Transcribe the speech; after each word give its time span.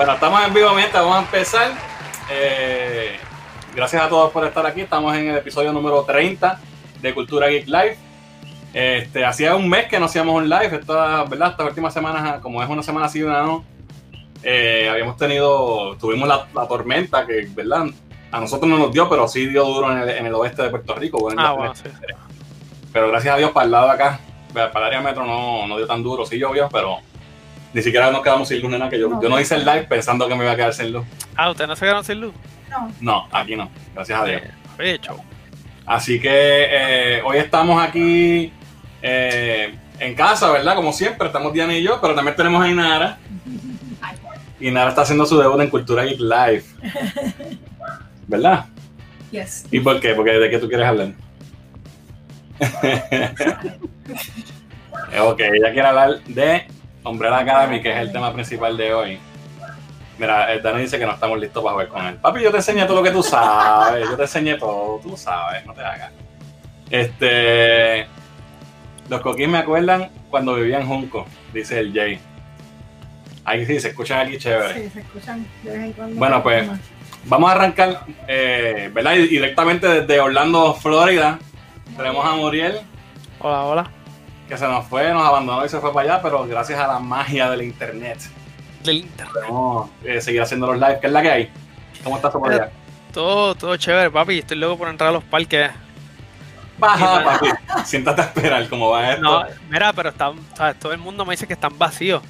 Bueno, 0.00 0.14
estamos 0.14 0.42
en 0.46 0.54
vivo, 0.54 0.72
mientras 0.72 1.02
vamos 1.02 1.18
a 1.18 1.20
empezar. 1.20 1.72
Eh, 2.30 3.18
gracias 3.76 4.02
a 4.02 4.08
todos 4.08 4.32
por 4.32 4.46
estar 4.46 4.64
aquí. 4.64 4.80
Estamos 4.80 5.14
en 5.14 5.28
el 5.28 5.36
episodio 5.36 5.74
número 5.74 6.04
30 6.04 6.58
de 7.02 7.12
Cultura 7.14 7.48
Geek 7.48 7.66
Live. 7.66 7.98
Este, 8.72 9.26
hacía 9.26 9.54
un 9.56 9.68
mes 9.68 9.88
que 9.88 10.00
no 10.00 10.06
hacíamos 10.06 10.34
un 10.36 10.48
live, 10.48 10.74
esta, 10.74 11.24
¿verdad? 11.24 11.50
Estas 11.50 11.66
últimas 11.66 11.92
semanas, 11.92 12.40
como 12.40 12.62
es 12.62 12.68
una 12.70 12.82
semana 12.82 13.08
así 13.08 13.22
una 13.22 13.42
no, 13.42 13.62
eh, 14.42 14.88
habíamos 14.90 15.18
tenido, 15.18 15.94
tuvimos 15.98 16.26
la, 16.26 16.46
la, 16.54 16.66
tormenta 16.66 17.26
que, 17.26 17.46
¿verdad? 17.50 17.84
A 18.32 18.40
nosotros 18.40 18.70
no 18.70 18.78
nos 18.78 18.92
dio, 18.92 19.06
pero 19.06 19.28
sí 19.28 19.48
dio 19.48 19.66
duro 19.66 19.92
en 19.92 19.98
el, 19.98 20.08
en 20.08 20.24
el 20.24 20.34
oeste 20.34 20.62
de 20.62 20.70
Puerto 20.70 20.94
Rico. 20.94 21.18
Bueno, 21.18 21.42
ah, 21.44 21.52
bueno, 21.52 21.74
sí. 21.74 21.90
Pero 22.90 23.10
gracias 23.10 23.34
a 23.34 23.36
Dios 23.36 23.50
para 23.50 23.66
el 23.66 23.72
lado 23.72 23.88
de 23.88 23.92
acá, 23.92 24.20
para 24.54 24.70
el 24.70 24.84
área 24.84 25.02
metro 25.02 25.26
no, 25.26 25.66
no 25.66 25.76
dio 25.76 25.86
tan 25.86 26.02
duro, 26.02 26.24
sí 26.24 26.38
llovió, 26.38 26.70
pero 26.72 27.00
ni 27.72 27.82
siquiera 27.82 28.10
nos 28.10 28.22
quedamos 28.22 28.48
sin 28.48 28.60
luz, 28.60 28.70
nena, 28.70 28.88
que 28.88 28.98
yo 28.98 29.08
no, 29.08 29.22
yo 29.22 29.28
no 29.28 29.38
hice 29.38 29.54
el 29.54 29.64
live 29.64 29.84
pensando 29.84 30.26
que 30.26 30.34
me 30.34 30.44
iba 30.44 30.52
a 30.52 30.56
quedar 30.56 30.74
sin 30.74 30.92
luz. 30.92 31.04
Ah, 31.36 31.50
¿ustedes 31.50 31.68
no 31.68 31.76
se 31.76 31.80
quedaron 31.80 32.04
sin 32.04 32.20
luz? 32.20 32.34
No. 32.68 32.92
No, 33.00 33.28
aquí 33.32 33.56
no, 33.56 33.70
gracias 33.94 34.20
a 34.20 34.24
Dios. 34.24 34.42
Eh, 34.42 34.94
hecho. 34.94 35.16
Así 35.86 36.20
que 36.20 36.30
eh, 36.30 37.22
hoy 37.24 37.38
estamos 37.38 37.82
aquí 37.82 38.52
eh, 39.02 39.74
en 39.98 40.14
casa, 40.14 40.50
¿verdad? 40.50 40.74
Como 40.74 40.92
siempre, 40.92 41.26
estamos 41.26 41.52
Diana 41.52 41.76
y 41.76 41.82
yo, 41.82 42.00
pero 42.00 42.14
también 42.14 42.36
tenemos 42.36 42.62
a 42.62 42.68
Inara. 42.68 43.18
Inara 44.60 44.90
está 44.90 45.02
haciendo 45.02 45.26
su 45.26 45.38
debut 45.38 45.60
en 45.60 45.70
Cultura 45.70 46.04
Geek 46.04 46.20
Live. 46.20 46.64
¿Verdad? 48.26 48.66
Yes. 49.30 49.66
¿Y 49.70 49.80
por 49.80 50.00
qué? 50.00 50.14
Porque 50.14 50.32
de 50.32 50.50
qué 50.50 50.58
tú 50.58 50.68
quieres 50.68 50.86
hablar. 50.86 51.12
ok, 55.20 55.40
ella 55.40 55.72
quiere 55.72 55.88
hablar 55.88 56.20
de 56.24 56.66
Umbrella 57.04 57.38
Academy, 57.38 57.80
que 57.80 57.90
es 57.90 57.98
el 57.98 58.12
tema 58.12 58.32
principal 58.32 58.76
de 58.76 58.94
hoy. 58.94 59.18
Mira, 60.18 60.52
el 60.52 60.62
Dani 60.62 60.82
dice 60.82 60.98
que 60.98 61.06
no 61.06 61.12
estamos 61.12 61.38
listos 61.38 61.62
para 61.62 61.72
jugar 61.72 61.88
con 61.88 62.06
él. 62.06 62.16
Papi, 62.16 62.42
yo 62.42 62.50
te 62.50 62.58
enseñé 62.58 62.84
todo 62.84 62.96
lo 62.96 63.02
que 63.02 63.10
tú 63.10 63.22
sabes. 63.22 64.06
Yo 64.06 64.16
te 64.16 64.22
enseñé 64.22 64.56
todo, 64.56 65.00
tú 65.02 65.16
sabes, 65.16 65.64
no 65.64 65.72
te 65.72 65.80
hagas. 65.80 66.12
Este. 66.90 68.06
Los 69.08 69.22
coquís 69.22 69.48
me 69.48 69.58
acuerdan 69.58 70.10
cuando 70.28 70.54
vivía 70.54 70.78
en 70.78 70.86
Junco, 70.86 71.26
dice 71.52 71.80
el 71.80 71.92
Jay. 71.92 72.20
Ahí 73.44 73.64
sí, 73.64 73.80
se 73.80 73.88
escuchan 73.88 74.26
aquí 74.26 74.36
chévere. 74.36 74.74
Sí, 74.74 74.90
se 74.90 75.00
escuchan 75.00 75.46
de 75.62 75.70
vez 75.70 75.80
en 75.80 75.92
cuando. 75.94 76.16
Bueno, 76.16 76.42
pues 76.42 76.68
vamos 77.24 77.50
a 77.50 77.54
arrancar, 77.54 78.04
eh, 78.28 78.90
¿verdad? 78.92 79.14
Y 79.14 79.26
directamente 79.26 79.88
desde 79.88 80.20
Orlando, 80.20 80.74
Florida. 80.74 81.38
Tenemos 81.96 82.24
a 82.24 82.36
Muriel. 82.36 82.80
Hola, 83.40 83.62
hola. 83.64 83.90
Que 84.50 84.58
se 84.58 84.66
nos 84.66 84.84
fue, 84.88 85.12
nos 85.12 85.24
abandonó 85.24 85.64
y 85.64 85.68
se 85.68 85.78
fue 85.78 85.94
para 85.94 86.14
allá, 86.14 86.22
pero 86.22 86.44
gracias 86.44 86.76
a 86.80 86.88
la 86.88 86.98
magia 86.98 87.48
del 87.50 87.62
internet. 87.62 88.18
Del 88.82 88.96
internet. 88.96 89.32
Podemos 89.32 89.90
eh, 90.02 90.20
seguir 90.20 90.42
haciendo 90.42 90.66
los 90.66 90.74
lives. 90.74 90.98
¿Qué 91.00 91.06
es 91.06 91.12
la 91.12 91.22
que 91.22 91.30
hay? 91.30 91.50
¿Cómo 92.02 92.16
estás 92.16 92.32
por 92.32 92.52
allá? 92.52 92.68
Todo, 93.12 93.54
todo 93.54 93.76
chévere, 93.76 94.10
papi. 94.10 94.40
Estoy 94.40 94.56
loco 94.56 94.76
por 94.76 94.88
entrar 94.88 95.10
a 95.10 95.12
los 95.12 95.22
parques. 95.22 95.70
Baja, 96.78 97.22
papi. 97.22 97.46
Siéntate 97.84 98.22
a 98.22 98.24
esperar 98.24 98.68
cómo 98.68 98.90
va 98.90 99.12
esto. 99.12 99.22
No, 99.22 99.44
mira, 99.68 99.92
pero 99.92 100.08
están, 100.08 100.34
¿sabes? 100.56 100.80
todo 100.80 100.92
el 100.92 100.98
mundo 100.98 101.24
me 101.24 101.34
dice 101.34 101.46
que 101.46 101.52
están 101.52 101.78
vacíos. 101.78 102.20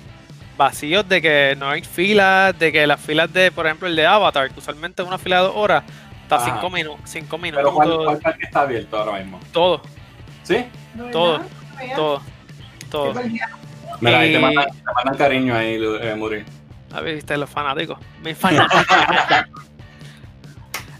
Vacíos 0.58 1.08
de 1.08 1.22
que 1.22 1.56
no 1.58 1.70
hay 1.70 1.82
filas, 1.82 2.58
de 2.58 2.70
que 2.70 2.86
las 2.86 3.00
filas 3.00 3.32
de, 3.32 3.50
por 3.50 3.64
ejemplo, 3.64 3.88
el 3.88 3.96
de 3.96 4.06
Avatar, 4.06 4.50
que 4.50 4.58
usualmente 4.58 5.00
es 5.00 5.08
una 5.08 5.16
fila 5.16 5.36
de 5.36 5.42
dos 5.44 5.56
horas, 5.56 5.84
está 6.22 6.36
Ajá. 6.36 6.44
cinco, 6.44 6.68
minu 6.68 6.98
cinco 7.04 7.38
minutos. 7.38 7.64
Pero 7.64 7.74
¿cuál, 7.74 8.04
¿cuál 8.04 8.18
parque 8.18 8.44
está 8.44 8.60
abierto 8.60 8.98
ahora 8.98 9.20
mismo? 9.20 9.40
Todo, 9.52 9.80
¿Sí? 10.42 10.66
¿No 10.94 11.06
todo, 11.06 11.38
nada? 11.38 11.50
Todo, 11.94 12.22
todo. 12.90 13.14
Mira, 14.00 14.20
ahí 14.20 14.32
te 14.32 14.38
mandan, 14.38 14.66
te 14.70 14.92
mandan 14.94 15.16
cariño 15.16 15.54
ahí, 15.54 15.78
eh, 16.00 16.14
Muriel. 16.16 16.44
A 16.92 17.00
ver, 17.00 17.16
viste, 17.16 17.36
los 17.36 17.48
fanáticos. 17.50 17.98
Mis 18.22 18.36
fanáticos. 18.36 18.86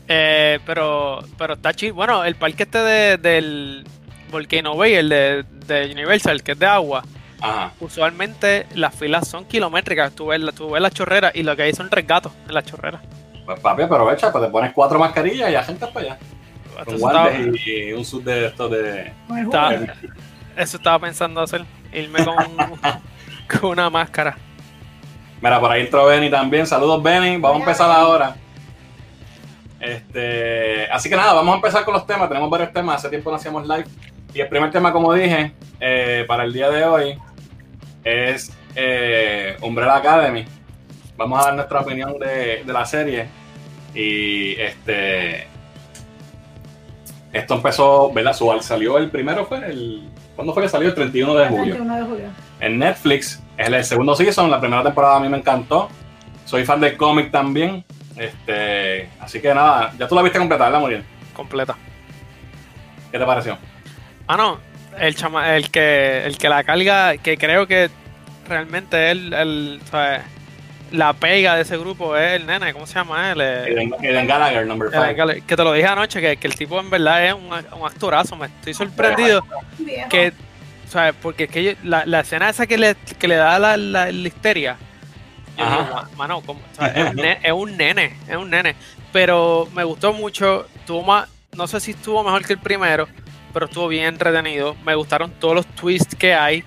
eh, 0.08 0.58
pero, 0.66 1.20
pero 1.38 1.54
está 1.54 1.72
chido. 1.74 1.94
Bueno, 1.94 2.24
el 2.24 2.34
parque 2.36 2.64
este 2.64 2.78
de, 2.78 3.16
del 3.18 3.84
Volcano 4.30 4.76
Bay, 4.76 4.94
el 4.94 5.08
de, 5.08 5.44
de 5.66 5.90
Universal, 5.92 6.42
que 6.42 6.52
es 6.52 6.58
de 6.58 6.66
agua, 6.66 7.02
Ajá. 7.40 7.72
usualmente 7.80 8.66
las 8.74 8.94
filas 8.94 9.26
son 9.28 9.44
kilométricas. 9.44 10.12
Tú 10.14 10.26
ves, 10.26 10.40
la- 10.40 10.52
tú 10.52 10.70
ves 10.70 10.82
la 10.82 10.90
chorrera 10.90 11.30
y 11.34 11.42
lo 11.42 11.56
que 11.56 11.62
hay 11.62 11.72
son 11.74 11.88
tres 11.90 12.06
gatos 12.06 12.32
en 12.46 12.54
la 12.54 12.62
chorrera. 12.62 13.00
Pues 13.46 13.58
papi, 13.60 13.82
aprovecha, 13.82 14.30
pues 14.30 14.44
te 14.44 14.50
pones 14.50 14.72
cuatro 14.72 14.98
mascarillas 14.98 15.48
y 15.50 15.52
la 15.52 15.64
gente 15.64 15.86
para 15.86 16.06
allá. 16.06 16.18
Estaba, 16.86 17.30
guantes 17.30 17.66
y, 17.66 17.70
y 17.88 17.92
un 17.92 18.04
sud 18.04 18.22
de 18.22 18.46
estos 18.46 18.70
de. 18.70 19.12
El 19.30 19.44
Está-. 19.44 19.94
Eso 20.56 20.76
estaba 20.76 20.98
pensando 20.98 21.40
hacer, 21.40 21.64
irme 21.92 22.24
con, 22.24 22.36
con 23.60 23.70
una 23.70 23.90
máscara. 23.90 24.36
Mira, 25.40 25.58
por 25.58 25.70
ahí 25.72 25.82
entró 25.82 26.04
Benny 26.06 26.30
también. 26.30 26.66
Saludos, 26.66 27.02
Benny. 27.02 27.36
Vamos 27.38 27.58
a 27.58 27.60
empezar 27.60 27.90
ahora. 27.90 28.36
Este, 29.80 30.90
así 30.92 31.08
que 31.08 31.16
nada, 31.16 31.32
vamos 31.32 31.52
a 31.52 31.56
empezar 31.56 31.84
con 31.84 31.94
los 31.94 32.06
temas. 32.06 32.28
Tenemos 32.28 32.50
varios 32.50 32.72
temas. 32.72 32.96
Hace 32.96 33.08
tiempo 33.08 33.30
no 33.30 33.36
hacíamos 33.36 33.66
live. 33.66 33.84
Y 34.34 34.40
el 34.40 34.48
primer 34.48 34.70
tema, 34.70 34.92
como 34.92 35.12
dije, 35.14 35.52
eh, 35.80 36.24
para 36.28 36.44
el 36.44 36.52
día 36.52 36.70
de 36.70 36.84
hoy 36.84 37.18
es 38.04 38.52
eh, 38.76 39.56
Umbrella 39.62 39.96
Academy. 39.96 40.44
Vamos 41.16 41.40
a 41.40 41.46
dar 41.46 41.54
nuestra 41.54 41.80
opinión 41.80 42.18
de, 42.18 42.62
de 42.64 42.72
la 42.72 42.84
serie. 42.84 43.28
Y 43.94 44.60
este. 44.60 45.48
Esto 47.32 47.54
empezó, 47.54 48.12
¿verdad? 48.12 48.32
Su- 48.34 48.58
Salió 48.60 48.98
el 48.98 49.10
primero, 49.10 49.46
fue 49.46 49.58
el. 49.66 50.08
¿Cuándo 50.40 50.54
fue 50.54 50.62
que 50.62 50.70
salió? 50.70 50.88
El 50.88 50.94
31 50.94 51.34
de 51.34 51.42
El 51.42 51.48
julio 51.50 51.74
31 51.74 51.96
de 51.96 52.02
julio. 52.02 52.24
en 52.60 52.78
Netflix. 52.78 53.42
Es 53.58 53.68
el 53.68 53.84
segundo 53.84 54.14
season, 54.14 54.50
la 54.50 54.58
primera 54.58 54.82
temporada 54.82 55.16
a 55.16 55.20
mí 55.20 55.28
me 55.28 55.36
encantó. 55.36 55.90
Soy 56.46 56.64
fan 56.64 56.80
del 56.80 56.96
cómic 56.96 57.30
también. 57.30 57.84
Este, 58.16 59.10
así 59.20 59.38
que 59.42 59.52
nada, 59.52 59.92
ya 59.98 60.08
tú 60.08 60.14
la 60.14 60.22
viste 60.22 60.38
completa, 60.38 60.64
¿verdad, 60.64 60.80
Muriel? 60.80 61.04
Completa. 61.34 61.76
¿Qué 63.12 63.18
te 63.18 63.26
pareció? 63.26 63.58
Ah, 64.28 64.38
no. 64.38 64.58
El, 64.98 65.14
chama, 65.14 65.54
el, 65.56 65.70
que, 65.70 66.24
el 66.24 66.38
que 66.38 66.48
la 66.48 66.64
carga, 66.64 67.18
que 67.18 67.36
creo 67.36 67.66
que 67.66 67.90
realmente 68.48 69.10
él, 69.10 69.34
el, 69.34 69.82
¿sabes? 69.90 70.22
La 70.92 71.12
pega 71.12 71.54
de 71.56 71.62
ese 71.62 71.76
grupo 71.78 72.16
es 72.16 72.32
el 72.32 72.46
nene, 72.46 72.72
¿cómo 72.72 72.86
se 72.86 72.94
llama 72.94 73.30
él? 73.32 73.40
Eh, 73.40 73.64
Eden, 73.72 73.94
Eden 74.02 74.26
Gallagher, 74.26 74.66
number 74.66 74.88
eh, 74.92 75.14
5. 75.16 75.46
que- 75.46 75.56
te 75.56 75.62
lo 75.64 75.72
dije 75.72 75.86
anoche, 75.86 76.20
que, 76.20 76.36
que 76.36 76.46
el 76.46 76.54
tipo 76.54 76.78
en 76.80 76.90
verdad 76.90 77.24
es 77.26 77.32
un, 77.34 77.46
un 77.52 77.86
actorazo. 77.86 78.34
Me 78.36 78.46
estoy 78.46 78.74
sorprendido 78.74 79.44
que, 80.10 80.32
¿sabes? 80.88 81.14
Porque 81.22 81.44
es 81.44 81.50
que 81.50 81.62
yo- 81.62 81.72
la, 81.84 82.04
la 82.06 82.20
escena 82.20 82.48
esa 82.48 82.66
que 82.66 82.76
le, 82.78 82.94
que 83.18 83.28
le 83.28 83.36
da 83.36 83.58
la, 83.58 83.76
la, 83.76 84.10
la 84.10 84.28
histeria, 84.28 84.76
yo 85.56 85.64
Ajá. 85.64 85.78
digo, 85.82 85.94
"Ma- 85.94 86.10
mano, 86.16 86.42
¿cómo? 86.44 86.60
O 86.60 86.74
sea, 86.74 86.88
es, 86.88 87.10
un 87.10 87.16
ne- 87.16 87.38
es 87.42 87.52
un 87.52 87.76
nene, 87.76 88.16
es 88.28 88.36
un 88.36 88.50
nene. 88.50 88.74
Pero 89.12 89.68
me 89.74 89.84
gustó 89.84 90.12
mucho, 90.12 90.66
tuvo 90.86 91.02
más, 91.02 91.28
no 91.56 91.66
sé 91.66 91.80
si 91.80 91.92
estuvo 91.92 92.22
mejor 92.24 92.44
que 92.44 92.52
el 92.54 92.58
primero, 92.60 93.08
pero 93.52 93.66
estuvo 93.66 93.88
bien 93.88 94.04
entretenido. 94.06 94.74
Me 94.84 94.94
gustaron 94.94 95.30
todos 95.32 95.54
los 95.54 95.66
twists 95.66 96.14
que 96.16 96.34
hay, 96.34 96.64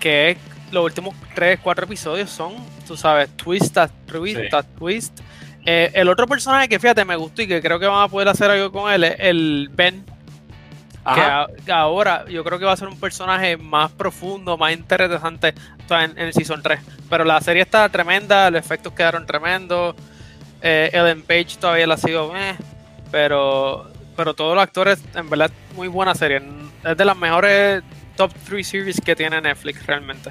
que 0.00 0.30
es- 0.32 0.38
los 0.74 0.84
últimos 0.84 1.14
3, 1.34 1.58
4 1.62 1.84
episodios 1.86 2.28
son, 2.30 2.54
tú 2.86 2.96
sabes, 2.96 3.30
twist 3.36 3.76
twist 4.06 4.38
Sí. 4.40 4.48
twist. 4.78 5.20
Eh, 5.66 5.90
el 5.94 6.08
otro 6.10 6.26
personaje 6.26 6.68
que 6.68 6.78
fíjate 6.78 7.04
me 7.06 7.16
gustó 7.16 7.40
y 7.42 7.46
que 7.48 7.62
creo 7.62 7.78
que 7.78 7.86
van 7.86 8.02
a 8.02 8.08
poder 8.08 8.28
hacer 8.28 8.50
algo 8.50 8.70
con 8.70 8.92
él 8.92 9.04
es 9.04 9.16
el 9.18 9.70
Ben, 9.72 10.04
que, 10.04 10.12
Ajá. 11.04 11.42
a- 11.42 11.46
que 11.64 11.72
ahora 11.72 12.24
yo 12.28 12.44
creo 12.44 12.58
que 12.58 12.64
va 12.66 12.72
a 12.72 12.76
ser 12.76 12.88
un 12.88 12.98
personaje 13.00 13.56
más 13.56 13.90
profundo, 13.92 14.56
más 14.58 14.72
interesante 14.72 15.54
o 15.84 15.88
sea, 15.88 16.04
en, 16.04 16.10
en 16.12 16.26
el 16.26 16.32
Season 16.34 16.62
3. 16.62 16.80
Pero 17.08 17.24
la 17.24 17.40
serie 17.40 17.62
está 17.62 17.88
tremenda, 17.88 18.50
los 18.50 18.58
efectos 18.60 18.92
quedaron 18.92 19.24
tremendos. 19.26 19.94
Eh, 20.62 20.90
Ellen 20.92 21.22
Page 21.22 21.56
todavía 21.60 21.86
la 21.86 21.96
sigo, 21.98 22.32
eh, 22.36 22.56
pero, 23.10 23.90
pero 24.16 24.32
todos 24.34 24.54
los 24.54 24.62
actores, 24.62 25.02
en 25.14 25.28
verdad, 25.28 25.50
muy 25.76 25.88
buena 25.88 26.14
serie. 26.14 26.40
Es 26.84 26.96
de 26.96 27.04
las 27.04 27.16
mejores 27.16 27.82
top 28.16 28.32
3 28.48 28.66
series 28.66 29.00
que 29.00 29.14
tiene 29.16 29.40
Netflix 29.40 29.84
realmente. 29.86 30.30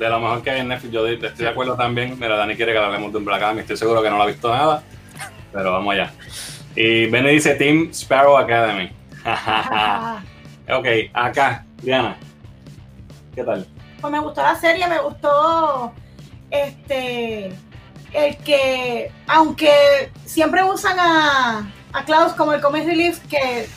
De 0.00 0.08
lo 0.08 0.18
mejor 0.18 0.42
que 0.42 0.50
hay 0.50 0.60
en 0.60 0.68
Netflix, 0.68 0.94
yo 0.94 1.06
estoy 1.06 1.44
de 1.44 1.48
acuerdo 1.48 1.76
también. 1.76 2.18
Mira, 2.18 2.34
Dani 2.34 2.56
quiere 2.56 2.72
que 2.72 2.78
hablemos 2.78 3.12
de 3.12 3.18
Umbrella 3.18 3.36
Academy. 3.36 3.60
Estoy 3.60 3.76
seguro 3.76 4.02
que 4.02 4.08
no 4.08 4.16
lo 4.16 4.22
ha 4.22 4.26
visto 4.26 4.48
nada, 4.48 4.82
pero 5.52 5.72
vamos 5.72 5.92
allá. 5.92 6.10
Y 6.74 7.04
Benny 7.10 7.32
dice 7.32 7.54
Team 7.54 7.90
Sparrow 7.92 8.36
Academy. 8.36 8.90
Ok, 10.72 10.86
acá, 11.12 11.64
Diana. 11.82 12.16
¿Qué 13.34 13.42
tal? 13.42 13.66
Pues 14.00 14.12
me 14.12 14.20
gustó 14.20 14.40
la 14.40 14.54
serie, 14.54 14.86
me 14.86 15.00
gustó 15.00 15.92
este 16.48 17.52
el 18.12 18.36
que, 18.44 19.10
aunque 19.26 20.12
siempre 20.24 20.62
usan 20.62 20.96
a, 21.00 21.72
a 21.92 22.04
Klaus 22.04 22.34
como 22.34 22.52
el 22.52 22.60
comic 22.60 22.86
relief, 22.86 23.18
que, 23.26 23.68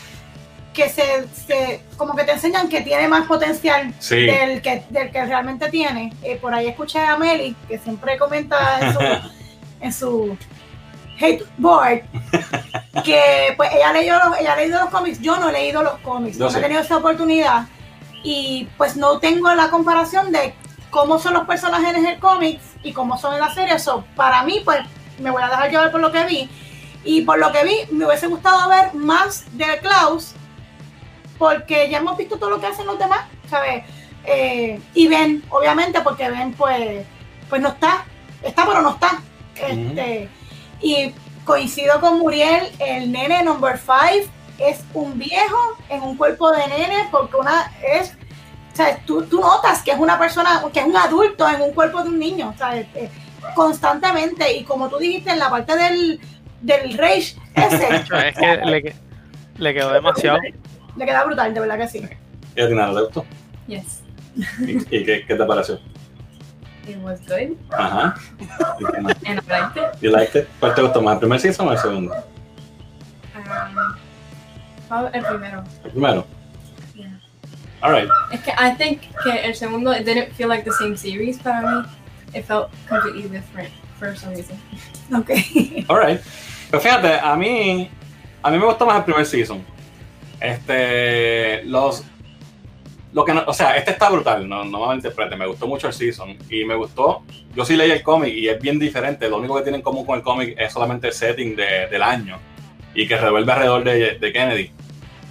que 0.73 0.89
se, 0.89 1.27
se- 1.47 1.81
como 1.97 2.15
que 2.15 2.23
te 2.23 2.31
enseñan 2.31 2.67
que 2.67 2.81
tiene 2.81 3.07
más 3.07 3.27
potencial 3.27 3.93
Sí. 3.99 4.25
del 4.25 4.61
que, 4.61 4.83
del 4.89 5.11
que 5.11 5.23
realmente 5.25 5.69
tiene. 5.69 6.11
Eh, 6.23 6.37
por 6.41 6.53
ahí 6.53 6.67
escuché 6.67 6.99
a 6.99 7.15
Meli, 7.17 7.55
que 7.67 7.77
siempre 7.77 8.17
comenta 8.17 8.79
en 8.79 8.93
su, 8.93 8.99
en 9.81 9.93
su 9.93 10.37
hate 11.19 11.43
board, 11.57 12.01
que 13.03 13.53
pues 13.55 13.69
ella 13.73 13.93
leyó 13.93 14.17
los, 14.19 14.37
ella 14.39 14.53
ha 14.53 14.55
leído 14.57 14.79
los 14.81 14.89
cómics, 14.89 15.19
yo 15.19 15.37
no 15.37 15.49
he 15.49 15.53
leído 15.53 15.83
los 15.83 15.99
cómics, 15.99 16.37
no 16.37 16.49
sí. 16.49 16.57
he 16.57 16.61
tenido 16.61 16.81
esa 16.81 16.97
oportunidad 16.97 17.65
y 18.23 18.67
pues 18.77 18.95
no 18.97 19.19
tengo 19.19 19.53
la 19.53 19.69
comparación 19.69 20.31
de 20.31 20.53
cómo 20.89 21.19
son 21.19 21.33
los 21.33 21.45
personajes 21.45 21.95
en 21.95 22.05
el 22.05 22.19
cómics 22.19 22.63
y 22.83 22.93
cómo 22.93 23.17
son 23.17 23.33
en 23.35 23.41
la 23.41 23.53
serie. 23.53 23.77
So, 23.79 24.05
para 24.15 24.43
mí, 24.43 24.61
pues 24.63 24.79
me 25.19 25.29
voy 25.31 25.41
a 25.43 25.47
dejar 25.49 25.69
llevar 25.69 25.91
por 25.91 26.01
lo 26.01 26.11
que 26.11 26.23
vi. 26.25 26.49
Y 27.05 27.21
por 27.23 27.37
lo 27.37 27.51
que 27.51 27.63
vi, 27.65 27.75
me 27.91 28.05
hubiese 28.05 28.27
gustado 28.27 28.69
ver 28.69 28.93
más 28.93 29.43
de 29.57 29.65
Klaus, 29.79 30.33
porque 31.43 31.89
ya 31.89 31.97
hemos 31.97 32.15
visto 32.15 32.37
todo 32.37 32.51
lo 32.51 32.61
que 32.61 32.67
hacen 32.67 32.85
los 32.85 32.97
demás, 32.97 33.25
¿sabes? 33.49 33.83
Eh, 34.23 34.79
y 34.93 35.09
Ben, 35.09 35.43
obviamente, 35.49 35.99
porque 35.99 36.29
Ben, 36.29 36.53
pues, 36.53 37.05
pues 37.49 37.61
no 37.61 37.67
está, 37.67 38.05
está 38.41 38.65
pero 38.65 38.81
no 38.81 38.91
está. 38.91 39.21
Este, 39.57 40.29
Y 40.79 41.13
coincido 41.43 41.99
con 41.99 42.19
Muriel, 42.19 42.71
el 42.79 43.11
nene 43.11 43.43
number 43.43 43.77
5 43.77 44.31
es 44.57 44.85
un 44.93 45.19
viejo 45.19 45.77
en 45.89 46.01
un 46.01 46.15
cuerpo 46.15 46.49
de 46.51 46.65
nene, 46.65 47.09
porque 47.11 47.35
una 47.35 47.73
es 47.85 48.13
o 48.71 48.75
sea, 48.75 48.97
tú, 49.05 49.23
tú, 49.23 49.41
notas 49.41 49.83
que 49.83 49.91
es 49.91 49.99
una 49.99 50.17
persona, 50.17 50.63
que 50.71 50.79
es 50.79 50.85
un 50.85 50.95
adulto 50.95 51.47
en 51.47 51.61
un 51.61 51.73
cuerpo 51.73 52.03
de 52.03 52.09
un 52.09 52.19
niño, 52.19 52.55
¿sabes? 52.57 52.87
Eh, 52.95 53.09
constantemente. 53.53 54.51
Y 54.53 54.63
como 54.63 54.87
tú 54.87 54.97
dijiste, 54.97 55.29
en 55.29 55.39
la 55.39 55.49
parte 55.49 55.75
del, 55.75 56.21
del 56.61 56.97
rage, 56.97 57.35
ese. 57.53 57.95
es 58.29 58.35
que 58.37 58.57
le, 58.65 58.95
le, 59.57 59.73
quedó 59.73 59.91
demasiado. 59.91 60.39
Le 60.95 61.05
queda 61.05 61.23
brutal, 61.25 61.53
de 61.53 61.59
verdad 61.59 61.77
que 61.77 61.87
sí. 61.87 62.07
¿Y 62.55 62.61
a 62.61 62.67
ti 62.67 62.75
nada, 62.75 62.93
te 62.93 63.01
gustó? 63.01 63.25
Yes. 63.67 64.03
¿Y, 64.59 64.71
y 64.71 65.05
qué, 65.05 65.25
qué, 65.27 65.35
te 65.35 65.45
pareció? 65.45 65.79
It 66.87 66.97
was 67.01 67.19
good. 67.21 67.57
Ajá. 67.71 68.15
And 69.25 69.39
I 69.39 69.49
liked 69.49 69.77
it. 69.77 70.03
¿Y 70.03 70.09
liked 70.09 70.35
it? 70.35 70.47
¿Cuál 70.59 70.75
te 70.75 70.81
gustó 70.81 71.01
más, 71.01 71.13
el 71.13 71.19
primer 71.19 71.39
season 71.39 71.67
o 71.67 71.71
el 71.71 71.77
segundo? 71.77 72.13
Um, 74.91 75.05
el 75.13 75.23
primero. 75.23 75.63
El 75.83 75.91
primero. 75.91 76.25
Yeah. 76.93 77.19
All 77.81 77.91
right. 77.91 78.09
Es 78.31 78.41
que 78.41 78.51
I 78.51 78.75
think 78.75 79.01
que 79.23 79.31
el 79.43 79.55
segundo 79.55 79.91
it 79.91 80.05
didn't 80.05 80.33
feel 80.33 80.49
like 80.49 80.63
the 80.65 80.73
same 80.73 80.95
series 80.97 81.39
para 81.39 81.61
mí. 81.61 81.85
It 82.35 82.45
felt 82.45 82.69
completely 82.87 83.29
different 83.29 83.69
for 83.97 84.15
some 84.15 84.33
reason. 84.33 84.57
Ok. 85.13 85.31
All 85.89 85.97
right. 85.97 86.21
Pero 86.69 86.81
fíjate, 86.81 87.19
a 87.19 87.35
mí, 87.35 87.89
a 88.41 88.51
mí 88.51 88.59
me 88.59 88.65
gustó 88.65 88.85
más 88.85 88.97
el 88.97 89.03
primer 89.03 89.25
season. 89.25 89.63
Este, 90.43 91.63
los, 91.63 92.03
lo 93.13 93.23
que 93.23 93.33
no, 93.33 93.43
o 93.47 93.53
sea, 93.53 93.77
este 93.77 93.91
está 93.91 94.09
brutal, 94.09 94.49
no, 94.49 94.65
no 94.65 94.81
me 94.81 94.87
malinterprete, 94.87 95.37
me 95.37 95.47
gustó 95.47 95.67
mucho 95.67 95.87
el 95.87 95.93
season 95.93 96.37
y 96.49 96.65
me 96.65 96.75
gustó, 96.75 97.23
yo 97.55 97.63
sí 97.63 97.77
leí 97.77 97.91
el 97.91 98.03
cómic 98.03 98.33
y 98.33 98.49
es 98.49 98.59
bien 98.59 98.77
diferente, 98.77 99.29
lo 99.29 99.37
único 99.37 99.55
que 99.55 99.61
tienen 99.61 99.79
en 99.79 99.83
común 99.83 100.05
con 100.05 100.17
el 100.17 100.21
cómic 100.21 100.55
es 100.59 100.73
solamente 100.73 101.07
el 101.07 101.13
setting 101.13 101.55
de, 101.55 101.87
del 101.87 102.03
año 102.03 102.39
y 102.93 103.07
que 103.07 103.15
revuelve 103.15 103.53
alrededor 103.53 103.83
de, 103.85 104.19
de, 104.19 104.33
Kennedy. 104.33 104.71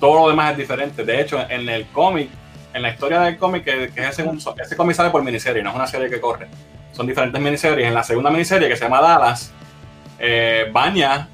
Todo 0.00 0.22
lo 0.22 0.30
demás 0.30 0.52
es 0.52 0.56
diferente, 0.56 1.04
de 1.04 1.20
hecho, 1.20 1.38
en 1.46 1.68
el 1.68 1.86
cómic, 1.88 2.30
en 2.72 2.80
la 2.80 2.88
historia 2.88 3.20
del 3.20 3.36
cómic, 3.36 3.64
que, 3.64 3.90
es 3.94 4.16
segundo, 4.16 4.54
ese 4.58 4.76
cómic 4.76 4.96
sale 4.96 5.10
por 5.10 5.22
miniserie, 5.22 5.62
no 5.62 5.70
es 5.70 5.76
una 5.76 5.86
serie 5.86 6.08
que 6.08 6.22
corre, 6.22 6.48
son 6.92 7.06
diferentes 7.06 7.38
miniseries, 7.38 7.86
en 7.86 7.92
la 7.92 8.02
segunda 8.02 8.30
miniserie 8.30 8.66
que 8.66 8.76
se 8.76 8.84
llama 8.84 9.02
Dallas, 9.02 9.52
eh, 10.18 10.70
Banya 10.72 11.28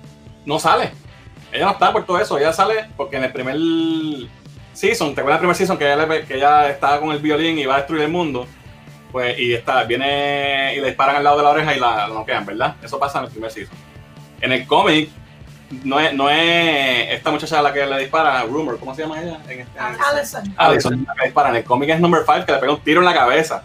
no 0.45 0.59
sale, 0.59 0.91
ella 1.53 1.65
no 1.67 1.73
está 1.73 1.93
por 1.93 2.05
todo 2.05 2.21
eso, 2.21 2.39
ella 2.39 2.53
sale 2.53 2.87
porque 2.97 3.17
en 3.17 3.25
el 3.25 3.33
primer 3.33 3.57
season, 4.73 5.15
¿te 5.15 5.21
acuerdas 5.21 5.41
del 5.41 5.49
primer 5.49 5.57
season 5.57 5.79
que 5.79 5.93
ella, 5.93 6.27
que 6.27 6.35
ella 6.37 6.69
estaba 6.69 7.01
con 7.01 7.11
el 7.11 7.19
violín 7.19 7.59
y 7.59 7.67
va 7.67 7.75
a 7.75 7.79
destruir 7.79 8.03
el 8.03 8.11
mundo? 8.11 8.47
Pues, 9.11 9.39
y 9.39 9.55
está, 9.55 9.85
viene 9.85 10.75
y 10.77 10.81
le 10.81 10.89
disparan 10.89 11.17
al 11.17 11.25
lado 11.25 11.39
de 11.39 11.43
la 11.43 11.51
oreja 11.51 11.75
y 11.75 11.81
la, 11.81 12.09
la 12.09 12.15
noquean, 12.15 12.45
¿verdad? 12.45 12.77
Eso 12.83 12.99
pasa 12.99 13.19
en 13.21 13.25
el 13.25 13.31
primer 13.31 13.51
season. 13.51 13.75
En 14.41 14.53
el 14.53 14.67
cómic, 14.67 15.11
no 15.85 16.01
es, 16.01 16.15
no 16.15 16.31
es 16.31 17.11
esta 17.11 17.31
muchacha 17.31 17.59
a 17.59 17.63
la 17.63 17.73
que 17.73 17.85
le 17.85 17.99
dispara, 17.99 18.43
Rumor, 18.45 18.79
¿cómo 18.79 18.95
se 18.95 19.03
llama 19.03 19.21
ella? 19.21 19.39
En 19.49 19.61
este, 19.61 19.79
Allison. 19.79 20.55
Allison, 20.57 21.05
la 21.07 21.15
que 21.15 21.25
dispara. 21.27 21.51
En 21.51 21.57
el 21.57 21.65
cómic 21.65 21.91
es 21.91 22.01
number 22.01 22.23
5, 22.25 22.47
que 22.47 22.53
le 22.53 22.59
pega 22.59 22.73
un 22.73 22.81
tiro 22.81 23.01
en 23.01 23.05
la 23.05 23.15
cabeza. 23.15 23.63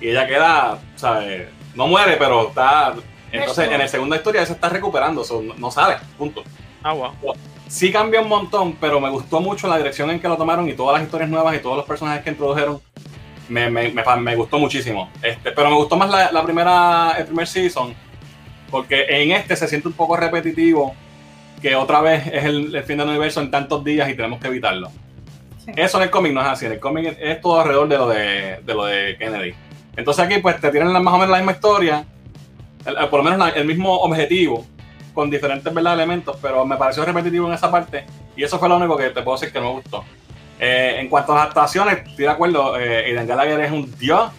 Y 0.00 0.08
ella 0.08 0.26
queda, 0.26 0.78
¿sabes? 0.96 1.48
No 1.74 1.86
muere, 1.86 2.16
pero 2.16 2.48
está. 2.48 2.94
Entonces, 3.30 3.70
en 3.70 3.78
la 3.78 3.88
segunda 3.88 4.16
historia, 4.16 4.44
se 4.44 4.52
está 4.52 4.68
recuperando, 4.68 5.24
so, 5.24 5.40
no, 5.40 5.54
no 5.54 5.70
sale, 5.70 5.96
punto. 6.18 6.42
Ah, 6.82 6.92
wow. 6.92 7.12
Sí 7.68 7.90
cambia 7.90 8.20
un 8.20 8.28
montón, 8.28 8.76
pero 8.80 9.00
me 9.00 9.08
gustó 9.08 9.40
mucho 9.40 9.66
la 9.66 9.78
dirección 9.78 10.10
en 10.10 10.20
que 10.20 10.28
lo 10.28 10.36
tomaron 10.36 10.68
y 10.68 10.74
todas 10.74 10.94
las 10.94 11.04
historias 11.04 11.30
nuevas 11.30 11.56
y 11.56 11.58
todos 11.60 11.76
los 11.76 11.86
personajes 11.86 12.22
que 12.22 12.30
introdujeron. 12.30 12.80
Me, 13.48 13.70
me, 13.70 13.90
me, 13.90 14.02
me 14.20 14.36
gustó 14.36 14.58
muchísimo. 14.58 15.10
Este, 15.22 15.52
pero 15.52 15.70
me 15.70 15.76
gustó 15.76 15.96
más 15.96 16.10
la, 16.10 16.30
la, 16.32 16.42
primera, 16.42 17.14
el 17.18 17.26
primer 17.26 17.46
season, 17.46 17.94
porque 18.70 19.06
en 19.08 19.32
este 19.32 19.56
se 19.56 19.68
siente 19.68 19.88
un 19.88 19.94
poco 19.94 20.16
repetitivo, 20.16 20.94
que 21.60 21.74
otra 21.76 22.00
vez 22.00 22.26
es 22.26 22.44
el, 22.44 22.74
el 22.74 22.82
fin 22.84 22.98
del 22.98 23.08
universo 23.08 23.40
en 23.40 23.50
tantos 23.50 23.84
días 23.84 24.08
y 24.10 24.14
tenemos 24.14 24.40
que 24.40 24.48
evitarlo. 24.48 24.90
Sí. 25.64 25.72
Eso 25.76 25.98
en 25.98 26.04
el 26.04 26.10
cómic 26.10 26.32
no 26.32 26.40
es 26.40 26.46
así, 26.48 26.66
en 26.66 26.72
el 26.72 26.80
cómic 26.80 27.16
es 27.20 27.40
todo 27.40 27.60
alrededor 27.60 27.88
de 27.88 27.98
lo 27.98 28.08
de, 28.08 28.60
de, 28.64 28.74
lo 28.74 28.84
de 28.84 29.16
Kennedy. 29.16 29.54
Entonces 29.96 30.24
aquí 30.24 30.38
pues 30.38 30.60
te 30.60 30.70
tienen 30.70 30.90
más 30.90 31.14
o 31.14 31.18
menos 31.18 31.30
la 31.30 31.36
misma 31.36 31.52
historia, 31.52 32.04
el, 32.84 33.08
por 33.08 33.18
lo 33.20 33.24
menos 33.24 33.38
la, 33.38 33.48
el 33.50 33.64
mismo 33.64 33.94
objetivo, 33.96 34.66
con 35.14 35.30
diferentes 35.30 35.72
¿verdad? 35.72 35.94
elementos, 35.94 36.36
pero 36.40 36.64
me 36.64 36.76
pareció 36.76 37.04
repetitivo 37.04 37.46
en 37.48 37.54
esa 37.54 37.70
parte 37.70 38.04
y 38.36 38.42
eso 38.44 38.58
fue 38.58 38.68
lo 38.68 38.76
único 38.76 38.96
que 38.96 39.10
te 39.10 39.22
puedo 39.22 39.36
decir 39.38 39.52
que 39.52 39.60
no 39.60 39.66
me 39.66 39.72
gustó. 39.80 40.04
Eh, 40.58 40.96
en 41.00 41.08
cuanto 41.08 41.32
a 41.32 41.36
las 41.36 41.46
actuaciones, 41.48 41.98
estoy 42.06 42.24
de 42.24 42.30
acuerdo, 42.30 42.78
eh, 42.78 43.06
Aidan 43.06 43.26
Gallagher 43.26 43.60
es 43.60 43.72
un 43.72 43.92
dios, 43.98 44.30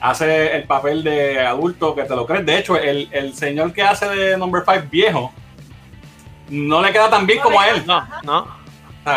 hace 0.00 0.56
el 0.56 0.64
papel 0.64 1.04
de 1.04 1.40
adulto 1.40 1.94
que 1.94 2.04
te 2.04 2.16
lo 2.16 2.26
crees. 2.26 2.46
De 2.46 2.58
hecho, 2.58 2.76
el, 2.76 3.08
el 3.12 3.34
señor 3.34 3.72
que 3.72 3.82
hace 3.82 4.06
de 4.08 4.36
Number 4.38 4.62
5 4.66 4.86
viejo 4.90 5.32
no 6.48 6.80
le 6.82 6.92
queda 6.92 7.10
tan 7.10 7.26
bien 7.26 7.38
No 7.38 7.44
como 7.44 7.60
a 7.60 7.68
él. 7.68 7.82
No, 7.86 8.06
no. 8.22 8.46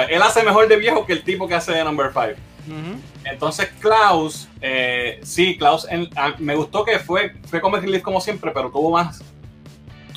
Él 0.10 0.22
hace 0.22 0.44
mejor 0.44 0.68
de 0.68 0.76
viejo 0.78 1.06
que 1.06 1.14
el 1.14 1.24
tipo 1.24 1.48
que 1.48 1.56
hace 1.56 1.72
de 1.72 1.84
Number 1.84 2.12
5. 2.14 2.26
Ujú. 2.68 3.00
Entonces 3.26 3.70
Klaus, 3.80 4.48
eh, 4.62 5.20
sí, 5.24 5.58
Klaus, 5.58 5.88
en- 5.90 6.10
a- 6.16 6.36
me 6.40 6.56
gustó 6.56 6.84
que 6.84 7.00
fue, 7.00 7.34
fue 7.50 7.62
relief 7.80 8.02
como 8.04 8.20
siempre, 8.22 8.52
pero 8.52 8.70
tuvo 8.70 8.92
más, 8.92 9.24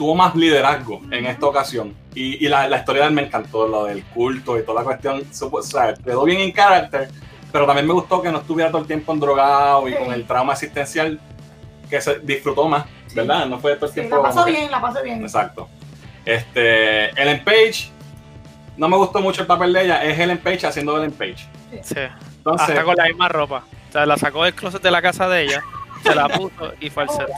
tuvo 0.02 0.16
más 0.16 0.34
liderazgo 0.34 1.00
en 1.12 1.26
esta 1.26 1.46
ocasión. 1.46 1.94
Y, 2.12 2.44
y 2.44 2.48
la, 2.48 2.66
la 2.66 2.78
historia 2.78 3.02
de 3.02 3.08
él 3.10 3.14
me 3.14 3.22
encantó, 3.22 3.68
lo 3.68 3.84
del 3.84 4.02
culto 4.06 4.58
y 4.58 4.64
toda 4.64 4.80
la 4.80 4.84
cuestión, 4.84 5.22
o 5.40 5.62
sea, 5.62 5.94
quedó 5.94 6.24
bien 6.24 6.40
en 6.40 6.50
carácter, 6.50 7.08
pero 7.52 7.66
también 7.66 7.86
me 7.86 7.92
gustó 7.92 8.20
que 8.20 8.32
no 8.32 8.38
estuviera 8.38 8.68
todo 8.72 8.80
el 8.80 8.88
tiempo 8.88 9.14
drogado 9.14 9.86
y 9.88 9.92
Sí. 9.92 9.98
con 9.98 10.12
el 10.12 10.26
trauma 10.26 10.54
existencial, 10.54 11.20
que 11.88 12.00
se 12.00 12.18
disfrutó 12.18 12.66
más, 12.68 12.84
Sí. 13.06 13.14
¿verdad? 13.14 13.46
No 13.46 13.60
fue 13.60 13.76
todo 13.76 13.86
el 13.86 13.92
Sí, 13.92 14.00
tiempo... 14.00 14.16
la 14.16 14.22
pasó 14.24 14.44
que- 14.44 14.50
bien, 14.50 14.70
la 14.72 14.80
pasó 14.80 15.02
bien. 15.04 15.22
Exacto. 15.22 15.68
Este, 16.24 17.10
Ellen 17.10 17.44
Page, 17.44 17.90
no 18.76 18.88
me 18.88 18.96
gustó 18.96 19.20
mucho 19.20 19.42
el 19.42 19.46
papel 19.46 19.72
de 19.72 19.84
ella, 19.84 20.02
es 20.02 20.18
Ellen 20.18 20.38
Page 20.38 20.66
haciendo 20.66 20.96
Ellen 20.98 21.12
Page. 21.12 21.46
Sí. 21.84 21.94
Entonces, 22.38 22.68
Hasta 22.70 22.82
con 22.82 22.96
la 22.96 23.04
misma 23.04 23.28
ropa. 23.28 23.62
O 23.88 23.92
sea, 23.92 24.04
la 24.04 24.16
sacó 24.16 24.42
del 24.42 24.54
closet 24.54 24.82
de 24.82 24.90
la 24.90 25.00
casa 25.00 25.28
de 25.28 25.42
ella, 25.44 25.62
se 26.02 26.12
la 26.12 26.28
puso 26.28 26.72
y 26.80 26.90
fue 26.90 27.04
al 27.04 27.10
set. 27.10 27.28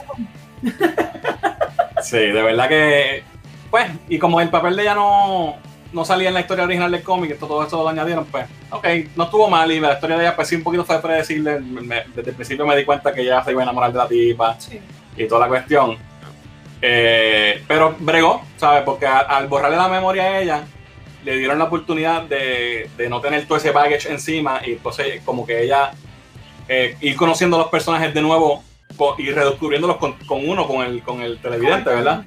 Sí, 2.05 2.17
de 2.17 2.41
verdad 2.41 2.67
que. 2.69 3.23
Pues, 3.71 3.87
y 4.07 4.17
como 4.19 4.39
el 4.41 4.49
papel 4.49 4.75
de 4.75 4.83
ella 4.83 4.93
no, 4.95 5.55
no 5.91 6.05
salía 6.05 6.27
en 6.29 6.33
la 6.35 6.41
historia 6.41 6.63
original 6.65 6.91
del 6.91 7.03
cómic, 7.03 7.31
esto, 7.31 7.47
todo 7.47 7.63
esto 7.63 7.81
lo 7.83 7.89
añadieron, 7.89 8.25
pues, 8.25 8.45
ok, 8.69 8.87
no 9.15 9.23
estuvo 9.25 9.49
mal. 9.49 9.71
Y 9.71 9.79
la 9.79 9.93
historia 9.93 10.17
de 10.17 10.23
ella, 10.25 10.35
pues 10.35 10.47
sí, 10.47 10.55
un 10.55 10.63
poquito 10.63 10.85
fue 10.85 11.01
predecible. 11.01 11.59
Me- 11.59 12.03
desde 12.15 12.29
el 12.29 12.35
principio 12.35 12.65
me 12.65 12.75
di 12.75 12.85
cuenta 12.85 13.13
que 13.13 13.21
ella 13.21 13.43
se 13.43 13.51
iba 13.51 13.61
a 13.61 13.63
enamorar 13.63 13.91
de 13.91 13.97
la 13.97 14.07
tipa 14.07 14.55
Sí. 14.59 14.79
y 15.17 15.27
toda 15.27 15.41
la 15.41 15.47
cuestión. 15.47 15.97
Eh, 16.81 17.63
pero 17.67 17.95
bregó, 17.99 18.43
¿sabes? 18.57 18.83
Porque 18.83 19.05
a- 19.07 19.19
al 19.19 19.47
borrarle 19.47 19.77
la 19.77 19.87
memoria 19.87 20.23
a 20.23 20.39
ella, 20.41 20.63
le 21.23 21.37
dieron 21.37 21.57
la 21.57 21.65
oportunidad 21.65 22.21
de, 22.23 22.89
de 22.95 23.09
no 23.09 23.19
tener 23.19 23.47
todo 23.47 23.57
ese 23.57 23.71
baggage 23.71 24.09
encima 24.11 24.61
y 24.63 24.73
entonces, 24.73 25.21
como 25.25 25.45
que 25.45 25.63
ella 25.63 25.91
eh, 26.67 26.95
ir 27.01 27.15
conociendo 27.15 27.55
a 27.57 27.59
los 27.59 27.69
personajes 27.69 28.13
de 28.13 28.21
nuevo 28.21 28.63
y 29.17 29.31
redescubriéndolos 29.31 29.97
con, 29.97 30.13
con 30.25 30.47
uno, 30.47 30.67
con 30.67 30.85
el, 30.85 31.01
con 31.03 31.21
el 31.21 31.39
televidente, 31.39 31.89
¿verdad? 31.89 32.23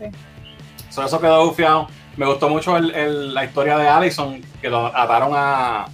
So, 0.90 1.04
eso 1.04 1.20
quedó 1.20 1.46
bufiado. 1.46 1.88
Me 2.16 2.26
gustó 2.26 2.48
mucho 2.48 2.76
el- 2.76 2.94
el- 2.94 3.34
la 3.34 3.44
historia 3.44 3.78
de 3.78 3.88
Allison, 3.88 4.40
que 4.60 4.68
lo 4.68 4.86
ataron 4.86 5.32
a, 5.34 5.86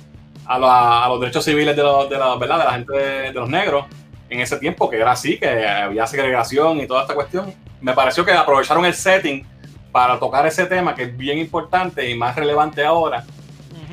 a, 0.47 0.59
la- 0.59 1.05
a 1.05 1.09
los 1.09 1.21
derechos 1.21 1.45
civiles 1.45 1.77
de, 1.77 1.83
los, 1.83 2.09
de, 2.09 2.17
la, 2.19 2.35
¿verdad? 2.37 2.59
de 2.59 2.65
la 2.65 2.73
gente 2.73 2.93
de, 2.97 3.23
de 3.29 3.33
los 3.33 3.49
negros 3.49 3.87
en 4.31 4.41
ese 4.41 4.57
tiempo, 4.59 4.89
que 4.89 4.97
era 4.97 5.13
así, 5.13 5.39
que 5.39 5.67
había 5.67 6.07
segregación 6.07 6.81
y 6.81 6.87
toda 6.87 7.03
esta 7.03 7.15
cuestión. 7.15 7.53
Me 7.81 7.93
pareció 7.93 8.25
que 8.25 8.33
aprovecharon 8.33 8.85
el 8.87 8.95
setting 8.95 9.47
para 9.93 10.19
tocar 10.19 10.47
ese 10.47 10.65
tema 10.67 10.95
que 10.95 11.03
es 11.05 11.17
bien 11.17 11.39
importante 11.39 12.09
y 12.09 12.15
más 12.17 12.35
relevante 12.35 12.85
ahora, 12.85 13.25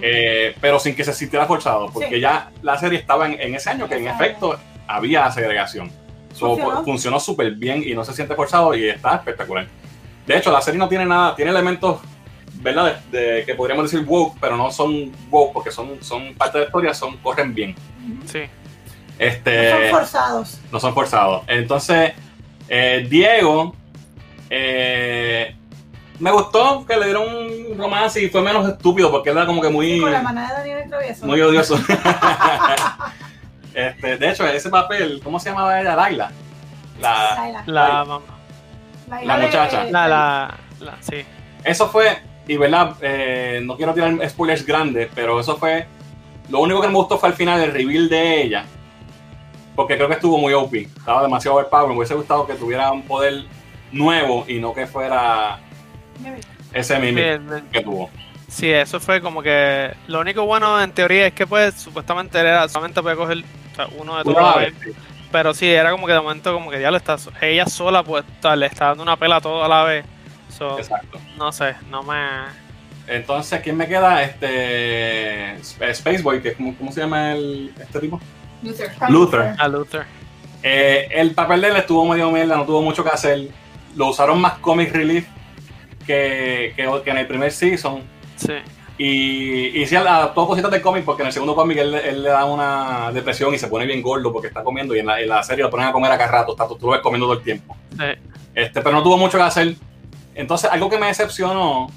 eh, 0.02 0.56
pero 0.62 0.80
sin 0.80 0.96
que 0.96 1.04
se 1.04 1.14
sintiera 1.14 1.46
forzado, 1.46 1.88
porque 1.92 2.16
Sí. 2.16 2.22
ya 2.22 2.50
la 2.62 2.78
serie 2.78 2.98
estaba 3.00 3.28
en, 3.28 3.40
en 3.40 3.54
ese 3.56 3.70
año 3.70 3.88
que 3.88 3.96
en 3.98 4.08
efecto 4.08 4.58
había 4.88 5.30
segregación. 5.32 5.92
So, 6.34 6.48
Funcionó. 6.56 6.84
funcionó 6.84 7.20
súper 7.20 7.52
bien 7.56 7.84
y 7.86 7.94
no 7.94 8.04
se 8.04 8.14
siente 8.14 8.36
forzado 8.36 8.74
y 8.76 8.90
está 8.90 9.16
espectacular. 9.16 9.68
De 10.26 10.38
hecho, 10.38 10.52
la 10.52 10.62
serie 10.62 10.80
no 10.80 10.88
tiene 10.88 11.06
nada, 11.06 11.36
tiene 11.36 11.52
elementos, 11.52 12.00
¿verdad? 12.62 13.00
De, 13.12 13.20
de 13.20 13.46
que 13.46 13.56
podríamos 13.56 13.90
decir 13.92 14.06
woke, 14.08 14.38
pero 14.40 14.56
no 14.56 14.72
son 14.72 15.12
woke 15.30 15.54
porque 15.54 15.72
son, 15.72 16.02
son 16.02 16.34
parte 16.36 16.58
de 16.58 16.64
la 16.66 16.68
historia, 16.70 16.94
son, 16.94 17.18
corren 17.18 17.54
bien. 17.54 17.76
Sí. 18.26 18.42
Este, 19.20 19.72
No 19.72 19.80
son 19.80 19.90
forzados. 19.92 20.60
no 20.72 20.80
son 20.80 20.94
forzados. 20.94 21.44
Entonces, 21.48 22.14
eh, 22.70 23.06
Diego, 23.10 23.76
eh, 24.50 25.56
me 26.20 26.32
gustó 26.32 26.86
que 26.86 26.96
le 26.98 27.06
dieron 27.06 27.24
un 27.72 27.78
romance 27.78 28.22
y 28.24 28.30
fue 28.30 28.42
menos 28.42 28.68
estúpido 28.70 29.12
porque 29.12 29.30
él 29.32 29.38
era 29.38 29.46
como 29.46 29.62
que 29.62 29.70
muy, 29.70 30.00
Con 30.00 30.12
la 30.12 30.18
hermana 30.20 30.48
de 30.48 30.54
Daniel 30.54 30.78
el 30.84 30.90
Travieso. 30.90 31.26
muy 31.26 31.42
odioso. 31.42 31.76
este, 33.74 34.18
de 34.18 34.30
hecho, 34.30 34.48
ese 34.48 34.70
papel, 34.70 35.22
¿cómo 35.24 35.40
se 35.40 35.50
llamaba 35.50 35.80
ella? 35.82 35.96
Laila. 35.96 36.32
La, 37.00 37.36
Laila. 37.36 37.64
La 37.66 38.06
mamá. 38.06 38.22
Laila 39.10 39.38
la 39.38 39.44
muchacha. 39.46 39.84
La, 39.86 40.08
la, 40.08 40.54
la, 40.80 40.98
sí. 41.02 41.26
eso 41.64 41.90
fue, 41.90 42.20
y 42.48 42.58
verdad, 42.58 42.96
eh, 43.02 43.60
no 43.64 43.76
quiero 43.78 43.94
tirar 43.94 44.14
spoilers 44.30 44.66
grandes, 44.66 45.10
pero 45.14 45.40
eso 45.40 45.58
fue. 45.58 45.86
Lo 46.50 46.60
único 46.62 46.82
que 46.82 46.88
me 46.88 46.96
gustó 46.96 47.18
fue 47.18 47.30
al 47.30 47.36
final 47.36 47.62
el 47.62 47.72
reveal 47.72 48.10
de 48.10 48.42
ella. 48.44 48.66
Porque 49.76 49.96
creo 49.96 50.10
que 50.10 50.16
estuvo 50.16 50.38
muy 50.38 50.52
OP. 50.54 50.74
Estaba 50.76 51.22
demasiado 51.24 51.56
overpower. 51.58 51.88
Me 51.90 51.96
hubiese 51.96 52.14
gustado 52.14 52.46
que 52.46 52.56
tuviera 52.56 52.92
un 52.92 53.04
poder 53.04 53.46
nuevo 53.94 54.44
y 54.48 54.60
no 54.60 54.74
que 54.74 54.86
fuera 54.86 55.60
ese 56.74 56.96
Sí, 56.96 57.02
mimic 57.02 57.24
el- 57.24 57.64
que 57.72 57.82
tuvo. 57.82 58.10
sí, 58.50 58.70
eso 58.70 59.00
fue 59.00 59.22
como 59.22 59.42
que. 59.42 59.94
Lo 60.08 60.20
único 60.20 60.44
bueno 60.46 60.82
en 60.82 60.92
teoría 60.92 61.28
es 61.28 61.34
que, 61.34 61.48
pues, 61.48 61.76
supuestamente 61.76 62.38
era 62.38 62.68
solamente 62.68 63.02
puede 63.02 63.16
coger 63.16 63.44
o 63.72 63.76
sea, 63.76 63.88
uno 63.98 64.18
de 64.18 64.24
todos 64.24 64.38
Una 64.38 64.52
a 64.52 64.56
la 64.56 64.58
vez, 64.66 64.80
vez. 64.80 64.96
Pero 65.32 65.54
sí, 65.54 65.68
era 65.70 65.92
como 65.92 66.08
que 66.08 66.14
de 66.14 66.20
momento, 66.22 66.54
como 66.54 66.70
que 66.72 66.82
ya 66.82 66.92
lo 66.92 66.98
está. 66.98 67.16
Ella 67.42 67.66
sola, 67.66 68.04
pues, 68.04 68.26
está- 68.36 68.56
le 68.56 68.66
está 68.66 68.88
dando 68.88 69.04
una 69.04 69.16
pela 69.18 69.38
a 69.38 69.42
todo 69.42 69.64
a 69.64 69.68
la 69.68 69.84
vez. 69.84 70.06
So, 70.50 70.78
Exacto. 70.78 71.20
no 71.38 71.52
sé, 71.52 71.76
no 71.90 72.04
me. 72.04 72.16
Entonces, 73.08 73.62
¿quién 73.62 73.78
me 73.78 73.88
queda? 73.88 74.22
Este. 74.24 75.54
Sp- 75.64 75.94
Spaceboy, 75.94 76.42
que 76.42 76.50
es 76.50 76.56
como, 76.58 76.76
¿cómo 76.76 76.92
se 76.92 77.02
llama 77.02 77.34
el, 77.34 77.74
este 77.80 78.00
tipo? 78.00 78.20
Luther. 78.62 78.92
Luther. 79.10 79.56
A 79.58 79.68
Luther. 79.68 80.04
Eh, 80.64 81.08
el 81.12 81.32
papel 81.34 81.62
de 81.62 81.70
él 81.70 81.76
estuvo 81.78 82.06
medio 82.06 82.30
mierda, 82.30 82.58
no 82.58 82.66
tuvo 82.66 82.82
mucho 82.82 83.04
que 83.04 83.10
hacer. 83.10 83.48
Lo 83.96 84.08
usaron 84.10 84.40
más 84.40 84.54
comic 84.60 84.92
relief 84.94 85.26
que, 86.06 86.74
que, 86.76 87.02
que 87.04 87.10
en 87.10 87.18
el 87.18 87.28
primer 87.28 87.52
season. 87.52 88.04
Sí. 88.36 88.54
Y, 89.04 89.82
y 89.82 89.86
sí 89.88 89.96
adaptó 89.96 90.46
cositas 90.46 90.70
del 90.70 90.80
cómic 90.82 91.04
porque 91.04 91.24
en 91.24 91.28
el 91.28 91.34
segundo 91.34 91.56
cómic 91.56 91.78
él, 91.80 91.96
él 91.96 92.22
le 92.22 92.30
da 92.30 92.46
una 92.46 93.12
depresión 93.12 93.52
y 93.52 93.58
se 93.58 93.68
pone 93.68 93.88
bien 93.88 94.00
gordo 94.00 94.32
porque 94.32 94.50
está 94.50 94.64
comiendo 94.64 94.96
y 94.96 95.00
en 95.00 95.08
la, 95.08 95.20
en 95.20 95.28
la 95.30 95.42
serie 95.42 95.64
lo 95.64 95.72
ponen 95.72 95.88
a 95.88 95.92
comer 95.92 96.12
a 96.12 96.18
cada 96.20 96.32
rato, 96.32 96.52
está, 96.52 96.68
tú 96.68 96.78
lo 96.86 96.92
ves 96.92 97.02
comiendo 97.02 97.26
todo 97.26 97.38
el 97.40 97.44
tiempo. 97.44 97.76
sí. 97.98 98.06
Este, 98.54 98.82
pero 98.82 98.96
no 98.98 99.02
tuvo 99.02 99.18
mucho 99.18 99.38
que 99.38 99.44
hacer. 99.46 99.76
Entonces, 100.36 100.70
algo 100.70 100.88
que 100.90 101.00
me 101.00 101.08
decepcionó 101.08 101.88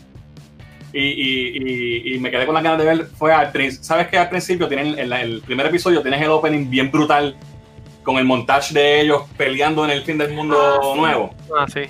y, 0.94 1.00
y- 1.00 1.56
y- 1.56 2.14
y 2.14 2.18
me 2.20 2.30
quedé 2.30 2.46
con 2.46 2.54
las 2.54 2.62
ganas 2.62 2.78
de 2.78 2.84
ver 2.86 3.06
fue 3.18 3.34
al 3.34 3.50
principio. 3.52 3.84
¿Sabes 3.84 4.06
que 4.08 4.16
al 4.16 4.28
principio 4.30 4.66
tienen 4.68 4.96
en 4.98 5.10
la- 5.10 5.20
el 5.20 5.42
primer 5.42 5.66
episodio 5.66 6.00
tienes 6.00 6.22
el 6.22 6.30
opening 6.30 6.70
bien 6.70 6.90
brutal 6.90 7.36
con 8.04 8.16
el 8.18 8.24
montaje 8.24 8.72
de 8.72 9.00
ellos 9.02 9.24
peleando 9.36 9.84
en 9.84 9.90
el 9.90 10.02
fin 10.04 10.16
del 10.16 10.32
mundo 10.32 10.56
Ah, 10.58 10.96
nuevo? 10.96 11.34
Ah, 11.58 11.66
sí. 11.70 11.80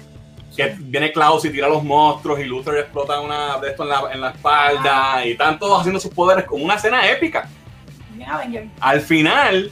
Que 0.56 0.76
viene 0.78 1.10
Klaus 1.12 1.44
y 1.44 1.50
tira 1.50 1.66
a 1.66 1.70
los 1.70 1.82
monstruos 1.82 2.38
y 2.40 2.44
Luther 2.44 2.76
explota 2.76 3.20
una 3.20 3.58
de 3.58 3.70
esto 3.70 3.82
en 3.82 3.88
la, 3.88 4.02
en 4.12 4.20
la 4.20 4.30
espalda 4.30 5.26
y 5.26 5.32
están 5.32 5.58
todos 5.58 5.80
haciendo 5.80 5.98
sus 5.98 6.12
poderes 6.12 6.44
como 6.44 6.64
una 6.64 6.74
escena 6.74 7.08
épica. 7.10 7.48
Bien 8.10 8.28
Avenger. 8.30 8.68
Al 8.80 9.00
final 9.00 9.70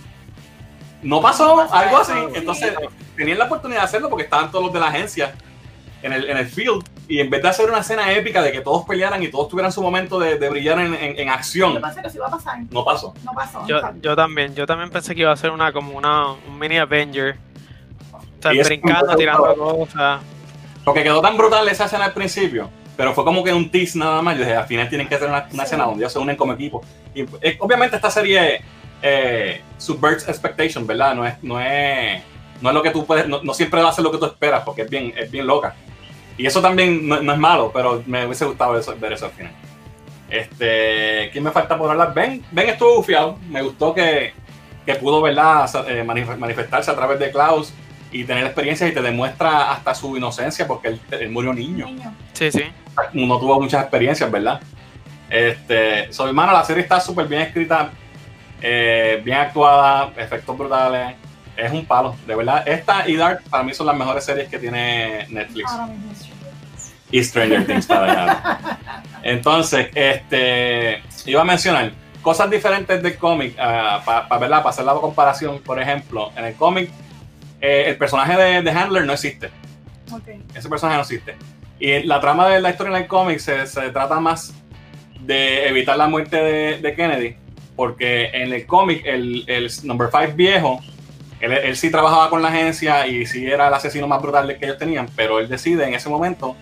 no 1.02 1.20
pasó 1.20 1.56
No 1.56 1.72
algo 1.72 2.00
eso, 2.00 2.12
así. 2.12 2.20
sí. 2.32 2.38
Entonces 2.38 2.74
tenían 3.16 3.38
la 3.38 3.44
oportunidad 3.46 3.80
de 3.80 3.84
hacerlo 3.84 4.08
porque 4.08 4.24
estaban 4.24 4.50
todos 4.50 4.64
los 4.64 4.72
de 4.74 4.80
la 4.80 4.86
agencia 4.88 5.34
en 6.02 6.12
el, 6.12 6.28
en 6.28 6.36
el 6.36 6.46
field. 6.46 6.82
Y 7.08 7.20
en 7.20 7.30
vez 7.30 7.42
de 7.42 7.48
hacer 7.48 7.68
una 7.68 7.78
escena 7.80 8.10
épica 8.12 8.42
de 8.42 8.50
que 8.52 8.60
todos 8.60 8.84
pelearan 8.84 9.22
y 9.22 9.28
todos 9.28 9.48
tuvieran 9.48 9.70
su 9.70 9.82
momento 9.82 10.18
de, 10.18 10.38
de 10.38 10.48
brillar 10.50 10.78
en, 10.80 10.94
en- 10.94 11.18
en 11.18 11.26
Yo 11.26 11.32
acción, 11.32 11.80
pensé 11.80 12.02
que 12.02 12.10
sí 12.10 12.16
iba 12.16 12.26
a 12.26 12.30
pasar. 12.30 12.58
no 12.70 12.84
pasó. 12.84 13.12
No 13.24 13.32
pasó. 13.32 13.64
Yo, 13.66 13.80
yo 14.00 14.16
también, 14.16 14.54
yo 14.54 14.66
también 14.66 14.90
pensé 14.90 15.14
que 15.14 15.20
iba 15.22 15.30
a 15.32 15.36
ser 15.36 15.50
una 15.50 15.72
como 15.72 15.96
una 15.96 16.32
un 16.32 16.58
mini 16.58 16.78
Avenger. 16.78 17.36
O 18.12 18.42
sea, 18.42 18.52
brincando, 18.64 19.14
tirando 19.14 19.54
cosas. 19.54 20.20
Porque 20.84 21.02
quedó 21.02 21.20
tan 21.20 21.36
brutal 21.36 21.68
esa 21.68 21.84
escena 21.86 22.06
al 22.06 22.12
principio. 22.12 22.70
Pero 22.96 23.14
fue 23.14 23.24
como 23.24 23.42
que 23.42 23.52
un 23.52 23.70
tease 23.70 23.98
nada 23.98 24.20
más. 24.22 24.34
Yo 24.36 24.40
dije, 24.44 24.56
al 24.56 24.66
final 24.66 24.88
tienen 24.88 25.08
que 25.08 25.14
hacer 25.14 25.28
una, 25.28 25.46
una 25.50 25.62
Sí. 25.64 25.68
escena 25.68 25.84
donde 25.84 26.00
ellos 26.02 26.12
se 26.12 26.18
unen 26.18 26.36
como 26.36 26.52
equipo. 26.52 26.82
Y 27.14 27.22
eh, 27.40 27.56
obviamente 27.60 27.96
esta 27.96 28.10
serie 28.10 28.60
eh, 29.02 29.60
subverts 29.78 30.28
expectation, 30.28 30.86
¿verdad? 30.86 31.14
No 31.14 31.26
es, 31.26 31.34
no 31.42 31.60
es, 31.60 32.22
no 32.60 32.68
es 32.68 32.74
lo 32.74 32.82
que 32.82 32.90
tú 32.90 33.06
puedes, 33.06 33.26
no, 33.26 33.42
no 33.42 33.54
siempre 33.54 33.82
va 33.82 33.88
a 33.88 33.92
ser 33.92 34.04
lo 34.04 34.12
que 34.12 34.18
tú 34.18 34.26
esperas, 34.26 34.62
porque 34.64 34.82
es 34.82 34.90
bien, 34.90 35.12
es 35.16 35.30
bien 35.30 35.46
loca. 35.46 35.74
Y 36.38 36.46
eso 36.46 36.60
también 36.62 37.06
no, 37.08 37.20
no 37.22 37.32
es 37.32 37.38
malo, 37.38 37.70
pero 37.72 38.02
me 38.06 38.24
hubiese 38.26 38.44
gustado 38.44 38.78
eso- 38.78 38.94
ver 38.98 39.12
eso 39.14 39.26
al 39.26 39.32
final. 39.32 39.52
Este, 40.30 41.28
¿quién 41.32 41.44
me 41.44 41.50
falta 41.50 41.76
por 41.76 41.90
hablar? 41.90 42.14
Ben, 42.14 42.44
Ben 42.50 42.68
estuvo 42.70 42.96
bufiado. 42.96 43.38
Me 43.48 43.60
gustó 43.62 43.94
que, 43.94 44.32
que 44.86 44.94
pudo, 44.94 45.20
¿verdad? 45.20 45.68
Eh, 45.88 46.02
manif- 46.06 46.36
manifestarse 46.36 46.90
a 46.90 46.94
través 46.96 47.18
de 47.18 47.30
Klaus 47.30 47.72
y 48.12 48.24
tener 48.24 48.44
experiencias 48.44 48.90
y 48.90 48.94
te 48.94 49.02
demuestra 49.02 49.72
hasta 49.72 49.94
su 49.94 50.16
inocencia 50.16 50.66
porque 50.66 50.88
él, 50.88 51.00
él 51.10 51.30
murió 51.30 51.52
niño. 51.52 51.86
Sí, 52.34 52.52
sí. 52.52 52.64
No 53.14 53.38
tuvo 53.38 53.60
muchas 53.60 53.82
experiencias, 53.82 54.30
¿verdad? 54.30 54.60
Este, 55.30 56.12
so, 56.12 56.26
hermano, 56.26 56.52
la 56.52 56.62
serie 56.62 56.82
está 56.82 57.00
súper 57.00 57.26
bien 57.26 57.40
escrita, 57.40 57.90
eh, 58.60 59.22
bien 59.24 59.38
actuada, 59.38 60.12
efectos 60.16 60.56
brutales. 60.58 61.16
Es 61.56 61.72
un 61.72 61.86
palo, 61.86 62.14
de 62.26 62.34
verdad. 62.34 62.68
Esta 62.68 63.08
y 63.08 63.16
Dark 63.16 63.42
para 63.48 63.62
mí 63.62 63.72
son 63.72 63.86
las 63.86 63.96
mejores 63.96 64.24
series 64.24 64.48
que 64.48 64.58
tiene 64.58 65.26
Netflix. 65.30 65.70
Y 67.10 67.24
Stranger 67.24 67.66
Things 67.66 67.86
para 67.86 68.12
allá. 68.12 68.78
Entonces, 69.22 69.88
este, 69.94 71.02
iba 71.26 71.40
a 71.40 71.44
mencionar 71.44 71.92
cosas 72.20 72.50
diferentes 72.50 73.02
del 73.02 73.16
cómic, 73.16 73.56
para 73.56 74.28
para 74.28 74.68
hacer 74.68 74.84
la 74.84 74.94
comparación. 74.94 75.60
Por 75.60 75.80
ejemplo, 75.80 76.30
en 76.36 76.44
el 76.44 76.54
cómic, 76.54 76.90
eh, 77.62 77.84
el 77.86 77.96
personaje 77.96 78.36
de, 78.36 78.62
de 78.62 78.70
Handler 78.70 79.06
no 79.06 79.12
existe. 79.12 79.50
Ok. 80.10 80.28
Ese 80.54 80.68
personaje 80.68 80.96
no 80.96 81.02
existe. 81.02 81.36
Y 81.78 82.02
la 82.02 82.20
trama 82.20 82.48
de 82.48 82.60
la 82.60 82.70
historia 82.70 82.96
en 82.96 83.02
el 83.02 83.08
cómic 83.08 83.38
se, 83.38 83.66
se 83.66 83.90
trata 83.90 84.20
más 84.20 84.52
de 85.20 85.68
evitar 85.68 85.96
la 85.96 86.08
muerte 86.08 86.36
de, 86.36 86.78
de 86.78 86.94
Kennedy, 86.94 87.36
porque 87.76 88.30
en 88.32 88.52
el 88.52 88.66
cómic, 88.66 89.02
el, 89.06 89.44
el 89.46 89.70
Number 89.84 90.08
5 90.10 90.34
viejo, 90.34 90.80
él, 91.40 91.52
él 91.52 91.76
sí 91.76 91.90
trabajaba 91.90 92.30
con 92.30 92.42
la 92.42 92.48
agencia 92.48 93.06
y 93.06 93.26
sí 93.26 93.46
era 93.46 93.68
el 93.68 93.74
asesino 93.74 94.06
más 94.06 94.20
brutal 94.20 94.58
que 94.58 94.64
ellos 94.64 94.78
tenían, 94.78 95.08
pero 95.14 95.38
él 95.38 95.48
decide 95.48 95.86
en 95.86 95.94
ese 95.94 96.08
momento, 96.08 96.56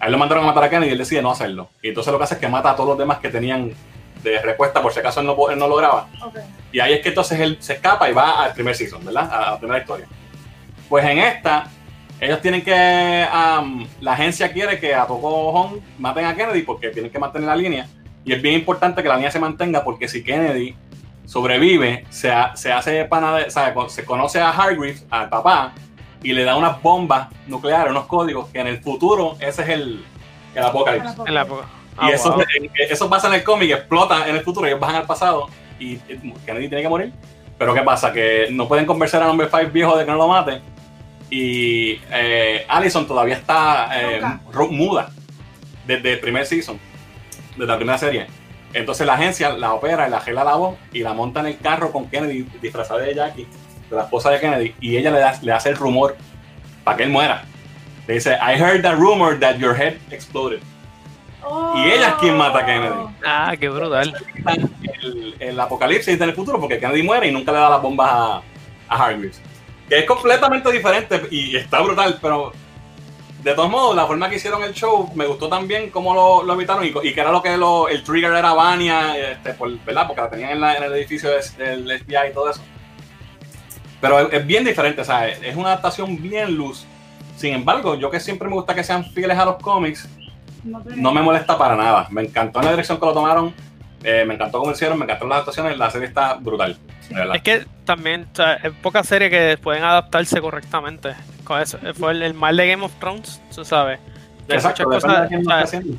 a 0.00 0.06
él 0.06 0.12
lo 0.12 0.18
mandaron 0.18 0.44
a 0.44 0.48
matar 0.48 0.64
a 0.64 0.70
Kennedy 0.70 0.90
y 0.90 0.92
él 0.92 0.98
decide 0.98 1.22
no 1.22 1.30
hacerlo. 1.30 1.70
Y 1.82 1.88
entonces 1.88 2.12
lo 2.12 2.18
que 2.18 2.24
hace 2.24 2.34
es 2.34 2.40
que 2.40 2.48
mata 2.48 2.70
a 2.70 2.76
todos 2.76 2.90
los 2.90 2.98
demás 2.98 3.18
que 3.18 3.30
tenían 3.30 3.72
de 4.22 4.40
respuesta 4.40 4.80
por 4.80 4.92
si 4.92 5.00
acaso 5.00 5.20
él 5.20 5.26
no, 5.26 5.50
él 5.50 5.58
no 5.58 5.66
lograba. 5.66 6.08
Ok. 6.22 6.38
Y 6.72 6.80
ahí 6.80 6.94
es 6.94 7.00
que 7.00 7.08
entonces 7.08 7.40
él 7.40 7.56
se 7.60 7.74
escapa 7.74 8.08
y 8.08 8.12
va 8.12 8.44
al 8.44 8.52
primer 8.52 8.74
season, 8.74 9.04
¿verdad? 9.04 9.28
A 9.32 9.50
la 9.52 9.58
primera 9.58 9.80
historia. 9.80 10.06
Pues 10.92 11.06
en 11.06 11.20
esta, 11.20 11.68
ellos 12.20 12.42
tienen 12.42 12.60
que. 12.60 13.26
am, 13.32 13.86
la 14.02 14.12
agencia 14.12 14.52
quiere 14.52 14.78
que 14.78 14.94
a 14.94 15.06
Tocojón 15.06 15.80
maten 15.98 16.26
a 16.26 16.34
Kennedy 16.36 16.60
porque 16.64 16.90
tienen 16.90 17.10
que 17.10 17.18
mantener 17.18 17.48
la 17.48 17.56
línea. 17.56 17.86
Y 18.26 18.34
es 18.34 18.42
bien 18.42 18.56
importante 18.56 19.02
que 19.02 19.08
la 19.08 19.14
línea 19.14 19.30
se 19.30 19.38
mantenga 19.40 19.82
porque 19.84 20.06
si 20.06 20.22
Kennedy 20.22 20.76
sobrevive, 21.24 22.04
se, 22.10 22.30
ha- 22.30 22.54
se 22.56 22.70
hace 22.74 23.06
pana 23.06 23.38
de- 23.38 23.44
o 23.44 23.50
sea, 23.50 23.72
con- 23.72 23.88
se 23.88 24.04
conoce 24.04 24.38
a 24.38 24.50
Hargreaves, 24.50 25.06
al 25.08 25.30
papá, 25.30 25.72
y 26.22 26.34
le 26.34 26.44
da 26.44 26.56
unas 26.56 26.82
bombas 26.82 27.28
nucleares, 27.46 27.90
unos 27.90 28.04
códigos 28.04 28.50
que 28.50 28.60
en 28.60 28.66
el 28.66 28.82
futuro 28.82 29.36
ese 29.40 29.62
es 29.62 29.68
el, 29.70 30.04
el 30.54 30.62
apocalipsis. 30.62 31.12
Y 32.02 32.04
Ah, 32.04 32.10
eso, 32.10 32.32
wow. 32.34 32.42
eso 32.90 33.08
pasa 33.08 33.28
en 33.28 33.34
el 33.36 33.44
cómic, 33.44 33.70
explota 33.70 34.28
en 34.28 34.36
el 34.36 34.42
futuro, 34.42 34.66
ellos 34.66 34.78
bajan 34.78 34.96
al 34.96 35.06
pasado 35.06 35.48
y 35.80 35.96
Kennedy 36.44 36.68
tiene 36.68 36.82
que 36.82 36.88
morir. 36.90 37.12
Pero 37.58 37.72
¿qué 37.74 37.82
pasa? 37.82 38.12
Que 38.12 38.48
no 38.50 38.66
pueden 38.68 38.84
convencer 38.84 39.22
a 39.22 39.26
Number 39.26 39.48
5 39.48 39.70
viejo 39.72 39.96
de 39.96 40.04
que 40.04 40.10
no 40.10 40.16
lo 40.18 40.26
mate. 40.28 40.60
Y 41.34 41.98
eh, 42.10 42.66
Allison 42.68 43.06
todavía 43.06 43.36
está 43.36 43.88
eh, 43.98 44.20
muda 44.70 45.08
desde 45.86 46.12
el 46.12 46.20
primer 46.20 46.44
season, 46.44 46.78
desde 47.56 47.66
la 47.66 47.76
primera 47.76 47.96
serie. 47.96 48.26
Entonces 48.74 49.06
la 49.06 49.14
agencia 49.14 49.48
la 49.54 49.72
opera 49.72 50.06
y 50.06 50.10
la 50.10 50.20
gela 50.20 50.44
la 50.44 50.56
voz 50.56 50.76
y 50.92 51.00
la 51.00 51.14
monta 51.14 51.40
en 51.40 51.46
el 51.46 51.58
carro 51.58 51.90
con 51.90 52.10
Kennedy 52.10 52.42
disfrazada 52.60 53.00
de 53.00 53.14
Jackie, 53.14 53.46
de 53.88 53.96
la 53.96 54.02
esposa 54.02 54.28
de 54.28 54.40
Kennedy, 54.40 54.74
y 54.78 54.98
ella 54.98 55.10
le, 55.10 55.20
da- 55.20 55.38
le 55.40 55.52
hace 55.52 55.70
el 55.70 55.76
rumor 55.76 56.18
para 56.84 56.98
que 56.98 57.04
él 57.04 57.08
muera. 57.10 57.44
Le 58.06 58.12
dice, 58.14 58.32
I 58.34 58.60
heard 58.60 58.82
the 58.82 58.92
rumor 58.94 59.40
that 59.40 59.56
your 59.56 59.74
head 59.74 59.94
exploded. 60.10 60.60
Y 61.76 61.80
ella 61.92 62.08
es 62.08 62.14
quien 62.16 62.36
mata 62.36 62.58
a 62.58 62.66
Kennedy. 62.66 62.94
Ah, 63.24 63.54
qué 63.58 63.70
brutal. 63.70 64.14
el, 65.02 65.34
el 65.38 65.58
apocalipsis 65.60 66.14
en 66.14 66.22
el 66.24 66.34
futuro 66.34 66.60
porque 66.60 66.78
Kennedy 66.78 67.02
muere 67.02 67.28
y 67.28 67.32
nunca 67.32 67.52
le 67.52 67.58
da 67.58 67.70
las 67.70 67.80
bombas 67.80 68.10
a, 68.12 68.42
a 68.88 68.96
Hargreaves. 69.04 69.40
Que 69.92 69.98
es 69.98 70.06
completamente 70.06 70.72
diferente 70.72 71.20
y 71.30 71.54
está 71.54 71.82
brutal, 71.82 72.18
pero 72.22 72.50
de 73.42 73.52
todos 73.52 73.68
modos, 73.68 73.94
la 73.94 74.06
forma 74.06 74.30
que 74.30 74.36
hicieron 74.36 74.62
el 74.62 74.72
show 74.72 75.10
me 75.14 75.26
gustó 75.26 75.48
también 75.50 75.90
cómo 75.90 76.14
lo, 76.14 76.42
lo 76.44 76.54
evitaron 76.54 76.82
y, 76.86 76.92
que 77.12 77.20
era 77.20 77.30
lo 77.30 77.42
que 77.42 77.58
lo- 77.58 77.88
el 77.88 78.02
trigger 78.02 78.32
era 78.32 78.54
Vania, 78.54 79.18
este, 79.18 79.52
por, 79.52 79.70
¿verdad? 79.84 80.06
Porque 80.06 80.22
la 80.22 80.30
tenían 80.30 80.50
en, 80.52 80.60
la- 80.62 80.76
en 80.76 80.84
el 80.84 80.92
edificio 80.94 81.28
del 81.58 81.90
FBI 82.00 82.30
y 82.30 82.32
todo 82.32 82.48
eso. 82.50 82.62
Pero 84.00 84.18
es, 84.20 84.32
es 84.32 84.46
bien 84.46 84.64
diferente, 84.64 85.04
¿sabes? 85.04 85.38
Es 85.42 85.54
una 85.56 85.68
adaptación 85.72 86.22
bien 86.22 86.54
luz. 86.56 86.86
Sin 87.36 87.52
embargo, 87.52 87.94
yo 87.96 88.10
que 88.10 88.18
siempre 88.18 88.48
me 88.48 88.54
gusta 88.54 88.74
que 88.74 88.84
sean 88.84 89.04
fieles 89.04 89.36
a 89.36 89.44
los 89.44 89.56
cómics, 89.56 90.08
No, 90.64 91.12
me 91.12 91.20
molesta 91.20 91.58
para 91.58 91.76
nada. 91.76 92.06
Me 92.08 92.22
encantó 92.22 92.62
la 92.62 92.70
dirección 92.70 92.98
que 92.98 93.04
lo 93.04 93.12
tomaron. 93.12 93.52
eh, 94.04 94.24
me 94.26 94.34
encantó 94.34 94.58
cómo 94.58 94.72
hicieron, 94.72 94.98
me 94.98 95.04
encantaron 95.04 95.28
las 95.28 95.40
actuaciones. 95.40 95.76
La 95.76 95.90
serie 95.90 96.08
está 96.08 96.34
brutal. 96.34 96.78
Es 97.34 97.42
que 97.42 97.66
también, 97.84 98.28
o 98.32 98.36
sea, 98.36 98.54
es 98.54 98.72
pocas 98.82 99.06
series 99.06 99.30
que 99.30 99.58
pueden 99.62 99.82
adaptarse 99.84 100.40
correctamente. 100.40 101.14
Con 101.44 101.60
eso. 101.60 101.78
Fue 101.94 102.12
el, 102.12 102.22
el 102.22 102.34
mal 102.34 102.56
de 102.56 102.68
Game 102.68 102.84
of 102.84 102.92
Thrones, 103.00 103.40
tú 103.54 103.64
sabes. 103.64 103.98
Exacto, 104.48 104.88
de 104.88 104.96
o 104.96 105.00
sea. 105.00 105.28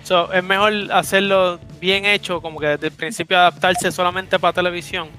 So, 0.03 0.31
es 0.31 0.43
mejor 0.43 0.73
hacerlo 0.91 1.59
bien 1.79 2.05
hecho, 2.05 2.41
como 2.41 2.59
que 2.59 2.67
desde 2.67 2.87
el 2.87 2.93
principio 2.93 3.37
adaptarse 3.37 3.91
solamente 3.91 4.39
para 4.39 4.53
televisión, 4.53 5.09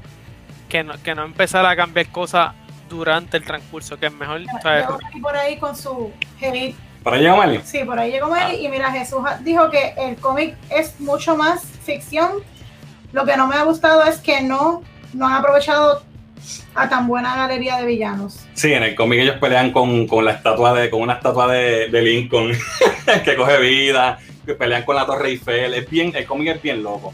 que 0.68 0.84
no, 0.84 0.94
que 1.02 1.14
no 1.14 1.24
empezar 1.24 1.64
a 1.66 1.74
cambiar 1.74 2.08
cosas 2.08 2.52
durante 2.88 3.36
el 3.36 3.44
transcurso, 3.44 3.98
que 3.98 4.06
es 4.06 4.12
mejor. 4.12 4.40
Llegó 4.40 4.98
por 5.22 5.36
ahí 5.36 5.56
con 5.58 5.76
su 5.76 6.12
hate. 6.40 6.74
¿Para 7.02 7.16
allá, 7.16 7.36
Meli? 7.36 7.60
Sí, 7.64 7.84
por 7.84 7.98
ahí 7.98 8.12
llegó 8.12 8.28
Meli. 8.28 8.64
Y 8.64 8.68
mira, 8.68 8.90
Jesús 8.90 9.20
dijo 9.40 9.70
que 9.70 9.94
el 9.98 10.16
cómic 10.16 10.56
es 10.70 10.98
mucho 11.00 11.36
más 11.36 11.64
ficción. 11.82 12.32
Lo 13.12 13.24
que 13.24 13.36
no 13.36 13.46
me 13.46 13.56
ha 13.56 13.62
gustado 13.62 14.02
es 14.04 14.18
que 14.18 14.42
no, 14.42 14.82
no 15.14 15.26
han 15.26 15.34
aprovechado 15.34 16.02
a 16.74 16.88
tan 16.88 17.06
buena 17.06 17.36
galería 17.36 17.78
de 17.78 17.86
villanos. 17.86 18.46
Sí, 18.54 18.72
en 18.72 18.82
el 18.82 18.94
cómic 18.94 19.20
ellos 19.20 19.36
pelean 19.40 19.70
con, 19.72 20.06
con 20.06 20.24
la 20.24 20.32
estatua 20.32 20.74
de, 20.74 20.90
con 20.90 21.00
una 21.02 21.14
estatua 21.14 21.46
de, 21.48 21.88
de 21.88 22.02
Lincoln 22.02 22.52
que 23.24 23.36
coge 23.36 23.58
vida, 23.60 24.18
que 24.44 24.54
pelean 24.54 24.82
con 24.82 24.96
la 24.96 25.06
Torre 25.06 25.30
Eiffel. 25.30 25.74
Es 25.74 25.88
bien, 25.88 26.12
el 26.14 26.26
cómic 26.26 26.48
es 26.56 26.62
bien 26.62 26.82
loco. 26.82 27.12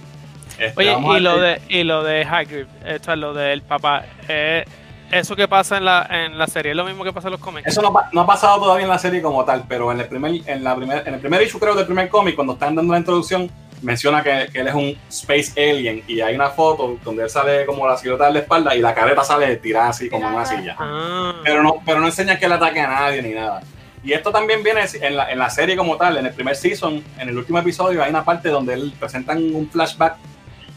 Este, 0.59 0.75
Oye, 0.77 1.19
y 1.19 1.21
lo, 1.21 1.39
de, 1.41 1.61
y 1.69 1.85
lo 1.85 2.03
de 2.03 2.23
Hagrid, 2.23 2.67
esto 2.85 3.13
es 3.13 3.19
lo 3.19 3.33
del 3.33 3.63
papá. 3.63 4.05
eh, 4.29 4.65
eso 5.11 5.35
que 5.35 5.49
pasa 5.49 5.77
en 5.79 5.85
la, 5.85 6.07
en 6.09 6.39
la 6.39 6.47
serie 6.47 6.71
es 6.71 6.77
lo 6.77 6.85
mismo 6.85 7.03
que 7.03 7.13
pasa 7.13 7.27
en 7.29 7.33
los 7.33 7.41
cómics. 7.41 7.67
Eso 7.67 7.83
no, 7.83 7.93
no 8.13 8.21
ha 8.21 8.27
pasado 8.27 8.61
todavía 8.61 8.85
en 8.85 8.91
la 8.91 8.99
serie 8.99 9.21
como 9.21 9.45
tal, 9.45 9.65
pero 9.69 9.91
en 9.91 9.99
el 10.01 10.07
primer, 10.07 10.41
en 10.47 10.63
la 10.63 10.77
primer, 10.77 11.07
en 11.07 11.15
el 11.15 11.21
primer 11.21 11.43
issue 11.43 11.59
creo 11.59 11.75
del 11.75 11.87
primer 11.87 12.09
cómic, 12.09 12.37
cuando 12.37 12.53
están 12.53 12.77
dando 12.77 12.93
la 12.93 13.01
introducción, 13.01 13.51
menciona 13.83 14.23
que, 14.23 14.49
que 14.53 14.61
él 14.61 14.69
es 14.69 14.75
un 14.75 14.97
space 15.09 15.53
alien 15.71 16.03
y 16.07 16.21
hay 16.21 16.35
una 16.35 16.51
foto 16.51 16.99
donde 17.05 17.23
él 17.25 17.31
sale 17.31 17.65
como 17.67 17.87
la 17.87 17.97
silueta 17.97 18.27
de 18.27 18.33
la 18.35 18.39
espalda 18.41 18.75
y 18.77 18.81
la 18.81 18.95
careta 18.95 19.25
sale 19.25 19.57
tirada 19.57 19.89
así 19.89 20.09
como 20.11 20.27
en 20.29 20.35
una 20.35 20.45
silla. 20.47 20.77
Ah, 20.79 21.35
Pero 21.45 21.63
no, 21.63 21.77
pero 21.85 22.01
no 22.01 22.07
enseña 22.07 22.39
que 22.39 22.47
él 22.47 22.53
ataque 22.53 22.81
a 22.81 22.89
nadie 22.89 23.23
ni 23.23 23.31
nada. 23.31 23.63
Y 24.03 24.13
esto 24.13 24.31
también 24.33 24.63
viene 24.63 24.81
en 25.01 25.17
la, 25.17 25.31
en 25.31 25.39
la 25.39 25.51
serie 25.51 25.77
como 25.77 25.97
tal, 25.97 26.17
en 26.17 26.27
el 26.27 26.33
primer 26.33 26.57
season, 26.57 27.05
en 27.19 27.29
el 27.29 27.37
último 27.37 27.59
episodio, 27.59 28.03
hay 28.03 28.11
una 28.11 28.25
parte 28.25 28.49
donde 28.49 28.73
él 28.75 28.93
presentan 28.99 29.39
un 29.55 29.69
flashback 29.71 30.17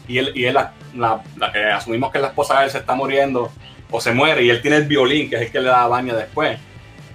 y 0.06 0.18
él, 0.18 0.32
y 0.34 0.44
él 0.44 0.54
la, 0.54 0.72
la- 0.94 1.22
la 1.38 1.50
que 1.52 1.64
asumimos 1.64 2.12
que 2.12 2.18
la 2.18 2.28
esposa 2.28 2.58
de 2.58 2.66
él 2.66 2.70
se 2.70 2.78
está 2.78 2.94
muriendo 2.94 3.50
o 3.90 4.00
se 4.00 4.12
muere 4.12 4.42
y 4.42 4.50
él 4.50 4.60
tiene 4.60 4.76
el 4.76 4.84
violín, 4.84 5.30
que 5.30 5.36
es 5.36 5.42
el 5.42 5.50
que 5.52 5.60
le 5.60 5.68
da 5.68 5.86
baño 5.86 6.14
después. 6.14 6.58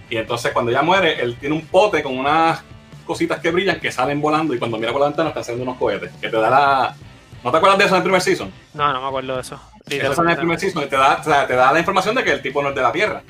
Y 0.10 0.18
entonces 0.18 0.52
cuando 0.52 0.72
ella 0.72 0.82
muere, 0.82 1.22
él 1.22 1.36
tiene 1.40 1.54
un 1.56 1.66
pote 1.68 2.02
con 2.02 2.18
unas 2.18 2.64
cositas 3.10 3.40
que 3.40 3.50
brillan 3.50 3.80
que 3.80 3.92
salen 3.92 4.22
volando 4.22 4.54
y 4.54 4.60
cuando 4.60 4.78
mira 4.78 4.92
por 4.92 5.02
la 5.02 5.08
ventana 5.08 5.30
están 5.30 5.44
saliendo 5.44 5.64
unos 5.70 5.80
cohetes. 5.80 6.12
Que 6.22 6.30
te 6.30 6.38
da 6.38 6.48
la... 6.50 6.96
¿No 7.44 7.50
te 7.52 7.58
acuerdas 7.58 7.80
de 7.80 7.86
eso 7.86 7.96
en 7.96 7.98
el 7.98 8.04
primer 8.04 8.22
season? 8.22 8.52
no, 8.76 8.94
no 8.94 9.02
me 9.02 9.08
acuerdo 9.08 9.34
de 9.36 9.42
eso. 9.42 9.60
Eso 9.90 10.22
en 10.24 10.30
el 10.30 10.38
primer 10.38 10.60
season 10.60 10.84
y 10.84 10.86
te 10.86 10.96
da, 10.96 11.18
o 11.20 11.24
sea, 11.24 11.48
te 11.48 11.56
da 11.56 11.72
la 11.74 11.80
información 11.80 12.14
de 12.14 12.24
que 12.24 12.32
el 12.34 12.42
tipo 12.44 12.62
no 12.62 12.70
es 12.70 12.76
de 12.76 12.82
la 12.84 12.92
Tierra. 12.92 13.24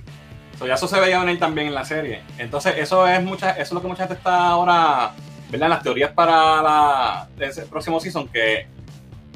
So, 0.57 0.67
ya 0.67 0.73
eso 0.73 0.87
se 0.89 0.99
veía 0.99 1.19
venir 1.19 1.39
también 1.39 1.67
en 1.67 1.73
la 1.75 1.85
serie. 1.85 2.21
Entonces, 2.37 2.73
eso 2.77 3.07
es 3.07 3.23
mucha, 3.23 3.51
eso 3.51 3.61
es 3.61 3.71
lo 3.71 3.81
que 3.81 3.87
mucha 3.87 4.03
gente 4.03 4.15
está 4.15 4.47
ahora, 4.49 5.11
¿verdad? 5.49 5.69
Las 5.69 5.81
teorías 5.83 6.11
para 6.11 6.61
la, 6.61 7.27
ese 7.39 7.61
próximo 7.67 7.99
season, 8.01 8.27
que 8.27 8.67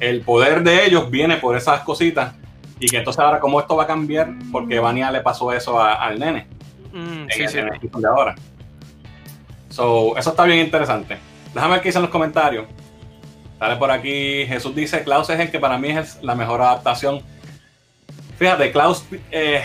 el 0.00 0.20
poder 0.20 0.62
de 0.62 0.84
ellos 0.84 1.10
viene 1.10 1.36
por 1.38 1.56
esas 1.56 1.80
cositas. 1.80 2.34
Y 2.80 2.88
que 2.88 2.98
entonces 2.98 3.20
ahora 3.20 3.38
cómo 3.40 3.60
esto 3.60 3.74
va 3.76 3.84
a 3.84 3.86
cambiar, 3.86 4.28
porque 4.52 4.78
Vania 4.80 5.10
le 5.10 5.20
pasó 5.20 5.50
eso 5.52 5.80
a- 5.80 5.94
al 5.94 6.18
nene 6.18 6.46
Mm, 6.92 7.22
en, 7.22 7.30
sí, 7.30 7.42
el, 7.44 7.48
sí. 7.48 7.58
en 7.58 7.68
el 7.72 7.80
season 7.80 8.02
de 8.02 8.08
ahora. 8.08 8.34
So, 9.74 10.16
eso 10.16 10.30
está 10.30 10.44
bien 10.44 10.60
interesante. 10.60 11.18
Déjame 11.52 11.72
ver 11.74 11.82
qué 11.82 11.88
dicen 11.88 12.02
los 12.02 12.10
comentarios. 12.12 12.66
Sale 13.58 13.74
por 13.74 13.90
aquí, 13.90 14.46
Jesús 14.46 14.72
dice, 14.72 15.02
Klaus 15.02 15.28
es 15.30 15.40
el 15.40 15.50
que 15.50 15.58
para 15.58 15.78
mí 15.78 15.88
es 15.90 16.22
la 16.22 16.36
mejor 16.36 16.62
adaptación. 16.62 17.22
Fíjate, 18.38 18.70
Klaus 18.70 19.04
eh, 19.32 19.64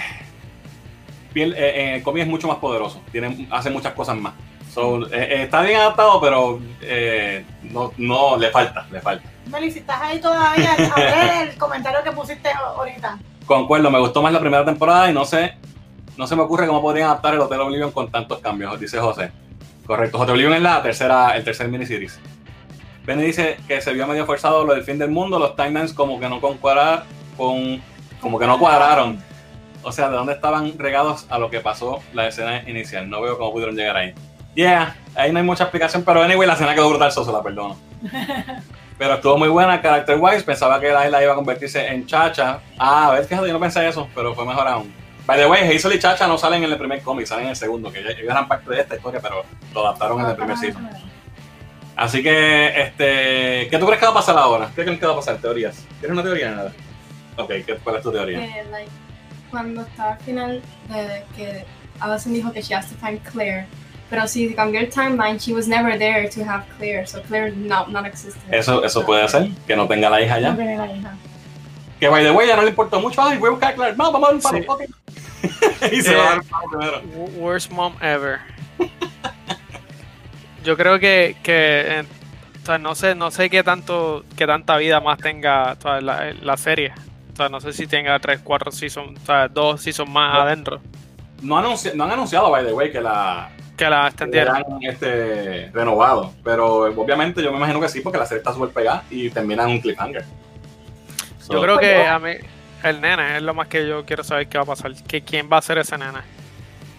piel- 1.31 1.53
eh, 1.55 1.81
en 1.83 1.89
el 1.95 2.03
cómic 2.03 2.23
es 2.23 2.27
mucho 2.27 2.47
más 2.47 2.57
poderoso, 2.57 2.99
tiene, 3.11 3.47
hace 3.51 3.69
muchas 3.69 3.93
cosas 3.93 4.17
más. 4.17 4.33
So, 4.73 5.05
eh, 5.07 5.09
eh, 5.11 5.43
está 5.43 5.61
bien 5.61 5.79
adaptado, 5.79 6.19
pero 6.19 6.59
eh, 6.81 7.45
no, 7.61 7.91
no, 7.97 8.35
le 8.35 8.49
falta, 8.49 8.87
le 8.91 9.01
falta. 9.01 9.29
Meli, 9.45 9.69
si 9.69 9.79
estás 9.79 10.01
ahí 10.01 10.19
todavía, 10.19 10.73
a 10.73 10.99
ver 10.99 11.49
el 11.49 11.57
comentario 11.57 11.99
que 12.03 12.11
pusiste 12.13 12.49
ahorita. 12.49 13.19
Concuerdo, 13.45 13.91
me 13.91 13.99
gustó 13.99 14.23
más 14.23 14.33
la 14.33 14.39
primera 14.39 14.65
temporada 14.65 15.07
y 15.09 15.13
no 15.13 15.23
sé, 15.23 15.53
no 16.17 16.25
se 16.25 16.35
me 16.35 16.41
ocurre 16.41 16.65
cómo 16.65 16.81
podrían 16.81 17.09
adaptar 17.09 17.35
el 17.35 17.41
Hotel 17.41 17.61
Oblivion 17.61 17.91
con 17.91 18.09
tantos 18.09 18.39
cambios, 18.39 18.79
dice 18.79 18.97
José. 18.99 19.31
Correcto, 19.89 20.19
Hotel 20.19 20.33
Oblivion 20.35 20.53
es 20.53 20.61
la 20.61 20.83
tercera, 20.83 21.35
el 21.35 21.43
tercer 21.43 21.67
miniseries. 21.67 22.19
Benny 23.07 23.23
dice 23.23 23.57
que 23.67 23.81
se 23.81 23.91
vio 23.91 24.05
medio 24.05 24.23
forzado 24.27 24.63
lo 24.63 24.75
del 24.75 24.83
fin 24.83 24.99
del 24.99 25.09
mundo, 25.09 25.39
los 25.39 25.55
timelines 25.55 25.93
como 25.93 26.19
que 26.19 26.29
no 26.29 26.39
concuadra- 26.39 27.05
con, 27.35 27.81
como 28.21 28.37
que 28.37 28.45
no 28.45 28.59
cuadraron. 28.59 29.19
O 29.81 29.91
sea, 29.91 30.09
de 30.09 30.15
dónde 30.15 30.33
estaban 30.33 30.77
regados 30.77 31.25
a 31.31 31.39
lo 31.39 31.49
que 31.49 31.59
pasó 31.61 32.03
la 32.13 32.27
escena 32.27 32.69
inicial. 32.69 33.09
No 33.09 33.19
veo 33.19 33.35
cómo 33.39 33.51
pudieron 33.51 33.75
llegar 33.75 33.97
ahí. 33.97 34.13
Yeah, 34.53 34.95
ahí 35.15 35.31
no 35.31 35.39
hay 35.39 35.45
mucha 35.45 35.63
explicación, 35.63 36.03
pero 36.03 36.21
anyway, 36.21 36.45
la 36.47 36.53
escena 36.53 36.75
quedó 36.75 36.87
brutal, 36.89 37.11
Soso, 37.11 37.31
la 37.31 37.41
perdono. 37.41 37.75
Pero 38.99 39.13
estuvo 39.15 39.37
muy 39.37 39.47
buena, 39.47 39.81
character 39.81 40.17
wise. 40.19 40.43
Pensaba 40.43 40.79
que 40.79 40.89
la 40.91 41.05
isla 41.05 41.23
iba 41.23 41.31
a 41.31 41.35
convertirse 41.35 41.87
en 41.87 42.05
Chacha. 42.05 42.59
Ah, 42.77 43.07
a 43.07 43.11
ver, 43.13 43.23
fíjate, 43.25 43.47
yo 43.47 43.53
no 43.53 43.59
pensé 43.59 43.87
eso, 43.87 44.07
pero 44.13 44.35
fue 44.35 44.45
mejor 44.45 44.67
aún. 44.67 44.93
By 45.29 45.37
the 45.37 45.45
way, 45.45 45.61
Hazel 45.61 45.93
y 45.93 45.99
Chacha 45.99 46.25
no 46.25 46.39
salen 46.39 46.63
en 46.63 46.71
el 46.71 46.77
primer 46.79 47.03
cómic, 47.03 47.27
salen 47.27 47.43
en 47.43 47.49
el 47.51 47.55
segundo, 47.55 47.91
que 47.91 47.99
ellos 47.99 48.17
eran 48.23 48.47
parte 48.47 48.67
de 48.73 48.81
esta 48.81 48.95
historia, 48.95 49.19
pero 49.21 49.43
lo 49.75 49.85
adaptaron 49.85 50.21
en 50.21 50.25
el 50.31 50.35
primer 50.35 50.57
season. 50.57 50.89
Así 51.95 52.23
que, 52.23 52.81
este, 52.81 53.67
¿qué 53.69 53.77
tú 53.79 53.85
crees 53.85 53.99
que 53.99 54.07
va 54.07 54.11
a 54.11 54.15
pasar 54.15 54.35
ahora? 54.39 54.71
¿Qué 54.75 54.83
crees 54.83 54.99
que 54.99 55.05
va 55.05 55.13
a 55.13 55.17
pasar? 55.17 55.37
Teorías. 55.37 55.85
¿Tienes 55.99 56.13
una 56.13 56.23
teoría? 56.23 56.49
Nada. 56.49 56.73
Ok, 57.37 57.49
¿qué, 57.63 57.77
¿cuál 57.83 57.97
es 57.97 58.01
tu 58.01 58.11
teoría? 58.11 58.39
Que, 58.39 58.63
like, 58.71 58.89
cuando 59.51 59.81
está 59.81 60.13
al 60.13 60.19
final 60.21 60.63
de 60.87 61.23
que 61.37 61.63
Allison 61.99 62.33
dijo 62.33 62.51
que 62.51 62.63
she 62.63 62.73
has 62.73 62.87
to 62.89 62.95
find 62.95 63.21
Claire, 63.21 63.67
pero 64.09 64.27
si 64.27 64.51
cambió 64.55 64.79
el 64.79 64.89
timeline, 64.89 65.37
she 65.37 65.53
was 65.53 65.67
never 65.67 65.95
there 65.99 66.27
to 66.27 66.43
have 66.43 66.65
Claire, 66.79 67.05
so 67.05 67.21
Claire 67.21 67.51
no, 67.55 67.85
not 67.85 68.07
existed. 68.07 68.41
Eso, 68.51 68.83
eso 68.83 69.05
puede 69.05 69.27
ser, 69.27 69.49
que 69.67 69.75
no 69.75 69.87
tenga 69.87 70.09
la 70.09 70.21
hija 70.23 70.39
No 70.39 70.41
ya. 70.41 70.55
tiene 70.55 70.75
la 70.75 70.91
hija. 70.91 71.13
Que 71.99 72.07
by 72.07 72.23
the 72.23 72.31
way, 72.31 72.47
ya 72.47 72.55
no 72.55 72.61
le 72.63 72.69
importó 72.69 72.99
mucho. 72.99 73.21
Ay, 73.21 73.37
voy 73.37 73.47
a 73.47 73.51
buscar 73.51 73.71
a 73.71 73.75
Clark. 73.75 73.97
No, 73.97 74.11
vamos 74.11 74.29
a 74.29 74.51
dar 74.51 74.55
un 74.59 74.65
palo. 74.65 74.77
Sí. 74.79 75.91
y 75.95 76.01
se 76.01 76.13
Eh, 76.13 76.15
va 76.17 76.23
a 76.23 76.29
dar 76.29 76.39
un 76.39 76.69
primero. 76.69 77.01
W- 77.01 77.37
Worst 77.39 77.71
mom 77.71 77.93
ever. 78.01 78.39
Yo 80.63 80.75
creo 80.77 80.99
que, 80.99 81.35
que 81.41 81.99
eh, 81.99 82.03
o 82.61 82.65
sea, 82.65 82.77
no 82.77 82.93
sé, 82.95 83.15
no 83.15 83.31
sé 83.31 83.49
qué 83.49 83.63
tanto, 83.63 84.23
qué 84.37 84.45
tanta 84.45 84.77
vida 84.77 84.99
más 84.99 85.17
tenga 85.17 85.73
o 85.77 85.81
sea, 85.81 86.01
la, 86.01 86.33
la 86.41 86.57
serie. 86.57 86.93
O 87.33 87.35
sea, 87.35 87.49
no 87.49 87.61
sé 87.61 87.71
si 87.73 87.87
tenga 87.87 88.19
tres, 88.19 88.41
cuatro 88.43 88.69
seasons, 88.71 89.17
o 89.21 89.25
sea, 89.25 89.47
dos 89.47 89.81
seasons 89.81 90.09
más 90.09 90.33
No. 90.33 90.41
adentro. 90.41 90.81
No, 91.41 91.61
no 91.61 92.03
han 92.03 92.11
anunciado, 92.11 92.49
by 92.51 92.65
the 92.65 92.73
way, 92.73 92.91
que 92.91 92.99
la 92.99 93.49
Que 93.77 93.89
la 93.89 94.01
que 94.01 94.07
extendieron. 94.09 94.57
eran, 94.57 94.77
este, 94.81 95.69
renovado. 95.73 96.33
Pero 96.43 96.83
obviamente 97.01 97.41
yo 97.41 97.51
me 97.51 97.57
imagino 97.57 97.79
que 97.79 97.87
sí, 97.87 98.01
porque 98.01 98.17
la 98.19 98.25
serie 98.25 98.39
está 98.39 98.53
súper 98.53 98.69
pegada 98.71 99.03
y 99.09 99.29
termina 99.29 99.63
en 99.63 99.69
un 99.69 99.79
cliffhanger. 99.79 100.25
So, 101.49 101.55
Yo 101.55 101.61
creo 101.63 101.79
que 101.79 102.05
a 102.05 102.19
mí, 102.19 102.31
el 102.83 103.01
nene 103.01 103.37
es 103.37 103.41
lo 103.41 103.53
más 103.55 103.67
que 103.67 103.87
yo 103.87 104.05
quiero 104.05 104.23
saber 104.23 104.47
qué 104.47 104.57
va 104.59 104.63
a 104.63 104.67
pasar. 104.67 104.93
Que, 105.07 105.21
¿Quién 105.21 105.49
va 105.51 105.57
a 105.57 105.61
ser 105.61 105.79
ese 105.79 105.97
nene? 105.97 106.19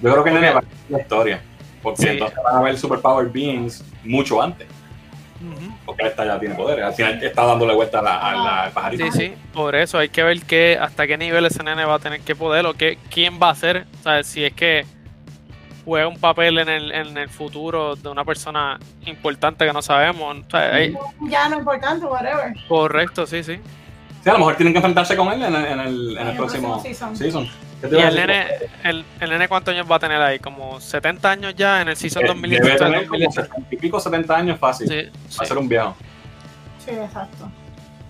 yo 0.02 0.10
creo 0.12 0.24
que 0.24 0.30
Ok. 0.30 0.34
nene 0.36 0.50
va 0.52 0.58
a 0.58 0.62
ser 0.62 0.70
la 0.88 1.00
historia. 1.00 1.40
Porque 1.82 2.02
Sí. 2.02 2.08
entonces 2.08 2.38
van 2.44 2.56
a 2.56 2.60
ver 2.62 2.76
Superpower 2.78 3.28
Beings 3.28 3.84
mucho 4.04 4.42
antes. 4.42 4.66
Porque 5.86 6.06
esta 6.06 6.24
ya 6.26 6.38
tiene 6.38 6.54
poderes. 6.54 6.84
Al 6.84 6.92
final 6.92 7.22
está 7.24 7.44
dándole 7.46 7.74
vuelta 7.74 8.00
a 8.00 8.02
la, 8.02 8.16
a 8.18 8.34
la- 8.34 8.62
al 8.64 8.70
pajarito. 8.72 9.04
Sí, 9.06 9.10
sí, 9.12 9.34
por 9.54 9.74
eso 9.74 9.96
hay 9.98 10.10
que 10.10 10.22
ver 10.22 10.40
qué, 10.42 10.76
hasta 10.80 11.06
qué 11.06 11.16
nivel 11.16 11.46
ese 11.46 11.62
nene 11.62 11.84
va 11.86 11.94
a 11.94 11.98
tener 11.98 12.20
que 12.20 12.34
poder 12.36 12.66
o 12.66 12.74
qué, 12.74 12.98
quién 13.10 13.38
va 13.42 13.48
a 13.50 13.54
ser, 13.54 13.86
o 14.00 14.02
sea, 14.02 14.22
si 14.22 14.44
es 14.44 14.52
que 14.52 14.84
juega 15.86 16.06
un 16.08 16.18
papel 16.18 16.58
en 16.58 16.68
el, 16.68 16.92
en 16.92 17.16
el 17.16 17.30
futuro 17.30 17.96
de 17.96 18.08
una 18.10 18.22
persona 18.24 18.78
importante 19.06 19.64
que 19.64 19.72
no 19.72 19.80
sabemos. 19.80 20.36
o 20.46 20.50
sea, 20.50 20.74
hay- 20.74 20.94
Ya 21.30 21.48
no 21.48 21.58
importante, 21.60 22.04
whatever. 22.04 22.52
correcto, 22.68 23.26
sí, 23.26 23.42
sí. 23.42 23.58
Sí, 24.22 24.28
a 24.28 24.32
lo 24.34 24.38
mejor 24.40 24.56
tienen 24.56 24.72
que 24.74 24.78
enfrentarse 24.78 25.16
con 25.16 25.28
él 25.32 25.42
en 25.42 25.54
el, 25.54 25.64
en 25.64 25.80
el, 25.80 26.18
en 26.18 26.28
el 26.28 26.36
próximo 26.36 26.82
próximo 26.82 27.16
season. 27.16 27.48
¿Qué 27.80 27.88
te 27.88 27.98
Y 27.98 28.02
el 28.02 28.14
nene, 28.14 28.46
el, 28.84 29.04
el 29.20 29.30
nene 29.30 29.48
¿cuántos 29.48 29.72
años 29.72 29.90
va 29.90 29.96
a 29.96 29.98
tener 29.98 30.20
ahí? 30.20 30.38
Como 30.38 30.78
70 30.78 31.30
años 31.30 31.54
ya 31.56 31.80
en 31.80 31.88
el 31.88 31.96
season 31.96 32.24
Eh, 32.24 32.28
2017. 32.28 32.68
Debe 32.68 32.78
tener 32.78 33.08
como 33.08 33.18
2018. 33.18 33.48
60 33.54 33.74
y 33.74 33.76
pico, 33.78 33.98
70 34.00 34.36
años 34.36 34.58
fácil. 34.58 34.88
Sí, 34.88 34.96
Va 34.96 35.28
sí. 35.28 35.38
a 35.40 35.44
ser 35.46 35.58
un 35.58 35.68
viejo. 35.68 35.96
Sí, 36.84 36.90
exacto. 36.90 37.50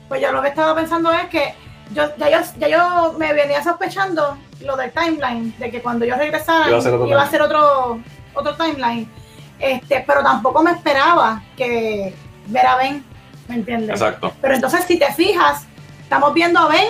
Pues 0.09 0.21
yo 0.21 0.33
lo 0.33 0.43
que 0.43 0.49
estaba 0.49 0.75
pensando 0.75 1.13
es 1.13 1.29
que 1.29 1.55
yo 1.95 2.03
ya, 2.17 2.29
yo 2.31 2.39
ya 2.59 2.69
yo 2.69 3.13
me 3.19 3.33
venía 3.33 3.63
sospechando 3.63 4.37
lo 4.63 4.77
del 4.77 4.91
timeline, 4.91 5.55
de 5.59 5.71
que 5.71 5.81
cuando 5.81 6.05
yo 6.05 6.17
regresara 6.17 6.69
Iba 6.69 6.79
a 6.79 6.83
ser 6.83 6.95
otro 6.95 7.07
iba 7.09 7.23
a 7.23 7.31
ser 7.31 7.43
otro, 7.43 8.01
otro 8.35 8.57
timeline. 8.57 9.09
Este, 9.61 10.03
pero 10.07 10.23
tampoco 10.23 10.63
me 10.65 10.73
esperaba 10.73 11.43
que 11.57 12.13
ver 12.47 12.67
a 12.67 12.77
Ben, 12.77 13.05
¿me 13.49 13.55
entiendes? 13.57 13.91
Exacto. 13.91 14.33
Pero 14.41 14.55
entonces 14.55 14.85
si 14.87 14.99
te 14.99 15.13
fijas, 15.13 15.67
estamos 16.11 16.35
viendo 16.35 16.59
a 16.59 16.69
Ben, 16.69 16.89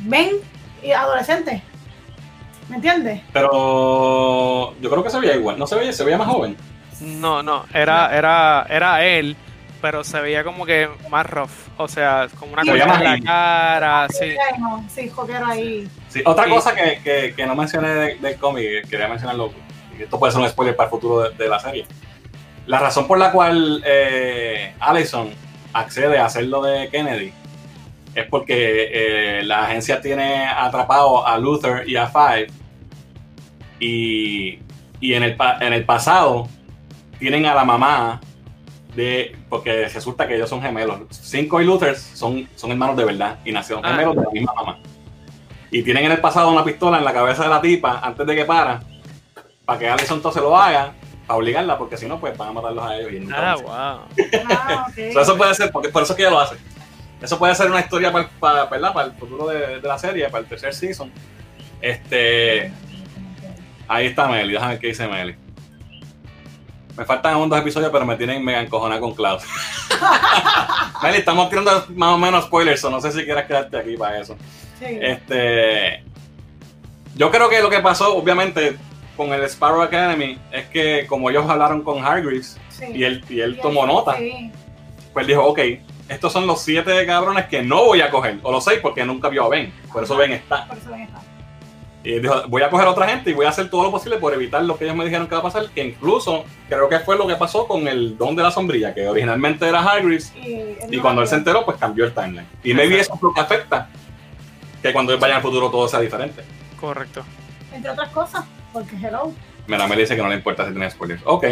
Ben 0.00 0.30
y 0.82 0.92
adolescente. 0.92 1.62
¿Me 2.70 2.76
entiendes? 2.76 3.20
Pero 3.34 4.74
yo 4.80 4.88
creo 4.90 5.04
que 5.04 5.10
se 5.10 5.20
veía 5.20 5.34
igual. 5.34 5.58
No 5.58 5.66
se 5.66 5.74
veía, 5.76 5.92
se 5.92 6.04
veía 6.04 6.16
más 6.16 6.26
joven. 6.28 6.56
No, 7.02 7.42
no, 7.42 7.66
era, 7.74 8.16
era, 8.16 8.64
era 8.70 9.04
él, 9.04 9.36
pero 9.82 10.02
se 10.04 10.18
veía 10.22 10.42
como 10.42 10.64
que 10.64 10.88
más 11.10 11.26
rough. 11.26 11.50
O 11.76 11.86
sea, 11.86 12.28
como 12.38 12.54
una 12.54 12.62
Sí, 12.62 12.70
cosa 12.70 12.86
más 12.86 13.02
en 13.02 13.04
la 13.04 13.20
cara, 13.20 14.06
sí. 14.08 14.34
Sí, 14.94 15.10
joquero 15.10 15.46
ahí. 15.46 15.86
Sí, 16.08 16.22
otra 16.24 16.44
Sí. 16.44 16.50
cosa 16.50 16.74
que, 16.74 17.02
que, 17.04 17.34
que 17.36 17.46
no 17.46 17.54
mencioné 17.54 17.88
de- 17.90 18.14
del 18.14 18.36
cómic, 18.38 18.64
que 18.84 18.88
quería 18.88 19.08
mencionarlo, 19.08 19.52
y 19.98 20.02
esto 20.04 20.18
puede 20.18 20.32
ser 20.32 20.40
un 20.40 20.48
spoiler 20.48 20.74
para 20.74 20.86
el 20.86 20.90
futuro 20.90 21.20
de, 21.28 21.36
de 21.36 21.46
la 21.46 21.58
serie. 21.60 21.84
La 22.66 22.78
razón 22.78 23.06
por 23.06 23.18
la 23.18 23.30
cual 23.30 23.82
eh, 23.84 24.74
Allison 24.80 25.30
accede 25.74 26.18
a 26.18 26.26
hacer 26.26 26.44
lo 26.46 26.62
de 26.62 26.88
Kennedy 26.88 27.32
es 28.14 28.26
porque 28.26 28.90
eh, 28.92 29.42
la 29.44 29.64
agencia 29.64 30.00
tiene 30.00 30.46
atrapado 30.46 31.26
a 31.26 31.36
Luther 31.36 31.88
y 31.88 31.96
a 31.96 32.06
Five 32.06 32.46
y, 33.80 34.60
y 35.00 35.14
en, 35.14 35.22
el, 35.24 35.36
en 35.60 35.72
el 35.72 35.84
pasado 35.84 36.48
tienen 37.18 37.44
a 37.46 37.54
la 37.54 37.64
mamá 37.64 38.20
de 38.94 39.36
porque 39.48 39.88
resulta 39.88 40.28
que 40.28 40.36
ellos 40.36 40.48
son 40.48 40.62
gemelos. 40.62 41.00
Cinco 41.10 41.60
y 41.60 41.64
Luther 41.64 41.96
son, 41.96 42.48
son 42.54 42.70
hermanos 42.70 42.96
de 42.96 43.04
verdad 43.04 43.38
y 43.44 43.50
nacieron 43.50 43.84
Ah. 43.84 43.90
gemelos 43.90 44.14
de 44.16 44.22
la 44.22 44.30
misma 44.30 44.52
mamá. 44.54 44.78
Y 45.70 45.82
tienen 45.82 46.04
en 46.04 46.12
el 46.12 46.20
pasado 46.20 46.52
una 46.52 46.64
pistola 46.64 46.98
en 46.98 47.04
la 47.04 47.12
cabeza 47.12 47.42
de 47.42 47.48
la 47.48 47.60
tipa 47.60 47.98
antes 48.00 48.24
de 48.24 48.36
que 48.36 48.44
para, 48.44 48.80
para 49.64 49.78
que 49.78 49.88
Allison 49.88 50.18
entonces 50.18 50.40
lo 50.40 50.56
haga, 50.56 50.92
para 51.26 51.38
obligarla, 51.38 51.78
porque 51.78 51.96
si 51.96 52.06
no, 52.06 52.20
pues 52.20 52.36
van 52.36 52.50
a 52.50 52.52
matarlos 52.52 52.84
a 52.84 52.96
ellos. 52.96 53.12
Y 53.12 53.20
nunca 53.20 53.36
Ah, 53.36 53.52
a 53.52 53.56
wow. 53.56 53.72
Ah. 54.48 54.86
So, 55.12 55.20
eso 55.22 55.36
puede 55.36 55.54
ser, 55.54 55.70
porque 55.70 55.88
por 55.88 56.02
eso 56.02 56.12
es 56.12 56.16
que 56.16 56.22
ella 56.22 56.30
lo 56.32 56.40
hace. 56.40 56.56
Eso 57.20 57.38
puede 57.38 57.54
ser 57.54 57.70
una 57.70 57.80
historia 57.80 58.12
para, 58.12 58.28
para, 58.28 58.64
¿verdad? 58.66 58.92
para 58.92 59.06
el 59.06 59.14
futuro 59.14 59.46
de, 59.46 59.80
de 59.80 59.88
la 59.88 59.98
serie, 59.98 60.28
para 60.28 60.42
el 60.42 60.48
tercer 60.48 60.74
season. 60.74 61.10
Este, 61.80 62.72
ahí 63.88 64.06
está 64.06 64.26
Meli, 64.28 64.52
déjame 64.52 64.72
ver 64.72 64.80
qué 64.80 64.86
dice 64.88 65.06
Meli. 65.08 65.36
Me 66.96 67.04
faltan 67.04 67.34
aún 67.34 67.48
dos 67.48 67.58
episodios, 67.58 67.90
pero 67.90 68.06
me 68.06 68.16
tienen 68.16 68.44
mega 68.44 68.60
encojonada 68.60 69.00
con 69.00 69.14
Klaus. 69.14 69.42
Meli, 71.02 71.18
estamos 71.18 71.48
tirando 71.48 71.86
más 71.90 72.14
o 72.14 72.18
menos 72.18 72.44
spoilers, 72.44 72.84
o 72.84 72.90
no 72.90 73.00
sé 73.00 73.10
si 73.12 73.24
quieras 73.24 73.46
quedarte 73.46 73.76
aquí 73.76 73.96
para 73.96 74.20
eso. 74.20 74.36
Sí. 74.78 74.98
Este, 75.00 76.04
yo 77.16 77.30
creo 77.30 77.48
que 77.48 77.60
lo 77.60 77.70
que 77.70 77.80
pasó, 77.80 78.16
obviamente, 78.16 78.76
con 79.16 79.32
el 79.32 79.42
Sparrow 79.44 79.82
Academy, 79.82 80.38
es 80.52 80.66
que 80.66 81.06
como 81.06 81.30
ellos 81.30 81.48
hablaron 81.48 81.82
con 81.82 82.04
Hargreaves 82.04 82.58
sí. 82.70 82.86
y 82.94 83.04
él, 83.04 83.24
y 83.28 83.40
él 83.40 83.56
Y 83.58 83.62
tomó 83.62 83.86
nota, 83.86 84.16
Sí. 84.16 84.50
pues 85.12 85.26
dijo, 85.26 85.44
ok, 85.44 85.58
estos 86.08 86.32
son 86.32 86.46
los 86.46 86.60
siete 86.60 87.06
cabrones 87.06 87.46
que 87.46 87.62
no 87.62 87.84
voy 87.86 88.00
a 88.00 88.10
coger, 88.10 88.38
o 88.42 88.52
los 88.52 88.64
seis 88.64 88.80
porque 88.82 89.04
nunca 89.04 89.28
vio 89.28 89.44
a 89.44 89.48
Ben, 89.48 89.72
por 89.92 90.04
eso 90.04 90.16
Ben 90.16 90.32
está. 90.32 90.66
Por 90.66 90.76
eso 90.78 90.90
ven 90.90 91.02
esta. 91.02 91.20
Y 92.06 92.18
dijo, 92.20 92.42
voy 92.48 92.60
a 92.60 92.68
coger 92.68 92.86
a 92.86 92.90
otra 92.90 93.08
gente 93.08 93.30
y 93.30 93.32
voy 93.32 93.46
a 93.46 93.48
hacer 93.48 93.70
todo 93.70 93.84
lo 93.84 93.90
posible 93.90 94.18
por 94.18 94.34
evitar 94.34 94.62
lo 94.62 94.76
que 94.76 94.84
ellos 94.84 94.94
me 94.94 95.06
dijeron 95.06 95.26
que 95.26 95.34
va 95.36 95.40
a 95.40 95.44
pasar, 95.44 95.70
que 95.70 95.82
incluso 95.82 96.44
creo 96.68 96.86
que 96.86 96.98
fue 96.98 97.16
lo 97.16 97.26
que 97.26 97.34
pasó 97.36 97.66
con 97.66 97.88
el 97.88 98.18
Don 98.18 98.36
de 98.36 98.42
la 98.42 98.50
Sombrilla, 98.50 98.92
que 98.92 99.08
originalmente 99.08 99.66
era 99.66 99.80
Hargreaves, 99.80 100.30
Y, 100.36 100.94
y 100.94 100.98
cuando 100.98 101.22
él 101.22 101.28
se 101.28 101.36
enteró, 101.36 101.64
pues 101.64 101.78
cambió 101.78 102.04
el 102.04 102.12
timeline. 102.12 102.46
Y 102.62 102.74
maybe 102.74 103.00
eso 103.00 103.14
es 103.14 103.22
lo 103.22 103.32
que 103.32 103.40
afecta, 103.40 103.88
que 104.82 104.92
cuando 104.92 105.14
él 105.14 105.18
vaya 105.18 105.36
al 105.36 105.42
futuro 105.42 105.70
todo 105.70 105.88
sea 105.88 106.00
diferente. 106.00 106.44
Correcto. 106.78 107.24
Entre 107.72 107.90
otras 107.90 108.10
cosas, 108.10 108.44
porque 108.74 108.96
hello. 108.96 109.32
Mira, 109.66 109.86
me 109.86 109.96
dice 109.96 110.14
que 110.14 110.22
no 110.22 110.28
le 110.28 110.34
importa 110.34 110.66
si 110.66 110.72
tiene 110.72 110.90
spoilers. 110.90 111.22
Ok. 111.24 111.46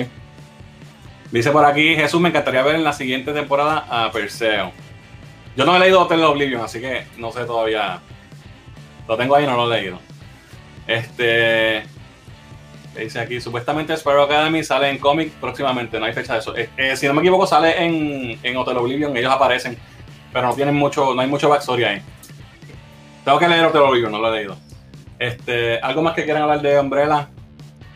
Dice 1.30 1.50
por 1.50 1.64
aquí, 1.64 1.94
Jesús, 1.94 2.20
me 2.20 2.28
encantaría 2.28 2.62
ver 2.62 2.74
en 2.74 2.84
la 2.84 2.92
siguiente 2.92 3.32
temporada 3.32 3.86
a 3.88 4.10
Perseo. 4.12 4.72
Yo 5.56 5.64
no 5.64 5.74
he 5.74 5.78
leído 5.78 6.02
Hotel 6.02 6.22
Oblivion, 6.24 6.62
así 6.62 6.80
que 6.80 7.06
no 7.16 7.32
sé 7.32 7.44
todavía. 7.44 8.00
Lo 9.08 9.16
tengo 9.16 9.34
ahí, 9.34 9.46
no 9.46 9.56
lo 9.56 9.72
he 9.72 9.80
leído. 9.80 9.98
Este. 10.86 11.84
Dice 12.94 13.20
aquí, 13.20 13.40
supuestamente 13.40 13.94
Sparrow 13.96 14.24
Academy 14.24 14.62
sale 14.62 14.90
en 14.90 14.98
cómic 14.98 15.32
próximamente, 15.32 15.98
no 15.98 16.04
hay 16.04 16.12
fecha 16.12 16.34
de 16.34 16.38
eso. 16.40 16.54
Eh, 16.54 16.68
eh, 16.76 16.94
si 16.94 17.06
no 17.06 17.14
me 17.14 17.20
equivoco, 17.20 17.46
sale 17.46 17.82
en, 17.82 18.38
en 18.42 18.56
Hotel 18.58 18.76
Oblivion, 18.76 19.16
ellos 19.16 19.32
aparecen, 19.32 19.78
pero 20.30 20.48
no 20.48 20.54
tienen 20.54 20.74
mucho, 20.74 21.14
no 21.14 21.22
hay 21.22 21.28
mucho 21.28 21.48
backstory 21.48 21.84
ahí. 21.84 22.02
Tengo 23.24 23.38
que 23.38 23.48
leer 23.48 23.64
Hotel 23.64 23.80
Oblivion, 23.80 24.12
no 24.12 24.18
lo 24.18 24.28
he 24.28 24.36
leído. 24.36 24.58
Este, 25.22 25.78
¿Algo 25.80 26.02
más 26.02 26.14
que 26.14 26.24
quieran 26.24 26.42
hablar 26.42 26.60
de 26.62 26.80
Umbrella? 26.80 27.28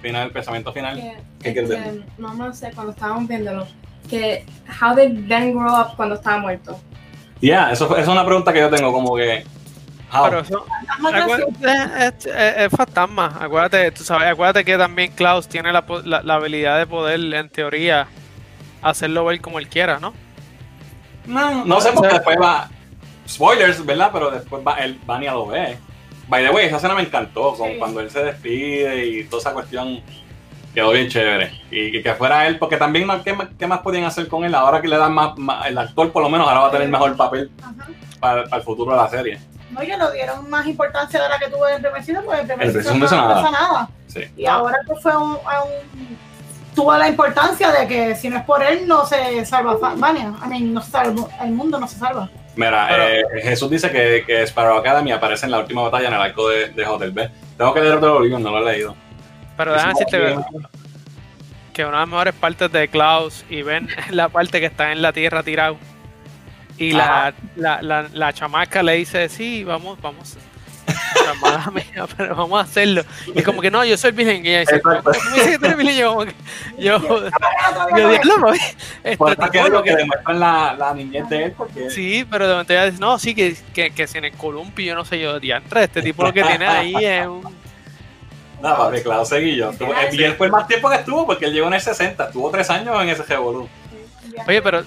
Final, 0.00 0.30
pensamiento 0.30 0.72
final. 0.72 0.94
Que, 0.96 1.16
¿Qué 1.42 1.52
quieres 1.52 1.70
este, 1.70 1.90
ver? 1.90 2.04
no 2.18 2.34
no 2.34 2.52
sé, 2.54 2.70
cuando 2.72 2.92
estábamos 2.92 3.26
viéndolo, 3.26 3.66
que 4.08 4.44
how 4.80 4.94
did 4.94 5.26
Ben 5.26 5.52
grow 5.52 5.74
up 5.80 5.96
cuando 5.96 6.14
estaba 6.14 6.38
muerto? 6.38 6.78
Ya, 7.40 7.72
eso, 7.72 7.86
eso 7.86 7.96
es 7.96 8.06
una 8.08 8.24
pregunta 8.24 8.52
que 8.52 8.60
yo 8.60 8.70
tengo, 8.70 8.92
como 8.92 9.16
que. 9.16 9.44
how? 10.12 10.24
Pero 10.26 10.40
eso, 10.40 10.64
acuérdate, 11.12 11.52
es, 12.06 12.26
es- 12.26 12.56
es 12.56 12.70
fantasma. 12.70 13.36
Acuérdate, 13.40 13.90
tú 13.90 14.04
sabes, 14.04 14.28
acuérdate 14.28 14.64
que 14.64 14.78
también 14.78 15.10
Klaus 15.12 15.48
tiene 15.48 15.72
la, 15.72 15.84
po- 15.84 16.02
la- 16.02 16.22
la 16.22 16.34
habilidad 16.34 16.78
de 16.78 16.86
poder, 16.86 17.18
en 17.34 17.48
teoría, 17.48 18.06
hacerlo 18.82 19.24
ver 19.24 19.40
como 19.40 19.58
él 19.58 19.68
quiera, 19.68 19.98
¿no? 19.98 20.14
no, 21.26 21.64
no 21.64 21.80
sé, 21.80 21.90
porque 21.92 22.14
después 22.14 22.36
va. 22.40 22.68
Spoilers, 23.28 23.84
¿verdad? 23.84 24.10
Pero 24.12 24.30
después 24.30 24.62
va, 24.64 24.74
el 24.74 24.94
Vania 25.04 25.32
lo 25.32 25.46
ve. 25.48 25.76
By 26.28 26.44
the 26.44 26.50
way, 26.50 26.66
esa 26.66 26.76
escena 26.76 26.94
me 26.94 27.02
encantó, 27.02 27.54
con, 27.54 27.70
Sí. 27.70 27.76
cuando 27.78 28.00
él 28.00 28.10
se 28.10 28.22
despide 28.24 29.06
y 29.06 29.24
toda 29.24 29.40
esa 29.40 29.52
cuestión 29.52 30.00
quedó 30.74 30.90
bien 30.90 31.08
chévere. 31.08 31.52
Y, 31.70 32.02
que 32.02 32.14
fuera 32.14 32.46
él, 32.46 32.58
porque 32.58 32.76
también, 32.76 33.08
¿qué, 33.24 33.32
más- 33.32 33.48
qué 33.58 33.66
más 33.66 33.78
podían 33.80 34.04
hacer 34.04 34.28
con 34.28 34.44
él? 34.44 34.54
Ahora 34.54 34.80
que 34.82 34.88
le 34.88 34.96
dan 34.98 35.12
más, 35.14 35.38
más- 35.38 35.66
el 35.66 35.78
actor 35.78 36.10
por 36.12 36.22
lo 36.22 36.28
menos 36.28 36.46
ahora 36.48 36.60
va 36.60 36.68
a 36.68 36.70
tener 36.72 36.88
mejor 36.88 37.16
papel 37.16 37.50
para, 38.20 38.44
para 38.44 38.56
el 38.56 38.62
futuro 38.62 38.90
de 38.92 38.96
la 38.98 39.08
serie. 39.08 39.38
No, 39.70 39.80
ellos 39.80 39.98
le 39.98 40.12
dieron 40.14 40.48
más 40.50 40.66
importancia 40.66 41.22
de 41.22 41.28
la 41.28 41.38
que 41.38 41.48
tuvo 41.48 41.66
en 41.68 41.74
el 41.76 41.80
primer 41.80 42.24
porque 42.24 42.40
el 42.40 42.46
primer 42.46 42.84
no 42.84 42.94
no 42.94 43.34
pasa 43.34 43.50
nada. 43.50 43.88
Sí. 44.06 44.20
Y 44.36 44.46
ahora 44.46 44.76
que 44.86 44.94
fue 44.96 45.16
un, 45.16 45.36
tuvo 46.74 46.96
la 46.96 47.08
importancia 47.08 47.70
de 47.72 47.86
que 47.88 48.14
si 48.14 48.28
no 48.28 48.36
es 48.36 48.44
por 48.44 48.62
él 48.62 48.86
no 48.86 49.06
se 49.06 49.44
salva 49.46 49.76
Vania. 49.96 50.34
I 50.44 50.48
mean, 50.48 50.74
no 50.74 50.82
se 50.82 50.90
salva, 50.90 51.26
el 51.42 51.52
mundo 51.52 51.80
no 51.80 51.88
se 51.88 51.98
salva. 51.98 52.28
Mira, 52.56 52.86
Pero- 52.88 53.04
eh, 53.04 53.42
Jesús 53.42 53.70
dice 53.70 53.90
que, 53.90 54.24
que 54.26 54.42
Sparrow 54.46 54.78
Academy 54.78 55.12
aparece 55.12 55.44
en 55.46 55.52
la 55.52 55.58
última 55.60 55.82
batalla 55.82 56.08
en 56.08 56.14
el 56.14 56.20
arco 56.20 56.48
de, 56.48 56.70
de 56.70 56.86
Hotel 56.86 57.12
B. 57.12 57.30
Tengo 57.56 57.72
que 57.74 57.80
leer 57.80 57.94
Hotel 57.94 58.08
Oblivion, 58.10 58.42
no 58.42 58.50
lo 58.50 58.66
he 58.68 58.72
leído. 58.72 58.96
Pero 59.56 59.72
déjame 59.72 59.92
decirte 59.92 60.18
que, 60.18 60.36
que 61.72 61.84
una 61.84 61.92
de 61.98 62.00
las 62.02 62.08
mejores 62.08 62.34
partes 62.34 62.72
de 62.72 62.88
Klaus 62.88 63.44
y 63.50 63.62
Ben 63.62 63.88
es 63.98 64.10
la 64.10 64.28
parte 64.30 64.58
que 64.60 64.66
está 64.66 64.92
en 64.92 65.02
la 65.02 65.12
tierra 65.12 65.42
tirado. 65.42 65.76
Y 66.78 66.92
la, 66.92 67.32
la, 67.56 67.80
la, 67.80 68.06
la 68.12 68.32
chamaca 68.34 68.82
le 68.82 68.94
dice, 68.94 69.28
sí, 69.30 69.64
vamos, 69.64 69.98
vamos. 70.02 70.36
Mala 71.40 71.70
mía, 71.74 72.06
pero 72.16 72.34
vamos 72.34 72.58
a 72.58 72.62
hacerlo. 72.62 73.02
Y 73.34 73.42
como 73.42 73.60
que 73.60 73.70
no, 73.70 73.84
yo 73.84 73.96
soy 73.96 74.12
virgen. 74.12 74.44
Y 74.44 74.50
ella 74.50 74.60
dice, 74.60 74.76
Exacto. 74.76 75.10
¿cómo 75.12 75.24
tú 75.24 75.30
me 75.30 75.36
dices 75.36 75.50
que 75.50 75.58
tú 75.58 75.64
eres 75.66 75.76
virgen? 75.76 75.96
Yo, 75.96 76.12
como 76.12 76.24
que, 76.24 76.34
yo, 76.78 76.98
yo 77.96 78.08
no 78.08 78.08
diablo, 78.08 78.38
mami, 78.38 78.58
este 79.04 79.16
Por 79.16 79.32
eso 79.32 79.42
es 79.42 79.50
que 79.50 79.68
lo 79.68 79.82
demuestran 79.82 80.40
la, 80.40 80.76
la 80.78 80.94
niñez 80.94 81.28
de 81.28 81.44
él, 81.44 81.52
porque 81.56 81.90
Sí, 81.90 82.26
pero 82.30 82.46
de 82.46 82.54
momento 82.54 82.72
ella 82.72 82.86
dice, 82.86 82.98
no, 82.98 83.18
sí, 83.18 83.34
que, 83.34 83.56
que, 83.74 83.90
que 83.90 84.06
si 84.06 84.18
en 84.18 84.26
el 84.26 84.32
columpio, 84.32 84.84
yo 84.84 84.94
no 84.94 85.04
sé 85.04 85.18
yo, 85.20 85.38
diantre, 85.40 85.84
este 85.84 86.02
tipo 86.02 86.22
lo 86.22 86.32
que 86.32 86.42
tiene 86.42 86.66
ahí 86.66 86.94
es 87.04 87.26
un... 87.26 87.42
nada, 88.62 88.76
papi, 88.76 89.02
claro, 89.02 89.24
seguí 89.24 89.56
yo. 89.56 89.72
Sí. 89.72 89.84
Y 90.12 90.22
él 90.22 90.34
fue 90.34 90.46
el 90.46 90.52
más 90.52 90.66
tiempo 90.66 90.88
que 90.88 90.96
estuvo, 90.96 91.26
porque 91.26 91.46
él 91.46 91.52
llegó 91.52 91.68
en 91.68 91.74
el 91.74 91.80
60, 91.80 92.26
estuvo 92.26 92.50
tres 92.50 92.70
años 92.70 93.00
en 93.02 93.08
ese 93.08 93.22
revolú. 93.22 93.68
Oye, 94.46 94.60
pero 94.60 94.82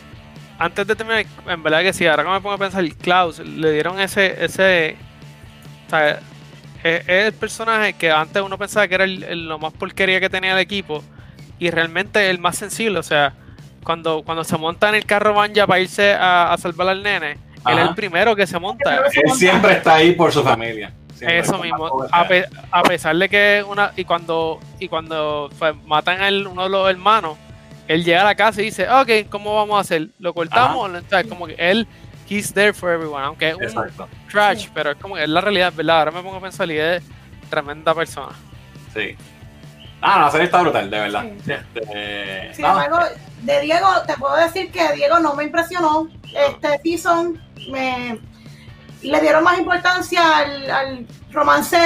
antes 0.59 0.85
de 0.85 0.95
terminar, 0.95 1.25
en 1.47 1.63
verdad 1.63 1.81
que 1.81 1.93
sí, 1.93 2.05
ahora 2.05 2.23
que 2.23 2.29
me 2.29 2.41
pongo 2.41 2.55
a 2.55 2.57
pensar, 2.57 2.83
Klaus, 3.01 3.39
le 3.39 3.71
dieron 3.71 3.99
ese, 3.99 4.43
ese, 4.43 4.97
o 5.89 5.91
sea, 5.91 6.19
es, 6.83 7.01
es 7.01 7.25
el 7.25 7.33
personaje 7.33 7.93
que 7.93 8.09
antes 8.11 8.41
uno 8.41 8.57
pensaba 8.57 8.87
que 8.87 8.95
era 8.95 9.03
el, 9.03 9.23
el- 9.23 9.47
lo 9.47 9.59
más 9.59 9.73
porquería 9.73 10.19
que 10.19 10.29
tenía 10.29 10.53
el 10.53 10.59
equipo 10.59 11.03
y 11.59 11.69
realmente 11.71 12.29
el 12.29 12.39
más 12.39 12.55
sensible, 12.57 12.99
o 12.99 13.03
sea, 13.03 13.33
cuando, 13.83 14.21
cuando 14.23 14.43
se 14.43 14.57
monta 14.57 14.87
en 14.89 14.95
el 14.95 15.05
carro 15.05 15.33
Banja 15.33 15.65
para 15.67 15.79
irse 15.81 16.13
a, 16.13 16.53
a 16.53 16.57
salvar 16.57 16.87
al 16.89 17.03
nene, 17.03 17.37
él 17.67 17.77
es 17.79 17.87
el 17.89 17.95
primero 17.95 18.35
que 18.35 18.47
se 18.47 18.57
monta. 18.59 18.95
Él 19.13 19.31
siempre 19.35 19.73
está 19.73 19.95
ahí 19.95 20.13
por 20.13 20.31
su 20.31 20.41
familia. 20.43 20.93
Siempre, 21.15 21.39
Eso 21.39 21.57
mismo, 21.57 22.07
pe- 22.27 22.45
a 22.71 22.81
pesar 22.83 23.15
de 23.17 23.27
que 23.27 23.65
una 23.67 23.91
y 23.97 24.05
cuando 24.05 24.59
y 24.79 24.87
cuando 24.87 25.49
pues, 25.59 25.75
matan 25.85 26.21
a 26.21 26.29
él- 26.29 26.47
uno 26.47 26.63
de 26.63 26.69
los 26.69 26.89
hermanos, 26.89 27.37
él 27.89 28.05
llega 28.05 28.21
a 28.21 28.25
la 28.25 28.35
casa 28.35 28.61
y 28.61 28.65
dice, 28.65 28.87
ok, 28.89 29.29
¿cómo 29.29 29.53
vamos 29.55 29.77
a 29.77 29.81
hacer? 29.81 30.07
¿Lo 30.19 30.33
cortamos? 30.33 30.89
O 30.89 31.09
sea, 31.09 31.23
como 31.25 31.47
que 31.47 31.55
él, 31.57 31.87
he's 32.29 32.53
there 32.53 32.73
for 32.73 32.91
everyone, 32.91 33.23
aunque 33.23 33.49
es 33.49 33.55
un 33.55 33.63
Exacto, 33.63 34.07
trash, 34.31 34.63
Sí. 34.65 34.69
pero 34.73 34.91
es 34.91 34.97
como 34.97 35.15
que 35.15 35.23
es 35.23 35.29
la 35.29 35.41
realidad, 35.41 35.73
¿verdad? 35.75 35.99
Ahora 35.99 36.11
me 36.11 36.21
pongo 36.21 36.37
a 36.37 36.41
pensar 36.41 36.69
y 36.71 36.77
es 36.77 37.03
tremenda 37.49 37.93
persona. 37.93 38.33
sí. 38.93 39.15
Ah, 40.01 40.15
no, 40.19 40.25
la 40.27 40.31
serie 40.31 40.45
está 40.45 40.61
brutal, 40.61 40.89
de 40.89 40.97
verdad. 40.97 41.23
Sí. 41.43 41.51
Este, 41.51 42.53
Sin 42.53 42.61
nada, 42.63 42.85
embargo, 42.85 43.05
de 43.41 43.59
Diego, 43.61 43.87
te 44.07 44.13
puedo 44.13 44.33
decir 44.37 44.71
que 44.71 44.93
Diego 44.93 45.19
no 45.19 45.33
me 45.35 45.43
impresionó. 45.43 46.07
Este 46.33 46.79
season 46.83 47.37
me 47.69 48.17
le 49.01 49.19
dieron 49.19 49.43
más 49.43 49.59
importancia 49.59 50.37
al, 50.37 50.71
al 50.71 51.07
romance 51.33 51.77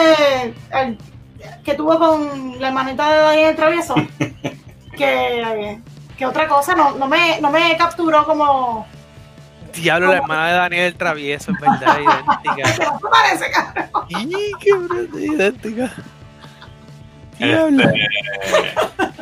al- 0.71 0.97
que 1.63 1.73
tuvo 1.73 1.97
con 1.97 2.62
la 2.62 2.67
hermanita 2.67 3.12
de 3.12 3.17
Daniel 3.17 3.56
Travieso 3.56 3.95
que, 4.97 5.79
que 6.15 6.25
otra 6.27 6.47
cosa. 6.47 6.75
No, 6.75 6.91
no, 6.95 7.08
me, 7.08 7.41
no 7.41 7.49
me 7.49 7.75
capturó 7.77 8.25
como. 8.25 8.86
Diablo, 9.75 10.07
la 10.07 10.17
hermana 10.17 10.47
de 10.47 10.53
Daniel 10.53 10.86
el 10.86 10.95
Travieso, 10.95 11.51
es 11.51 11.59
verdad, 11.59 11.97
idéntica. 11.99 12.53
¿Qué 12.77 12.86
te 12.86 13.09
parece, 13.09 13.51
cabrón? 13.51 13.89
¡Y 14.09 14.51
qué 14.59 14.73
bruta, 14.73 15.19
idéntica! 15.19 15.91
Diablo. 17.39 17.83
este, 17.83 19.13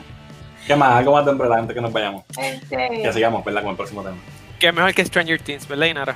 ¿Qué 0.67 0.75
más? 0.75 0.91
Algo 0.91 1.13
más 1.13 1.25
de 1.25 1.31
Umbrella 1.31 1.55
antes 1.57 1.73
que 1.75 1.81
nos 1.81 1.91
vayamos. 1.93 2.23
Que 2.35 2.59
Este, 2.91 3.13
sigamos, 3.13 3.43
¿verdad? 3.45 3.61
Con 3.61 3.71
el 3.71 3.77
próximo 3.77 4.03
tema. 4.03 4.17
Que 4.59 4.71
mejor 4.71 4.93
que 4.93 5.05
Stranger 5.05 5.41
Things, 5.41 5.67
¿verdad, 5.67 5.85
Inara? 5.87 6.15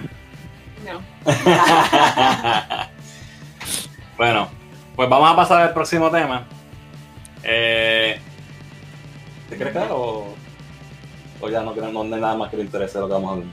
No. 0.86 1.02
bueno, 4.18 4.50
pues 4.96 5.10
vamos 5.10 5.32
a 5.32 5.36
pasar 5.36 5.62
al 5.64 5.74
próximo 5.74 6.12
tema. 6.12 6.46
Eh, 7.44 8.20
¿Te 9.50 9.56
quieres 9.56 9.74
quedar 9.74 9.88
o, 9.92 10.36
o 11.42 11.50
ya 11.50 11.62
no, 11.62 11.74
quieres- 11.74 11.92
no 11.92 12.02
hay 12.02 12.10
nada 12.22 12.36
más 12.36 12.50
que 12.50 12.58
le 12.58 12.64
interese 12.64 13.00
lo 13.00 13.08
que 13.08 13.14
vamos 13.14 13.30
a 13.30 13.34
hablar? 13.34 13.48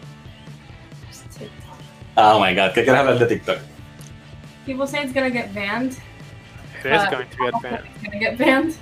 Oh 2.17 2.39
my 2.41 2.55
god, 2.55 2.73
¿qué 2.75 2.85
quieres 2.85 3.01
hablar 3.01 3.19
de 3.19 3.27
TikTok? 3.27 3.59
People 4.67 4.87
say 4.87 5.03
it's 5.03 5.13
gonna 5.13 5.31
get 5.31 5.53
banned. 5.55 5.93
It 6.85 6.87
is 6.93 7.01
but 7.03 7.11
going 7.11 7.29
to 7.29 7.37
get 7.37 7.63
banned. 7.63 7.85
It's 7.95 8.03
gonna 8.05 8.19
get 8.19 8.39
banned. 8.39 8.75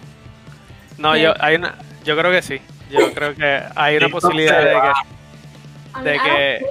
No, 0.99 1.15
yo, 1.15 1.35
hay 1.41 1.55
una, 1.57 1.75
yo 2.05 2.17
creo 2.17 2.31
que 2.33 2.43
sí. 2.43 2.61
Yo 2.91 3.13
creo 3.15 3.35
que 3.35 3.63
hay 3.77 3.97
una 3.97 4.09
posibilidad 4.09 4.59
de 4.59 4.71
que. 4.71 6.01
I 6.01 6.03
De 6.05 6.11
mean, 6.19 6.25
que- 6.25 6.67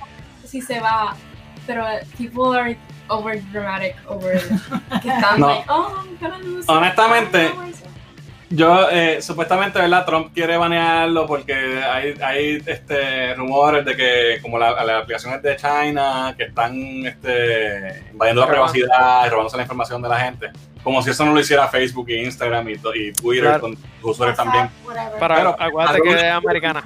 si 0.48 0.62
se 0.62 0.80
va, 0.80 1.16
pero 1.68 1.86
people 2.18 2.56
are 2.58 2.76
over 3.10 3.40
dramatic 3.52 3.96
over 4.08 4.36
it. 4.38 4.44
Que 5.02 5.10
están 5.10 5.40
No. 5.40 5.48
like, 5.48 5.66
oh, 5.70 6.04
I'm 6.04 6.18
gonna 6.20 6.38
lose. 6.44 6.66
Honestamente, 6.68 7.46
it's- 7.46 7.84
Yo, 8.52 8.90
eh, 8.90 9.22
supuestamente, 9.22 9.78
¿verdad? 9.80 10.06
Trump 10.06 10.34
quiere 10.34 10.58
banearlo 10.58 11.28
porque 11.28 11.54
hay, 11.54 12.16
hay 12.22 12.64
este, 12.66 13.36
rumores 13.36 13.86
de 13.86 13.96
que, 13.96 14.40
como 14.42 14.58
la- 14.58 14.84
las 14.84 15.04
aplicaciones 15.04 15.42
de 15.44 15.56
China, 15.56 16.34
que 16.36 16.46
están 16.46 17.06
este, 17.06 18.06
invadiendo 18.12 18.42
la 18.42 18.48
privacidad 18.48 19.26
y 19.28 19.30
robándose 19.30 19.56
la 19.58 19.64
información 19.64 20.02
de 20.02 20.10
la 20.10 20.20
gente. 20.20 20.48
Como 20.84 21.02
si 21.04 21.12
eso 21.12 21.26
no 21.26 21.34
lo 21.34 21.40
hiciera 21.40 21.68
Facebook 21.68 22.10
y 22.10 22.24
Instagram 22.24 22.68
y, 22.70 22.78
Twitter 23.14 23.44
Claro. 23.44 23.62
con 23.62 23.76
sus 24.02 24.12
usuarios 24.12 24.38
también. 24.38 24.70
Para, 25.20 25.36
Pero, 25.36 25.56
acuérdate 25.60 26.02
que 26.02 26.14
es 26.14 26.24
americana. 26.24 26.84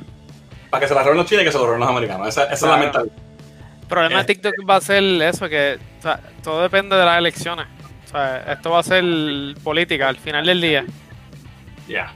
Para 0.70 0.82
que 0.82 0.88
se 0.90 0.96
la 0.96 1.04
roben 1.04 1.18
los 1.18 1.28
chinos 1.28 1.44
y 1.44 1.46
que 1.46 1.52
se 1.52 1.58
lo 1.60 1.66
roben 1.68 1.80
los 1.80 1.90
americanos. 1.90 2.28
Esa, 2.28 2.44
esa 2.46 2.54
es 2.54 2.62
la 2.64 2.78
mentalidad. 2.78 3.16
El 3.84 3.88
problema 3.88 4.16
de 4.16 4.22
Este- 4.22 4.34
TikTok 4.36 4.70
va 4.70 4.76
a 4.78 4.82
ser 4.82 5.04
eso, 5.04 5.48
que 5.48 5.78
o 6.00 6.02
sea, 6.02 6.20
todo 6.44 6.62
depende 6.64 6.96
de 6.98 7.06
las 7.06 7.18
elecciones. 7.20 7.68
O 8.06 8.08
sea, 8.10 8.44
esto 8.52 8.72
va 8.72 8.80
a 8.80 8.84
ser 8.84 9.04
política 9.64 10.10
al 10.10 10.18
final 10.18 10.46
del 10.46 10.60
día. 10.60 10.84
Ya. 11.88 12.14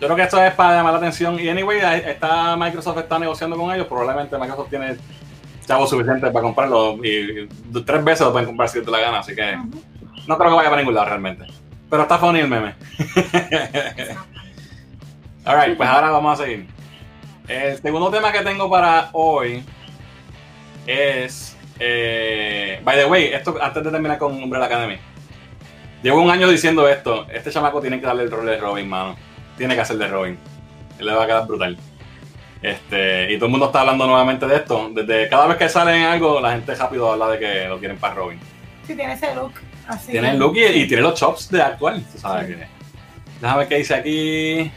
Yo 0.00 0.06
creo 0.06 0.16
que 0.16 0.22
esto 0.22 0.42
es 0.42 0.54
para 0.54 0.76
llamar 0.76 0.92
la 0.94 0.98
atención. 0.98 1.38
Y 1.38 1.48
anyway, 1.48 1.78
está 2.06 2.56
Microsoft 2.56 2.98
está 2.98 3.18
negociando 3.18 3.56
con 3.56 3.72
ellos. 3.74 3.86
Probablemente 3.86 4.38
Microsoft 4.38 4.70
tiene 4.70 4.96
chavos 5.66 5.90
suficientes 5.90 6.30
para 6.30 6.42
comprarlo. 6.42 6.96
Y, 7.04 7.42
y 7.42 7.48
tres 7.84 8.02
veces 8.02 8.22
lo 8.22 8.32
pueden 8.32 8.46
comprar 8.46 8.68
si 8.68 8.82
te 8.82 8.90
la 8.90 8.98
gana. 9.00 9.18
Así 9.18 9.34
que 9.34 9.56
no 10.26 10.38
creo 10.38 10.50
que 10.50 10.56
vaya 10.56 10.70
para 10.70 10.80
ningún 10.80 10.94
lado 10.94 11.06
realmente. 11.08 11.44
Pero 11.90 12.02
está 12.02 12.18
funny 12.18 12.40
el 12.40 12.48
meme. 12.48 12.74
Alright, 15.44 15.76
pues 15.76 15.88
ahora 15.88 16.10
vamos 16.10 16.38
a 16.40 16.44
seguir. 16.44 16.66
El 17.48 17.76
segundo 17.82 18.10
tema 18.10 18.30
que 18.32 18.40
tengo 18.42 18.70
para 18.70 19.10
hoy 19.12 19.64
es. 20.86 21.56
eh, 21.78 22.80
by 22.84 22.96
the 22.96 23.06
way, 23.06 23.24
esto 23.32 23.56
antes 23.60 23.82
de 23.82 23.90
terminar 23.90 24.18
con 24.18 24.32
Umbrella 24.40 24.66
Academy. 24.66 24.98
Llevo 26.02 26.22
un 26.22 26.30
año 26.30 26.48
diciendo 26.48 26.88
esto. 26.88 27.26
Este 27.32 27.50
chamaco 27.50 27.80
tiene 27.80 28.00
que 28.00 28.06
darle 28.06 28.22
el 28.24 28.30
rol 28.30 28.46
de 28.46 28.56
Robin, 28.56 28.88
mano. 28.88 29.16
Tiene 29.56 29.74
que 29.74 29.80
hacer 29.82 29.96
de 29.96 30.08
Robin. 30.08 30.38
Él 30.98 31.06
le 31.06 31.12
va 31.14 31.24
a 31.24 31.26
quedar 31.26 31.46
brutal. 31.46 31.76
Este, 32.62 33.32
y 33.32 33.36
todo 33.36 33.46
el 33.46 33.50
mundo 33.52 33.66
está 33.66 33.80
hablando 33.80 34.06
nuevamente 34.06 34.46
de 34.46 34.56
esto. 34.56 34.90
Desde 34.94 35.28
cada 35.28 35.46
vez 35.46 35.56
que 35.56 35.68
sale 35.68 35.96
en 35.96 36.04
algo, 36.04 36.40
la 36.40 36.52
gente 36.52 36.74
rápido 36.74 37.12
habla 37.12 37.28
de 37.28 37.38
que 37.38 37.68
lo 37.68 37.78
quieren 37.78 37.98
para 37.98 38.14
Robin. 38.14 38.38
Sí, 38.86 38.94
tiene 38.94 39.12
ese 39.14 39.34
look. 39.34 39.52
Así. 39.86 40.12
Tiene 40.12 40.30
el 40.32 40.38
look 40.38 40.56
y, 40.56 40.64
y 40.64 40.86
tiene 40.88 41.02
los 41.02 41.14
chops 41.18 41.50
de 41.50 41.62
actual. 41.62 42.02
Tú 42.12 42.18
sabes 42.18 42.46
Sí. 42.48 42.54
que. 42.54 42.66
Déjame 43.40 43.58
ver 43.60 43.68
qué 43.68 43.76
dice 43.76 43.94
aquí. 43.94 44.70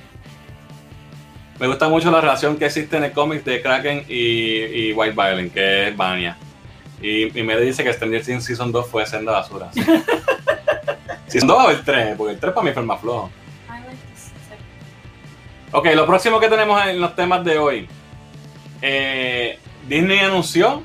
Me 1.60 1.68
gusta 1.68 1.88
mucho 1.88 2.10
la 2.12 2.20
relación 2.20 2.58
que 2.58 2.66
existe 2.66 2.98
en 2.98 3.04
el 3.06 3.12
cómic 3.12 3.44
de 3.44 3.62
Kraken 3.62 4.06
y, 4.10 4.64
y 4.90 4.94
White 4.94 5.14
Violin, 5.16 5.50
que 5.50 5.90
es 5.90 5.96
Vania. 5.98 6.36
Y, 7.02 7.38
y 7.38 7.44
me 7.44 7.58
dice 7.60 7.84
que 7.84 7.92
Stranger 7.94 8.24
Things 8.24 8.46
Season 8.46 8.72
2 8.72 8.88
fue 8.88 9.06
senda 9.06 9.34
basura. 9.34 9.70
sí. 9.74 9.82
¿Season 11.34 11.48
2 11.48 11.66
o 11.66 11.70
el 11.72 11.84
3? 11.84 12.16
Porque 12.18 12.34
el 12.34 12.40
3 12.40 12.54
para 12.54 12.66
mí 12.66 12.72
fue 12.74 12.82
el 12.82 12.88
más 12.88 13.00
flojo. 13.02 13.30
Ok, 15.72 15.88
lo 15.96 16.06
próximo 16.06 16.40
que 16.40 16.48
tenemos 16.50 16.86
en 16.86 17.02
los 17.02 17.16
temas 17.16 17.44
de 17.44 17.58
hoy. 17.58 17.88
Eh, 18.82 19.58
Disney 19.88 20.20
anunció 20.20 20.84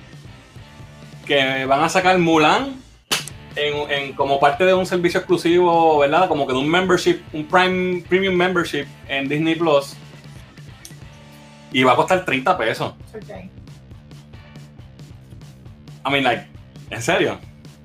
que 1.26 1.66
van 1.66 1.82
a 1.82 1.88
sacar 1.90 2.18
Mulan 2.18 2.76
en, 3.54 3.90
en- 3.90 4.12
como 4.14 4.40
parte 4.40 4.64
de 4.64 4.72
un 4.72 4.87
servicio 4.87 5.18
exclusivo, 5.20 5.98
¿verdad? 5.98 6.26
Como 6.28 6.46
que 6.46 6.54
de 6.54 6.58
un 6.61 6.68
membership, 6.70 7.20
un 7.34 7.44
Prime 7.46 8.02
Premium 8.08 8.34
Membership 8.34 8.87
en 9.08 9.28
Disney 9.28 9.54
Plus. 9.56 9.94
Y 11.70 11.82
va 11.82 11.92
a 11.92 11.96
costar 11.96 12.24
30 12.24 12.56
pesos. 12.56 12.94
I 16.06 16.11
mean, 16.11 16.24
like, 16.24 16.46
¿en 16.88 17.02
serio? 17.02 17.38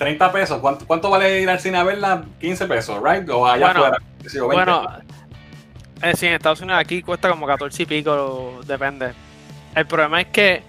30 0.03 0.31
pesos. 0.31 0.59
¿Cuánto, 0.59 0.85
cuánto 0.85 1.09
vale 1.09 1.41
ir 1.41 1.49
al 1.49 1.59
cine 1.59 1.77
a 1.77 1.83
verla? 1.83 2.23
15 2.41 2.65
pesos, 2.67 3.01
¿right? 3.03 3.27
O 3.29 3.45
allá 3.47 3.67
Bueno, 3.67 3.79
afuera. 3.85 3.97
20. 4.19 4.39
Bueno, 4.41 4.87
eh, 6.01 6.13
sí, 6.15 6.27
en 6.27 6.33
Estados 6.33 6.59
Unidos 6.61 6.79
aquí 6.79 7.01
cuesta 7.01 7.29
como 7.29 7.47
14 7.47 7.83
y 7.83 7.85
pico, 7.85 8.59
depende. 8.65 9.13
El 9.75 9.85
problema 9.87 10.21
es 10.21 10.27
que 10.27 10.63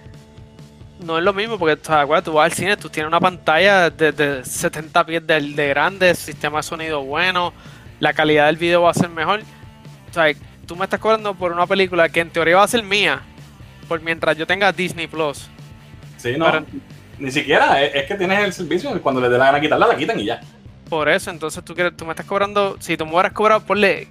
no 0.99 1.17
es 1.17 1.23
lo 1.23 1.33
mismo, 1.33 1.59
porque 1.59 1.75
¿te 1.75 1.91
acuerdas? 1.93 2.23
tú 2.23 2.33
vas 2.33 2.45
al 2.45 2.53
cine, 2.53 2.77
tú 2.77 2.89
tienes 2.89 3.07
una 3.09 3.19
pantalla 3.19 3.89
de, 3.89 4.11
de 4.13 4.45
70 4.45 5.05
pies 5.05 5.27
de, 5.27 5.41
de 5.41 5.67
grande, 5.67 6.15
sistema 6.15 6.57
de 6.59 6.63
sonido 6.63 7.03
bueno, 7.03 7.51
la 7.99 8.13
calidad 8.13 8.45
del 8.45 8.55
video 8.57 8.83
va 8.83 8.91
a 8.91 8.93
ser 8.93 9.09
mejor. 9.09 9.41
O 10.09 10.13
sea, 10.13 10.33
tú 10.65 10.75
me 10.77 10.85
estás 10.85 10.99
cobrando 10.99 11.33
por 11.35 11.51
una 11.51 11.67
película 11.67 12.07
que 12.07 12.21
en 12.21 12.29
teoría 12.29 12.55
va 12.57 12.63
a 12.63 12.67
ser 12.67 12.81
mía, 12.83 13.21
por 13.89 14.01
mientras 14.01 14.37
yo 14.37 14.47
tenga 14.47 14.71
Disney 14.71 15.07
Plus. 15.07 15.49
sí, 16.17 16.35
no. 16.37 16.45
pero- 16.45 16.65
Ni 17.19 17.31
siquiera, 17.31 17.81
es, 17.81 17.95
es 17.95 18.03
que 18.05 18.15
tienes 18.15 18.39
el 18.43 18.53
servicio 18.53 18.95
y 18.95 18.99
cuando 18.99 19.21
les 19.21 19.29
dé 19.31 19.37
la 19.37 19.45
gana 19.45 19.61
quitarla, 19.61 19.87
la 19.87 19.95
quitan 19.95 20.19
y 20.19 20.25
ya. 20.25 20.41
Por 20.89 21.09
eso, 21.09 21.31
entonces 21.31 21.63
tú, 21.63 21.73
quieres, 21.73 21.95
tú 21.97 22.05
me 22.05 22.11
estás 22.11 22.25
cobrando, 22.25 22.75
si 22.79 22.95
tú 22.97 23.05
me 23.05 23.13
hubieras 23.13 23.31
cobrado, 23.33 23.61
ponle, 23.61 24.07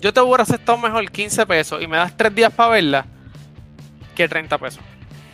yo 0.00 0.12
te 0.12 0.20
hubiera 0.20 0.42
aceptado 0.42 0.78
mejor 0.78 1.10
15 1.10 1.46
pesos 1.46 1.82
y 1.82 1.86
me 1.86 1.96
das 1.96 2.16
3 2.16 2.34
días 2.34 2.52
para 2.52 2.70
verla 2.70 3.06
que 4.14 4.28
30 4.28 4.58
pesos. 4.58 4.80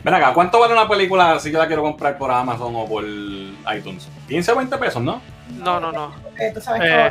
Ven 0.04 0.14
acá, 0.14 0.32
¿cuánto 0.32 0.60
vale 0.60 0.72
una 0.72 0.88
película 0.88 1.38
si 1.40 1.50
yo 1.50 1.58
la 1.58 1.66
quiero 1.66 1.82
comprar 1.82 2.16
por 2.16 2.30
Amazon 2.30 2.72
o 2.76 2.86
por 2.86 3.04
iTunes? 3.04 4.08
15 4.28 4.52
o 4.52 4.56
20 4.56 4.78
pesos, 4.78 5.02
¿no? 5.02 5.20
No, 5.58 5.80
no, 5.80 5.90
no. 5.90 6.14
Eh, 6.38 6.52
tú 6.54 6.60
sabes 6.60 6.82
Eh, 6.84 7.10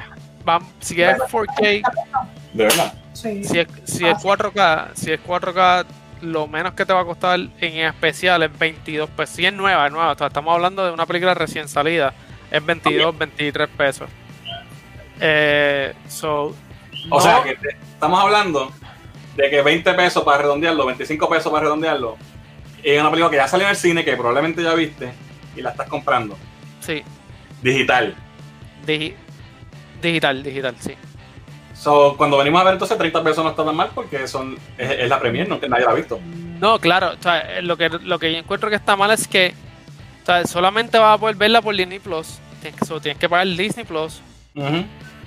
si 0.79 1.01
es 1.01 1.17
4K, 1.17 1.81
De 2.53 2.63
verdad. 2.63 2.93
Sí. 3.13 3.43
si 3.43 3.59
es, 3.59 3.67
si 3.83 4.05
es 4.05 4.17
4K, 4.17 4.89
si 4.93 5.11
es 5.11 5.19
4K, 5.19 5.85
lo 6.21 6.47
menos 6.47 6.73
que 6.73 6.85
te 6.85 6.93
va 6.93 7.01
a 7.01 7.05
costar 7.05 7.39
en 7.39 7.77
especial 7.85 8.43
es 8.43 8.57
22 8.57 9.09
pesos. 9.09 9.35
Si 9.35 9.45
es 9.45 9.53
nueva, 9.53 9.85
es 9.87 9.91
nueva. 9.91 10.11
O 10.11 10.17
sea, 10.17 10.27
estamos 10.27 10.53
hablando 10.53 10.85
de 10.85 10.91
una 10.91 11.05
película 11.05 11.33
recién 11.33 11.67
salida. 11.67 12.13
Es 12.51 12.65
22, 12.65 13.17
23 13.17 13.67
pesos. 13.69 14.09
Eh, 15.19 15.93
so, 16.07 16.55
O 17.09 17.15
no- 17.15 17.19
sea 17.21 17.43
que 17.43 17.55
te- 17.55 17.69
estamos 17.93 18.21
hablando 18.21 18.71
de 19.35 19.49
que 19.49 19.61
20 19.61 19.93
pesos 19.93 20.23
para 20.23 20.39
redondearlo, 20.39 20.85
25 20.85 21.29
pesos 21.29 21.51
para 21.51 21.63
redondearlo, 21.65 22.17
y 22.83 22.91
es 22.91 23.01
una 23.01 23.09
película 23.09 23.31
que 23.31 23.37
ya 23.37 23.47
salió 23.47 23.65
en 23.65 23.71
el 23.71 23.75
cine, 23.77 24.05
que 24.05 24.15
probablemente 24.15 24.61
ya 24.63 24.73
viste, 24.73 25.11
y 25.55 25.61
la 25.61 25.71
estás 25.71 25.87
comprando. 25.89 26.37
Sí, 26.79 27.03
Digital. 27.61 28.15
digi- 28.85 29.15
digital, 30.01 30.43
digital, 30.43 30.75
sí. 30.79 30.93
So, 31.87 32.17
cuando 32.17 32.37
venimos 32.37 32.59
a 32.59 32.65
ver 32.65 32.73
entonces 32.73 32.97
30 32.97 33.23
pesos 33.23 33.45
no 33.45 33.51
está 33.51 33.63
tan 33.63 33.73
mal 33.73 33.89
porque 33.95 34.27
son, 34.27 34.57
es, 34.77 34.91
es 34.91 35.07
la 35.09 35.21
premier, 35.21 35.47
no 35.47 35.57
que 35.57 35.69
nadie 35.69 35.85
la 35.85 35.91
ha 35.91 35.95
visto. 35.95 36.19
No, 36.59 36.79
claro, 36.79 37.11
o 37.17 37.23
sea, 37.23 37.59
eh, 37.59 37.61
lo 37.61 37.77
que, 37.77 37.87
lo 37.87 38.19
que 38.19 38.33
yo 38.33 38.39
encuentro 38.39 38.69
que 38.69 38.75
está 38.75 38.97
mal 38.97 39.09
es 39.11 39.25
que 39.25 39.53
o 40.21 40.25
sea, 40.25 40.45
solamente 40.45 40.97
vas 40.99 41.15
a 41.15 41.17
poder 41.17 41.37
verla 41.37 41.61
por 41.61 41.73
Disney 41.73 41.99
Plus. 41.99 42.39
Tienes 42.61 42.77
que, 42.77 42.85
so, 42.85 42.99
tienes 42.99 43.17
que 43.17 43.29
pagar 43.29 43.47
Disney 43.47 43.85
Plus 43.85 44.19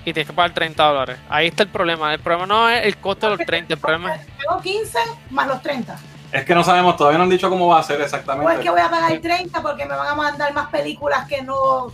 y 0.04 0.12
tienes 0.12 0.26
que 0.26 0.32
pagar 0.34 0.52
30 0.52 0.84
dólares. 0.84 1.16
Ahí 1.30 1.46
está 1.46 1.62
el 1.62 1.70
problema. 1.70 2.12
El 2.12 2.20
problema 2.20 2.46
no 2.46 2.68
es 2.68 2.84
el 2.84 2.98
costo 2.98 3.30
de 3.30 3.36
los 3.38 3.46
30, 3.46 3.72
el 3.72 3.80
problema 3.80 4.16
es... 4.16 4.26
Tengo 4.36 4.60
15 4.60 4.98
más 5.30 5.48
los 5.48 5.62
30. 5.62 5.98
Es 6.30 6.44
que 6.44 6.54
no 6.54 6.62
sabemos, 6.62 6.94
todavía 6.98 7.16
no 7.16 7.24
han 7.24 7.30
dicho 7.30 7.48
cómo 7.48 7.68
va 7.68 7.78
a 7.78 7.82
ser 7.82 7.96
O 7.96 8.00
es 8.00 8.12
exactamente. 8.12 8.60
que 8.62 8.68
voy 8.68 8.80
a 8.80 8.90
pagar 8.90 9.18
30 9.18 9.62
porque 9.62 9.86
me 9.86 9.94
van 9.96 10.08
a 10.08 10.14
mandar 10.14 10.52
más 10.52 10.68
películas 10.68 11.26
que 11.26 11.40
no. 11.40 11.90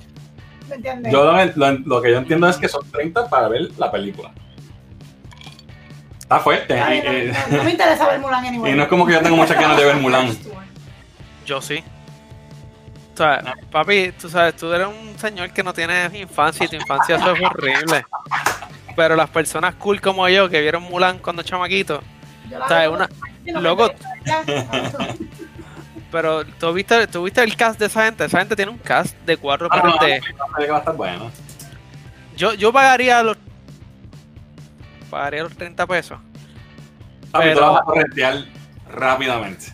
¿Me 0.69 0.75
entiendes? 0.75 1.13
Yo 1.13 1.25
lo, 1.25 1.33
lo- 1.55 1.79
lo 1.85 2.03
que 2.03 2.11
yo 2.11 2.19
entiendo 2.19 2.49
es 2.49 2.57
que 2.57 2.67
son 2.67 2.83
30 2.91 3.29
para 3.31 3.47
ver 3.47 3.69
la 3.79 3.93
película. 3.93 4.33
Está 6.27 6.41
fuerte. 6.41 6.81
Ay, 6.81 7.03
no, 7.05 7.13
y- 7.13 7.27
no, 7.53 7.57
no 7.59 7.63
me 7.65 7.71
interesa 7.71 8.09
ver 8.09 8.19
Mulan 8.19 8.45
anyway. 8.45 8.73
y 8.73 8.75
no 8.77 8.83
es 8.83 8.89
como 8.89 9.07
que 9.07 9.13
yo 9.13 9.21
tengo 9.23 9.37
muchas 9.37 9.57
ganas 9.61 9.77
de 9.77 9.85
ver 9.85 9.97
Mulan. 9.97 10.37
Yo 11.47 11.63
sí. 11.63 11.85
O 13.15 13.17
sea, 13.17 13.55
papi, 13.71 14.13
tú 14.21 14.29
sabes, 14.29 14.57
tú 14.57 14.73
eres 14.73 14.89
un 14.89 15.17
señor 15.19 15.51
que 15.51 15.63
no 15.63 15.73
tiene 15.73 16.11
infancia 16.19 16.67
y 16.67 16.69
tu 16.69 16.75
infancia 16.77 17.15
eso 17.17 17.33
es 17.33 17.41
horrible. 17.43 18.05
Pero 18.97 19.15
las 19.15 19.31
personas 19.31 19.75
cool 19.77 20.01
como 20.01 20.29
yo 20.29 20.49
que 20.51 20.61
vieron 20.61 20.83
Mulan 20.83 21.19
cuando 21.21 21.43
chamaquito, 21.45 22.03
veo 22.69 22.93
una, 22.93 23.09
loco. 23.61 23.91
pero 26.11 26.45
tú 26.45 26.73
viste, 26.73 27.07
tú 27.07 27.23
viste 27.23 27.43
el 27.43 27.57
cast 27.57 27.79
de 27.79 27.87
esa 27.87 28.05
gente, 28.05 28.25
esa 28.25 28.39
gente 28.39 28.57
tiene 28.57 28.71
un 28.73 28.79
cast 28.79 29.17
de 29.21 29.37
cuatro 29.37 29.69
Ah, 29.71 29.81
no, 29.85 30.05
de... 30.05 30.21
no, 30.21 30.27
no, 30.49 30.57
que 30.57 30.67
va 30.71 30.77
a 30.77 30.79
estar 30.81 30.95
bueno. 30.97 31.31
Yo, 32.37 32.55
yo 32.55 32.73
pagaría 32.73 33.23
los... 33.23 33.37
Pagaría 35.11 35.43
los 35.43 35.57
30 35.57 35.87
pesos. 35.87 36.19
Papi, 37.31 37.49
tú 37.49 37.55
Pero- 37.55 37.61
la 37.61 37.69
vas 37.69 37.81
a 37.81 37.85
corretear 37.85 38.45
rápidamente. 38.91 39.67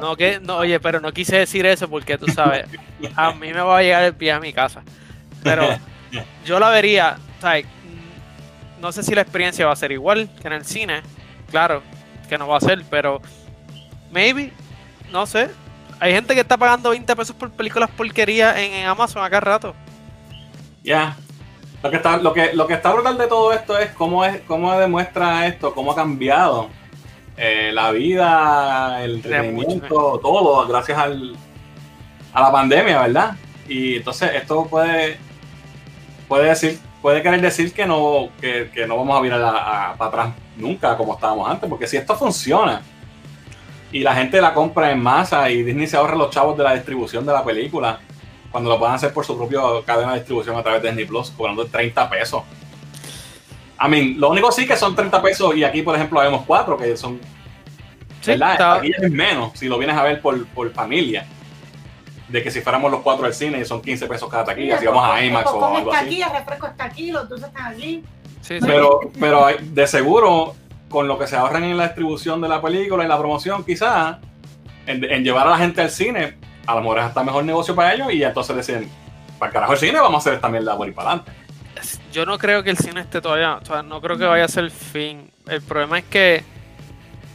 No, 0.00 0.16
que, 0.16 0.40
no, 0.40 0.56
oye, 0.56 0.80
pero 0.80 1.00
no 1.00 1.12
quise 1.12 1.36
decir 1.36 1.66
eso 1.66 1.88
porque 1.88 2.18
tú 2.18 2.26
sabes, 2.28 2.66
a 3.14 3.32
mí 3.32 3.52
me 3.52 3.60
va 3.60 3.78
a 3.78 3.82
llegar 3.82 4.02
el 4.04 4.14
pie 4.14 4.32
a 4.32 4.40
mi 4.40 4.52
casa. 4.52 4.82
Pero 5.42 5.68
yo 6.44 6.58
la 6.58 6.70
vería, 6.70 7.16
mm, 7.42 8.80
no 8.80 8.92
sé 8.92 9.02
si 9.02 9.14
la 9.14 9.20
experiencia 9.22 9.66
va 9.66 9.72
a 9.72 9.76
ser 9.76 9.92
igual 9.92 10.30
que 10.40 10.48
en 10.48 10.54
el 10.54 10.64
cine, 10.64 11.02
claro, 11.50 11.82
que 12.28 12.38
no 12.38 12.48
va 12.48 12.56
a 12.56 12.60
ser, 12.60 12.82
pero 12.90 13.20
maybe, 14.10 14.52
no 15.12 15.26
sé, 15.26 15.50
hay 16.00 16.12
gente 16.12 16.34
que 16.34 16.40
está 16.40 16.56
pagando 16.56 16.90
20 16.90 17.14
pesos 17.14 17.36
por 17.36 17.50
películas 17.50 17.90
porquerías 17.90 18.56
en, 18.56 18.72
en 18.72 18.86
Amazon 18.86 19.22
acá 19.24 19.40
rato. 19.40 19.74
Ya. 20.82 21.16
Lo 21.86 21.90
que 21.90 21.96
está, 21.98 22.16
lo 22.16 22.32
que, 22.32 22.52
lo 22.52 22.66
que 22.66 22.74
está 22.74 22.92
brutal 22.92 23.16
de 23.16 23.26
todo 23.28 23.52
esto 23.52 23.78
es 23.78 23.90
cómo 23.90 24.24
es, 24.24 24.40
cómo 24.42 24.76
demuestra 24.76 25.46
esto, 25.46 25.72
cómo 25.72 25.92
ha 25.92 25.94
cambiado 25.94 26.68
eh, 27.36 27.70
la 27.72 27.92
vida, 27.92 29.04
el 29.04 29.16
entretenimiento, 29.16 30.18
todo, 30.20 30.66
gracias 30.66 30.98
al, 30.98 31.36
a 32.32 32.40
la 32.40 32.50
pandemia, 32.50 33.02
¿verdad? 33.02 33.36
Y 33.68 33.96
entonces 33.96 34.32
esto 34.34 34.66
puede, 34.66 35.16
puede 36.26 36.48
decir, 36.48 36.78
puede 37.02 37.22
querer 37.22 37.40
decir 37.40 37.72
que 37.72 37.86
no, 37.86 38.30
que, 38.40 38.68
que 38.74 38.84
no 38.86 38.96
vamos 38.96 39.16
a 39.16 39.20
virar 39.20 39.40
a- 39.42 39.90
a- 39.90 39.94
para 39.94 40.08
atrás 40.08 40.28
nunca 40.56 40.96
como 40.96 41.14
estábamos 41.14 41.48
antes, 41.48 41.68
porque 41.68 41.86
si 41.86 41.96
esto 41.96 42.16
funciona 42.16 42.82
y 43.92 44.00
la 44.00 44.14
gente 44.14 44.40
la 44.40 44.52
compra 44.54 44.90
en 44.90 45.00
masa 45.00 45.48
y 45.50 45.62
Disney 45.62 45.86
se 45.86 45.96
ahorra 45.96 46.16
los 46.16 46.30
chavos 46.30 46.56
de 46.58 46.64
la 46.64 46.74
distribución 46.74 47.24
de 47.24 47.32
la 47.32 47.44
película, 47.44 48.00
cuando 48.50 48.70
lo 48.70 48.78
puedan 48.78 48.94
hacer 48.94 49.12
por 49.12 49.24
su 49.24 49.36
propia 49.36 49.60
cadena 49.84 50.12
de 50.12 50.18
distribución 50.20 50.56
a 50.56 50.62
través 50.62 50.82
de 50.82 50.88
Disney 50.88 51.04
Plus, 51.06 51.30
cobrando 51.30 51.66
30 51.66 52.08
pesos. 52.10 52.42
I 53.84 53.88
mean, 53.88 54.18
lo 54.18 54.30
único 54.30 54.50
sí 54.50 54.66
que 54.66 54.76
son 54.76 54.94
30 54.94 55.20
pesos 55.20 55.54
y 55.56 55.62
aquí, 55.64 55.82
por 55.82 55.94
ejemplo, 55.94 56.20
vemos 56.20 56.44
cuatro 56.46 56.76
que 56.78 56.96
son. 56.96 57.20
Sí, 58.22 58.30
¿verdad? 58.32 58.52
está- 58.52 58.74
Aquí 58.76 58.90
es 58.96 59.10
menos 59.10 59.52
si 59.58 59.68
lo 59.68 59.76
vienes 59.78 59.96
a 59.96 60.02
ver 60.02 60.20
por, 60.20 60.46
por 60.48 60.70
familia. 60.72 61.26
De 62.28 62.42
que 62.42 62.50
si 62.50 62.60
fuéramos 62.60 62.90
los 62.90 63.02
cuatro 63.02 63.26
al 63.26 63.34
cine 63.34 63.60
y 63.60 63.64
son 63.64 63.80
15 63.80 64.06
pesos 64.08 64.28
cada 64.28 64.44
taquilla, 64.46 64.78
si 64.78 64.86
vamos 64.86 65.04
a 65.08 65.22
IMAX 65.24 65.46
o 65.50 65.64
algo 65.64 65.90
está 65.90 66.00
así. 66.00 66.06
aquí, 66.08 66.22
el 66.22 66.30
refresco 66.32 66.66
está 66.66 66.84
aquí, 66.84 67.12
los 67.12 67.28
dulces 67.28 67.48
están 67.48 67.66
aquí. 67.74 68.02
Sí, 68.40 68.58
sí. 68.58 68.66
Pero, 68.66 69.00
pero 69.20 69.46
de 69.60 69.86
seguro, 69.86 70.54
con 70.88 71.06
lo 71.06 71.18
que 71.18 71.26
se 71.28 71.36
ahorran 71.36 71.62
en 71.64 71.76
la 71.76 71.84
distribución 71.84 72.40
de 72.40 72.48
la 72.48 72.60
película 72.60 73.04
y 73.04 73.08
la 73.08 73.16
promoción, 73.18 73.62
quizás, 73.64 74.16
en, 74.86 75.04
en 75.04 75.22
llevar 75.22 75.46
a 75.46 75.50
la 75.50 75.58
gente 75.58 75.82
al 75.82 75.90
cine, 75.90 76.36
a 76.66 76.74
lo 76.74 76.80
mejor 76.80 76.98
es 76.98 77.04
hasta 77.04 77.22
mejor 77.24 77.44
negocio 77.44 77.74
para 77.74 77.94
ellos 77.94 78.12
y 78.12 78.22
entonces 78.22 78.56
deciden, 78.56 78.88
para 79.38 79.52
carajo 79.52 79.72
el 79.74 79.78
cine, 79.78 80.00
vamos 80.00 80.14
a 80.14 80.18
hacer 80.18 80.34
esta 80.34 80.48
mierda 80.48 80.76
por 80.76 80.88
ir 80.88 80.94
para 80.94 81.10
adelante. 81.10 81.32
Yo 82.12 82.24
no 82.26 82.38
creo 82.38 82.62
que 82.62 82.70
el 82.70 82.78
cine 82.78 83.00
esté 83.02 83.20
todavía, 83.20 83.56
o 83.56 83.64
sea, 83.64 83.82
no 83.82 84.00
creo 84.00 84.16
que 84.16 84.24
vaya 84.24 84.44
a 84.44 84.48
ser 84.48 84.64
el 84.64 84.70
fin. 84.70 85.30
El 85.46 85.60
problema 85.62 85.98
es 85.98 86.04
que, 86.06 86.36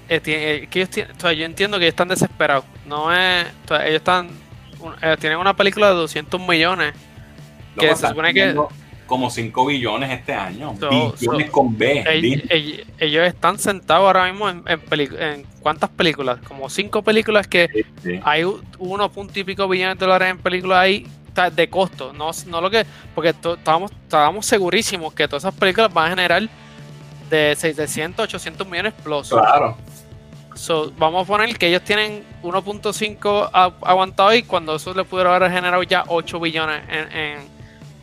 eh, 0.09 0.21
eh, 0.25 0.67
que 0.69 0.79
ellos 0.79 0.89
tienen- 0.89 1.15
o 1.15 1.19
sea, 1.19 1.31
yo 1.33 1.45
entiendo 1.45 1.77
que 1.77 1.85
ellos 1.85 1.93
están 1.93 2.07
desesperados. 2.07 2.65
No 2.85 3.13
es, 3.13 3.45
o 3.65 3.67
sea, 3.67 3.85
ellos 3.85 3.97
están, 3.99 4.29
un- 4.79 4.95
eh, 5.01 5.15
tienen 5.19 5.37
una 5.37 5.53
película 5.55 5.89
de 5.89 5.95
200 5.95 6.41
millones. 6.41 6.93
Que 7.79 7.87
se 7.95 8.07
supone 8.09 8.33
que- 8.33 8.53
como 9.11 9.29
5 9.29 9.65
billones 9.65 10.09
este 10.09 10.33
año. 10.33 10.73
So- 10.79 10.89
billones 11.19 11.47
so- 11.47 11.51
con 11.51 11.77
B. 11.77 12.01
Ellos 12.97 13.27
están 13.27 13.59
sentados 13.59 14.05
ahora 14.07 14.31
mismo 14.31 14.47
en, 14.49 14.63
en, 14.65 14.81
en 15.21 15.45
cuántas 15.61 15.89
películas, 15.89 16.39
como 16.47 16.69
cinco 16.69 17.01
películas 17.03 17.45
que 17.45 17.67
Sí. 18.01 18.19
hay 18.23 18.43
uno 18.79 19.11
punto 19.11 19.37
y 19.37 19.43
pico 19.43 19.67
billones 19.67 19.99
de 19.99 20.05
dólares 20.05 20.29
en 20.31 20.37
películas 20.37 20.79
ahí 20.79 21.05
de 21.53 21.69
costo, 21.69 22.13
no, 22.13 22.31
no 22.47 22.61
lo 22.61 22.69
que, 22.69 22.85
porque 23.13 23.33
to- 23.33 23.55
estábamos, 23.55 23.91
estábamos 23.91 24.45
segurísimos 24.45 25.13
que 25.13 25.27
todas 25.27 25.43
esas 25.43 25.53
películas 25.55 25.93
van 25.93 26.07
a 26.07 26.09
generar 26.11 26.49
de 27.29 27.55
600, 27.57 28.23
800 28.23 28.65
millones 28.67 28.93
plus. 29.03 29.29
Claro. 29.29 29.77
So, 30.55 30.91
vamos 30.97 31.23
a 31.23 31.27
poner 31.27 31.57
que 31.57 31.67
ellos 31.67 31.83
tienen 31.83 32.23
1.5 32.43 33.49
a- 33.53 33.73
aguantado 33.81 34.33
y 34.33 34.43
cuando 34.43 34.75
eso 34.75 34.93
le 34.93 35.03
pudieron 35.03 35.33
haber 35.33 35.51
generado 35.51 35.83
ya 35.83 36.03
8 36.07 36.39
billones 36.39 36.81
en, 36.89 37.60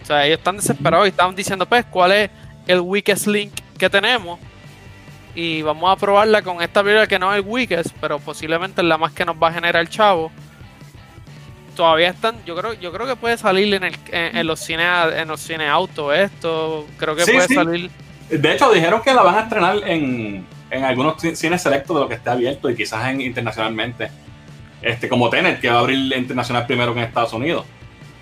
sea, 0.08 0.26
ellos 0.26 0.38
están 0.38 0.56
desesperados 0.56 1.06
y 1.06 1.10
están 1.10 1.34
diciendo, 1.36 1.66
pues, 1.66 1.84
¿cuál 1.84 2.12
es 2.12 2.30
el 2.66 2.80
weakest 2.80 3.26
link 3.28 3.52
que 3.78 3.88
tenemos? 3.88 4.40
Y 5.34 5.62
vamos 5.62 5.92
a 5.92 5.96
probarla 5.96 6.42
con 6.42 6.60
esta 6.62 6.82
película 6.82 7.06
que 7.06 7.18
no 7.18 7.32
es 7.32 7.38
el 7.40 7.46
weakest, 7.46 7.90
pero 8.00 8.18
posiblemente 8.18 8.80
es 8.80 8.86
la 8.86 8.98
más 8.98 9.12
que 9.12 9.24
nos 9.24 9.36
va 9.36 9.48
a 9.48 9.52
generar 9.52 9.80
el 9.82 9.88
chavo. 9.88 10.32
Todavía 11.76 12.08
están, 12.08 12.36
yo 12.44 12.56
creo, 12.56 12.72
yo 12.74 12.90
creo 12.92 13.06
que 13.06 13.14
puede 13.14 13.38
salir 13.38 13.72
en, 13.72 13.84
el, 13.84 13.94
en, 14.10 14.36
en 14.36 14.46
los 14.46 14.58
cines 14.58 14.88
en 15.16 15.28
los 15.28 15.40
cines 15.40 15.68
auto 15.70 16.12
esto, 16.12 16.86
creo 16.96 17.14
que 17.14 17.22
Sí, 17.24 17.32
puede 17.32 17.46
sí. 17.46 17.54
salir. 17.54 17.90
De 18.30 18.52
hecho, 18.52 18.72
dijeron 18.72 19.00
que 19.00 19.14
la 19.14 19.22
van 19.22 19.36
a 19.36 19.40
estrenar 19.42 19.76
en, 19.86 20.44
en 20.70 20.84
algunos 20.84 21.22
ci- 21.22 21.36
cines 21.36 21.62
selectos 21.62 21.94
de 21.96 22.02
lo 22.02 22.08
que 22.08 22.16
esté 22.16 22.30
abierto 22.30 22.68
y 22.68 22.74
quizás 22.74 23.08
en, 23.08 23.20
internacionalmente. 23.20 24.10
Este, 24.82 25.08
como 25.08 25.30
Tenet, 25.30 25.60
que 25.60 25.68
va 25.70 25.76
a 25.76 25.80
abrir 25.80 26.12
internacional 26.16 26.66
primero 26.66 26.92
que 26.94 27.00
en 27.00 27.06
Estados 27.06 27.32
Unidos. 27.32 27.64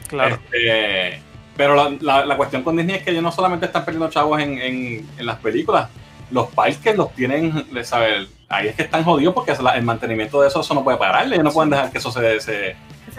Claro. 0.08 0.38
Este, 0.52 1.20
pero 1.56 1.74
la, 1.74 1.96
la- 2.00 2.26
la 2.26 2.36
cuestión 2.36 2.62
con 2.62 2.76
Disney 2.76 2.96
es 2.96 3.02
que 3.02 3.10
ellos 3.10 3.22
no 3.22 3.32
solamente 3.32 3.66
están 3.66 3.84
perdiendo 3.84 4.10
chavos 4.10 4.40
en, 4.40 4.58
en- 4.58 5.08
en 5.18 5.26
las 5.26 5.36
películas, 5.38 5.88
los 6.30 6.48
parques 6.48 6.96
los 6.96 7.14
tienen, 7.14 7.66
¿sabes? 7.84 8.28
Ahí 8.48 8.68
es 8.68 8.74
que 8.76 8.82
están 8.82 9.02
jodidos 9.04 9.34
porque 9.34 9.52
es 9.52 9.58
el 9.58 9.82
mantenimiento 9.82 10.40
de 10.40 10.48
eso, 10.48 10.60
eso 10.60 10.74
no 10.74 10.84
puede 10.84 10.98
pararle, 10.98 11.34
ellos 11.36 11.44
no 11.44 11.52
pueden 11.52 11.70
dejar 11.70 11.90
que 11.90 11.98
eso 11.98 12.10
se... 12.12 12.40
se- 12.40 12.76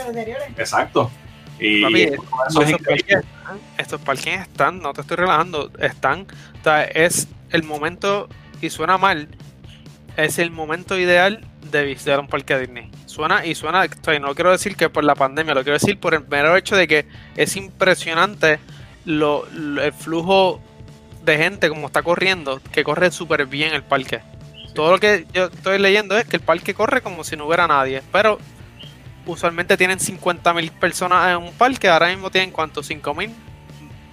deteriore. 0.08 0.46
exacto. 0.58 1.10
Y 1.60 1.82
Papi, 1.82 2.02
eso 2.04 2.14
es 2.62 2.70
estos 2.70 2.72
increíble. 2.72 2.86
parques 2.86 3.18
están- 3.18 3.60
estos 3.78 4.02
parques 4.02 4.42
están, 4.42 4.80
no 4.82 4.94
te 4.94 5.02
estoy 5.02 5.18
relajando, 5.18 5.72
están, 5.80 6.28
o 6.60 6.64
sea, 6.64 6.84
es 6.84 7.28
el 7.52 7.64
momento, 7.64 8.30
y 8.62 8.70
suena 8.70 8.98
mal, 8.98 9.28
es 10.18 10.38
el 10.40 10.52
momento 10.52 10.98
ideal 11.00 11.44
de 11.72 11.84
visitar 11.84 12.20
un 12.20 12.28
parque 12.28 12.58
Disney. 12.60 12.92
Suena 13.18 13.44
y 13.44 13.56
suena, 13.56 13.82
o 13.82 14.04
sea, 14.06 14.20
no 14.20 14.36
quiero 14.36 14.52
decir 14.52 14.76
que 14.76 14.90
por 14.92 15.04
la 15.04 15.16
pandemia, 15.16 15.56
lo 15.56 15.64
quiero 15.64 15.74
decir 15.80 16.00
por 16.00 16.14
el 16.14 16.28
mero 16.28 16.56
hecho 16.56 16.76
de 16.76 16.88
que 16.88 17.08
es 17.36 17.56
impresionante 17.56 18.60
lo, 19.06 19.48
lo- 19.54 19.82
el 19.82 19.92
flujo 19.92 20.62
de 21.26 21.36
gente 21.36 21.68
como 21.68 21.88
está 21.88 22.04
corriendo, 22.04 22.62
que 22.72 22.84
corre 22.84 23.10
súper 23.10 23.48
bien 23.48 23.74
el 23.74 23.82
parque. 23.82 24.20
Todo 24.76 24.92
lo 24.92 25.00
que 25.00 25.26
yo 25.34 25.46
estoy 25.46 25.80
leyendo 25.80 26.16
es 26.16 26.26
que 26.26 26.36
el 26.36 26.44
parque 26.44 26.76
corre 26.76 27.02
como 27.02 27.24
si 27.24 27.36
no 27.36 27.48
hubiera 27.48 27.68
nadie, 27.68 28.04
pero 28.12 28.38
usualmente 29.26 29.78
tienen 29.78 29.98
50.000 29.98 30.70
personas 30.74 31.32
en 31.32 31.38
un 31.38 31.54
parque, 31.54 31.90
ahora 31.90 32.10
mismo 32.10 32.30
tienen 32.30 32.52
cuánto, 32.52 32.84
5.000. 32.84 33.32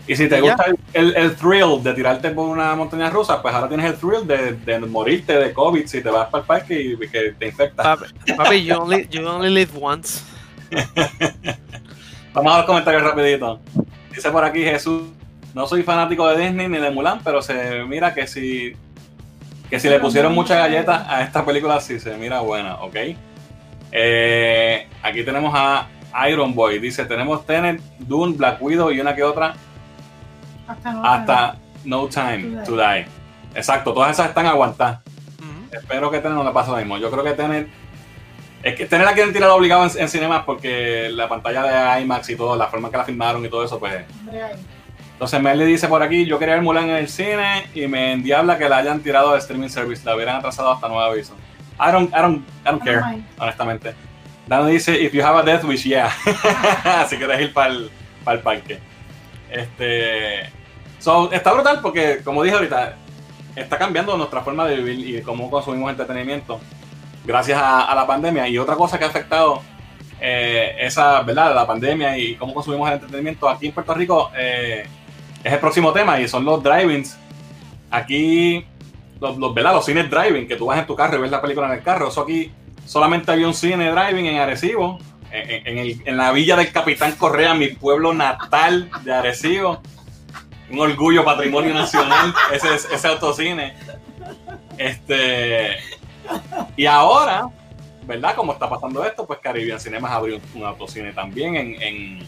Y 0.06 0.16
si 0.16 0.28
te 0.28 0.38
gusta 0.40 0.64
el, 0.66 0.76
el- 0.92 1.16
el 1.16 1.34
thrill 1.36 1.82
de 1.82 1.94
tirarte 1.94 2.30
por 2.30 2.46
una 2.48 2.74
montaña 2.76 3.08
rusa, 3.08 3.40
pues 3.40 3.54
ahora 3.54 3.68
tienes 3.68 3.86
el 3.86 3.96
thrill 3.96 4.26
de, 4.26 4.52
de 4.52 4.78
morirte 4.80 5.32
de 5.38 5.52
COVID 5.52 5.86
si 5.86 6.02
te 6.02 6.10
vas 6.10 6.28
para 6.28 6.42
el 6.42 6.46
parque 6.46 6.78
y 6.80 7.08
que 7.08 7.34
te 7.38 7.46
infectas. 7.46 7.86
Papi, 7.86 8.32
papi, 8.36 8.64
you, 8.64 8.74
only, 8.76 9.08
you 9.10 9.26
only 9.26 9.48
live 9.50 9.70
once. 9.80 10.22
Vamos 12.32 12.52
a 12.52 12.58
los 12.58 12.66
comentarios 12.66 13.02
rapidito. 13.02 13.60
Dice 14.14 14.30
por 14.30 14.44
aquí 14.44 14.62
Jesús, 14.62 15.02
no 15.54 15.66
soy 15.66 15.82
fanático 15.82 16.28
de 16.28 16.44
Disney 16.44 16.68
ni 16.68 16.78
de 16.78 16.90
Mulan, 16.90 17.20
pero 17.24 17.40
se 17.42 17.84
mira 17.84 18.12
que 18.12 18.26
si 18.26 18.72
que 19.70 19.80
si 19.80 19.88
le 19.88 19.98
pusieron 19.98 20.34
muchas 20.34 20.58
galletas 20.58 21.04
a 21.08 21.22
esta 21.22 21.44
película 21.44 21.80
sí 21.80 21.98
se 21.98 22.14
mira 22.16 22.40
buena, 22.40 22.76
¿ok? 22.82 22.96
Eh, 23.92 24.86
aquí 25.02 25.22
tenemos 25.24 25.52
a 25.56 25.88
Iron 26.28 26.54
Boy, 26.54 26.78
dice, 26.78 27.04
tenemos 27.06 27.46
Tenet, 27.46 27.80
Dune, 27.98 28.34
Black 28.36 28.60
Widow 28.60 28.90
y 28.92 29.00
una 29.00 29.14
que 29.14 29.22
otra 29.22 29.54
Hasta 30.66 30.92
no. 30.92 31.04
hasta 31.04 31.56
No 31.84 32.06
Time 32.08 32.64
to 32.64 32.76
Die. 32.76 33.06
Exacto, 33.54 33.92
todas 33.92 34.12
esas 34.12 34.28
están 34.28 34.46
aguantadas. 34.46 35.00
Ujú. 35.38 35.76
Espero 35.76 36.10
que 36.10 36.18
Tenet 36.18 36.36
no 36.36 36.44
le 36.44 36.50
pase 36.50 36.70
lo 36.70 36.76
mismo. 36.76 36.98
Yo 36.98 37.10
creo 37.10 37.22
que 37.24 37.32
Tenet. 37.32 37.68
Es 38.62 38.74
que 38.74 38.86
Tenet 38.86 39.06
la 39.06 39.12
quieren 39.12 39.32
tirar 39.32 39.50
obligado 39.50 39.84
en, 39.84 39.90
en 40.00 40.08
cinemas 40.08 40.44
porque 40.44 41.10
la 41.10 41.28
pantalla 41.28 41.96
de 41.96 42.00
IMAX 42.02 42.30
y 42.30 42.36
todo, 42.36 42.56
la 42.56 42.66
forma 42.68 42.88
en 42.88 42.92
que 42.92 42.98
la 42.98 43.04
filmaron 43.04 43.44
y 43.44 43.48
todo 43.48 43.64
eso, 43.64 43.78
pues. 43.78 44.04
Entonces 45.12 45.40
Melly 45.40 45.64
dice 45.66 45.86
por 45.86 46.02
aquí: 46.02 46.26
Yo 46.26 46.38
quería 46.38 46.54
ver 46.54 46.62
Mulan 46.62 46.88
en 46.88 46.96
el 46.96 47.08
cine 47.08 47.66
y 47.74 47.86
me 47.86 48.12
endiabla 48.12 48.58
que 48.58 48.68
la 48.68 48.78
hayan 48.78 49.00
tirado 49.00 49.32
de 49.32 49.38
streaming 49.38 49.68
service. 49.68 50.04
La 50.04 50.16
hubieran 50.16 50.36
atrasado 50.36 50.72
hasta 50.72 50.88
nuevo 50.88 51.02
aviso. 51.02 51.34
I 51.78 51.92
don't, 51.92 52.10
I 52.10 52.20
don't, 52.20 52.38
I 52.64 52.70
don't 52.70 52.82
I 52.82 52.84
care, 52.84 53.00
mind. 53.00 53.24
honestamente. 53.38 53.94
Dano 54.46 54.66
dice: 54.66 55.00
If 55.00 55.12
you 55.12 55.22
have 55.24 55.38
a 55.38 55.42
death 55.42 55.64
wish, 55.64 55.84
yeah. 55.84 56.10
si 57.08 57.16
quieres 57.16 57.40
ir 57.40 57.52
para 57.52 57.72
el, 57.72 58.40
parque. 58.42 58.80
Este. 59.50 60.42
Está 61.32 61.52
brutal 61.52 61.80
porque, 61.82 62.20
como 62.24 62.42
dije 62.42 62.56
ahorita, 62.56 62.96
está 63.54 63.78
cambiando 63.78 64.16
nuestra 64.16 64.40
forma 64.40 64.66
de 64.66 64.76
vivir 64.76 65.18
y 65.18 65.22
cómo 65.22 65.50
consumimos 65.50 65.90
entretenimiento 65.90 66.60
gracias 67.24 67.60
a, 67.62 67.94
la 67.94 68.06
pandemia. 68.06 68.48
Y 68.48 68.58
otra 68.58 68.76
cosa 68.76 68.98
que 68.98 69.04
ha 69.04 69.08
afectado 69.08 69.62
eh, 70.20 70.76
esa, 70.80 71.22
¿verdad? 71.22 71.54
La 71.54 71.66
pandemia 71.66 72.16
y 72.16 72.36
cómo 72.36 72.54
consumimos 72.54 72.88
el 72.88 72.94
entretenimiento 72.94 73.48
aquí 73.48 73.66
en 73.66 73.72
Puerto 73.72 73.94
Rico 73.94 74.30
eh, 74.36 74.86
es 75.42 75.52
el 75.52 75.58
próximo 75.58 75.92
tema 75.92 76.20
y 76.20 76.28
son 76.28 76.44
los 76.44 76.62
drive-ins. 76.62 77.18
Aquí, 77.90 78.64
los, 79.20 79.36
los, 79.36 79.54
¿verdad? 79.54 79.74
los 79.74 79.84
cines 79.84 80.10
driving, 80.10 80.48
que 80.48 80.56
tú 80.56 80.66
vas 80.66 80.78
en 80.78 80.86
tu 80.86 80.96
carro 80.96 81.18
y 81.18 81.20
ves 81.20 81.30
la 81.30 81.40
película 81.40 81.66
en 81.66 81.74
el 81.74 81.82
carro. 81.82 82.08
Eso 82.08 82.22
aquí 82.22 82.50
solamente 82.86 83.30
había 83.30 83.46
un 83.46 83.54
cine 83.54 83.90
driving 83.90 84.26
en 84.26 84.36
Arecibo, 84.38 84.98
en, 85.34 85.78
el- 85.78 86.02
en 86.04 86.16
la 86.16 86.32
villa 86.32 86.56
del 86.56 86.70
Capitán 86.72 87.12
Correa, 87.12 87.54
mi 87.54 87.68
pueblo 87.68 88.12
natal 88.14 88.90
de 89.02 89.12
Arecibo. 89.12 89.80
Un 90.70 90.80
orgullo 90.80 91.24
patrimonio 91.24 91.74
nacional, 91.74 92.32
ese, 92.52 92.74
ese 92.74 93.08
autocine. 93.08 93.74
Este. 94.78 95.76
Y 96.76 96.86
ahora, 96.86 97.48
¿verdad? 98.06 98.34
Como 98.34 98.52
está 98.52 98.68
pasando 98.68 99.04
esto, 99.04 99.26
pues 99.26 99.38
Caribbean 99.40 99.78
Cinemas 99.78 100.10
abrió 100.12 100.40
un 100.54 100.64
autocine 100.64 101.12
también 101.12 101.56
en, 101.56 101.82
en, 101.82 102.18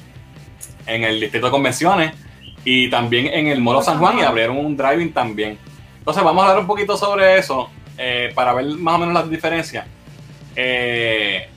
en 0.87 1.05
el 1.05 1.19
distrito 1.21 1.47
de 1.47 1.51
convenciones 1.51 2.13
y 2.65 2.91
también 2.91 3.27
en 3.29 3.47
el 3.47 3.61
Molo 3.61 3.83
San 3.83 3.99
Juan 3.99 4.19
y 4.19 4.23
abrieron 4.23 4.59
un 4.59 4.77
driving 4.77 5.13
también. 5.13 5.59
Entonces 5.99 6.23
vamos 6.23 6.45
a 6.45 6.49
hablar 6.49 6.61
un 6.61 6.67
poquito 6.67 6.97
sobre 6.97 7.39
eso 7.39 7.71
eh, 7.97 8.31
para 8.35 8.53
ver 8.53 8.67
más 8.67 8.97
o 8.97 8.99
menos 8.99 9.15
las 9.15 9.31
diferencias. 9.31 9.87
Eh, 10.55 11.49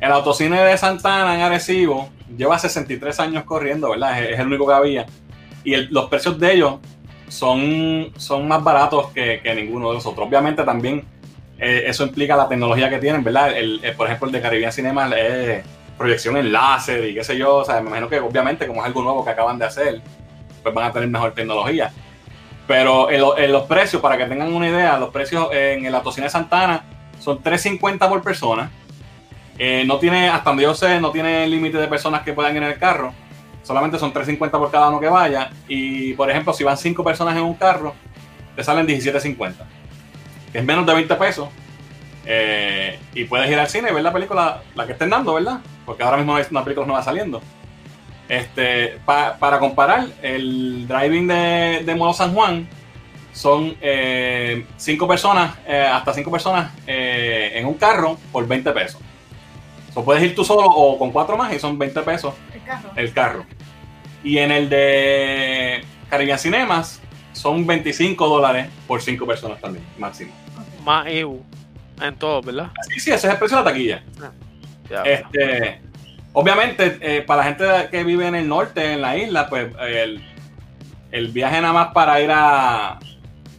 El 0.00 0.12
autocine 0.12 0.60
de 0.62 0.76
Santana 0.78 1.34
en 1.34 1.42
Arecibo 1.42 2.08
lleva 2.36 2.58
63 2.58 3.20
años 3.20 3.44
corriendo, 3.44 3.90
¿verdad? 3.90 4.22
Es, 4.22 4.38
el 4.38 4.46
único 4.46 4.66
que 4.66 4.72
había. 4.72 5.06
Y 5.62 5.76
los 5.76 6.08
precios 6.08 6.38
de 6.38 6.54
ellos 6.54 6.74
son, 7.28 8.10
son 8.16 8.48
más 8.48 8.62
baratos 8.64 9.08
que, 9.12 9.40
que 9.42 9.54
ninguno 9.54 9.88
de 9.88 9.94
los 9.94 10.06
otros. 10.06 10.26
Obviamente 10.26 10.62
también 10.64 11.04
eh, 11.58 11.84
eso 11.86 12.04
implica 12.04 12.34
la 12.36 12.48
tecnología 12.48 12.88
que 12.88 12.98
tienen, 12.98 13.22
¿verdad? 13.22 13.56
El, 13.56 13.84
el- 13.84 13.94
por 13.94 14.06
ejemplo, 14.06 14.26
el 14.28 14.32
de 14.32 14.40
Caribbean 14.40 14.72
Cinema 14.72 15.08
es 15.14 15.62
proyección 15.98 16.38
en 16.38 16.50
láser 16.50 17.04
y 17.04 17.14
qué 17.14 17.22
sé 17.22 17.36
yo. 17.36 17.56
O 17.56 17.64
sea, 17.64 17.80
me 17.82 17.88
imagino 17.88 18.08
que 18.08 18.18
obviamente 18.20 18.66
como 18.66 18.80
es 18.80 18.86
algo 18.86 19.02
nuevo 19.02 19.22
que 19.24 19.30
acaban 19.30 19.58
de 19.58 19.66
hacer, 19.66 20.00
pues 20.62 20.74
van 20.74 20.86
a 20.86 20.92
tener 20.92 21.08
mejor 21.10 21.32
tecnología. 21.34 21.92
Pero 22.66 23.10
en, 23.10 23.20
lo- 23.20 23.36
en 23.36 23.52
los 23.52 23.64
precios, 23.64 24.00
para 24.00 24.16
que 24.16 24.24
tengan 24.24 24.50
una 24.52 24.68
idea, 24.68 24.98
los 24.98 25.10
precios 25.10 25.48
en 25.52 25.84
el 25.84 25.94
autocine 25.94 26.30
Santana 26.30 26.84
son 27.18 27.42
3.50 27.42 28.08
por 28.08 28.22
persona. 28.22 28.70
Eh, 29.62 29.84
no 29.86 29.98
tiene, 29.98 30.30
hasta 30.30 30.48
donde 30.48 30.62
yo 30.62 30.74
sé, 30.74 30.98
no 31.02 31.10
tiene 31.10 31.46
límite 31.46 31.76
de 31.76 31.86
personas 31.86 32.22
que 32.22 32.32
puedan 32.32 32.56
ir 32.56 32.62
en 32.62 32.70
el 32.70 32.78
carro. 32.78 33.12
Solamente 33.62 33.98
son 33.98 34.10
3.50 34.10 34.50
por 34.52 34.70
cada 34.70 34.88
uno 34.88 34.98
que 34.98 35.08
vaya. 35.08 35.50
Y, 35.68 36.14
por 36.14 36.30
ejemplo, 36.30 36.54
si 36.54 36.64
van 36.64 36.78
5 36.78 37.04
personas 37.04 37.36
en 37.36 37.42
un 37.42 37.52
carro, 37.52 37.94
te 38.56 38.64
salen 38.64 38.86
17.50. 38.86 39.52
Que 40.50 40.58
es 40.60 40.64
menos 40.64 40.86
de 40.86 40.94
20 40.94 41.14
pesos. 41.16 41.50
Eh, 42.24 42.98
y 43.14 43.24
puedes 43.24 43.50
ir 43.50 43.58
al 43.58 43.68
cine 43.68 43.90
y 43.90 43.92
ver 43.92 44.02
la 44.02 44.12
película, 44.14 44.62
la 44.74 44.86
que 44.86 44.92
estén 44.92 45.10
dando, 45.10 45.34
¿verdad? 45.34 45.60
Porque 45.84 46.02
ahora 46.04 46.16
mismo 46.16 46.38
una 46.50 46.64
película 46.64 46.86
nueva 46.86 47.02
saliendo. 47.02 47.42
Este, 48.30 48.98
pa- 49.04 49.36
para 49.38 49.58
comparar, 49.58 50.06
el 50.22 50.88
driving 50.88 51.26
de, 51.28 51.82
de 51.84 52.12
San 52.14 52.32
Juan 52.32 52.66
son 53.34 53.76
5 54.76 55.06
personas, 55.06 55.54
eh, 55.66 55.86
hasta 55.92 56.14
5 56.14 56.30
personas 56.30 56.72
eh, 56.86 57.52
en 57.56 57.66
un 57.66 57.74
carro 57.74 58.16
por 58.32 58.46
20 58.48 58.70
pesos. 58.72 59.00
O 59.94 60.04
puedes 60.04 60.22
ir 60.22 60.34
tú 60.34 60.44
solo 60.44 60.62
o 60.66 60.98
con 60.98 61.10
cuatro 61.10 61.36
más 61.36 61.52
y 61.52 61.58
son 61.58 61.78
20 61.78 62.00
pesos 62.02 62.34
El 62.54 62.62
carro. 62.62 62.90
el 62.96 63.12
carro. 63.12 63.46
Y 64.22 64.38
en 64.38 64.52
el 64.52 64.68
de 64.68 65.84
Caribbean 66.08 66.38
Cinemas 66.38 67.00
son 67.32 67.66
25 67.66 68.28
dólares 68.28 68.68
por 68.86 69.00
5 69.02 69.26
personas 69.26 69.60
también, 69.60 69.84
máximo. 69.98 70.32
Más 70.84 71.06
EU 71.08 71.40
en 72.02 72.16
todo, 72.16 72.40
¿verdad? 72.42 72.70
Sí, 72.88 73.00
sí, 73.00 73.10
ese 73.10 73.26
es 73.26 73.32
el 73.32 73.38
precio 73.38 73.58
de 73.58 73.64
la 73.64 73.70
taquilla. 73.70 74.02
Ya, 74.88 75.02
Este, 75.02 75.80
obviamente, 76.32 76.98
eh, 77.00 77.22
para 77.22 77.42
la 77.42 77.48
gente 77.48 77.64
que 77.90 78.04
vive 78.04 78.26
en 78.26 78.34
el 78.34 78.48
norte, 78.48 78.92
en 78.94 79.00
la 79.02 79.16
isla, 79.16 79.48
pues 79.48 79.68
el, 79.80 80.22
el 81.12 81.28
viaje 81.28 81.60
nada 81.60 81.72
más 81.72 81.88
para 81.92 82.20
ir 82.20 82.30
a, 82.32 82.98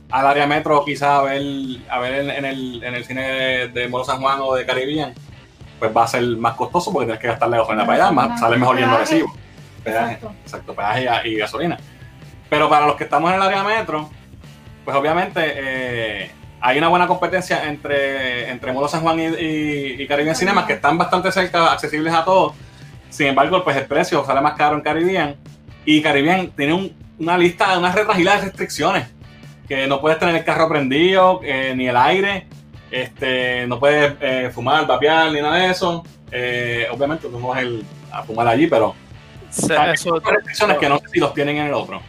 al 0.10 0.28
área 0.28 0.48
metro, 0.48 0.84
quizás 0.86 1.10
a 1.10 1.22
ver, 1.24 1.42
a 1.90 2.00
ver 2.00 2.14
en, 2.16 2.30
en 2.32 2.46
el, 2.46 2.84
en 2.84 2.96
el 2.96 3.06
cine 3.06 3.22
de, 3.22 3.68
de 3.70 3.88
Moro 3.88 4.04
San 4.04 4.20
Juan 4.22 4.40
o 4.42 4.54
de 4.56 4.66
Caribbean, 4.66 5.14
pues 5.82 5.92
va 5.98 6.04
a 6.04 6.08
ser 6.08 6.22
más 6.38 6.54
costoso 6.54 6.94
porque 6.94 7.08
tienes 7.08 7.20
que 7.20 7.28
gastarle 7.28 7.58
gasolina 7.58 7.88
para 7.88 8.04
allá, 8.06 8.12
más, 8.14 8.40
sale 8.40 8.58
mejor 8.58 8.78
yendo 8.78 8.96
a 8.96 9.00
Peaje. 9.00 9.26
Exacto. 9.84 10.34
exacto, 10.44 10.76
peaje 10.76 11.08
y, 11.26 11.30
y 11.30 11.38
gasolina. 11.38 11.78
Pero 12.52 12.70
para 12.70 12.86
los 12.86 12.96
que 12.98 13.06
estamos 13.06 13.32
en 13.32 13.38
el 13.38 13.42
área 13.42 13.64
metro, 13.64 14.08
pues 14.86 14.96
obviamente 14.96 15.42
eh, 15.44 16.32
hay 16.60 16.78
una 16.78 16.88
buena 16.90 17.08
competencia 17.08 17.68
entre, 17.68 18.52
entre 18.52 18.72
Molo 18.74 18.88
San 18.88 19.02
Juan 19.02 19.20
y, 19.20 19.24
y, 19.24 19.96
y 20.04 20.08
Caribbean 20.08 20.36
Cinemas 20.36 20.66
que 20.66 20.74
están 20.74 21.00
bastante 21.00 21.32
cerca, 21.32 21.72
accesibles 21.72 22.14
a 22.14 22.24
todos. 22.24 22.54
Sin 23.10 23.26
embargo, 23.26 23.64
pues 23.64 23.76
el 23.76 23.86
precio 23.86 24.24
sale 24.24 24.40
más 24.40 24.54
caro 24.54 24.76
en 24.76 24.82
Caribbean. 24.82 25.36
Y 25.84 26.00
Caribbean 26.04 26.52
tiene 26.52 26.74
un- 26.74 26.96
una 27.18 27.38
lista, 27.40 27.76
una 27.80 27.92
retragila 27.92 28.36
de 28.36 28.42
restricciones. 28.44 29.08
Que 29.68 29.88
no 29.88 30.00
puedes 30.00 30.20
tener 30.20 30.36
el 30.36 30.44
carro 30.44 30.70
prendido, 30.70 31.40
eh, 31.44 31.74
ni 31.76 31.88
el 31.88 31.98
aire. 31.98 32.46
Este, 32.92 33.66
no 33.68 33.80
puedes 33.80 34.14
eh, 34.20 34.52
fumar, 34.54 34.86
vapear, 34.86 35.32
ni 35.32 35.42
nada 35.42 35.56
de 35.56 35.70
eso. 35.72 36.04
Eh, 36.32 36.88
obviamente 36.92 37.28
tú 37.28 37.40
no 37.40 37.48
vas 37.48 37.60
a 37.60 37.64
ir 37.64 37.84
a 38.12 38.22
fumar 38.24 38.48
allí, 38.48 38.68
pero 38.68 38.94
Se- 39.50 39.76
hay 39.78 39.94
eso, 39.94 40.20
restricciones 40.20 40.78
que 40.78 40.90
no 40.90 41.00
sé 41.00 41.08
si 41.10 41.20
los 41.20 41.34
tienen 41.34 41.58
en 41.58 41.68
el 41.68 41.74
otro. 41.74 42.02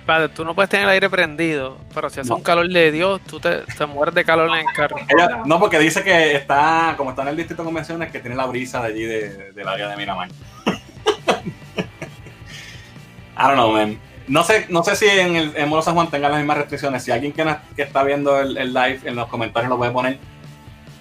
espérate, 0.00 0.34
tú 0.34 0.44
no 0.44 0.54
puedes 0.54 0.70
tener 0.70 0.84
el 0.86 0.90
aire 0.92 1.08
prendido, 1.10 1.76
pero 1.94 2.08
si 2.10 2.20
hace 2.20 2.30
No. 2.30 2.36
un 2.36 2.42
calor 2.42 2.66
de 2.68 2.90
Dios, 2.90 3.20
tú 3.26 3.38
te, 3.38 3.58
te 3.76 3.86
mueres 3.86 4.14
de 4.14 4.24
calor 4.24 4.48
en 4.50 4.66
el 4.66 4.74
carro. 4.74 4.96
Ella- 5.08 5.42
no, 5.44 5.60
porque 5.60 5.78
dice 5.78 6.02
que 6.02 6.34
está, 6.36 6.94
como 6.96 7.10
está 7.10 7.22
en 7.22 7.28
el 7.28 7.36
distrito 7.36 7.62
de 7.62 7.66
convenciones, 7.66 8.10
que 8.10 8.18
tiene 8.20 8.34
la 8.36 8.46
brisa 8.46 8.80
de 8.80 8.86
allí 8.88 9.04
de- 9.04 9.52
del 9.52 9.68
área 9.68 9.88
de 9.88 9.96
Miramar. 9.96 10.28
I 13.36 13.42
don't 13.46 13.54
know, 13.54 13.72
man. 13.72 13.98
No 14.30 14.44
sé, 14.44 14.66
no 14.68 14.84
sé 14.84 14.94
si 14.94 15.06
en 15.08 15.34
el 15.34 15.52
en 15.56 15.68
Molo 15.68 15.82
San 15.82 15.94
Juan 15.94 16.08
tengan 16.08 16.30
las 16.30 16.40
mismas 16.40 16.56
restricciones. 16.58 17.02
Si 17.02 17.10
alguien 17.10 17.32
que, 17.32 17.44
no- 17.44 17.58
que 17.74 17.82
está 17.82 18.04
viendo 18.04 18.38
el, 18.38 18.56
el 18.56 18.72
live 18.72 19.00
en 19.04 19.16
los 19.16 19.26
comentarios 19.28 19.68
lo 19.68 19.76
puede 19.76 19.90
poner. 19.90 20.18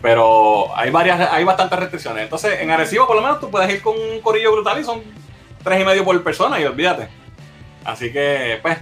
Pero 0.02 0.76
hay 0.76 0.90
varias, 0.92 1.20
hay 1.32 1.44
bastantes 1.44 1.78
restricciones. 1.78 2.24
Entonces, 2.24 2.60
en 2.62 2.72
Arecibo, 2.72 3.06
por 3.06 3.16
lo 3.18 3.22
menos, 3.22 3.40
tú 3.40 3.52
puedes 3.52 3.70
ir 3.70 3.82
con 3.82 3.96
un 3.96 4.20
corillo 4.22 4.52
brutal 4.54 4.80
y 4.80 4.84
son 4.84 5.02
tres 5.64 5.82
y 5.82 5.86
medio 5.86 6.04
por 6.06 6.22
persona 6.24 6.60
y 6.60 6.64
olvídate. 6.66 7.10
Así 7.84 8.12
que, 8.12 8.60
pues, 8.62 8.78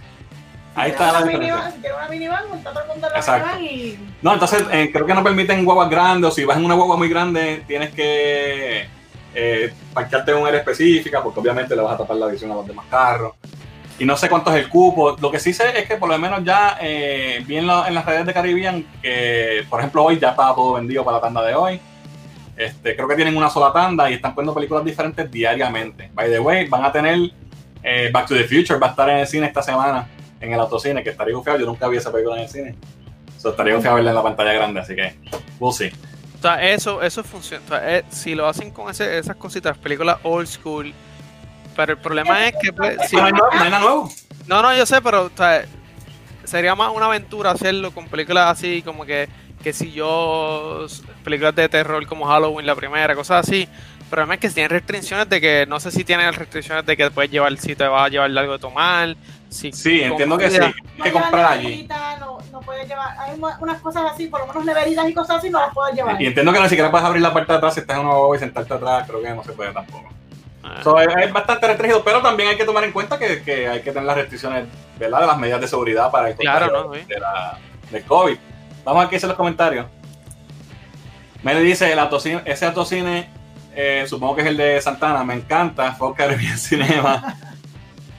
ahí 0.75 0.91
está 0.91 1.11
la 1.11 1.23
diferencia. 1.23 1.55
una 1.55 1.71
si 1.71 1.77
minivan, 2.09 2.43
la 2.63 3.17
Exacto. 3.17 3.59
y 3.59 3.99
No, 4.21 4.33
entonces 4.33 4.63
eh, 4.71 4.91
creo 4.93 5.05
que 5.05 5.13
no 5.13 5.23
permiten 5.23 5.65
guaguas 5.65 5.89
grandes 5.89 6.31
o 6.31 6.33
si 6.33 6.45
vas 6.45 6.57
en 6.57 6.65
una 6.65 6.75
guagua 6.75 6.97
muy 6.97 7.09
grande 7.09 7.63
tienes 7.67 7.93
que 7.93 8.87
eh, 9.33 9.73
parquearte 9.93 10.31
en 10.31 10.37
un 10.37 10.47
área 10.47 10.59
específica 10.59 11.21
porque 11.23 11.39
obviamente 11.39 11.75
le 11.75 11.81
vas 11.81 11.95
a 11.95 11.97
tapar 11.97 12.17
la 12.17 12.27
visión 12.27 12.51
a 12.51 12.55
los 12.55 12.67
demás 12.67 12.85
carros. 12.89 13.33
Y 13.99 14.05
no 14.05 14.15
sé 14.15 14.29
cuánto 14.29 14.51
es 14.55 14.63
el 14.63 14.69
cupo. 14.69 15.17
Lo 15.19 15.31
que 15.31 15.39
sí 15.39 15.53
sé 15.53 15.79
es 15.79 15.87
que 15.87 15.97
por 15.97 16.07
lo 16.09 16.17
menos 16.19 16.43
ya 16.43 16.77
eh, 16.81 17.43
vi 17.47 17.57
en, 17.57 17.65
la- 17.67 17.87
en 17.87 17.95
las 17.95 18.05
redes 18.05 18.25
de 18.25 18.33
Caribbean 18.33 18.85
que, 19.01 19.65
por 19.69 19.79
ejemplo, 19.79 20.03
hoy 20.03 20.19
ya 20.19 20.29
estaba 20.29 20.53
todo 20.53 20.73
vendido 20.73 21.03
para 21.03 21.17
la 21.17 21.21
tanda 21.21 21.41
de 21.43 21.55
hoy. 21.55 21.79
Este, 22.55 22.95
creo 22.95 23.07
que 23.07 23.15
tienen 23.15 23.35
una 23.37 23.49
sola 23.49 23.71
tanda 23.71 24.09
y 24.09 24.15
están 24.15 24.33
poniendo 24.35 24.53
películas 24.53 24.83
diferentes 24.85 25.29
diariamente. 25.31 26.09
By 26.13 26.29
the 26.29 26.39
way, 26.39 26.67
van 26.67 26.85
a 26.85 26.91
tener 26.91 27.17
eh, 27.83 28.09
Back 28.11 28.27
to 28.27 28.35
the 28.35 28.43
Future, 28.43 28.79
va 28.79 28.87
a 28.87 28.89
estar 28.91 29.09
en 29.09 29.17
el 29.17 29.27
cine 29.27 29.47
esta 29.47 29.61
semana, 29.61 30.07
en 30.41 30.53
el 30.53 30.59
autocine, 30.59 31.03
que 31.03 31.09
estaría 31.11 31.35
bufiado. 31.35 31.59
Yo 31.59 31.65
nunca 31.65 31.87
vi 31.87 31.97
esa 31.97 32.11
película 32.11 32.35
en 32.37 32.43
el 32.43 32.49
cine. 32.49 32.75
So, 33.37 33.49
estaría 33.51 33.75
bufiado 33.75 33.95
verla 33.95 34.11
en 34.11 34.15
la 34.15 34.23
pantalla 34.23 34.53
grande, 34.53 34.79
así 34.79 34.95
que 34.95 35.15
we'll 35.59 35.73
see. 35.73 35.91
O 36.37 36.41
sea, 36.41 36.61
eso, 36.71 37.01
eso 37.01 37.23
funciona. 37.23 37.63
Eh, 37.83 38.03
si 38.09 38.33
lo 38.35 38.47
hacen 38.47 38.69
con 38.71 38.89
ese- 38.89 39.17
esas 39.19 39.35
cositas, 39.35 39.77
películas 39.77 40.17
old 40.23 40.47
school. 40.47 40.93
Pero 41.77 41.93
el 41.93 41.99
problema 41.99 42.45
es 42.47 42.55
que, 42.61 42.73
pues, 42.73 42.97
si- 43.09 43.15
no, 43.15 43.23
hay 43.23 43.31
no 43.31 43.45
hay 43.51 43.69
nada 43.69 43.79
nuevo. 43.79 44.09
no, 44.47 44.61
no, 44.61 44.75
yo 44.75 44.85
sé, 44.85 45.01
pero 45.01 45.25
o 45.25 45.31
sea, 45.37 45.63
sería 46.43 46.75
más 46.75 46.91
una 46.93 47.05
aventura 47.05 47.51
hacerlo 47.51 47.91
con 47.91 48.07
películas 48.07 48.51
así, 48.51 48.81
como 48.81 49.05
que, 49.05 49.29
que 49.63 49.71
si 49.73 49.91
yo, 49.91 50.85
películas 51.23 51.55
de 51.55 51.69
terror 51.69 52.05
como 52.07 52.25
Halloween, 52.25 52.65
la 52.65 52.75
primera, 52.75 53.15
cosas 53.15 53.47
así. 53.47 53.61
El 53.99 54.05
problema 54.09 54.35
es 54.35 54.39
que 54.39 54.49
tienen 54.49 54.69
restricciones 54.69 55.27
de 55.29 55.39
que, 55.41 55.65
no 55.67 55.79
sé 55.79 55.91
si 55.91 56.03
tienen 56.05 56.31
restricciones 56.33 56.85
de 56.85 56.95
que 56.97 57.11
puedes 57.11 57.29
llevar, 57.29 57.55
si 57.57 57.75
te 57.75 57.85
vas 57.87 58.05
a 58.05 58.09
llevar 58.09 58.29
algo 58.37 58.53
de 58.53 58.59
tomar. 58.59 59.15
Si 59.49 59.71
Sí, 59.71 60.01
entiendo 60.01 60.37
que 60.37 60.49
sí. 60.49 60.57
Hay 60.61 60.73
que 61.03 61.11
comprar 61.11 61.45
allí. 61.53 61.87
No, 62.19 62.37
no 62.51 62.59
puedes 62.61 62.87
llevar. 62.87 63.17
Hay 63.19 63.37
una- 63.37 63.57
unas 63.59 63.81
cosas 63.81 64.11
así, 64.13 64.27
por 64.27 64.39
lo 64.41 64.47
menos 64.47 64.65
neveritas 64.65 65.09
y 65.09 65.13
cosas 65.13 65.37
así, 65.37 65.49
no 65.49 65.59
las 65.59 65.73
puedes 65.73 65.95
llevar. 65.95 66.21
Y 66.21 66.25
entiendo 66.27 66.51
que 66.53 66.59
ni 66.61 66.69
siquiera 66.69 66.89
puedes 66.89 67.05
abrir 67.05 67.21
la 67.21 67.31
puerta 67.33 67.53
de 67.53 67.57
atrás 67.57 67.73
si 67.73 67.81
estás 67.81 67.97
en 67.97 68.05
una 68.05 68.15
guagua 68.15 68.35
y 68.37 68.39
sentarte 68.39 68.73
atrás. 68.73 69.05
Creo 69.07 69.21
que 69.21 69.29
no 69.31 69.43
se 69.43 69.51
puede 69.51 69.73
tampoco. 69.73 70.07
Ah. 70.67 70.81
So, 70.83 70.99
es, 70.99 71.07
es 71.23 71.31
bastante 71.31 71.67
restringido, 71.67 72.03
pero 72.03 72.21
también 72.21 72.49
hay 72.49 72.57
que 72.57 72.65
tomar 72.65 72.83
en 72.83 72.91
cuenta 72.91 73.17
que, 73.17 73.41
que 73.41 73.67
hay 73.67 73.81
que 73.81 73.91
tener 73.91 74.03
las 74.03 74.17
restricciones 74.17 74.65
¿verdad? 74.99 75.21
de 75.21 75.27
las 75.27 75.37
medidas 75.37 75.61
de 75.61 75.67
seguridad 75.67 76.11
para 76.11 76.29
el 76.29 76.35
Claro, 76.35 76.87
¿no? 76.87 76.93
Sí. 76.93 77.01
de 77.07 77.19
la, 77.19 77.57
del 77.89 78.03
COVID. 78.03 78.37
Vamos 78.83 78.99
a 78.99 79.03
ver 79.03 79.09
qué 79.09 79.15
dicen 79.15 79.29
los 79.29 79.37
comentarios. 79.37 79.85
Meli 81.43 81.61
dice, 81.61 81.91
el 81.91 81.99
autocine, 81.99 82.41
ese 82.45 82.65
autocine, 82.65 83.29
eh, 83.75 84.05
supongo 84.07 84.35
que 84.35 84.41
es 84.41 84.47
el 84.47 84.57
de 84.57 84.81
Santana, 84.81 85.23
me 85.23 85.35
encanta, 85.35 85.93
fue 85.93 86.13
Caribbean 86.13 86.57
Cinema. 86.57 87.35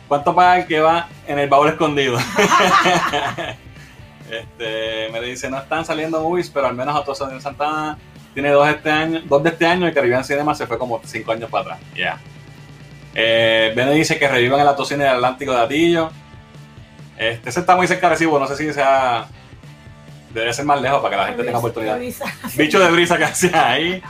¿Cuánto 0.09 0.34
paga 0.34 0.61
el 0.61 0.66
que 0.66 0.80
va 0.80 1.07
en 1.26 1.38
el 1.38 1.51
baúl 1.51 1.68
escondido? 1.68 2.18
este, 4.30 5.11
me 5.12 5.20
dice, 5.20 5.51
no 5.51 5.59
están 5.59 5.84
saliendo 5.84 6.22
movies, 6.22 6.49
pero 6.49 6.66
al 6.66 6.74
menos 6.74 6.96
Autocine 6.96 7.38
Santana 7.40 7.99
tiene 8.32 8.51
dos 8.51 8.66
este 8.68 8.90
año, 8.90 9.20
dos 9.26 9.42
de 9.42 9.51
este 9.51 9.66
año 9.66 9.86
y 9.86 9.92
Caribbean 9.92 10.24
Cinema 10.24 10.55
se 10.55 10.66
fue 10.66 10.78
como 10.78 10.99
cinco 11.05 11.32
años 11.32 11.51
para 11.51 11.74
atrás. 11.74 11.80
Ya. 11.94 12.18
Eh, 13.14 13.72
Bene 13.74 13.92
dice 13.92 14.18
que 14.18 14.28
revivan 14.28 14.61
el 14.61 14.68
autocine 14.68 15.04
del 15.04 15.14
Atlántico 15.14 15.52
de 15.52 15.61
Atillo. 15.61 16.11
Este, 17.16 17.48
ese 17.48 17.61
está 17.61 17.74
muy 17.74 17.86
cerca 17.88 18.06
de 18.09 18.14
Recibo, 18.14 18.38
no 18.38 18.46
sé 18.46 18.56
si 18.56 18.72
sea. 18.72 19.26
Debería 20.30 20.52
ser 20.52 20.66
más 20.66 20.80
lejos 20.80 21.00
para 21.00 21.11
que 21.11 21.16
la 21.22 21.26
gente 21.28 21.42
tenga 21.44 21.59
oportunidad. 21.59 21.98
Bicho 22.56 22.78
de 22.78 22.90
brisa 22.90 23.16
que 23.16 23.24
hacía 23.24 23.70
ahí. 23.70 24.02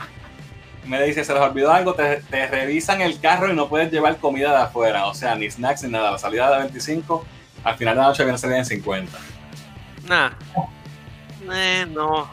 Me 0.85 1.01
dice, 1.03 1.23
se 1.23 1.33
les 1.33 1.41
olvidó 1.41 1.71
algo, 1.71 1.93
te, 1.93 2.17
te 2.29 2.47
revisan 2.47 3.01
el 3.01 3.19
carro 3.19 3.49
y 3.51 3.55
no 3.55 3.69
puedes 3.69 3.91
llevar 3.91 4.17
comida 4.17 4.51
de 4.51 4.63
afuera. 4.63 5.05
O 5.07 5.13
sea, 5.13 5.35
ni 5.35 5.49
snacks 5.49 5.83
ni 5.83 5.89
nada. 5.91 6.11
La 6.11 6.17
salida 6.17 6.51
de 6.51 6.57
25, 6.59 7.25
al 7.63 7.75
final 7.77 7.95
de 7.95 8.01
la 8.01 8.07
noche 8.07 8.23
viene 8.23 8.35
a 8.35 8.39
salir 8.39 8.57
en 8.57 8.65
50. 8.65 9.17
Nah. 10.07 10.29
Eh, 11.53 11.85
no. 11.89 12.29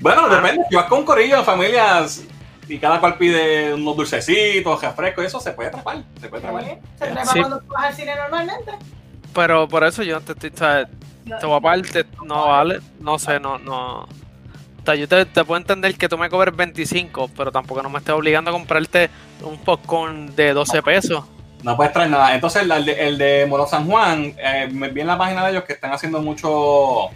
Bueno, 0.00 0.26
Ah. 0.26 0.36
depende. 0.36 0.64
Si 0.68 0.76
vas 0.76 0.86
con 0.86 1.04
corillo 1.04 1.42
familias 1.44 2.22
y 2.68 2.78
cada 2.78 3.00
cual 3.00 3.16
pide 3.16 3.74
unos 3.74 3.96
dulcecitos, 3.96 4.82
refrescos, 4.82 5.24
eso 5.24 5.40
se 5.40 5.52
puede 5.52 5.68
atrapar. 5.68 6.02
Se 6.20 6.28
puede 6.28 6.46
atrapar. 6.46 6.78
Se 6.98 7.26
Sí. 7.32 7.40
cuando 7.40 7.60
tú 7.60 7.66
vas 7.68 7.84
al 7.84 7.94
cine 7.94 8.14
normalmente. 8.14 8.72
Pero 9.34 9.68
por 9.68 9.84
eso 9.84 10.02
yo 10.02 10.20
te 10.20 10.32
estoy. 10.32 10.50
o 10.50 10.56
sea, 10.56 10.88
te 11.40 11.46
voy 11.46 11.56
a 11.56 11.60
parte, 11.60 12.04
no 12.24 12.48
vale. 12.48 12.80
No 13.00 13.18
sé, 13.18 13.38
no, 13.40 13.58
no. 13.58 14.06
sea, 14.84 14.94
yo 14.94 15.06
te, 15.06 15.24
te 15.26 15.44
puedo 15.44 15.58
entender 15.60 15.94
que 15.96 16.08
tú 16.08 16.16
me 16.16 16.30
cobres 16.30 16.56
25, 16.56 17.30
pero 17.36 17.52
tampoco 17.52 17.82
no 17.82 17.90
me 17.90 17.98
estés 17.98 18.14
obligando 18.14 18.50
a 18.50 18.54
comprarte 18.54 19.10
un 19.42 19.58
popcorn 19.58 20.34
de 20.34 20.52
12 20.54 20.82
pesos. 20.82 21.24
No 21.62 21.76
puedes 21.76 21.92
traer 21.92 22.10
nada. 22.10 22.34
Entonces, 22.34 22.62
el 22.62 22.84
de, 22.84 22.92
el 23.08 23.18
de 23.18 23.46
Molo 23.46 23.66
San 23.66 23.86
Juan, 23.86 24.34
eh, 24.38 24.68
me 24.72 24.88
vi 24.88 25.00
en 25.00 25.08
la 25.08 25.18
página 25.18 25.44
de 25.44 25.50
ellos 25.50 25.64
que 25.64 25.72
están 25.74 25.92
haciendo 25.92 26.20
mucho 26.20 27.10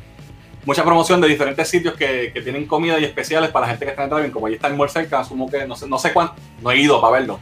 mucha 0.64 0.84
promoción 0.84 1.20
de 1.20 1.28
diferentes 1.28 1.68
sitios 1.68 1.94
que, 1.94 2.30
que 2.32 2.40
tienen 2.42 2.66
comida 2.66 2.98
y 2.98 3.04
especiales 3.04 3.50
para 3.50 3.66
la 3.66 3.70
gente 3.72 3.84
que 3.84 3.90
está 3.90 4.04
en 4.04 4.10
driving. 4.10 4.30
Como 4.30 4.46
ahí 4.46 4.54
está 4.54 4.68
el 4.68 4.74
muy 4.74 4.88
cerca, 4.88 5.20
asumo 5.20 5.48
que 5.50 5.66
no 5.66 5.74
sé, 5.76 5.88
no 5.88 5.98
sé 5.98 6.12
cuánto, 6.12 6.34
no 6.62 6.70
he 6.70 6.78
ido 6.78 7.00
para 7.00 7.14
verlo. 7.14 7.40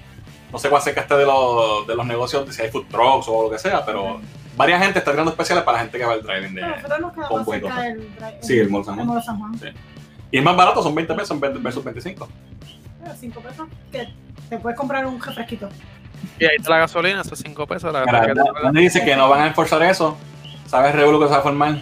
No 0.53 0.59
sé 0.59 0.69
cuán 0.69 0.83
cerca 0.83 1.03
esté 1.03 1.15
de 1.17 1.25
los, 1.27 1.87
de 1.87 1.95
los 1.95 2.05
negocios, 2.07 2.53
si 2.55 2.63
hay 2.63 2.71
food 2.71 2.87
trucks 2.91 3.27
o 3.29 3.45
lo 3.45 3.51
que 3.51 3.59
sea, 3.59 3.85
pero 3.85 4.21
varias 4.57 4.83
gente 4.83 4.99
está 4.99 5.13
tirando 5.13 5.31
especiales 5.31 5.63
para 5.65 5.79
la 5.79 5.85
gente 5.85 5.97
que 5.99 6.05
va 6.05 6.15
al 6.15 6.23
driving 6.23 6.55
de 6.55 6.61
del 7.83 8.15
drive- 8.17 8.39
Sí, 8.43 8.59
el 8.59 8.69
Mall 8.69 8.85
San 8.85 8.97
Juan. 8.97 9.07
Mall 9.07 9.23
San 9.23 9.39
Juan. 9.39 9.59
Sí. 9.59 9.67
Y 10.33 10.39
es 10.39 10.45
más 10.45 10.57
barato, 10.57 10.83
son 10.83 10.95
20 10.95 11.15
pesos 11.15 11.39
versus 11.41 11.85
25. 11.85 12.29
Pero 13.03 13.15
5 13.15 13.41
pesos 13.41 13.69
que 13.93 14.09
te 14.49 14.59
puedes 14.59 14.79
comprar 14.79 15.07
un 15.07 15.21
refresquito. 15.21 15.69
Y 16.39 16.45
ahí 16.45 16.57
está 16.59 16.71
la 16.71 16.79
gasolina, 16.79 17.21
esos 17.23 17.39
5 17.39 17.67
pesos. 17.67 17.93
La 17.93 18.05
Mira, 18.05 18.35
dice 18.81 19.05
que 19.05 19.17
no 19.17 19.29
van 19.29 19.41
a 19.43 19.47
enforzar 19.49 19.83
eso. 19.85 20.17
¿Sabes 20.67 20.95
Revuelo 20.95 21.19
que 21.21 21.27
se 21.27 21.33
va 21.33 21.39
a 21.39 21.43
formar? 21.43 21.79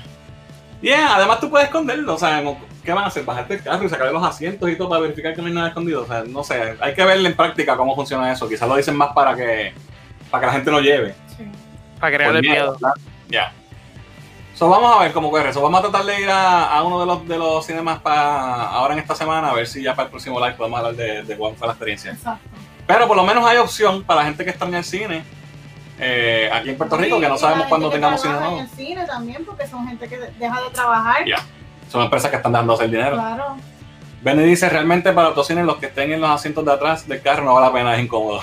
Bien, 0.81 1.01
además 1.01 1.41
tú 1.41 1.51
puedes 1.51 1.67
esconderlo. 1.67 2.15
O 2.15 2.19
sea, 2.19 2.43
¿qué 2.85 2.93
van 2.93 3.05
a 3.05 3.07
hacer? 3.09 3.25
Bajarte 3.25 3.55
el 3.55 3.63
carro 3.63 3.85
y 3.85 3.89
sacarle 3.89 4.13
los 4.13 4.25
asientos 4.25 4.71
y 4.71 4.77
todo 4.77 4.89
para 4.89 5.03
verificar 5.03 5.35
que 5.35 5.41
no 5.41 5.49
hay 5.49 5.55
nada 5.55 5.69
escondido. 5.69 6.03
O 6.03 6.07
sea, 6.07 6.25
no 6.25 6.45
sé. 6.45 6.77
Hay 6.81 6.95
que 6.95 7.05
verle 7.05 7.29
en 7.29 7.37
práctica 7.37 7.77
cómo 7.77 7.95
funciona 7.95 8.33
eso. 8.33 8.49
Quizás 8.49 8.69
lo 8.69 8.77
dicen 8.77 8.97
más 8.97 9.13
para 9.13 9.35
que, 9.35 9.73
para 10.31 10.41
que 10.41 10.47
la 10.47 10.53
gente 10.53 10.71
lo 10.71 10.81
lleve. 10.81 11.15
Sí. 11.37 11.45
Para 11.99 12.17
crearle 12.17 12.41
Por 12.41 12.49
miedo. 12.49 12.73
¿verdad? 12.73 12.95
Ya. 13.29 13.53
So, 14.55 14.69
vamos 14.69 14.97
a 14.97 15.03
ver 15.03 15.13
cómo 15.13 15.31
corre 15.31 15.51
eso. 15.51 15.63
Vamos 15.63 15.79
a 15.81 15.83
tratar 15.89 16.05
de 16.05 16.21
ir 16.21 16.31
a, 16.31 16.77
a 16.77 16.83
uno 16.83 17.01
de 17.01 17.07
los, 17.07 17.29
de 17.29 17.39
los 17.39 17.65
cinemas 17.65 18.01
para 18.01 18.69
ahora 18.71 18.95
en 18.95 19.01
esta 19.01 19.15
semana, 19.15 19.51
a 19.51 19.55
ver 19.55 19.69
si 19.69 19.83
ya 19.83 19.95
para 19.95 20.07
el 20.07 20.11
próximo 20.11 20.41
live 20.41 20.55
podemos 20.55 20.79
hablar 20.81 20.97
de, 20.97 21.23
de 21.23 21.37
cuál 21.37 21.55
fue 21.55 21.69
la 21.69 21.75
experiencia. 21.75 22.11
Exacto. 22.11 22.49
Pero 22.85 23.07
por 23.07 23.17
lo 23.17 23.23
menos 23.23 23.47
hay 23.47 23.59
opción 23.59 24.03
para 24.03 24.21
la 24.21 24.27
gente 24.27 24.45
que 24.45 24.51
está 24.51 24.67
en 24.67 24.75
el 24.75 24.83
cine 24.83 25.23
eh, 26.01 26.51
aquí 26.53 26.71
en 26.71 26.77
Puerto 26.79 26.97
Rico, 26.97 27.19
que 27.21 27.29
no 27.29 27.37
sabemos 27.37 27.67
cuándo 27.67 27.91
tengamos 27.91 28.21
cine 28.21 28.35
trabaja 28.35 28.51
nuevo. 28.51 28.65
En 28.65 28.71
el 28.71 28.77
cine 28.77 29.05
también, 29.07 29.45
porque 29.45 29.67
son 29.67 29.87
gente 29.89 30.09
que 30.09 30.19
de- 30.19 30.31
deja 30.39 30.61
de 30.61 30.71
trabajar. 30.71 31.25
Ya. 31.27 31.39
Son 31.91 32.03
empresas 32.03 32.31
que 32.31 32.37
están 32.37 32.53
dando 32.53 32.75
hacer 32.75 32.91
dinero. 32.91 33.17
Claro. 33.17 33.57
Benny 34.21 34.43
dice, 34.45 34.69
realmente 34.69 35.13
para 35.13 35.29
autocines 35.29 35.65
los 35.65 35.77
que 35.77 35.87
estén 35.87 36.13
en 36.13 36.21
los 36.21 36.29
asientos 36.31 36.65
de 36.65 36.73
atrás 36.73 37.07
del 37.07 37.23
carro 37.23 37.45
no 37.45 37.55
vale 37.55 37.67
la 37.69 37.73
pena, 37.73 37.95
es 37.97 38.05
incómodo. 38.05 38.41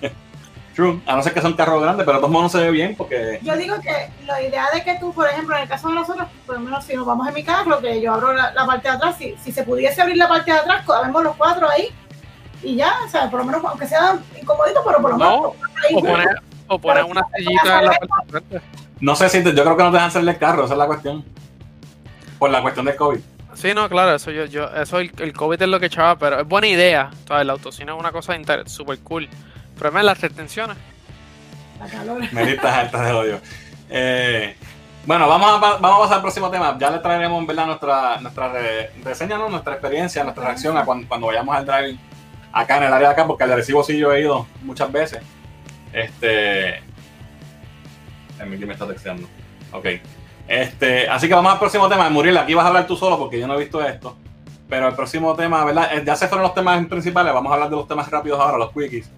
True, 0.74 1.00
a 1.04 1.16
no 1.16 1.22
ser 1.22 1.34
que 1.34 1.40
sea 1.40 1.50
un 1.50 1.56
carro 1.56 1.80
grande, 1.80 2.04
pero 2.04 2.16
de 2.16 2.20
todos 2.20 2.30
modos 2.32 2.52
no 2.54 2.58
se 2.60 2.64
ve 2.64 2.70
bien 2.70 2.94
porque... 2.96 3.38
Yo 3.42 3.56
digo 3.56 3.74
que 3.80 4.08
la 4.24 4.40
idea 4.40 4.66
de 4.72 4.82
que 4.82 4.94
tú, 5.00 5.12
por 5.12 5.28
ejemplo, 5.28 5.56
en 5.56 5.62
el 5.62 5.68
caso 5.68 5.88
de 5.88 5.94
nosotros, 5.94 6.28
por 6.46 6.54
lo 6.54 6.60
menos 6.62 6.84
si 6.84 6.94
nos 6.94 7.04
vamos 7.04 7.26
en 7.28 7.34
mi 7.34 7.42
carro, 7.42 7.80
que 7.80 8.00
yo 8.00 8.14
abro 8.14 8.32
la, 8.32 8.52
la 8.52 8.64
parte 8.66 8.88
de 8.88 8.94
atrás, 8.94 9.16
si, 9.18 9.34
si 9.42 9.50
se 9.52 9.64
pudiese 9.64 10.00
abrir 10.00 10.16
la 10.16 10.28
parte 10.28 10.52
de 10.52 10.58
atrás, 10.58 10.84
cabemos 10.86 11.22
los 11.24 11.36
cuatro 11.36 11.68
ahí 11.68 11.88
y 12.62 12.76
ya, 12.76 12.94
o 13.04 13.08
sea, 13.10 13.28
por 13.28 13.40
lo 13.40 13.46
menos, 13.46 13.62
aunque 13.64 13.86
sea 13.86 14.16
incomodito, 14.40 14.80
pero 14.86 15.02
por 15.02 15.10
lo 15.10 15.18
menos 15.18 15.32
No, 15.42 15.52
ahí. 15.88 15.94
o 15.96 16.00
poner, 16.00 16.28
o 16.70 16.78
poner 16.78 17.04
una 17.04 17.22
sillita 17.36 17.80
en 17.80 17.84
la 17.86 17.92
parte 17.92 18.10
de 18.26 18.30
frente. 18.30 18.60
No 19.00 19.16
sé 19.16 19.28
si, 19.28 19.42
te- 19.42 19.54
yo 19.54 19.62
creo 19.64 19.76
que 19.76 19.82
no 19.82 19.90
te 19.90 19.96
dejan 19.96 20.10
salir 20.10 20.26
del 20.28 20.38
carro, 20.38 20.64
esa 20.64 20.74
es 20.74 20.78
la 20.78 20.86
cuestión. 20.86 21.24
Por 22.38 22.50
la 22.50 22.62
cuestión 22.62 22.86
del 22.86 22.96
COVID. 22.96 23.18
Sí, 23.54 23.74
no, 23.74 23.88
claro, 23.88 24.14
eso 24.14 24.30
yo, 24.30 24.44
yo, 24.46 24.68
eso 24.68 24.98
el, 25.00 25.10
el 25.18 25.32
COVID 25.32 25.60
es 25.60 25.68
lo 25.68 25.80
que 25.80 25.86
echaba, 25.86 26.16
pero 26.16 26.40
es 26.40 26.46
buena 26.48 26.68
idea. 26.68 27.10
O 27.24 27.26
sea, 27.26 27.40
el 27.42 27.50
autocine 27.50 27.92
es 27.92 27.98
una 27.98 28.12
cosa 28.12 28.34
super 28.66 28.98
cool. 29.00 29.24
El 29.24 29.78
problema 29.78 30.00
es 30.00 30.06
las 30.06 30.20
retenciones. 30.20 30.76
La 31.80 31.86
calor. 31.86 32.22
Meditas 32.32 32.72
altas 32.74 33.04
de 33.06 33.12
odio. 33.12 33.40
Eh, 33.90 34.54
bueno, 35.06 35.26
vamos 35.26 35.50
a, 35.50 35.58
vamos 35.78 35.96
a 35.96 36.00
pasar 36.02 36.16
al 36.16 36.22
próximo 36.22 36.50
tema. 36.50 36.76
Ya 36.78 36.90
le 36.90 36.98
traeremos 37.00 37.40
en 37.40 37.46
verdad 37.46 37.66
nuestra, 37.66 38.20
nuestra 38.20 38.52
re- 38.52 38.90
reseña, 39.02 39.36
¿no? 39.38 39.48
nuestra 39.48 39.72
experiencia, 39.74 40.22
nuestra 40.22 40.44
reacción 40.44 40.76
a 40.76 40.84
cuando, 40.84 41.08
cuando 41.08 41.26
vayamos 41.26 41.56
al 41.56 41.66
driving 41.66 41.98
acá 42.52 42.76
en 42.78 42.84
el 42.84 42.92
área 42.92 43.08
de 43.08 43.14
acá, 43.14 43.26
porque 43.26 43.42
al 43.44 43.50
de 43.50 43.56
Recibo 43.56 43.82
sí 43.82 43.98
yo 43.98 44.12
he 44.12 44.20
ido 44.20 44.46
muchas 44.62 44.90
veces. 44.92 45.20
Este. 45.92 46.82
Emily 48.38 48.66
me 48.66 48.72
está 48.72 48.86
texteando. 48.86 49.28
Ok. 49.72 49.86
Este, 50.48 51.08
así 51.08 51.28
que 51.28 51.34
vamos 51.34 51.52
al 51.52 51.58
próximo 51.58 51.88
tema. 51.88 52.08
Muriel, 52.10 52.38
aquí 52.38 52.54
vas 52.54 52.64
a 52.64 52.68
hablar 52.68 52.86
tú 52.86 52.96
solo 52.96 53.18
porque 53.18 53.38
yo 53.38 53.46
no 53.46 53.54
he 53.54 53.58
visto 53.58 53.84
esto. 53.84 54.16
Pero 54.68 54.88
el 54.88 54.94
próximo 54.94 55.34
tema, 55.34 55.64
¿verdad? 55.64 55.96
Eh, 55.96 56.02
Ya 56.04 56.16
se 56.16 56.28
fueron 56.28 56.44
los 56.44 56.54
temas 56.54 56.84
principales. 56.86 57.32
Vamos 57.32 57.50
a 57.50 57.54
hablar 57.54 57.70
de 57.70 57.76
los 57.76 57.88
temas 57.88 58.08
rápidos 58.10 58.40
ahora, 58.40 58.56
los 58.58 58.72
quickies. 58.72 59.10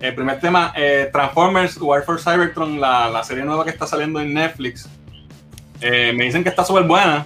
El 0.00 0.14
primer 0.14 0.40
tema, 0.40 0.72
eh, 0.76 1.08
Transformers 1.12 1.76
War 1.80 2.02
for 2.02 2.20
Cybertron, 2.20 2.80
la, 2.80 3.08
la 3.08 3.22
serie 3.22 3.44
nueva 3.44 3.64
que 3.64 3.70
está 3.70 3.86
saliendo 3.86 4.20
en 4.20 4.34
Netflix. 4.34 4.88
Eh, 5.80 6.12
me 6.14 6.24
dicen 6.24 6.42
que 6.42 6.48
está 6.50 6.64
súper 6.64 6.84
buena. 6.84 7.24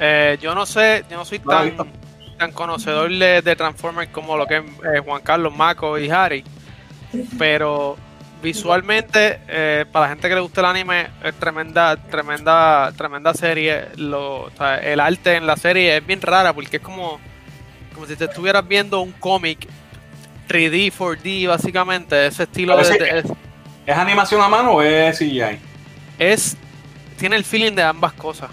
Eh, 0.00 0.38
yo 0.40 0.54
no 0.54 0.64
sé, 0.66 1.04
yo 1.10 1.16
no 1.16 1.24
soy 1.24 1.38
tan, 1.38 1.76
tan 2.38 2.52
conocedor 2.52 3.10
de, 3.10 3.42
de 3.42 3.56
Transformers 3.56 4.10
como 4.10 4.36
lo 4.36 4.46
que 4.46 4.56
es 4.56 5.00
Juan 5.04 5.22
Carlos, 5.22 5.54
Mako 5.54 5.98
y 5.98 6.10
Harry. 6.10 6.44
Pero 7.38 7.96
visualmente, 8.42 9.40
eh, 9.48 9.84
para 9.90 10.06
la 10.06 10.08
gente 10.10 10.28
que 10.28 10.34
le 10.34 10.40
gusta 10.40 10.60
el 10.60 10.66
anime, 10.66 11.06
es 11.22 11.34
tremenda, 11.34 11.96
tremenda, 11.96 12.92
tremenda 12.96 13.34
serie. 13.34 13.86
Lo, 13.96 14.42
o 14.44 14.50
sea, 14.56 14.76
el 14.78 15.00
arte 15.00 15.36
en 15.36 15.46
la 15.46 15.56
serie 15.56 15.96
es 15.98 16.06
bien 16.06 16.20
rara 16.20 16.52
porque 16.52 16.76
es 16.78 16.82
como, 16.82 17.20
como 17.94 18.06
si 18.06 18.16
te 18.16 18.24
estuvieras 18.24 18.66
viendo 18.66 19.00
un 19.00 19.12
cómic 19.12 19.66
3D, 20.48 20.92
4D, 20.92 21.48
básicamente. 21.48 22.26
Ese 22.26 22.44
estilo 22.44 22.76
de, 22.76 23.18
es, 23.18 23.24
¿Es 23.86 23.96
animación 23.96 24.40
a 24.40 24.48
mano 24.48 24.72
o 24.72 24.82
es 24.82 25.18
CGI? 25.18 25.58
es- 26.18 26.56
tiene 27.18 27.36
el 27.36 27.44
feeling 27.44 27.72
de 27.72 27.82
ambas 27.82 28.12
cosas. 28.14 28.50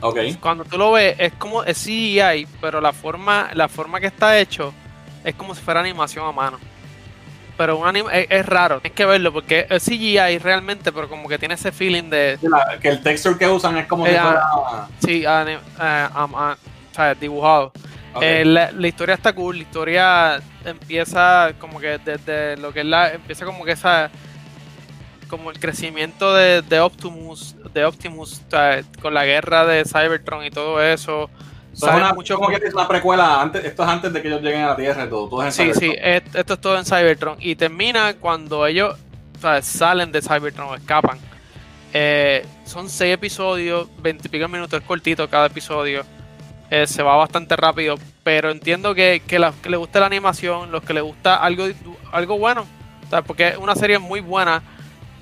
Ok. 0.00 0.18
Cuando 0.40 0.64
tú 0.64 0.78
lo 0.78 0.92
ves, 0.92 1.16
es 1.18 1.32
como 1.32 1.64
es 1.64 1.76
CGI, 1.82 2.46
pero 2.60 2.80
la 2.80 2.92
forma, 2.92 3.50
la 3.54 3.66
forma 3.68 3.98
que 3.98 4.06
está 4.06 4.38
hecho 4.38 4.72
es 5.24 5.34
como 5.34 5.54
si 5.54 5.62
fuera 5.62 5.80
animación 5.80 6.24
a 6.28 6.30
mano. 6.32 6.58
Pero 7.56 7.78
un 7.78 7.86
anim- 7.86 8.10
es, 8.12 8.26
es 8.28 8.44
raro, 8.46 8.80
tienes 8.80 8.96
que 8.96 9.06
verlo 9.06 9.32
porque 9.32 9.66
es 9.70 9.82
CGI 9.84 10.38
realmente, 10.38 10.92
pero 10.92 11.08
como 11.08 11.26
que 11.28 11.38
tiene 11.38 11.54
ese 11.54 11.72
feeling 11.72 12.10
de 12.10 12.38
La- 12.42 12.78
que 12.80 12.88
el 12.88 13.02
texture 13.02 13.38
que 13.38 13.48
usan 13.48 13.78
es 13.78 13.86
como 13.86 14.04
si 14.04 14.12
Eh, 14.12 14.20
fuera. 14.20 14.42
sí, 14.98 15.24
ani- 15.24 15.52
eh, 15.52 15.58
ah, 15.80 16.56
sea, 16.94 17.14
dibujado. 17.14 17.72
Eh, 18.20 18.44
la, 18.46 18.72
la 18.72 18.88
historia 18.88 19.14
está 19.14 19.34
cool, 19.34 19.56
la 19.56 19.62
historia 19.62 20.40
empieza 20.64 21.52
como 21.58 21.78
que 21.80 21.98
desde 21.98 22.56
lo 22.56 22.72
que 22.72 22.80
es 22.80 22.86
la 22.86 23.12
empieza 23.12 23.44
como 23.44 23.64
que 23.64 23.72
esa 23.72 24.10
como 25.28 25.50
el 25.50 25.58
crecimiento 25.58 26.32
de, 26.34 26.62
de 26.62 26.80
Optimus, 26.80 27.56
de 27.74 27.84
Optimus 27.84 28.40
con 29.02 29.12
la 29.12 29.24
guerra 29.24 29.66
de 29.66 29.84
Cybertron 29.84 30.44
y 30.44 30.50
todo 30.50 30.80
eso. 30.82 31.28
Es 31.76 31.80
Sale 31.80 31.98
una, 31.98 32.14
mucho 32.14 32.36
como 32.36 32.48
que 32.48 32.56
es 32.66 32.72
una 32.74 32.88
precuela, 32.88 33.40
antes, 33.42 33.62
esto 33.64 33.82
es 33.82 33.88
antes 33.88 34.10
de 34.12 34.22
que 34.22 34.28
ellos 34.28 34.40
lleguen 34.40 34.62
a 34.62 34.68
la 34.68 34.76
Tierra 34.76 35.04
y 35.04 35.08
todo. 35.10 35.28
todo 35.28 35.42
es 35.42 35.58
en 35.58 35.74
Sí, 35.74 35.78
sí, 35.78 35.80
Cybertron. 35.90 36.08
et- 36.14 36.34
esto 36.34 36.54
es 36.54 36.60
todo 36.60 36.78
en 36.78 36.84
Cybertron. 36.86 37.36
Y 37.38 37.54
termina 37.54 38.14
cuando 38.14 38.66
ellos 38.66 38.96
salen 39.62 40.10
de 40.10 40.22
Cybertron 40.22 40.68
o 40.68 40.74
escapan. 40.74 41.18
Eh, 41.92 42.46
son 42.64 42.88
seis 42.88 43.14
episodios, 43.14 43.88
veintipico 44.02 44.48
minutos, 44.48 44.80
es 44.80 44.86
cortito 44.86 45.28
cada 45.28 45.46
episodio. 45.46 46.02
Eh, 46.70 46.86
se 46.86 47.02
va 47.02 47.14
bastante 47.16 47.54
rápido, 47.56 47.96
pero 48.24 48.50
entiendo 48.50 48.94
que, 48.94 49.22
que, 49.26 49.38
la- 49.38 49.52
que 49.62 49.70
le 49.70 49.76
gusta 49.76 50.00
la 50.00 50.06
animación, 50.06 50.72
los 50.72 50.82
que 50.82 50.94
le 50.94 51.00
gusta 51.02 51.36
algo, 51.36 51.66
algo 52.10 52.38
bueno, 52.38 52.66
porque 53.26 53.48
es 53.48 53.56
una 53.58 53.74
serie 53.74 53.98
muy 53.98 54.20
buena. 54.20 54.62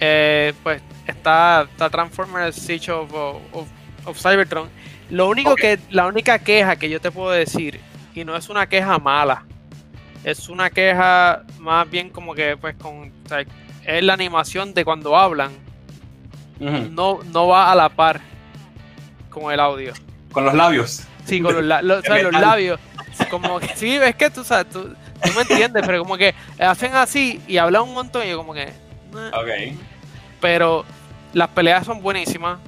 eh, 0.00 0.52
pues 0.62 0.82
está, 1.06 1.62
está 1.70 1.88
Transformers 1.90 2.56
Siege 2.56 2.90
of, 2.90 3.12
of, 3.12 3.66
of 4.06 4.18
Cybertron. 4.20 4.68
Lo 5.10 5.28
único 5.28 5.54
que, 5.56 5.78
la 5.90 6.06
única 6.06 6.38
queja 6.38 6.76
que 6.76 6.88
yo 6.88 7.00
te 7.00 7.10
puedo 7.10 7.30
decir, 7.30 7.80
y 8.14 8.24
no 8.24 8.36
es 8.36 8.48
una 8.48 8.66
queja 8.68 8.98
mala, 8.98 9.44
es 10.24 10.48
una 10.48 10.70
queja 10.70 11.42
más 11.58 11.88
bien 11.90 12.08
como 12.10 12.34
que 12.34 12.56
pues 12.56 12.74
con 12.76 13.12
o 13.24 13.28
sea, 13.28 13.44
es 13.86 14.02
la 14.02 14.14
animación 14.14 14.72
de 14.74 14.84
cuando 14.84 15.16
hablan 15.16 15.52
no 16.58 17.20
no 17.24 17.48
va 17.48 17.70
a 17.70 17.74
la 17.74 17.88
par 17.88 18.20
con 19.28 19.52
el 19.52 19.60
audio 19.60 19.92
Con 20.32 20.44
los 20.44 20.54
labios. 20.54 21.02
sí 21.26 21.40
con 21.40 21.54
los, 21.54 21.64
la- 21.64 21.82
los- 21.82 21.98
o 22.00 22.02
sea, 22.02 22.22
los 22.22 22.32
labios 22.32 22.80
como 23.30 23.58
que 23.60 23.68
sí 23.76 23.96
es 23.96 24.14
que 24.14 24.30
tú 24.30 24.44
sabes 24.44 24.70
tú, 24.72 24.84
tú 25.22 25.30
me 25.34 25.42
entiendes 25.42 25.82
pero 25.84 25.98
como 26.00 26.16
que 26.16 26.34
hacen 26.58 26.94
así 26.94 27.40
y 27.46 27.58
hablan 27.58 27.82
un 27.82 27.94
montón 27.94 28.24
y 28.26 28.30
yo 28.30 28.38
como 28.38 28.54
que 28.54 28.62
eh. 28.62 28.72
Ok. 29.34 29.78
pero 30.40 30.84
las 31.32 31.48
peleas 31.48 31.84
son 31.84 32.00
buenísimas 32.00 32.58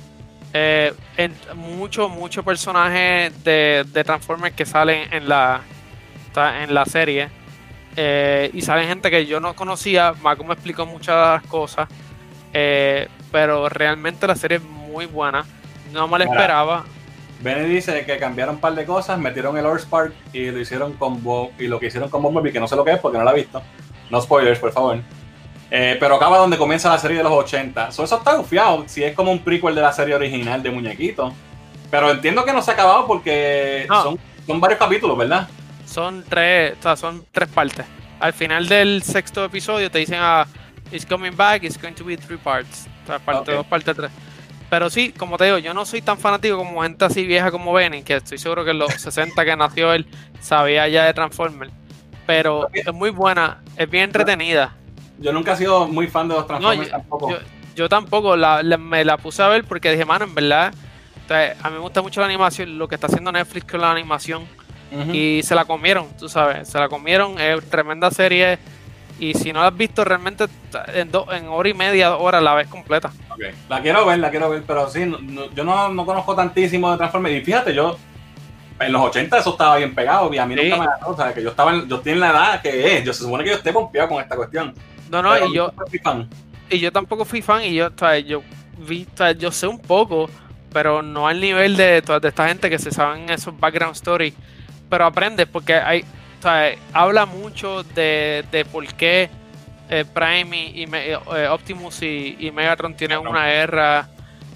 eh, 0.58 0.94
en 1.18 1.34
muchos 1.54 2.08
muchos 2.10 2.42
personajes 2.42 3.44
de, 3.44 3.84
de 3.92 4.04
Transformers 4.04 4.54
que 4.54 4.64
salen 4.64 5.12
en 5.12 5.28
la 5.28 5.60
en 6.62 6.72
la 6.72 6.86
serie 6.86 7.28
eh, 7.94 8.50
y 8.54 8.62
salen 8.62 8.88
gente 8.88 9.10
que 9.10 9.26
yo 9.26 9.38
no 9.38 9.54
conocía 9.54 10.14
Marco 10.22 10.44
me 10.44 10.54
explicó 10.54 10.86
muchas 10.86 11.42
cosas 11.42 11.88
eh, 12.54 13.06
pero 13.30 13.68
realmente 13.68 14.26
la 14.26 14.34
serie 14.34 14.56
es 14.56 14.62
muy 14.62 15.04
buena 15.04 15.44
no 15.92 16.08
me 16.08 16.18
la 16.18 16.24
Mira. 16.24 16.36
esperaba 16.36 16.84
Benny 17.40 17.68
dice 17.68 18.06
que 18.06 18.16
cambiaron 18.16 18.54
un 18.54 18.60
par 18.62 18.74
de 18.74 18.86
cosas, 18.86 19.18
metieron 19.18 19.58
el 19.58 19.66
Spark 19.78 20.14
y 20.32 20.50
lo 20.50 20.58
hicieron 20.58 20.94
con 20.94 21.22
Bo 21.22 21.52
y 21.58 21.66
lo 21.66 21.78
que 21.78 21.88
hicieron 21.88 22.08
con 22.08 22.22
Bumblebee, 22.22 22.50
que 22.50 22.60
no 22.60 22.66
sé 22.66 22.76
lo 22.76 22.84
que 22.84 22.92
es 22.92 22.98
porque 22.98 23.18
no 23.18 23.24
la 23.24 23.32
he 23.32 23.36
visto. 23.36 23.62
No 24.10 24.22
spoilers, 24.22 24.58
por 24.58 24.72
favor. 24.72 25.00
Eh, 25.70 25.96
pero 25.98 26.14
acaba 26.16 26.38
donde 26.38 26.56
comienza 26.56 26.88
la 26.90 26.98
serie 26.98 27.16
de 27.18 27.22
los 27.24 27.32
80. 27.32 27.90
So, 27.90 28.04
eso 28.04 28.16
está 28.18 28.34
gufiado, 28.36 28.84
si 28.86 29.02
es 29.02 29.14
como 29.14 29.32
un 29.32 29.40
prequel 29.40 29.74
de 29.74 29.80
la 29.82 29.92
serie 29.92 30.14
original 30.14 30.62
de 30.62 30.70
Muñequito. 30.70 31.32
Pero 31.90 32.10
entiendo 32.10 32.44
que 32.44 32.52
no 32.52 32.62
se 32.62 32.70
ha 32.70 32.74
acabado 32.74 33.06
porque 33.06 33.86
No. 33.88 34.02
son 34.02 34.18
son 34.46 34.60
varios 34.60 34.78
capítulos, 34.78 35.18
¿verdad? 35.18 35.48
Son 35.86 36.24
tres, 36.28 36.74
o 36.78 36.82
sea, 36.82 36.94
son 36.96 37.24
tres 37.32 37.48
partes. 37.48 37.84
Al 38.20 38.32
final 38.32 38.68
del 38.68 39.02
sexto 39.02 39.44
episodio 39.44 39.90
te 39.90 39.98
dicen, 39.98 40.18
ah, 40.20 40.46
it's 40.92 41.04
coming 41.04 41.32
back, 41.36 41.64
it's 41.64 41.80
going 41.80 41.94
to 41.94 42.04
be 42.04 42.16
three 42.16 42.36
parts. 42.38 42.86
O 43.02 43.06
sea, 43.08 43.18
parte 43.18 43.50
Ok. 43.50 43.56
2, 43.58 43.66
parte 43.66 43.94
3. 43.94 44.10
Pero 44.70 44.88
sí, 44.90 45.12
como 45.12 45.36
te 45.36 45.44
digo, 45.46 45.58
yo 45.58 45.74
no 45.74 45.84
soy 45.84 46.00
tan 46.00 46.16
fanático 46.18 46.56
como 46.58 46.82
gente 46.82 47.04
así 47.04 47.24
vieja 47.26 47.50
como 47.50 47.72
Benny, 47.72 48.02
que 48.02 48.14
estoy 48.16 48.38
seguro 48.38 48.64
que 48.64 48.70
en 48.70 48.78
los 48.78 48.92
60 48.94 49.44
que 49.44 49.56
nació 49.56 49.92
él 49.92 50.06
sabía 50.40 50.86
ya 50.88 51.04
de 51.04 51.14
Transformers. 51.14 51.72
Pero 52.26 52.68
es 52.72 52.92
muy 52.92 53.10
buena, 53.10 53.62
es 53.76 53.88
bien 53.90 54.04
entretenida. 54.04 54.74
Yo 55.18 55.32
nunca 55.32 55.52
he 55.52 55.56
sido 55.56 55.86
muy 55.88 56.06
fan 56.08 56.28
de 56.28 56.34
los 56.34 56.42
No, 56.42 56.46
Transformers 56.46 56.88
yo, 56.90 56.96
tampoco. 56.96 57.30
yo- 57.30 57.38
yo 57.74 57.88
tampoco 57.88 58.36
la, 58.36 58.62
la- 58.62 58.76
me 58.78 59.04
la 59.04 59.16
puse 59.18 59.42
a 59.42 59.48
ver 59.48 59.64
porque 59.64 59.90
dije, 59.90 60.04
mano, 60.04 60.24
en 60.24 60.34
verdad, 60.34 60.72
sea, 61.28 61.56
a 61.62 61.68
mí 61.70 61.74
me 61.76 61.80
gusta 61.80 62.02
mucho 62.02 62.20
la 62.20 62.26
animación, 62.26 62.78
lo 62.78 62.88
que 62.88 62.94
está 62.94 63.06
haciendo 63.06 63.32
Netflix 63.32 63.70
con 63.70 63.80
la 63.80 63.90
animación. 63.90 64.44
Y 65.12 65.40
se 65.42 65.54
la 65.54 65.64
comieron, 65.66 66.06
tú 66.18 66.28
sabes, 66.28 66.68
se 66.68 66.78
la 66.78 66.88
comieron, 66.88 67.38
es 67.38 67.68
tremenda 67.68 68.10
serie. 68.10 68.58
Y 69.18 69.34
si 69.34 69.52
no 69.52 69.60
la 69.60 69.68
has 69.68 69.76
visto, 69.76 70.04
realmente 70.04 70.44
en, 70.94 71.10
do- 71.10 71.26
en 71.32 71.48
hora 71.48 71.68
y 71.68 71.74
media, 71.74 72.08
dos 72.08 72.20
horas 72.22 72.42
la 72.42 72.54
ves 72.54 72.68
completa. 72.68 73.10
Ok. 73.30 73.40
La 73.68 73.82
quiero 73.82 74.06
ver, 74.06 74.18
la 74.20 74.30
quiero 74.30 74.48
ver, 74.48 74.62
pero 74.66 74.88
sí, 74.88 75.04
no- 75.04 75.18
no- 75.18 75.50
yo 75.52 75.64
no, 75.64 75.88
no 75.88 76.06
conozco 76.06 76.34
tantísimo 76.36 76.90
de 76.92 76.98
Transformers. 76.98 77.34
Y 77.34 77.44
fíjate, 77.44 77.74
yo 77.74 77.96
en 78.78 78.92
los 78.92 79.02
80 79.02 79.38
eso 79.38 79.50
estaba 79.50 79.76
bien 79.76 79.94
pegado 79.94 80.32
y 80.32 80.38
a 80.38 80.46
mí 80.46 80.54
Sí. 80.54 80.62
nunca 80.64 80.76
me 80.76 80.84
agarró. 80.84 81.08
O 81.10 81.16
sea, 81.16 81.34
que 81.34 81.42
yo 81.42 81.50
estaba 81.50 81.72
en, 81.74 81.88
yo 81.88 81.96
estoy 81.96 82.12
en 82.12 82.20
la 82.20 82.30
edad 82.30 82.62
que 82.62 82.96
es. 82.98 83.04
Yo 83.04 83.12
se 83.12 83.24
supone 83.24 83.42
que 83.44 83.50
yo 83.50 83.56
esté 83.56 83.72
pompeado 83.72 84.08
con 84.08 84.22
esta 84.22 84.36
cuestión. 84.36 84.72
No, 85.08 85.22
no, 85.22 85.30
Pero 85.30 85.46
y 85.46 85.52
yo, 85.52 85.72
nunca 85.72 85.86
fui 85.86 85.98
fan. 86.00 86.28
y 86.70 86.78
yo 86.80 86.92
tampoco 86.92 87.24
fui 87.24 87.42
fan 87.42 87.62
y 87.64 87.74
yo, 87.74 87.88
o 87.88 87.98
sea, 87.98 88.18
yo 88.18 88.44
vi, 88.76 89.08
o 89.12 89.16
sea, 89.16 89.32
yo 89.32 89.50
sé 89.52 89.66
un 89.66 89.80
poco, 89.80 90.30
pero 90.72 91.02
no 91.02 91.28
al 91.28 91.40
nivel 91.40 91.76
de, 91.76 92.02
de 92.02 92.28
esta 92.28 92.48
gente 92.48 92.70
que 92.70 92.78
se 92.78 92.90
saben 92.92 93.30
esos 93.30 93.58
background 93.58 93.94
stories. 93.96 94.34
Pero 94.88 95.04
aprendes 95.06 95.46
porque 95.48 95.74
hay, 95.74 96.02
o 96.38 96.42
sea, 96.42 96.74
habla 96.92 97.26
mucho 97.26 97.82
de, 97.84 98.44
de 98.50 98.64
por 98.64 98.86
qué 98.94 99.30
eh, 99.88 100.04
Prime 100.04 100.56
y, 100.74 100.84
eh, 100.92 101.48
Optimus 101.50 102.02
y, 102.02 102.36
y 102.38 102.50
Megatron 102.52 102.96
tienen 102.96 103.18
una 103.20 103.46
guerra. 103.46 104.08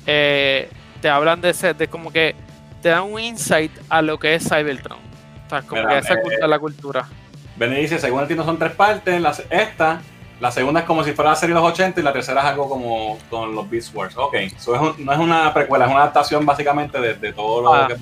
eh, 0.07 0.71
te 1.01 1.09
hablan 1.09 1.41
de 1.41 1.51
ese, 1.51 1.75
de 1.75 1.89
como 1.89 2.13
que 2.13 2.37
te 2.83 2.91
dan 2.91 3.05
un 3.05 3.21
insight 3.21 3.73
a 3.89 4.03
lo 4.03 4.19
que 4.19 4.35
es 4.35 4.49
Cybertron. 4.49 4.99
O 5.47 5.49
sea, 5.49 5.63
como 5.63 5.85
Mira, 5.85 5.89
que 5.89 5.99
esa 5.99 6.17
cultura, 6.21 6.47
la 6.49 6.59
cultura. 6.59 7.09
Benny 7.57 7.81
dice, 7.83 7.99
según 7.99 8.21
entiendo 8.23 8.45
son 8.45 8.59
tres 8.59 8.73
partes. 8.73 9.23
Esta, 9.51 10.05
la 10.41 10.51
segunda 10.51 10.81
es 10.81 10.87
como 10.87 11.05
si 11.05 11.13
fuera 11.13 11.31
la 11.31 11.37
serie 11.37 11.55
de 11.55 11.61
los 11.61 11.71
80 11.71 12.01
y 12.01 12.03
la 12.03 12.13
tercera 12.13 12.41
es 12.41 12.47
algo 12.47 12.69
como 12.69 13.19
con 13.29 13.55
los 13.55 13.69
Beast 13.69 13.95
Wars. 13.95 14.17
Ok, 14.17 14.35
eso 14.35 14.75
es 14.75 14.81
un- 14.81 15.05
no 15.05 15.13
es 15.13 15.19
una 15.19 15.53
precuela, 15.55 15.85
es 15.85 15.91
una 15.91 16.01
adaptación 16.03 16.45
básicamente 16.47 17.01
de, 17.01 17.15
de 17.15 17.33
todo 17.33 17.63
lo 17.63 17.75
Ah. 17.75 17.89
que... 17.89 17.97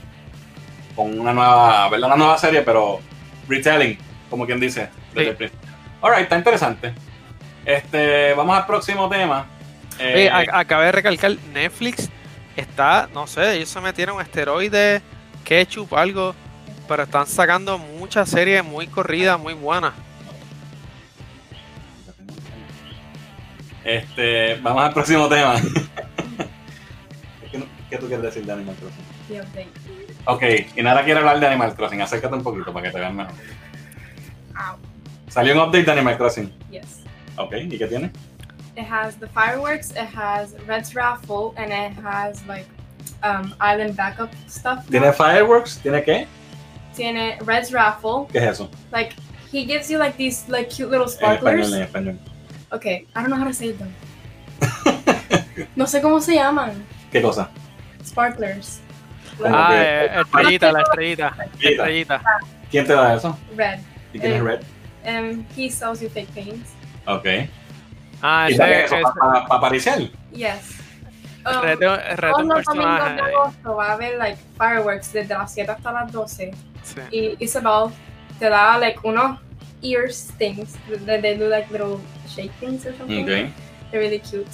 Con 0.95 1.19
una 1.21 1.33
nueva, 1.33 1.89
¿verdad? 1.91 2.07
Una 2.09 2.17
nueva 2.17 2.39
serie, 2.39 2.63
pero 2.63 3.01
retelling, 3.49 3.99
como 4.31 4.47
quien 4.47 4.59
dice. 4.61 4.89
desde 5.15 5.23
Sí. 5.25 5.31
el 5.31 5.37
principio. 5.37 5.69
Alright, 6.03 6.23
está 6.25 6.37
interesante. 6.37 6.93
Este, 7.65 8.35
vamos 8.35 8.57
al 8.57 8.67
próximo 8.67 9.09
tema. 9.09 9.47
Eh, 9.99 10.31
Oye, 10.35 10.49
acabé 10.53 10.87
de 10.87 10.93
recalcar, 10.93 11.33
Netflix 11.53 12.09
está, 12.57 13.09
no 13.13 13.27
sé, 13.27 13.57
ellos 13.57 13.69
se 13.69 13.81
metieron 13.81 14.21
esteroides, 14.21 15.03
ketchup, 15.45 15.93
algo, 15.95 16.35
pero 16.87 17.03
están 17.03 17.27
sacando 17.27 17.79
muchas 17.79 18.29
series 18.29 18.65
muy 18.65 18.87
corridas, 18.87 19.39
muy 19.39 19.55
buenas. 19.55 19.93
Este, 23.85 24.57
vamos 24.57 24.83
al 24.83 24.93
próximo 24.93 25.29
tema. 25.29 25.55
¿Qué, 27.51 27.65
qué 27.91 27.97
tú 27.99 28.07
quieres 28.07 28.23
decir 28.25 28.45
de 28.45 28.53
Animal 28.53 28.77
Crossing? 28.77 29.41
Update. 29.41 29.69
Ok, 30.27 30.43
y 30.77 30.83
nada 30.83 31.05
quiere 31.05 31.21
hablar 31.21 31.41
de 31.41 31.47
Animal 31.47 31.75
Crossing. 31.75 32.01
Acércate 32.03 32.35
un 32.35 32.43
poquito 32.43 32.73
para 32.73 32.87
que 32.87 32.93
te 32.93 32.99
vean 33.01 33.17
mejor. 33.17 33.33
Ow. 34.57 34.77
Salió 35.29 35.55
un 35.55 35.61
update 35.61 35.85
de 35.85 35.93
Animal 35.93 36.17
Crossing. 36.17 36.53
Yes. 36.71 37.01
Ok, 37.37 37.55
¿y 37.71 37.79
qué 37.79 37.87
tiene? 37.87 38.11
It 38.77 38.87
has 38.91 39.17
the 39.17 39.27
fireworks, 39.29 39.91
it 39.91 40.09
has 40.15 40.55
Red's 40.67 40.95
Raffle, 40.95 41.53
and 41.57 41.73
it 41.73 41.99
has 42.05 42.45
like 42.47 42.67
um, 43.23 43.53
island 43.61 43.97
backup 43.97 44.31
stuff. 44.49 44.87
¿Tiene 44.91 45.13
fireworks? 45.13 45.79
¿Tiene 45.83 46.03
qué? 46.05 46.27
Tiene 46.95 47.39
Red's 47.45 47.73
Raffle. 47.73 48.27
¿Qué 48.31 48.39
es 48.39 48.45
eso? 48.45 48.71
Like 48.93 49.15
he 49.53 49.65
gives 49.65 49.89
you 49.89 49.99
like 49.99 50.17
these 50.17 50.49
like 50.49 50.69
cute 50.69 50.91
little 50.91 51.07
En 51.07 51.11
español, 51.11 51.39
sparklers. 51.39 51.73
en 51.73 51.83
español. 51.83 52.19
Okay, 52.71 53.07
I 53.15 53.21
don't 53.23 53.31
know 53.31 53.37
how 53.39 53.47
to 53.47 53.53
say 53.55 53.73
them. 53.73 53.93
no 55.77 55.87
sé 55.87 56.01
cómo 56.03 56.21
se 56.21 56.35
llaman. 56.35 56.85
¿Qué 57.11 57.23
cosa? 57.23 57.49
Sparklers. 58.05 58.81
¿Cómo 59.39 59.55
Ah, 59.57 59.69
que? 59.71 59.77
eh, 59.81 60.21
estrellita, 60.21 60.73
la 60.73 60.81
estrellita, 60.83 61.29
Estrellita. 61.29 61.69
estrellita. 61.85 62.23
¿Quién 62.71 62.87
te 62.87 62.93
da 62.93 63.15
eso? 63.15 63.39
Red. 63.57 63.79
¿Y 64.13 64.19
quién 64.19 64.33
es 64.33 64.41
Eh. 64.41 64.43
Red? 64.43 64.61
Um, 65.07 65.45
he 65.57 65.71
sells 65.71 66.01
you 66.01 66.09
fake 66.11 66.29
paints. 66.35 66.71
Ok. 67.07 67.27
Ah, 68.21 68.47
¿Y 68.49 68.53
ese 68.53 68.59
sale 68.59 68.85
es 68.85 68.93
eso 68.93 69.15
para 69.19 69.39
aparecer? 69.45 70.11
Yes. 70.33 70.79
Um, 71.47 71.63
reto 71.63 71.97
todos 72.21 72.43
un 72.43 72.49
personaje. 72.49 73.15
de 73.15 73.21
agosto 73.23 73.77
va 73.77 73.87
a 73.87 73.93
haber 73.93 74.19
like 74.19 74.39
fireworks 74.59 75.13
desde 75.13 75.33
las 75.35 75.55
7 75.55 75.71
hasta 75.71 75.93
las 75.93 76.13
12 76.13 76.51
Sí. 76.83 77.01
y 77.11 77.37
Isabel 77.45 77.91
te 78.39 78.49
da 78.51 78.77
like 78.77 78.99
unos 79.05 79.39
ear 79.83 80.11
stings 80.13 80.75
they, 81.07 81.21
they 81.23 81.37
do 81.39 81.49
like 81.49 81.71
little 81.71 81.99
shake 82.29 82.53
things 82.61 82.85
or 82.87 82.95
something 82.97 83.23
Ok. 83.23 83.51
they're 83.91 84.01
really 84.01 84.21
cute 84.21 84.47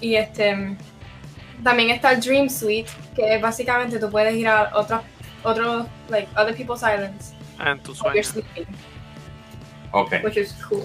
y 0.00 0.14
este 0.16 0.76
también 1.62 1.90
está 1.90 2.12
el 2.12 2.20
Dream 2.20 2.48
Suite 2.48 2.90
que 3.16 3.34
es 3.34 3.40
básicamente 3.42 3.98
tú 3.98 4.10
puedes 4.10 4.34
ir 4.34 4.48
a 4.48 4.70
otros 4.74 5.00
otros 5.42 5.86
like 6.08 6.28
other 6.36 6.54
people's 6.54 6.82
islands 6.82 7.32
En 7.64 7.78
tu 7.80 7.92
you're 7.92 8.22
sueño. 8.22 8.22
sleeping 8.24 8.66
Ok. 9.92 10.12
which 10.24 10.36
is 10.36 10.54
cool 10.68 10.84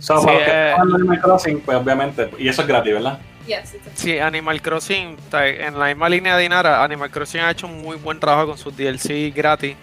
So, 0.00 0.20
Sí, 0.20 0.26
para 0.26 0.36
los 0.38 0.44
que 0.46 0.52
eh. 0.52 0.74
Animal 0.94 1.20
Crossing, 1.20 1.60
pues 1.60 1.76
obviamente, 1.76 2.30
y 2.38 2.48
eso 2.48 2.62
es 2.62 2.68
gratis, 2.68 2.92
¿verdad? 2.94 3.18
yes 3.48 3.74
it's 3.74 4.00
Sí, 4.00 4.16
Animal 4.20 4.62
Crossing, 4.62 5.16
en 5.32 5.76
la 5.78 5.86
misma 5.86 6.08
línea 6.08 6.36
de 6.36 6.44
Inara, 6.44 6.84
Animal 6.84 7.10
Crossing 7.10 7.40
ha 7.40 7.50
hecho 7.50 7.66
un 7.66 7.82
muy 7.82 7.96
buen 7.96 8.20
trabajo 8.20 8.46
con 8.46 8.58
sus 8.58 8.76
DLC 8.76 9.32
gratis. 9.34 9.74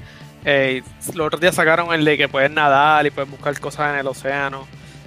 Eh, 0.46 0.84
los 1.16 1.28
otros 1.28 1.42
días 1.42 1.54
sacaron 1.56 1.94
el 1.94 2.06
de 2.06 2.18
que 2.18 2.30
puedes 2.30 2.50
nadar 2.50 3.06
y 3.06 3.10
puedes 3.10 3.30
buscar 3.30 3.60
cosas 3.60 3.92
en 3.94 4.00
el 4.00 4.08
océano. 4.08 4.66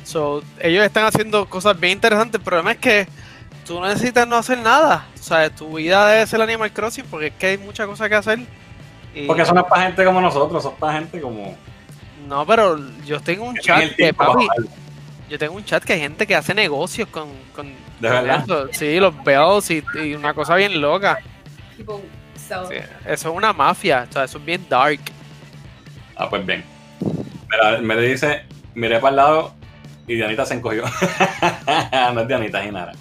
So, 0.09 0.42
ellos 0.61 0.82
están 0.86 1.04
haciendo 1.04 1.44
cosas 1.50 1.78
bien 1.78 1.92
interesantes. 1.92 2.38
El 2.38 2.42
problema 2.44 2.72
es 2.72 2.78
que 2.78 3.06
tú 3.66 3.78
no 3.78 3.86
necesitas 3.86 4.26
no 4.26 4.36
hacer 4.36 4.56
nada. 4.56 5.06
O 5.14 5.22
sea, 5.22 5.50
tu 5.50 5.76
vida 5.76 6.09
debe 6.09 6.26
ser 6.26 6.40
Animal 6.40 6.72
Crossing 6.72 7.04
porque 7.11 7.26
es 7.26 7.32
que 7.34 7.46
hay 7.48 7.59
muchas 7.59 7.86
cosas 7.86 8.09
que 8.09 8.14
hacer. 8.14 8.38
Y- 9.14 9.26
Porque 9.26 9.42
eso 9.42 9.52
no 9.52 9.61
es 9.61 9.66
para 9.66 9.82
gente 9.82 10.02
como 10.06 10.22
nosotros, 10.22 10.62
eso 10.62 10.72
es 10.72 10.78
para 10.78 10.94
gente 10.94 11.20
como... 11.20 11.54
No, 12.26 12.46
pero 12.46 12.78
yo 13.04 13.20
tengo 13.20 13.44
un 13.44 13.56
chat 13.59 13.94
que, 13.96 14.14
papi, 14.14 14.46
yo 15.28 15.38
tengo 15.38 15.54
un 15.54 15.64
chat 15.66 15.84
que 15.84 15.92
hay 15.92 16.00
gente 16.00 16.26
que 16.26 16.34
hace 16.34 16.54
negocios 16.54 17.06
con, 17.09 17.28
con, 17.54 17.66
¿De 18.00 18.09
con 18.09 18.11
verdad? 18.11 18.44
eso. 18.44 18.68
Sí, 18.72 18.98
los 18.98 19.12
bells 19.22 19.70
y, 19.70 19.84
y 20.02 20.14
una 20.14 20.32
cosa 20.32 20.54
bien 20.54 20.80
loca. 20.80 21.18
Sí, 21.76 21.84
eso 23.04 23.30
es 23.30 23.36
una 23.36 23.52
mafia, 23.52 24.06
o 24.09 24.12
sea, 24.12 24.24
eso 24.24 24.38
es 24.38 24.44
bien 24.46 24.64
dark. 24.70 25.00
Ah, 26.16 26.30
pues 26.30 26.46
bien. 26.46 26.64
Mira, 27.50 27.78
me 27.82 27.96
dice, 28.00 28.44
miré 28.74 29.00
para 29.00 29.11
el 29.11 29.16
lado 29.16 29.54
y 30.09 30.14
Dianita 30.14 30.46
se 30.46 30.54
encogió. 30.54 30.82
no 32.14 32.20
es 32.22 32.28
Dianita, 32.28 32.62
es 32.62 32.68
Inara. 32.68 32.92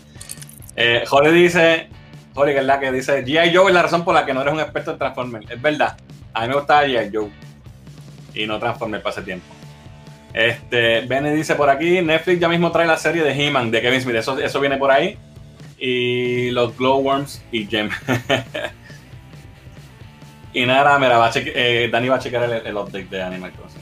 Eh, 0.75 1.03
Jorge 1.07 1.31
dice, 1.31 1.87
Jorge, 2.35 2.53
que 2.53 2.59
es 2.59 2.65
la 2.65 2.79
que 2.79 2.91
dice, 2.91 3.25
G.I. 3.25 3.55
Joe 3.55 3.69
es 3.69 3.73
la 3.73 3.81
razón 3.81 4.03
por 4.03 4.13
la 4.13 4.25
que 4.25 4.33
no 4.33 4.41
eres 4.41 4.53
un 4.53 4.59
experto 4.59 4.91
en 4.91 4.97
Transformers. 4.99 5.49
Es 5.49 5.61
verdad, 5.61 5.97
a 6.33 6.41
mí 6.41 6.49
me 6.49 6.55
gustaba 6.55 6.85
G.I. 6.85 7.09
Joe 7.11 7.29
y 8.35 8.45
no 8.45 8.59
Transformers 8.59 9.01
para 9.01 9.13
ese 9.13 9.21
tiempo. 9.23 9.45
Este, 10.33 11.01
Benny 11.01 11.31
dice 11.31 11.55
por 11.55 11.69
aquí, 11.69 12.01
Netflix 12.01 12.39
ya 12.39 12.49
mismo 12.49 12.71
trae 12.71 12.85
la 12.85 12.97
serie 12.97 13.23
de 13.23 13.31
He-Man 13.31 13.71
de 13.71 13.81
Kevin 13.81 14.01
Smith, 14.01 14.17
eso, 14.17 14.37
eso 14.37 14.59
viene 14.59 14.77
por 14.77 14.91
ahí. 14.91 15.17
Y 15.79 16.51
los 16.51 16.77
Glowworms 16.77 17.43
y 17.51 17.65
Gem. 17.65 17.89
y 20.53 20.65
nada, 20.65 20.99
mira, 20.99 21.17
va 21.17 21.27
a 21.27 21.31
eh, 21.35 21.89
Dani 21.91 22.09
va 22.09 22.17
a 22.17 22.19
checar 22.19 22.43
el, 22.43 22.67
el 22.67 22.75
update 22.75 23.05
de 23.05 23.21
Animal 23.21 23.51
Crossing. 23.51 23.77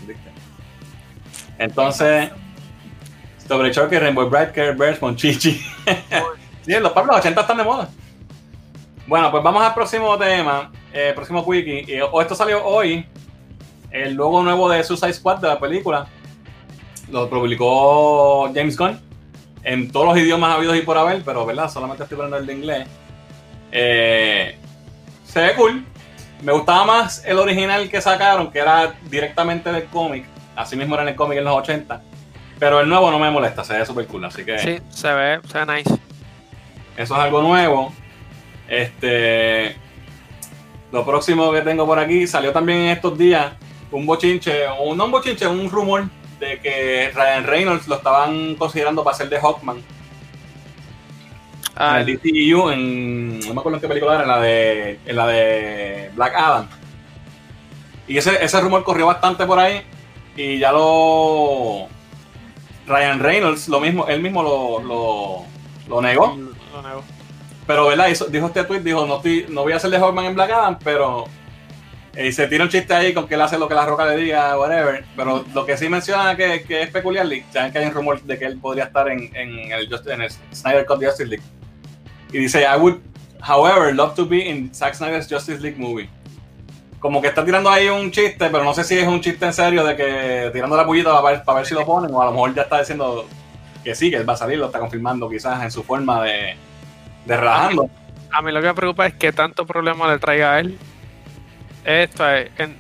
Entonces, 1.58 2.32
sobre 3.48 3.72
Chucky, 3.72 3.98
Rainbow 3.98 4.30
Bright, 4.30 4.52
Care 4.52 4.74
Bears, 4.74 5.02
Monchichi. 5.02 5.52
sí, 6.66 6.72
los 6.80 6.92
Pablos 6.92 7.18
80 7.18 7.42
están 7.42 7.58
de 7.58 7.64
moda. 7.64 7.90
Bueno, 9.08 9.30
pues 9.30 9.44
vamos 9.44 9.64
al 9.64 9.74
próximo 9.74 10.18
tema, 10.18 10.72
eh, 10.92 11.12
próximo 11.16 11.46
quickie. 11.46 11.86
Y, 11.88 12.02
o 12.02 12.22
esto 12.22 12.34
salió 12.34 12.66
hoy, 12.66 13.06
el 13.92 14.14
logo 14.14 14.42
nuevo 14.42 14.68
de 14.68 14.84
Suicide 14.84 15.14
Squad 15.14 15.38
de 15.38 15.48
la 15.48 15.60
película. 15.60 16.08
Lo 17.12 17.30
publicó 17.30 18.52
James 18.54 18.76
Gunn 18.76 19.00
en 19.64 19.92
todos 19.92 20.08
los 20.08 20.18
idiomas 20.18 20.56
habidos 20.56 20.76
y 20.78 20.82
por 20.82 20.98
haber, 20.98 21.24
pero 21.24 21.46
verdad, 21.46 21.70
solamente 21.70 22.04
estoy 22.04 22.16
hablando 22.16 22.38
el 22.38 22.46
de 22.48 22.54
inglés. 22.54 22.88
Eh, 23.72 24.58
se 25.24 25.42
ve 25.42 25.54
cool. 25.56 25.86
Me 26.42 26.52
gustaba 26.52 26.86
más 26.86 27.24
el 27.26 27.38
original 27.38 27.90
que 27.90 28.02
sacaron, 28.02 28.52
que 28.52 28.60
era 28.60 28.96
directamente 29.10 29.72
del 29.72 29.86
cómic. 29.86 30.26
Así 30.56 30.76
mismo 30.76 30.96
era 30.96 31.04
en 31.04 31.10
el 31.10 31.16
cómic 31.16 31.38
en 31.38 31.44
los 31.44 31.56
80. 31.58 32.02
Pero 32.60 32.80
el 32.80 32.88
nuevo 32.90 33.12
no 33.12 33.20
me 33.20 33.30
molesta, 33.32 33.64
se 33.64 33.78
ve 33.78 33.86
super 33.86 34.08
cool. 34.08 34.26
Así 34.26 34.46
que 34.46 34.58
Sí, 34.60 34.80
se 34.90 35.14
ve, 35.14 35.40
se 35.52 35.64
ve 35.64 35.76
nice. 35.78 35.94
eso 36.98 37.14
es 37.16 37.20
algo 37.22 37.42
nuevo. 37.42 37.94
Este. 38.68 39.76
lo 40.92 41.06
próximo 41.06 41.52
que 41.52 41.62
tengo 41.62 41.86
por 41.86 42.00
aquí 42.00 42.26
salió 42.26 42.52
también 42.54 42.80
en 42.80 42.90
estos 42.90 43.18
días 43.18 43.52
un 43.92 44.06
bochinche, 44.06 44.68
o 44.68 44.96
no 44.96 45.06
un 45.06 45.12
bochinche, 45.12 45.46
un 45.48 45.70
rumor 45.70 46.06
de 46.40 46.60
que 46.60 47.12
Ryan 47.14 47.44
Reynolds 47.46 47.88
lo 47.88 47.96
estaban 47.96 48.56
considerando 48.56 49.04
para 49.04 49.16
ser 49.16 49.30
de 49.30 49.40
Hawkman. 49.40 49.78
Ah, 51.76 52.00
en 52.02 52.10
el 52.10 52.16
DCU, 52.18 52.70
en. 52.72 53.40
No 53.42 53.54
me 53.54 53.60
acuerdo 53.60 53.78
en 53.78 53.82
qué 53.82 53.88
película 53.88 54.14
era, 54.16 54.24
en 54.24 54.28
la 54.30 54.40
de. 54.40 55.00
En 55.06 55.16
la 55.16 55.28
de 55.28 56.12
Black 56.16 56.34
Adam. 56.36 56.68
Y 58.08 58.18
ese, 58.18 58.44
ese 58.44 58.62
rumor 58.62 58.84
corrió 58.84 59.08
bastante 59.08 59.46
por 59.46 59.60
ahí. 59.60 59.82
Y 60.38 60.58
ya 60.60 60.72
lo. 60.72 61.88
Ryan 62.88 63.20
Reynolds, 63.20 63.68
lo 63.68 63.80
mismo, 63.80 64.08
él 64.08 64.22
mismo 64.22 64.44
lo, 64.44 64.80
lo, 64.84 65.44
lo 65.88 66.02
negó. 66.02 66.36
lo. 66.38 67.04
Pero, 67.68 67.88
¿verdad? 67.88 68.10
Hizo- 68.10 68.28
dijo 68.28 68.48
este 68.48 68.64
tweet, 68.64 68.82
dijo, 68.82 69.06
no, 69.08 69.18
estoy- 69.18 69.48
no 69.50 69.64
voy 69.64 69.74
a 69.74 69.80
de 69.80 69.98
Hawkman 69.98 70.26
en 70.26 70.36
Black 70.36 70.52
Adam, 70.52 70.78
pero... 70.84 71.26
Y 72.18 72.32
se 72.32 72.48
tira 72.48 72.64
un 72.64 72.70
chiste 72.70 72.94
ahí 72.94 73.14
con 73.14 73.28
que 73.28 73.36
él 73.36 73.42
hace 73.42 73.58
lo 73.58 73.68
que 73.68 73.74
la 73.76 73.86
roca 73.86 74.06
le 74.06 74.16
diga, 74.16 74.58
whatever. 74.58 75.04
Pero 75.18 75.44
lo 75.54 75.66
que 75.66 75.76
sí 75.76 75.90
menciona 75.90 76.38
que, 76.38 76.64
que 76.64 76.84
es 76.84 76.90
peculiar, 76.90 77.28
saben 77.52 77.74
que 77.74 77.80
hay 77.80 77.88
un 77.88 77.94
rumor 77.94 78.22
de 78.22 78.38
que 78.40 78.46
él 78.46 78.58
podría 78.58 78.86
estar 78.86 79.10
en, 79.10 79.36
en, 79.36 79.72
el, 79.74 79.90
Just- 79.90 80.08
en 80.10 80.22
el 80.22 80.30
Snyder 80.54 80.86
Cut 80.86 81.04
Justice 81.04 81.26
League. 81.26 81.44
Y 82.32 82.38
dice, 82.38 82.62
I 82.64 82.78
would, 82.80 83.00
however, 83.42 83.94
love 83.94 84.16
to 84.16 84.26
be 84.26 84.48
in 84.48 84.74
Zack 84.74 84.94
Snyder's 84.96 85.28
Justice 85.30 85.60
League 85.62 85.78
movie. 85.78 86.08
Como 87.06 87.22
que 87.22 87.28
está 87.28 87.46
tirando 87.46 87.70
ahí 87.70 87.88
un 87.88 88.10
chiste, 88.10 88.50
pero 88.50 88.64
no 88.64 88.74
sé 88.74 88.84
si 88.84 88.98
es 88.98 89.08
un 89.08 89.22
chiste 89.22 89.46
en 89.46 89.54
serio 89.54 89.84
de 89.86 89.96
que 89.96 90.50
tirando 90.52 90.76
la 90.76 90.88
pullita 90.88 91.12
para 91.22 91.36
ver, 91.36 91.44
para 91.44 91.58
ver 91.58 91.68
si 91.68 91.76
lo 91.76 91.86
ponen, 91.86 92.12
o 92.12 92.20
a 92.20 92.26
lo 92.26 92.32
mejor 92.32 92.56
ya 92.56 92.64
está 92.64 92.80
diciendo 92.80 93.28
que 93.84 93.94
sí, 93.94 94.10
que 94.10 94.18
él 94.18 94.28
va 94.28 94.34
a 94.34 94.38
salir, 94.38 94.58
lo 94.58 94.66
está 94.66 94.80
confirmando 94.80 95.30
quizás 95.30 95.62
en 95.62 95.70
su 95.70 95.84
forma 95.84 96.24
de, 96.24 96.56
de 97.28 97.38
relajando. 97.38 97.88
A 98.32 98.42
mí 98.42 98.52
lo 98.52 98.60
que 98.60 98.66
me 98.70 98.74
preocupa 98.74 99.06
es 99.06 99.14
que 99.14 99.32
tanto 99.32 99.68
problema 99.68 100.12
le 100.12 100.18
traiga 100.18 100.54
a 100.54 100.60
él. 100.62 100.80
Esto 101.84 102.28
es 102.28 102.50
en 102.58 102.76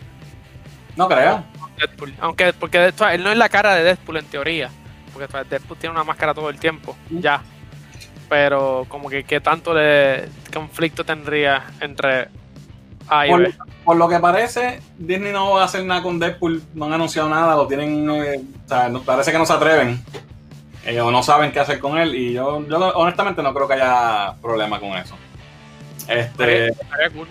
No 0.96 1.08
creo. 1.08 1.44
Deadpool. 1.78 2.16
Aunque, 2.20 2.52
porque 2.54 2.88
esto- 2.88 3.08
él 3.08 3.24
no 3.24 3.32
es 3.32 3.38
la 3.38 3.50
cara 3.50 3.76
de 3.76 3.84
Deadpool 3.84 4.18
en 4.18 4.26
teoría. 4.26 4.72
Porque 5.14 5.26
esto 5.26 5.44
Deadpool 5.44 5.78
tiene 5.78 5.94
una 5.94 6.04
máscara 6.04 6.34
todo 6.34 6.50
el 6.50 6.58
tiempo. 6.60 6.98
Ya. 7.12 7.44
Pero 8.28 8.88
como 8.90 9.08
que 9.08 9.24
qué 9.24 9.40
tanto 9.40 9.76
de 9.76 10.28
conflicto 10.52 11.04
tendría 11.04 11.64
entre 11.80 12.30
Por, 13.84 13.95
lo 13.97 14.10
que 14.10 14.20
parece, 14.20 14.82
Disney 14.97 15.32
no 15.32 15.51
va 15.51 15.62
a 15.62 15.66
hacer 15.66 15.84
nada 15.86 16.01
con 16.01 16.20
Deadpool, 16.20 16.64
no 16.74 16.86
han 16.86 16.93
anunciado 16.93 17.30
nada, 17.30 17.56
lo 17.56 17.68
tienen, 17.68 18.10
eh, 18.10 18.41
o 18.66 18.68
sea, 18.68 18.91
parece 19.06 19.32
que 19.32 19.38
no 19.38 19.45
se 19.45 19.53
atreven 19.53 20.03
eh, 20.86 20.99
o 21.01 21.12
no 21.12 21.22
saben 21.22 21.51
qué 21.51 21.60
hacer 21.60 21.80
con 21.80 21.97
él 21.97 22.16
y 22.16 22.34
yo, 22.34 22.66
yo 22.68 22.78
honestamente 22.95 23.43
no 23.43 23.53
creo 23.53 23.68
que 23.68 23.74
haya 23.76 24.34
problema 24.41 24.80
con 24.80 24.89
eso. 24.97 25.16
Este, 26.08 26.70
Estaría 26.70 27.10
cool. 27.12 27.28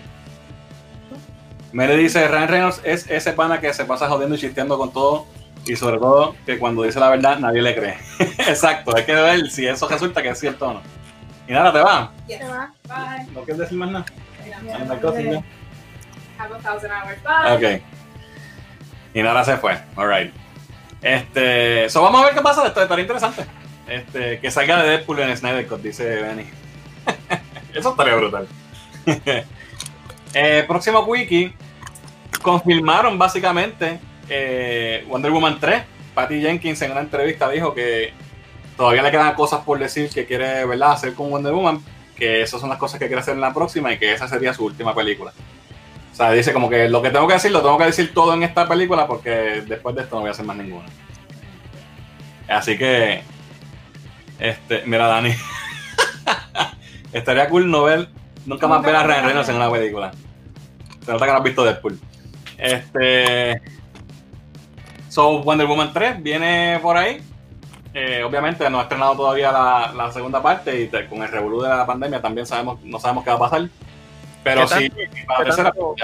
Mere 1.71 1.97
dice, 1.97 2.25
Ryan 2.27 2.47
Reynolds 2.47 2.81
es 2.85 3.09
ese 3.09 3.33
pana 3.33 3.59
que 3.59 3.73
se 3.73 3.83
pasa 3.83 4.07
jodiendo 4.07 4.35
y 4.35 4.39
chisteando 4.39 4.77
con 4.77 4.93
todo 4.93 5.25
y 5.65 5.75
sobre 5.75 5.97
todo 5.97 6.35
que 6.45 6.57
cuando 6.59 6.83
dice 6.83 6.99
la 6.99 7.09
verdad 7.09 7.39
nadie 7.39 7.61
le 7.61 7.75
cree. 7.75 7.97
Exacto, 8.47 8.95
hay 8.95 9.03
que 9.03 9.13
ver 9.13 9.49
si 9.49 9.67
eso 9.67 9.87
resulta 9.87 10.21
que 10.21 10.29
es 10.29 10.39
cierto 10.39 10.69
o 10.69 10.73
no. 10.75 10.81
Y 11.47 11.51
nada, 11.51 11.71
te 11.71 11.79
va. 11.79 12.11
Se 12.27 12.43
va. 12.43 12.73
Bye. 12.87 13.31
¿No 13.33 13.41
quieres 13.41 13.57
decir 13.59 13.77
más 13.77 13.91
nada? 13.91 14.05
Have. 16.37 17.81
Y 19.13 19.23
nada 19.23 19.43
se 19.45 19.57
fue. 19.57 19.77
Alright. 19.95 20.33
Este. 21.01 21.89
So 21.89 22.01
vamos 22.01 22.21
a 22.21 22.25
ver 22.25 22.33
qué 22.33 22.41
pasa. 22.41 22.67
Esto 22.67 22.81
estaría 22.81 23.03
interesante. 23.03 23.45
Este, 23.87 24.39
que 24.39 24.51
salga 24.51 24.81
de 24.81 24.89
Deadpool 24.89 25.19
en 25.19 25.37
Snyder 25.37 25.67
Cut, 25.67 25.81
dice 25.81 26.21
Benny. 26.21 26.45
Eso 27.73 27.91
estaría 27.91 28.15
brutal. 28.15 28.47
Eh, 30.37 30.65
próximo 30.67 30.99
wiki. 31.05 31.53
Confirmaron 32.41 33.17
básicamente 33.17 34.01
eh, 34.27 35.05
Wonder 35.07 35.31
Woman 35.31 35.61
3. 35.61 35.83
Patty 36.13 36.41
Jenkins 36.41 36.81
en 36.81 36.91
una 36.91 36.99
entrevista 36.99 37.49
dijo 37.49 37.73
que 37.73 38.11
todavía 38.75 39.01
le 39.01 39.11
quedan 39.11 39.33
cosas 39.33 39.61
por 39.61 39.79
decir 39.79 40.09
que 40.09 40.25
quiere 40.25 40.65
¿verdad? 40.65 40.91
hacer 40.91 41.13
con 41.13 41.29
Wonder 41.29 41.53
Woman. 41.53 41.81
Que 42.17 42.41
esas 42.41 42.59
son 42.59 42.69
las 42.69 42.77
cosas 42.77 42.99
que 42.99 43.07
quiere 43.07 43.21
hacer 43.21 43.35
en 43.35 43.39
la 43.39 43.53
próxima 43.53 43.93
y 43.93 43.97
que 43.97 44.11
esa 44.11 44.27
sería 44.27 44.53
su 44.53 44.65
última 44.65 44.93
película. 44.93 45.31
O 46.15 46.17
sea, 46.17 46.31
dice 46.31 46.53
como 46.53 46.69
que 46.69 46.87
lo 46.87 47.01
que 47.01 47.09
tengo 47.09 47.27
que 47.27 47.33
decir, 47.33 47.51
lo 47.51 47.61
tengo 47.61 47.77
que 47.77 47.87
decir 47.87 48.13
todo 48.13 48.33
en 48.33 48.43
esta 48.43 48.65
película 48.69 49.05
porque 49.05 49.63
después 49.67 49.93
de 49.97 50.03
esto 50.03 50.15
no 50.15 50.21
voy 50.21 50.29
a 50.29 50.31
hacer 50.31 50.45
más 50.45 50.55
ninguna. 50.55 50.85
Así 52.47 52.77
que, 52.77 53.21
este, 54.39 54.83
mira 54.85 55.07
Dani, 55.07 55.33
estaría 57.11 57.49
cool 57.49 57.69
no 57.69 57.83
ver, 57.83 58.07
nunca 58.45 58.65
más 58.65 58.81
ver 58.81 58.95
a 58.95 59.03
Ryan 59.03 59.25
Reynolds 59.25 59.49
en 59.49 59.55
una 59.57 59.69
película. 59.69 60.11
Se 61.05 61.11
nota 61.11 61.25
que 61.25 61.31
no 61.33 61.37
has 61.37 61.43
visto 61.43 61.65
Deadpool. 61.65 61.99
Este, 62.59 63.61
so 65.09 65.43
Wonder 65.43 65.67
Woman 65.67 65.91
3 65.91 66.23
viene 66.23 66.79
por 66.81 66.95
ahí. 66.95 67.21
Eh, 67.93 68.23
obviamente 68.23 68.69
no 68.69 68.79
ha 68.79 68.83
estrenado 68.83 69.17
todavía 69.17 69.51
la, 69.51 70.09
segunda 70.13 70.41
parte 70.41 70.81
y 70.81 71.07
con 71.09 71.23
el 71.23 71.27
revolú 71.27 71.61
de 71.61 71.67
la 71.67 71.85
pandemia 71.85 72.21
también 72.21 72.47
sabemos, 72.47 72.81
no 72.83 73.01
sabemos 73.01 73.25
qué 73.25 73.31
va 73.31 73.35
a 73.35 73.39
pasar. 73.39 73.69
Pero 74.45 74.61
¿Qué 74.67 74.75
sí, 74.77 74.89
para 75.27 75.43
qué 75.43 75.51
tanto-. 75.63 75.95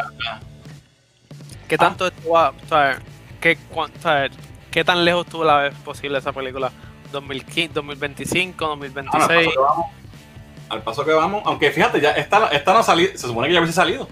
¿Qué 1.67 1.77
tanto 1.77 2.07
estuvo, 2.07 2.37
a- 2.37 2.49
o 2.49 2.67
sea, 2.67 2.99
qué, 3.39 3.55
cuán- 3.69 3.91
o 3.97 4.01
sea, 4.01 4.27
qué 4.71 4.83
tan 4.83 5.05
lejos 5.05 5.25
tuvo 5.27 5.43
la 5.45 5.57
vez 5.57 5.75
posible 5.85 6.17
esa 6.17 6.33
película? 6.33 6.71
2015, 7.11 7.73
2025, 7.73 8.65
Ah, 8.65 8.67
no, 8.67 8.73
al 8.73 8.79
2026. 8.79 9.45
paso 9.47 9.51
que 9.53 9.59
vamos, 9.59 9.85
al 10.69 10.81
paso 10.81 11.05
que 11.05 11.11
vamos, 11.13 11.43
aunque 11.45 11.71
fíjate, 11.71 12.01
ya 12.01 12.11
esta, 12.11 12.47
esta 12.47 12.73
no 12.73 12.79
ha 12.79 12.83
salido, 12.83 13.11
se 13.11 13.27
supone 13.27 13.47
que 13.47 13.53
ya 13.53 13.59
hubiese 13.59 13.73
salido. 13.75 14.07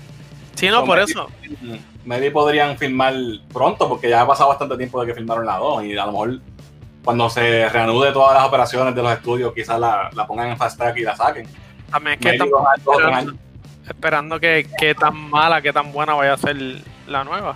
Sí, 0.56 0.68
no, 0.70 0.86
por 0.86 0.98
maybe- 1.00 1.12
eso. 1.12 1.28
Maybe 2.06 2.32
podrían 2.32 2.78
filmar 2.78 3.14
pronto, 3.52 3.90
porque 3.90 4.10
ya 4.10 4.22
ha 4.22 4.28
pasado 4.28 4.50
bastante 4.50 4.78
tiempo 4.78 5.02
de 5.02 5.08
que 5.08 5.16
filmaron 5.16 5.46
la 5.46 5.58
2 5.58 5.84
y 5.86 5.98
a 5.98 6.06
lo 6.06 6.12
mejor 6.12 6.40
cuando 7.04 7.30
se 7.30 7.68
reanude 7.70 8.12
todas 8.12 8.36
las 8.36 8.46
operaciones 8.46 8.94
de 8.94 9.02
los 9.02 9.12
estudios, 9.12 9.54
quizás 9.54 9.80
la, 9.80 10.10
la 10.14 10.28
pongan 10.28 10.50
en 10.50 10.58
fast 10.58 10.78
track 10.78 10.98
y 10.98 11.02
la 11.02 11.16
saquen. 11.16 11.48
También 11.90 12.20
es 12.20 12.38
que 12.38 12.38
Esperando, 13.90 14.40
que, 14.40 14.68
que 14.78 14.96
tan 14.96 15.16
mala, 15.30 15.62
que 15.62 15.74
tan 15.74 15.92
buena 15.92 16.14
vaya 16.14 16.34
a 16.34 16.38
ser 16.38 16.56
la 17.08 17.24
nueva. 17.24 17.56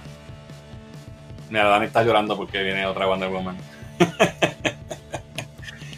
Mira, 1.49 1.65
Dani 1.65 1.85
está 1.85 2.03
llorando 2.03 2.35
porque 2.35 2.61
viene 2.63 2.85
otra 2.85 3.05
Wonder 3.05 3.29
Woman. 3.29 3.55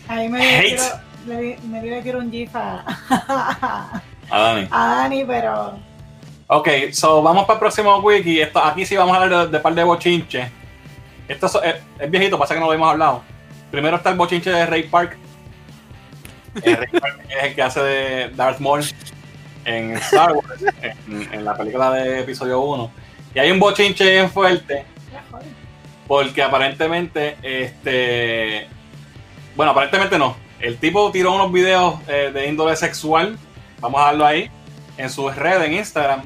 Ahí 0.08 0.30
me 0.30 0.40
Hate. 0.60 0.76
quiero, 0.76 0.84
le, 1.28 1.58
me 1.68 1.82
dio 1.82 2.02
quiero 2.02 2.20
un 2.20 2.32
gif 2.32 2.56
a, 2.56 2.84
A 4.30 4.40
Dani. 4.40 4.68
a 4.72 4.86
Dani, 4.96 5.24
pero 5.26 5.80
Ok, 6.48 6.68
so 6.92 7.24
vamos 7.24 7.46
para 7.46 7.56
el 7.56 7.60
próximo 7.60 7.98
wiki. 8.00 8.40
Esto, 8.40 8.64
aquí 8.64 8.86
sí 8.86 8.96
vamos 8.96 9.18
a 9.18 9.22
hablar 9.24 9.46
de, 9.48 9.52
de 9.54 9.60
par 9.60 9.74
de 9.74 9.84
bochinches. 9.84 10.48
Esto 11.28 11.48
es, 11.48 11.56
es- 11.76 11.82
es 12.00 12.12
viejito, 12.12 12.38
pasa 12.38 12.54
que 12.54 12.60
no 12.60 12.68
lo 12.68 12.74
hemos 12.74 12.90
hablado. 12.92 13.24
Primero 13.72 13.98
está 13.98 14.12
el 14.12 14.16
bochinche 14.16 14.52
de 14.52 14.66
Ray 14.68 14.84
Park. 14.84 15.18
Eh, 16.62 16.76
Ray 16.76 17.00
Park 17.00 17.20
es 17.30 17.44
el 17.46 17.56
que 17.56 17.62
hace 17.64 17.80
de 17.82 18.30
Darth 18.36 18.60
Maul 18.60 18.84
en 19.66 19.92
Star 19.98 20.34
Wars, 20.34 20.64
en, 21.08 21.44
la 21.44 21.58
película 21.58 21.92
de 21.92 22.22
episodio 22.22 22.62
1. 22.62 22.92
Y 23.34 23.40
hay 23.40 23.52
un 23.52 23.60
bochinche 23.60 24.10
bien 24.10 24.30
fuerte 24.30 24.86
porque 26.08 26.44
aparentemente, 26.44 27.38
este. 27.42 28.68
Bueno, 29.56 29.72
aparentemente 29.72 30.18
no. 30.18 30.36
El 30.60 30.78
tipo 30.78 31.12
tiró 31.12 31.34
unos 31.34 31.52
videos 31.52 31.96
eh, 32.08 32.32
de 32.34 32.48
índole 32.48 32.76
sexual, 32.76 33.38
vamos 33.80 34.02
a 34.02 34.06
darlo 34.06 34.26
ahí, 34.26 34.50
en 34.98 35.10
su 35.10 35.30
red 35.30 35.62
en 35.64 35.74
Instagram. 35.74 36.22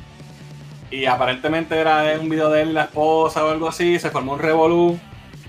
Y 0.91 1.05
aparentemente 1.05 1.77
era 1.77 2.17
un 2.19 2.29
video 2.29 2.49
de 2.49 2.63
él 2.63 2.73
la 2.73 2.83
esposa 2.83 3.45
o 3.45 3.51
algo 3.51 3.69
así, 3.69 3.99
se 3.99 4.09
formó 4.09 4.33
un 4.33 4.39
revolú. 4.39 4.99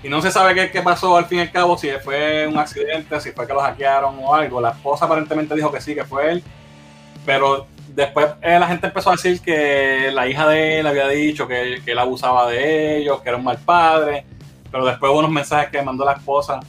Y 0.03 0.09
no 0.09 0.21
se 0.21 0.31
sabe 0.31 0.55
qué, 0.55 0.71
qué 0.71 0.81
pasó 0.81 1.15
al 1.15 1.25
fin 1.25 1.39
y 1.39 1.41
al 1.41 1.51
cabo, 1.51 1.77
si 1.77 1.89
fue 2.03 2.47
un 2.47 2.57
accidente, 2.57 3.19
si 3.21 3.31
fue 3.31 3.45
que 3.45 3.53
lo 3.53 3.61
hackearon 3.61 4.17
o 4.19 4.33
algo. 4.33 4.61
La 4.61 4.71
esposa 4.71 5.05
aparentemente 5.05 5.55
dijo 5.55 5.71
que 5.71 5.81
sí, 5.81 5.93
que 5.93 6.05
fue 6.05 6.31
él. 6.31 6.43
Pero 7.25 7.67
después 7.95 8.27
eh, 8.41 8.57
la 8.59 8.67
gente 8.67 8.87
empezó 8.87 9.09
a 9.09 9.13
decir 9.13 9.41
que 9.41 10.09
la 10.13 10.27
hija 10.27 10.47
de 10.47 10.79
él 10.79 10.87
había 10.87 11.07
dicho 11.07 11.47
que, 11.47 11.81
que 11.83 11.91
él 11.91 11.99
abusaba 11.99 12.49
de 12.49 12.97
ellos, 12.97 13.21
que 13.21 13.29
era 13.29 13.37
un 13.37 13.43
mal 13.43 13.57
padre. 13.59 14.25
Pero 14.71 14.85
después 14.85 15.11
hubo 15.11 15.19
unos 15.19 15.31
mensajes 15.31 15.69
que 15.69 15.81
mandó 15.81 16.05
la 16.05 16.13
esposa 16.13 16.59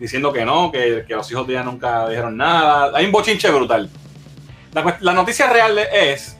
diciendo 0.00 0.32
que 0.32 0.44
no, 0.44 0.72
que, 0.72 1.04
que 1.06 1.14
los 1.14 1.30
hijos 1.30 1.46
de 1.46 1.52
ella 1.54 1.62
nunca 1.62 2.08
dijeron 2.08 2.36
nada. 2.36 2.90
Hay 2.96 3.04
un 3.06 3.12
bochinche 3.12 3.50
brutal. 3.50 3.90
La, 4.72 4.96
la 5.00 5.12
noticia 5.12 5.48
real 5.50 5.78
es 5.78 6.38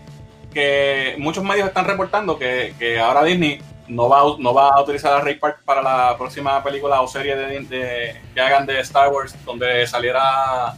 que 0.53 1.15
muchos 1.19 1.45
medios 1.45 1.69
están 1.69 1.85
reportando 1.85 2.39
que, 2.39 2.75
que 2.79 2.99
ahora 2.99 3.25
Disney 3.25 3.61
no 3.89 4.09
va, 4.09 4.23
no 4.39 4.55
va 4.55 4.69
a 4.71 4.81
utilizar 4.83 5.13
a 5.13 5.21
Ray 5.21 5.35
Park 5.35 5.61
para 5.65 5.83
la 5.83 6.17
próxima 6.17 6.63
película 6.63 7.01
o 7.03 7.09
serie 7.09 7.37
de, 7.37 7.61
de- 7.61 8.21
que 8.35 8.41
hagan 8.41 8.65
de 8.67 8.81
Star 8.81 9.11
Wars 9.11 9.35
donde 9.45 9.87
saliera 9.87 10.75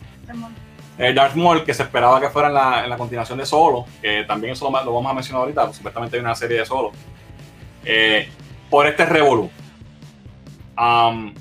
Darth 0.97 1.35
Maul, 1.35 1.65
que 1.65 1.75
se 1.75 1.83
esperaba 1.83 2.21
que 2.21 2.29
fuera 2.31 2.49
en 2.49 2.55
la, 2.55 2.85
en 2.85 2.91
la 2.91 2.97
continuación 2.97 3.39
de 3.39 3.47
Solo, 3.47 3.85
que 4.01 4.25
también 4.25 4.53
eso 4.53 4.65
lo, 4.67 4.71
vamos 4.73 5.07
a 5.11 5.15
mencionar 5.15 5.41
ahorita, 5.43 5.65
pues, 5.65 5.77
supuestamente 5.77 6.17
hay 6.17 6.21
una 6.23 6.35
serie 6.35 6.59
de 6.59 6.67
Solo, 6.67 6.93
eh, 7.85 8.29
por 8.71 8.87
este 8.87 9.05
revolú. 9.05 9.51
Am, 10.77 11.35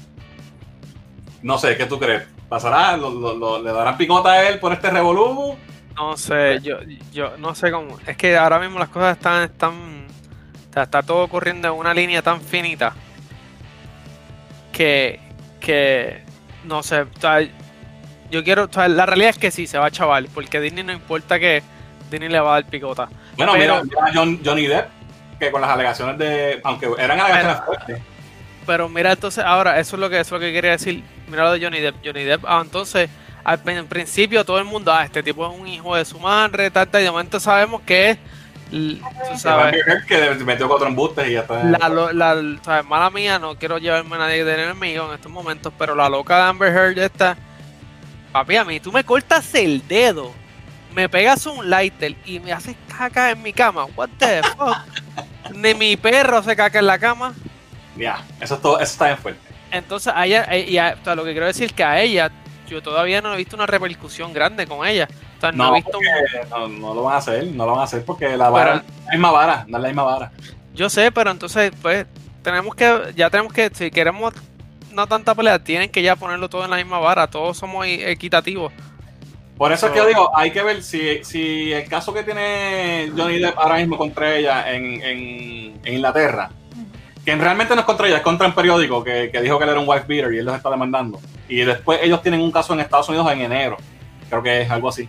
no 1.41 1.58
sé, 1.58 1.76
¿qué 1.78 1.86
tú 1.86 1.99
crees? 1.99 2.24
¿Pasará? 2.49 2.97
¿Lo- 2.97 3.10
lo- 3.12 3.36
lo- 3.36 3.62
¿Le 3.62 3.72
darán 3.72 3.97
picota 3.97 4.32
a 4.32 4.47
él 4.49 4.60
por 4.60 4.74
este 4.74 4.89
revolú? 4.89 5.56
No 5.95 6.18
sé, 6.18 6.60
yo, 6.62 6.78
yo 7.12 7.38
no 7.38 7.54
sé 7.54 7.72
cómo. 7.72 7.97
Es 8.08 8.18
que 8.18 8.36
ahora 8.38 8.60
mismo 8.60 8.80
las 8.80 8.89
cosas 8.89 9.18
están, 9.18 9.43
están, 9.43 10.06
está, 10.64 10.84
está 10.84 11.04
todo 11.04 11.24
ocurriendo 11.24 11.68
en 11.68 11.74
una 11.76 11.93
línea 11.93 12.22
tan 12.22 12.41
finita 12.41 12.93
que, 14.72 15.20
que 15.60 16.24
no 16.64 16.82
sé. 16.84 17.01
o 17.01 17.20
yo 18.34 18.44
quiero, 18.44 18.64
o 18.66 18.74
sea, 18.74 18.88
la 18.88 19.06
realidad 19.06 19.30
es 19.30 19.38
que 19.38 19.52
sí 19.52 19.68
se 19.68 19.78
va 19.78 19.86
a 19.86 19.92
chaval, 19.92 20.28
porque 20.34 20.60
Disney 20.60 20.84
no 20.84 20.92
importa 20.92 21.40
que 21.40 21.62
Disney 22.12 22.30
le 22.30 22.40
va 22.40 22.50
a 22.50 22.54
dar 22.62 22.66
picota. 22.70 23.08
Bueno, 23.38 23.54
Pero- 23.54 23.84
mira, 23.84 24.12
John- 24.14 24.40
Johnny 24.44 24.68
Depp, 24.68 24.88
que 25.40 25.52
con 25.52 25.62
las 25.62 25.70
alegaciones 25.70 26.18
de. 26.18 26.60
Aunque 26.64 26.90
eran 26.98 27.20
alegaciones 27.20 27.58
fuertes. 27.66 28.02
Pero 28.66 28.90
mira, 28.90 29.12
entonces, 29.12 29.44
ahora, 29.46 29.80
eso 29.80 29.96
es 29.96 30.00
lo 30.00 30.10
que 30.10 30.20
eso 30.20 30.36
es 30.36 30.42
lo 30.42 30.46
que 30.48 30.54
quería 30.54 30.72
decir. 30.72 31.04
Mira 31.28 31.44
lo 31.44 31.52
de 31.54 31.62
Johnny 31.64 31.80
Depp. 31.80 31.96
Johnny 32.04 32.24
Depp, 32.24 32.44
ah, 32.48 32.62
entonces, 32.64 33.10
al 33.44 33.60
en 33.66 33.88
principio 33.88 34.44
todo 34.46 34.58
el 34.58 34.66
mundo, 34.66 34.92
ah, 34.94 35.04
este 35.04 35.22
tipo 35.22 35.46
es 35.46 35.60
un 35.60 35.68
hijo 35.68 35.96
de 35.96 36.06
su 36.06 36.18
madre, 36.20 36.72
tal, 36.72 36.88
tal, 36.88 37.02
y 37.02 37.04
de 37.06 37.12
momento 37.12 37.40
sabemos 37.40 37.82
que 37.82 38.12
es, 38.12 38.18
tú 38.72 39.38
sabes, 39.38 39.76
que 40.08 40.44
metió 40.46 40.68
cuatro 40.68 40.88
embustes 40.88 41.28
y 41.28 41.34
ya 41.34 41.42
está. 41.42 41.64
la, 41.64 41.90
lo- 41.90 42.14
la, 42.14 42.36
sabes, 42.64 42.86
mala 42.86 43.10
mía, 43.10 43.38
no 43.38 43.56
quiero 43.56 43.78
llevarme 43.80 44.16
a 44.16 44.20
nadie 44.20 44.46
de 44.46 44.64
enemigo 44.64 45.08
en 45.10 45.16
estos 45.16 45.32
momentos, 45.32 45.74
pero 45.78 45.94
la 45.94 46.08
loca 46.10 46.38
de 46.38 46.44
Amber 46.44 46.74
Heard 46.74 46.98
esta, 47.00 47.36
papi, 48.34 48.58
a 48.58 48.66
mí 48.66 48.80
tú 48.82 48.92
me 48.92 49.04
cortas 49.06 49.54
el 49.56 49.88
dedo, 49.88 50.32
me 50.94 51.08
pegas 51.08 51.46
un 51.46 51.70
lighter 51.70 52.16
y 52.26 52.40
me 52.40 52.52
haces 52.52 52.76
caca 52.98 53.32
en 53.32 53.42
mi 53.42 53.54
cama, 53.54 53.86
what 53.96 54.10
the 54.20 54.42
fuck, 54.44 54.78
ni 55.56 55.74
mi 55.74 55.96
perro 55.96 56.44
se 56.44 56.56
caca 56.56 56.80
en 56.80 56.88
la 56.88 57.00
cama. 57.00 57.34
Ya, 57.96 58.22
eso, 58.42 58.56
es 58.56 58.62
todo, 58.62 58.80
eso 58.80 58.92
está 58.92 59.06
bien 59.06 59.18
fuerte. 59.20 59.40
Entonces, 59.72 60.12
a 60.16 60.26
ella, 60.26 60.46
eh, 60.52 60.66
y 60.70 60.78
a- 60.78 60.98
o 61.00 61.04
sea, 61.04 61.16
lo 61.16 61.24
que 61.24 61.32
quiero 61.32 61.46
decir 61.46 61.66
es 61.66 61.74
que 61.74 61.84
a 61.84 62.02
ella, 62.02 62.32
yo 62.68 62.82
todavía 62.82 63.22
no 63.22 63.34
he 63.34 63.38
visto 63.38 63.56
una 63.56 63.66
repercusión 63.68 64.34
grande 64.34 64.66
con 64.68 64.86
ella. 64.86 65.08
O 65.38 65.42
sea, 65.42 65.52
no, 65.52 65.66
No, 65.70 65.76
he 65.76 65.82
visto. 65.82 65.98
un- 66.00 66.50
no, 66.50 66.68
no 66.68 66.94
lo 66.96 67.04
van 67.04 67.16
a 67.16 67.18
hacer, 67.18 67.46
no 67.48 67.66
lo 67.66 67.72
van 67.74 67.82
a 67.82 67.84
hacer 67.84 68.04
porque 68.06 68.36
la 68.38 68.50
vara 68.50 68.74
Pero- 68.74 68.84
es 69.00 69.06
la 69.06 69.12
misma 69.12 69.32
vara, 69.32 69.66
no 69.68 69.78
es 69.78 69.82
la 69.82 69.88
misma 69.90 70.04
vara. 70.04 70.32
Yo 70.74 70.90
sé, 70.90 71.12
pero 71.12 71.30
entonces, 71.32 71.72
pues, 71.82 72.06
tenemos 72.42 72.74
que, 72.76 73.14
ya 73.16 73.30
tenemos 73.30 73.54
que, 73.54 73.70
si 73.74 73.92
queremos 73.92 74.34
no 74.94 75.08
tanta 75.08 75.36
pelea, 75.36 75.64
tienen 75.64 75.89
que 75.89 76.02
ya 76.02 76.16
ponerlo 76.16 76.50
todo 76.50 76.64
en 76.64 76.72
la 76.72 76.78
misma 76.78 77.00
vara. 77.00 77.28
Todos 77.28 77.58
somos 77.58 77.86
i- 77.88 78.04
equitativos. 78.04 78.72
Por 79.58 79.72
eso 79.72 79.86
es 79.88 79.91
que 79.94 80.00
yo 80.00 80.08
digo, 80.08 80.32
hay 80.36 80.52
que 80.52 80.64
ver 80.64 80.82
si, 80.84 81.24
si 81.24 81.72
el 81.74 81.88
caso 81.88 82.14
que 82.14 82.24
tiene 82.24 83.12
Johnny 83.16 83.38
Depp 83.39 83.58
ahora 83.60 83.76
mismo 83.78 83.98
contra 83.98 84.36
ella 84.36 84.74
en, 84.74 85.02
en- 85.02 85.80
en 85.86 85.94
Inglaterra, 85.94 86.50
que 87.24 87.36
realmente 87.36 87.74
no 87.76 87.82
es 87.82 87.86
contra 87.86 88.08
ella, 88.08 88.18
es 88.18 88.24
contra 88.24 88.48
un 88.48 88.54
periódico 88.56 89.04
que, 89.04 89.30
que 89.32 89.41
dijo 89.41 89.58
que 89.58 89.64
él 89.66 89.70
era 89.70 89.80
un 89.80 89.88
wife 89.88 90.06
beater 90.08 90.34
y 90.34 90.39
él 90.39 90.46
los 90.46 90.56
está 90.56 90.70
demandando. 90.70 91.20
Y 91.48 91.58
después 91.58 92.00
ellos 92.02 92.22
tienen 92.22 92.41
un 92.41 92.52
caso 92.52 92.74
en 92.74 92.80
Estados 92.80 93.08
Unidos 93.10 93.32
en 93.32 93.41
enero, 93.41 93.78
creo 94.30 94.41
que 94.41 94.62
es 94.62 94.72
algo 94.72 94.89
así. 94.89 95.08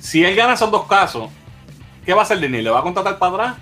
Si 0.00 0.24
él 0.24 0.34
gana 0.36 0.54
esos 0.54 0.70
dos 0.70 0.86
casos, 0.86 1.30
¿qué 2.04 2.12
va 2.14 2.20
a 2.20 2.24
hacer 2.24 2.38
Disney? 2.40 2.62
¿Le 2.62 2.70
va 2.70 2.80
a 2.80 2.82
contratar 2.82 3.18
para 3.18 3.32
atrás? 3.34 3.54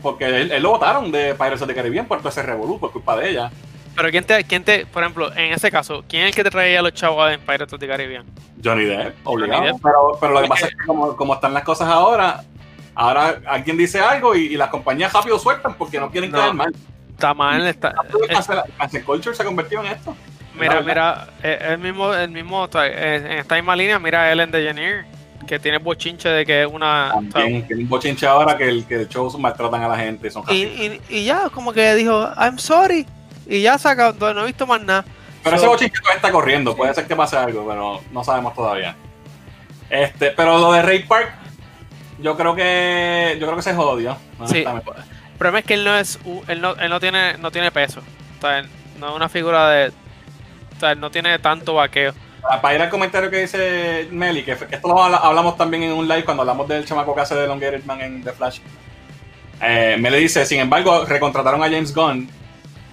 Porque 0.00 0.24
él, 0.24 0.50
él 0.52 0.62
lo 0.62 0.70
votaron 0.70 1.12
de 1.12 1.34
Pirates 1.34 1.62
of 1.62 1.68
the 1.68 1.74
Caribbean 1.74 2.06
por 2.06 2.18
todo 2.18 2.30
ese 2.30 2.42
revolú, 2.42 2.78
por 2.80 2.90
culpa 2.90 3.16
de 3.16 3.30
ella. 3.30 3.50
Pero 3.94 4.10
quién 4.10 4.24
te, 4.24 4.44
quién 4.44 4.64
te, 4.64 4.86
por 4.86 5.02
ejemplo, 5.02 5.30
en 5.36 5.52
ese 5.52 5.70
caso, 5.70 6.02
¿quién 6.08 6.22
es 6.22 6.28
el 6.30 6.34
que 6.34 6.44
te 6.44 6.50
traía 6.50 6.78
a 6.78 6.82
los 6.82 6.94
chavos 6.94 7.30
en 7.30 7.40
Pirates 7.40 7.78
the 7.78 7.86
Caribbean? 7.86 8.24
Johnny 8.64 8.84
Depp, 8.84 9.14
obligado. 9.24 9.64
Depp. 9.64 9.76
Pero, 9.82 10.18
pero 10.20 10.32
lo 10.32 10.42
que 10.42 10.48
pasa 10.48 10.66
es 10.66 10.72
que 10.72 10.86
como, 10.86 11.14
como 11.16 11.34
están 11.34 11.52
las 11.52 11.62
cosas 11.62 11.88
ahora, 11.88 12.42
ahora 12.94 13.40
alguien 13.46 13.76
dice 13.76 14.00
algo 14.00 14.34
y, 14.34 14.46
y 14.46 14.56
las 14.56 14.68
compañías 14.70 15.12
rápido 15.12 15.38
sueltan 15.38 15.74
porque 15.74 16.00
no 16.00 16.10
quieren 16.10 16.30
No. 16.30 16.38
caer 16.38 16.54
mal. 16.54 16.72
Está 17.10 17.34
mal, 17.34 17.66
está, 17.66 17.90
eh, 17.90 18.26
Cancel, 18.32 18.58
cancel 18.78 19.04
culture 19.04 19.36
se 19.36 19.42
ha 19.42 19.46
convertido 19.46 19.84
en 19.84 19.92
esto. 19.92 20.16
Mira, 20.58 20.80
mira, 20.80 21.28
eh, 21.42 21.58
el 21.70 21.78
mismo, 21.78 22.12
el 22.12 22.30
mismo, 22.30 22.68
eh, 22.74 23.22
en 23.24 23.38
esta 23.38 23.54
misma 23.54 23.76
línea, 23.76 23.98
mira 23.98 24.22
a 24.22 24.32
Ellen 24.32 24.50
DeGeneres, 24.50 25.06
que 25.46 25.58
tiene 25.58 25.78
bochinche 25.78 26.28
de 26.28 26.44
que 26.44 26.62
es 26.62 26.68
una... 26.70 27.12
También 27.32 27.66
hay 27.70 27.82
un 27.82 27.88
bochinche 27.88 28.26
ahora 28.26 28.56
que 28.56 28.68
el, 28.68 28.84
que 28.86 28.94
el 28.96 29.08
show 29.08 29.30
maltratan 29.38 29.82
a 29.82 29.88
la 29.88 29.96
gente. 29.98 30.30
Son 30.30 30.44
y, 30.48 30.62
y, 30.62 31.00
y 31.08 31.24
ya, 31.24 31.48
como 31.48 31.72
que 31.72 31.94
dijo, 31.94 32.28
I'm 32.36 32.58
sorry, 32.58 33.06
y 33.46 33.62
ya 33.62 33.78
saca, 33.78 34.12
no 34.18 34.42
he 34.42 34.46
visto 34.46 34.66
más 34.66 34.80
nada. 34.82 35.04
pero 35.42 35.58
so- 35.58 35.74
ese 35.74 35.88
todavía 35.90 36.16
está 36.16 36.30
corriendo. 36.30 36.76
Puede 36.76 36.94
ser 36.94 37.06
que 37.06 37.16
pase 37.16 37.36
algo, 37.36 37.66
pero 37.68 38.00
no 38.12 38.24
sabemos 38.24 38.54
todavía. 38.54 38.94
Este, 39.90 40.30
pero 40.30 40.58
lo 40.58 40.72
de 40.72 40.82
Ray 40.82 41.02
Park, 41.04 41.32
yo 42.20 42.36
creo 42.36 42.54
que 42.54 43.36
yo 43.40 43.46
creo 43.46 43.56
que 43.56 43.62
se 43.62 43.74
jodió. 43.74 44.16
Sí, 44.46 44.58
el 44.64 44.82
problema 45.38 45.58
es 45.58 45.64
que 45.64 45.74
él 45.74 45.84
no 45.84 45.96
es, 45.98 46.18
él 46.48 46.60
no, 46.60 46.74
él 46.76 46.88
no 46.90 47.00
tiene, 47.00 47.36
no 47.38 47.50
tiene 47.50 47.70
peso, 47.72 48.00
o 48.38 48.40
sea, 48.40 48.60
él 48.60 48.68
no 49.00 49.08
es 49.10 49.16
una 49.16 49.28
figura 49.28 49.68
de, 49.70 49.88
o 49.88 50.80
sea, 50.80 50.92
él 50.92 51.00
no 51.00 51.10
tiene 51.10 51.38
tanto 51.40 51.74
vaqueo. 51.74 52.14
Ah, 52.48 52.60
Para 52.60 52.74
ir 52.76 52.82
al 52.82 52.90
comentario 52.90 53.28
que 53.30 53.38
dice 53.38 54.08
Meli, 54.10 54.42
que, 54.44 54.52
esto 54.52 54.88
lo 54.88 55.02
habla- 55.02 55.18
hablamos 55.18 55.56
también 55.56 55.82
en 55.84 55.92
un 55.92 56.06
live 56.08 56.24
cuando 56.24 56.42
hablamos 56.42 56.66
del 56.68 56.84
chamaco 56.84 57.14
que 57.14 57.20
hace 57.20 57.34
de 57.34 57.44
Elongated 57.44 57.84
Man 57.84 58.00
en 58.00 58.22
The 58.24 58.32
Flash. 58.32 58.60
Eh, 59.60 59.96
Meli 59.98 60.18
dice, 60.18 60.44
sin 60.46 60.58
embargo, 60.60 61.04
recontrataron 61.04 61.62
a 61.62 61.66
James 61.66 61.94
Gunn. 61.94 62.28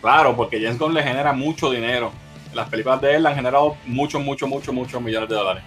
Claro, 0.02 0.36
porque 0.36 0.62
James 0.62 0.78
Gunn 0.80 0.94
le 0.94 1.04
genera 1.04 1.34
mucho 1.34 1.70
dinero. 1.70 2.12
Las 2.54 2.70
películas 2.70 3.00
de 3.02 3.16
él 3.16 3.24
le 3.24 3.30
han 3.30 3.36
generado 3.36 3.76
muchos, 3.86 4.22
muchos, 4.22 4.48
muchos, 4.50 4.74
muchos 4.74 5.02
millones 5.02 5.30
de 5.30 5.36
dólares. 5.36 5.64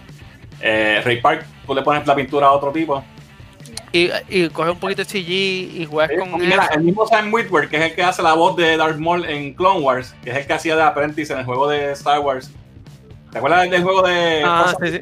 Eh, 0.59 1.01
Ray 1.03 1.21
Park, 1.21 1.45
tú 1.65 1.73
le 1.75 1.81
pones 1.81 2.05
la 2.07 2.15
pintura 2.15 2.47
a 2.47 2.51
otro 2.51 2.71
tipo. 2.71 3.03
Y, 3.91 4.09
y 4.27 4.49
coge 4.49 4.71
un 4.71 4.79
poquito 4.79 5.03
de 5.03 5.05
CG 5.05 5.29
y 5.29 5.85
juegas 5.89 6.11
Eh, 6.11 6.17
con 6.19 6.39
mira, 6.41 6.67
el 6.73 6.81
mismo 6.81 7.05
Sam 7.05 7.31
Witwer, 7.31 7.69
que 7.69 7.77
es 7.77 7.83
el 7.83 7.95
que 7.95 8.01
hace 8.03 8.21
la 8.23 8.33
voz 8.33 8.55
de 8.55 8.75
Darth 8.75 8.97
Maul 8.97 9.23
en 9.25 9.53
Clone 9.53 9.81
Wars, 9.81 10.15
que 10.23 10.31
es 10.31 10.37
el 10.37 10.47
que 10.47 10.53
hacía 10.53 10.75
de 10.75 10.81
Apprentice 10.81 11.31
en 11.33 11.39
el 11.39 11.45
juego 11.45 11.67
de 11.69 11.91
Star 11.91 12.19
Wars. 12.19 12.51
¿Te 13.31 13.37
acuerdas 13.37 13.69
del 13.69 13.83
juego 13.83 14.01
de... 14.01 14.41
Ah, 14.45 14.73
sí, 14.81 14.91
sí. 14.91 14.99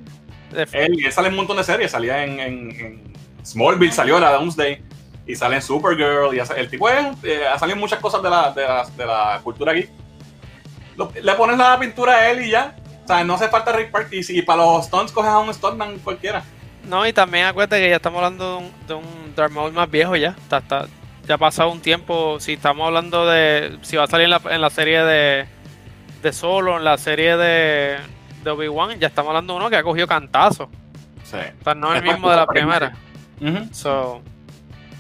Él, 0.74 0.98
él 1.06 1.12
sale 1.12 1.28
en 1.30 1.34
un 1.34 1.38
montón 1.38 1.58
de 1.58 1.64
series, 1.64 1.92
salía 1.92 2.24
en, 2.26 2.40
en- 2.40 2.72
en 2.72 3.14
Smallville, 3.46 3.94
salió 3.94 4.20
la 4.20 4.32
Doomsday, 4.34 4.82
y 5.28 5.36
sale 5.36 5.56
en 5.58 5.62
Supergirl, 5.62 6.34
y 6.36 6.40
hace- 6.40 6.60
el 6.60 6.70
tipo 6.70 6.90
es, 6.90 7.06
eh, 7.24 7.46
ha 7.48 7.58
salido 7.60 7.78
muchas 7.78 8.00
cosas 8.00 8.22
de 8.24 8.30
la, 8.30 8.52
de 8.52 8.64
la, 8.64 8.86
de 8.98 9.06
la 9.06 9.40
cultura 9.44 9.72
aquí. 9.72 9.88
le 11.22 11.34
pones 11.36 11.58
la 11.58 11.80
pintura 11.80 12.14
a 12.16 12.30
él 12.32 12.46
y 12.46 12.50
ya. 12.52 12.76
O 13.04 13.08
sea, 13.08 13.24
no 13.24 13.34
hace 13.36 13.50
falta 13.50 13.72
Rick 13.72 13.92
Park. 13.92 14.10
Y, 14.12 14.42
para 14.44 14.64
los 14.64 14.86
stunts 14.86 15.12
coges 15.12 15.32
a 15.32 15.40
un 15.40 15.54
stuntman 15.54 15.98
cualquiera. 16.00 16.44
No, 16.88 17.06
y 17.08 17.14
también 17.14 17.46
acuérdate 17.46 17.82
que 17.82 17.90
ya 17.90 17.96
estamos 17.98 18.18
hablando 18.18 18.58
de 18.58 18.58
un, 18.66 18.88
de 18.88 18.94
un 18.96 19.36
Darth 19.36 19.52
Maul 19.52 19.72
más 19.74 19.90
viejo 19.90 20.16
ya. 20.16 20.30
Está, 20.30 20.58
está- 20.60 20.88
ya 21.28 21.36
ha 21.36 21.38
pasado 21.38 21.70
un 21.72 21.80
tiempo. 21.82 22.40
Si 22.40 22.54
estamos 22.54 22.86
hablando 22.88 23.26
de. 23.28 23.78
Si 23.84 23.96
va 23.96 24.04
a 24.04 24.08
salir 24.08 24.26
en 24.26 24.32
la, 24.32 24.42
en 24.50 24.62
la 24.62 24.70
serie 24.70 25.04
de. 25.04 25.46
De 26.22 26.34
Solo, 26.34 26.78
en 26.78 26.84
la 26.84 26.98
serie 26.98 27.38
de. 27.38 27.98
De 28.44 28.50
Obi-Wan, 28.50 29.00
ya 29.00 29.08
estamos 29.08 29.30
hablando 29.30 29.54
de 29.54 29.60
uno 29.60 29.70
que 29.70 29.76
ha 29.78 29.84
cogido 29.84 30.08
cantazo. 30.08 30.70
Sí. 31.24 31.38
O 31.60 31.64
sea, 31.64 31.76
no 31.76 31.94
es 31.94 32.02
el 32.02 32.08
mismo 32.10 32.30
de 32.30 32.36
la 32.36 32.48
primera. 32.48 32.94
So, 33.72 34.22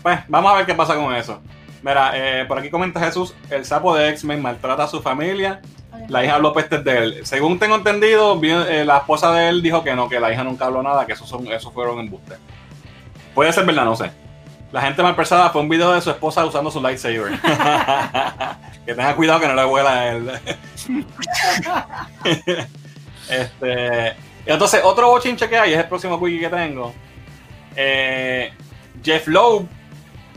Pues 0.01 0.19
vamos 0.27 0.51
a 0.51 0.57
ver 0.57 0.65
qué 0.65 0.73
pasa 0.73 0.95
con 0.95 1.13
eso. 1.15 1.41
Mira, 1.81 2.11
eh, 2.13 2.45
por 2.45 2.59
aquí 2.59 2.69
comenta 2.69 2.99
Jesús, 2.99 3.33
el 3.49 3.65
sapo 3.65 3.95
de 3.95 4.09
X-Men 4.09 4.41
maltrata 4.41 4.83
a 4.83 4.87
su 4.87 5.01
familia. 5.01 5.61
La 6.07 6.23
hija 6.23 6.35
habló 6.35 6.53
pestes 6.53 6.83
de 6.83 6.97
él. 6.97 7.25
Según 7.25 7.59
tengo 7.59 7.75
entendido, 7.75 8.39
eh, 8.43 8.85
la 8.85 8.97
esposa 8.97 9.31
de 9.31 9.49
él 9.49 9.61
dijo 9.61 9.83
que 9.83 9.95
no, 9.95 10.09
que 10.09 10.19
la 10.19 10.31
hija 10.31 10.43
nunca 10.43 10.65
habló 10.65 10.83
nada, 10.83 11.05
que 11.05 11.13
esos, 11.13 11.27
son, 11.27 11.47
esos 11.51 11.73
fueron 11.73 11.99
embustes. 11.99 12.37
Puede 13.33 13.53
ser 13.53 13.65
verdad, 13.65 13.85
no 13.85 13.95
sé. 13.95 14.11
La 14.71 14.81
gente 14.81 15.03
mal 15.03 15.15
pensada 15.15 15.49
fue 15.49 15.61
un 15.61 15.69
video 15.69 15.91
de 15.91 16.01
su 16.01 16.09
esposa 16.09 16.45
usando 16.45 16.71
su 16.71 16.81
lightsaber. 16.81 17.39
que 18.85 18.93
tenga 18.93 19.15
cuidado 19.15 19.39
que 19.39 19.47
no 19.47 19.55
le 19.55 19.65
vuela 19.65 19.91
a 19.91 20.07
él. 20.11 20.31
este, 23.29 24.15
entonces, 24.45 24.81
otro 24.83 25.09
bochinche 25.09 25.49
que 25.49 25.57
hay 25.57 25.73
es 25.73 25.79
el 25.79 25.87
próximo 25.87 26.15
wiki 26.15 26.39
que 26.39 26.49
tengo. 26.49 26.93
Eh, 27.75 28.53
Jeff 29.03 29.27
Loeb, 29.27 29.67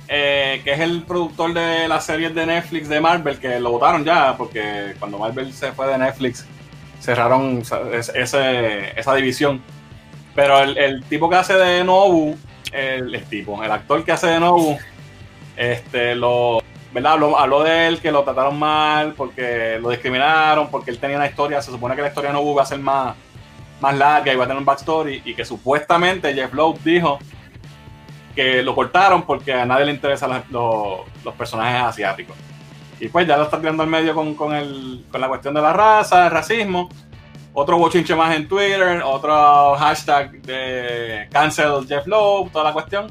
eh, 0.07 0.61
que 0.65 0.73
es 0.73 0.81
el 0.81 1.03
productor 1.03 1.55
de 1.55 1.89
las 1.89 2.05
series 2.05 2.35
de 2.35 2.45
Netflix 2.45 2.89
de 2.89 3.01
Marvel, 3.01 3.39
que 3.39 3.59
lo 3.59 3.71
votaron 3.71 4.05
ya, 4.05 4.37
porque 4.37 4.95
cuando 4.99 5.19
Marvel 5.19 5.53
se 5.53 5.73
fue 5.73 5.87
de 5.87 5.97
Netflix, 5.97 6.47
cerraron 7.01 7.63
esa, 8.15 9.15
división. 9.15 9.63
Pero 10.35 10.61
el, 10.61 11.05
tipo 11.05 11.31
que 11.31 11.37
hace 11.37 11.55
de 11.55 11.85
Nobu, 11.85 12.37
el, 12.73 13.25
tipo, 13.25 13.63
el 13.63 13.71
actor 13.71 14.05
que 14.05 14.13
hace 14.13 14.27
de 14.27 14.41
Nobu, 14.41 14.77
este, 15.57 16.15
lo, 16.15 16.61
¿verdad? 16.93 17.13
Habló, 17.13 17.39
habló 17.39 17.63
de 17.63 17.87
él 17.87 18.01
que 18.01 18.13
lo 18.13 18.25
trataron 18.25 18.59
mal, 18.59 19.15
porque 19.15 19.79
lo 19.81 19.89
discriminaron, 19.89 20.71
porque 20.71 20.91
él 20.91 20.99
tenía 20.99 21.17
una 21.17 21.29
historia, 21.29 21.63
se 21.63 21.71
supone 21.71 21.97
que 21.97 22.03
la 22.03 22.09
historia 22.09 22.29
de 22.29 22.35
Nobu 22.35 22.55
va 22.55 22.63
a 22.63 22.67
ser 22.67 22.79
más, 22.79 23.15
más 23.81 23.97
larga 23.97 24.33
y 24.33 24.37
va 24.37 24.45
a 24.45 24.47
tener 24.47 24.59
un 24.59 24.67
backstory, 24.67 25.23
y 25.25 25.35
que 25.35 25.47
supuestamente 25.47 26.35
Jeff 26.35 26.53
Loeb 26.53 26.79
dijo 26.83 27.19
que 28.35 28.63
lo 28.63 28.75
cortaron 28.75 29.23
porque 29.23 29.53
a 29.53 29.65
nadie 29.65 29.85
le 29.87 29.93
interesan 29.93 30.45
los, 30.51 31.01
los- 31.25 31.35
personajes 31.35 31.83
asiáticos. 31.83 32.37
Y 33.01 33.09
pues 33.09 33.27
ya 33.27 33.37
lo 33.37 33.45
está 33.45 33.59
tirando 33.59 33.83
al 33.83 33.89
medio 33.89 34.15
con, 34.15 34.35
con, 34.35 34.55
el, 34.55 35.05
con 35.11 35.21
la 35.21 35.29
cuestión 35.29 35.55
de 35.55 35.61
la 35.61 35.73
raza, 35.73 36.27
el 36.27 36.31
racismo. 36.31 36.89
Otro 37.53 37.77
bochinche 37.79 38.15
más 38.17 38.35
en 38.35 38.49
Twitter, 38.49 39.03
otro 39.05 39.75
hashtag 39.77 40.43
de 40.43 41.29
cancel 41.31 41.87
Jeff 41.89 42.07
Lowe, 42.07 42.51
toda 42.51 42.65
la 42.65 42.73
cuestión. 42.73 43.07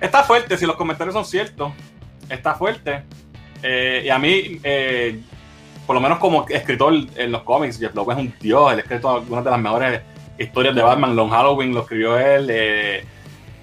Está 0.00 0.22
fuerte, 0.24 0.56
si 0.58 0.66
los 0.66 0.76
comentarios 0.76 1.14
son 1.14 1.24
ciertos. 1.24 1.72
Está 2.28 2.54
fuerte. 2.54 3.04
Eh, 3.62 4.02
y 4.04 4.08
a 4.10 4.18
mí, 4.18 4.60
eh, 4.62 5.20
por 5.86 5.94
lo 5.94 6.00
menos 6.00 6.18
como 6.18 6.46
escritor 6.48 6.92
en 7.16 7.32
los 7.32 7.42
cómics, 7.42 7.78
Jeff 7.78 7.94
Lowe 7.94 8.12
es 8.12 8.18
un 8.18 8.34
dios. 8.40 8.72
Él 8.72 8.78
ha 8.78 8.82
escrito 8.82 9.10
algunas 9.10 9.44
de 9.44 9.50
las 9.50 9.60
mejores 9.60 10.00
historias 10.38 10.74
de 10.74 10.82
Batman. 10.82 11.16
Long 11.16 11.30
Halloween 11.30 11.72
lo 11.74 11.82
escribió 11.82 12.18
él. 12.18 12.48
eh, 12.50 13.04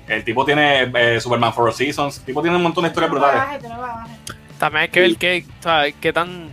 el 0.08 0.24
tipo 0.24 0.44
tiene 0.46 0.92
eh, 0.96 1.20
Superman 1.22 1.54
Four 1.54 1.74
Seasons. 1.74 2.20
El 2.20 2.26
tipo 2.26 2.42
tiene 2.42 2.58
un 2.58 2.64
montón 2.64 2.84
de 2.84 2.90
historias 2.90 3.12
brutales. 3.12 3.60
Tiene 3.60 3.78
bagaje. 3.78 4.12
También 4.60 4.82
hay 4.84 4.90
que 4.90 5.00
ver 5.02 5.16
qué, 5.18 5.46
o 5.60 5.64
sea, 5.64 5.92
qué 5.92 6.14
tan. 6.14 6.50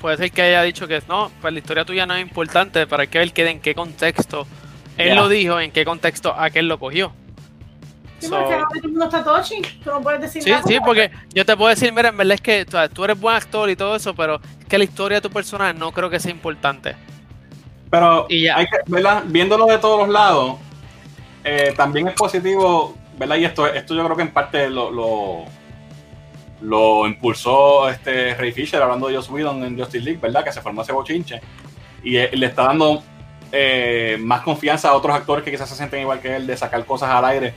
Puede 0.00 0.16
ser 0.16 0.30
que 0.30 0.42
haya 0.42 0.62
dicho 0.62 0.86
que 0.86 1.02
no, 1.08 1.30
pues 1.40 1.52
la 1.52 1.58
historia 1.58 1.84
tuya 1.84 2.06
no 2.06 2.14
es 2.14 2.22
importante, 2.22 2.86
pero 2.86 3.02
hay 3.02 3.08
que 3.08 3.18
ver 3.18 3.32
que, 3.32 3.48
en 3.48 3.60
qué 3.60 3.74
contexto 3.74 4.46
él 4.96 5.08
Ya. 5.08 5.14
lo 5.16 5.28
dijo, 5.28 5.58
en 5.60 5.70
qué 5.72 5.84
contexto 5.84 6.32
aquel 6.38 6.68
lo 6.68 6.78
cogió. 6.78 7.12
Sí, 8.20 8.26
So- 8.26 8.36
porque 8.36 8.54
todo 8.56 8.66
el 8.82 8.88
mundo 8.90 9.04
está 9.04 9.22
tochi. 9.24 9.60
Tú 9.84 9.90
no 9.90 10.00
puedes 10.00 10.20
decir 10.20 10.42
Sí, 10.42 10.50
nada. 10.50 10.62
sí, 10.66 10.78
porque 10.84 11.10
yo 11.34 11.44
te 11.44 11.56
puedo 11.56 11.70
decir, 11.70 11.92
mira, 11.92 12.08
en 12.08 12.16
verdad 12.16 12.34
es 12.34 12.40
que 12.40 12.64
o 12.66 12.70
sea, 12.70 12.88
tú 12.88 13.04
eres 13.04 13.18
buen 13.18 13.36
actor 13.36 13.68
y 13.70 13.76
todo 13.76 13.94
eso, 13.96 14.14
pero 14.14 14.40
es 14.60 14.66
que 14.66 14.78
la 14.78 14.84
historia 14.84 15.18
de 15.18 15.22
tu 15.22 15.30
personaje 15.30 15.74
no 15.74 15.90
creo 15.92 16.10
que 16.10 16.18
sea 16.20 16.30
importante. 16.32 16.94
Pero 17.90 18.26
Y 18.28 18.42
ya. 18.44 18.56
hay 18.58 18.66
que, 18.66 18.76
¿verdad? 18.86 19.22
viéndolo 19.26 19.66
de 19.66 19.78
todos 19.78 20.00
los 20.00 20.08
lados, 20.08 20.56
eh, 21.48 21.74
también 21.76 22.08
es 22.08 22.14
positivo, 22.14 22.94
¿verdad? 23.18 23.36
Y 23.36 23.44
esto, 23.44 23.66
esto 23.66 23.94
yo 23.94 24.04
creo 24.04 24.16
que 24.16 24.22
en 24.22 24.32
parte 24.32 24.68
lo, 24.68 24.90
lo, 24.90 25.44
lo 26.60 27.06
impulsó 27.06 27.88
este 27.88 28.34
Ray 28.34 28.52
Fisher 28.52 28.82
hablando 28.82 29.08
de 29.08 29.16
Joss 29.16 29.30
Whedon 29.30 29.64
en 29.64 29.78
Justice 29.78 30.04
League, 30.04 30.20
¿verdad? 30.20 30.44
Que 30.44 30.52
se 30.52 30.60
formó 30.60 30.82
ese 30.82 30.92
bochinche. 30.92 31.40
Y 32.02 32.16
eh, 32.16 32.30
le 32.32 32.46
está 32.46 32.64
dando 32.64 33.02
eh, 33.50 34.18
más 34.20 34.42
confianza 34.42 34.90
a 34.90 34.94
otros 34.94 35.16
actores 35.16 35.42
que 35.42 35.50
quizás 35.50 35.68
se 35.68 35.74
sienten 35.74 36.02
igual 36.02 36.20
que 36.20 36.36
él 36.36 36.46
de 36.46 36.56
sacar 36.56 36.84
cosas 36.84 37.10
al 37.10 37.24
aire 37.24 37.54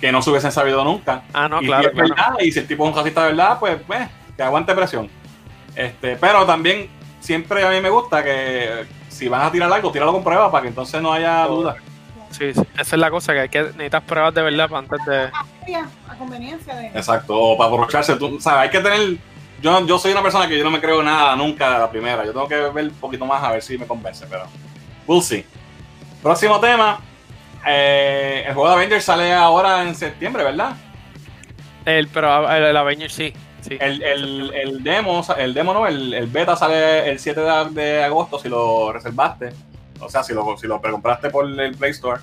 que 0.00 0.12
no 0.12 0.22
se 0.22 0.30
hubiesen 0.30 0.52
sabido 0.52 0.84
nunca. 0.84 1.24
Ah, 1.32 1.48
no, 1.48 1.60
y, 1.60 1.66
claro, 1.66 1.88
si 1.88 1.94
claro. 1.94 2.08
verdad, 2.08 2.34
y 2.40 2.52
si 2.52 2.60
el 2.60 2.66
tipo 2.68 2.84
es 2.84 2.90
un 2.90 2.96
racista 2.96 3.22
de 3.22 3.28
verdad, 3.28 3.58
pues, 3.58 3.78
pues 3.86 4.08
que 4.36 4.42
aguante 4.42 4.74
presión. 4.74 5.10
Este, 5.74 6.16
pero 6.16 6.46
también 6.46 6.88
siempre 7.20 7.66
a 7.66 7.70
mí 7.70 7.80
me 7.80 7.90
gusta 7.90 8.22
que 8.22 8.86
si 9.08 9.28
van 9.28 9.42
a 9.42 9.50
tirar 9.50 9.72
algo, 9.72 9.90
tíralo 9.90 10.12
con 10.12 10.22
prueba 10.22 10.50
para 10.50 10.62
que 10.62 10.68
entonces 10.68 11.02
no 11.02 11.12
haya 11.12 11.44
duda. 11.46 11.76
Sí, 12.30 12.52
sí, 12.52 12.60
esa 12.78 12.96
es 12.96 13.00
la 13.00 13.10
cosa, 13.10 13.32
que 13.32 13.40
hay 13.40 13.48
que 13.48 13.62
necesitas 13.62 14.02
pruebas 14.02 14.34
de 14.34 14.42
verdad 14.42 14.68
para 14.68 14.78
antes 14.80 15.04
de... 15.06 15.30
A 16.08 16.14
conveniencia 16.16 16.74
de. 16.74 16.86
Exacto, 16.88 17.34
o 17.38 17.56
para 17.56 17.70
aprovecharse, 17.70 18.16
tú 18.16 18.38
sabes, 18.40 18.62
hay 18.62 18.70
que 18.70 18.80
tener. 18.80 19.16
Yo, 19.62 19.86
yo 19.86 19.98
soy 19.98 20.12
una 20.12 20.22
persona 20.22 20.46
que 20.48 20.56
yo 20.58 20.64
no 20.64 20.70
me 20.70 20.80
creo 20.80 21.02
nada 21.02 21.34
nunca 21.36 21.70
de 21.72 21.78
la 21.78 21.90
primera. 21.90 22.24
Yo 22.24 22.32
tengo 22.32 22.46
que 22.48 22.56
ver 22.56 22.84
un 22.86 22.94
poquito 22.94 23.24
más 23.26 23.42
a 23.42 23.52
ver 23.52 23.62
si 23.62 23.76
me 23.78 23.86
convence, 23.86 24.26
pero. 24.28 24.44
We'll 25.06 25.22
see. 25.22 25.44
Próximo 26.22 26.60
tema. 26.60 27.00
eh, 27.66 28.44
el 28.46 28.54
juego 28.54 28.68
de 28.68 28.74
Avengers 28.76 29.04
sale 29.04 29.32
ahora 29.32 29.82
en 29.82 29.94
septiembre, 29.94 30.44
¿verdad? 30.44 30.72
El, 31.84 32.08
pero 32.08 32.50
el, 32.50 32.64
el 32.64 32.76
Avengers 32.76 33.12
sí, 33.14 33.32
sí. 33.60 33.76
El, 33.80 34.02
el, 34.02 34.52
el 34.54 34.82
demo, 34.84 35.24
el 35.36 35.54
demo 35.54 35.72
no, 35.74 35.86
el, 35.86 36.12
el 36.14 36.26
beta 36.26 36.54
sale 36.56 37.08
el 37.10 37.18
7 37.18 37.40
de, 37.40 37.64
de 37.70 38.04
agosto 38.04 38.38
si 38.38 38.48
lo 38.48 38.92
reservaste. 38.92 39.50
O 40.00 40.08
sea, 40.08 40.22
si 40.22 40.32
lo, 40.34 40.56
si 40.56 40.66
lo 40.66 40.80
precompraste 40.80 41.30
por 41.30 41.46
el 41.46 41.74
Play 41.76 41.90
Store. 41.92 42.20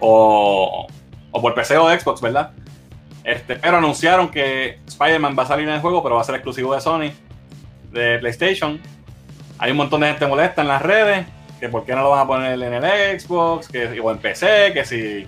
O, 0.00 0.86
o 1.30 1.40
por 1.40 1.54
PC 1.54 1.76
o 1.78 1.88
de 1.88 1.98
Xbox, 1.98 2.20
¿verdad? 2.20 2.50
Este, 3.22 3.56
pero 3.56 3.78
anunciaron 3.78 4.28
que 4.30 4.78
Spider-Man 4.86 5.34
va 5.38 5.44
a 5.44 5.46
salir 5.46 5.66
en 5.68 5.74
el 5.74 5.80
juego, 5.80 6.02
pero 6.02 6.16
va 6.16 6.20
a 6.20 6.24
ser 6.24 6.34
exclusivo 6.34 6.74
de 6.74 6.80
Sony, 6.80 7.10
de 7.90 8.18
PlayStation. 8.18 8.80
Hay 9.58 9.70
un 9.70 9.76
montón 9.78 10.00
de 10.02 10.08
gente 10.08 10.26
molesta 10.26 10.62
en 10.62 10.68
las 10.68 10.82
redes, 10.82 11.26
que 11.58 11.68
por 11.68 11.84
qué 11.84 11.94
no 11.94 12.02
lo 12.02 12.10
van 12.10 12.20
a 12.20 12.26
poner 12.26 12.60
en 12.60 12.74
el 12.84 13.20
Xbox, 13.20 13.68
que, 13.68 13.98
o 14.00 14.10
en 14.10 14.18
PC, 14.18 14.72
que 14.74 14.84
si 14.84 15.26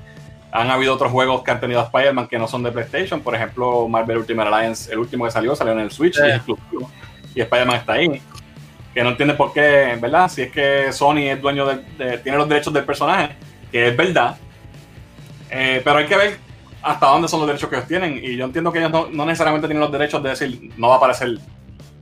han 0.53 0.71
habido 0.71 0.95
otros 0.95 1.11
juegos 1.11 1.43
que 1.43 1.51
han 1.53 1.61
tenido 1.61 1.81
Spider-Man 1.83 2.29
que 2.29 2.39
no 2.39 2.47
son 2.49 2.63
de 2.63 2.73
PlayStation, 2.73 3.21
por 3.21 3.35
ejemplo, 3.35 3.89
Marvel 3.89 4.19
Ultimate 4.19 4.49
Alliance, 4.53 4.93
el 4.93 4.99
último 4.99 5.25
que 5.25 5.31
salió, 5.31 5.57
salió 5.57 5.73
en 5.73 5.81
el 5.81 5.91
Switch, 5.91 6.15
Sí. 6.17 6.23
y 6.23 6.29
es 6.29 6.37
exclusivo, 6.37 6.91
y 7.35 7.41
Spider-Man 7.41 7.77
está 7.77 7.93
ahí. 7.95 8.21
Que 8.97 9.03
no 9.03 9.11
entiende 9.11 9.35
por 9.35 9.53
qué, 9.53 9.99
¿verdad? 10.01 10.31
Si 10.31 10.41
es 10.41 10.51
que 10.51 10.91
Sony 10.91 11.29
es 11.29 11.43
dueño 11.43 11.67
de, 11.67 12.17
tiene 12.19 12.39
los 12.39 12.49
derechos 12.49 12.73
del 12.73 12.85
personaje, 12.85 13.37
que 13.71 13.89
es 13.89 13.97
verdad. 13.97 14.39
Eh, 15.51 15.83
pero 15.85 15.99
hay 15.99 16.07
que 16.07 16.17
ver 16.17 16.39
hasta 16.81 17.07
dónde 17.07 17.29
son 17.29 17.41
los 17.41 17.47
derechos 17.47 17.69
que 17.69 17.77
ellos 17.77 17.89
tienen. 17.89 18.19
Y 18.25 18.37
yo 18.37 18.47
entiendo 18.47 18.73
que 18.73 18.79
ellos 18.79 18.91
no, 18.91 19.09
no 19.13 19.27
necesariamente 19.27 19.67
tienen 19.67 19.83
los 19.83 19.93
derechos 19.93 20.23
de 20.23 20.31
decir 20.31 20.73
no 20.79 20.89
va 20.89 20.95
a 20.95 20.97
aparecer 20.97 21.39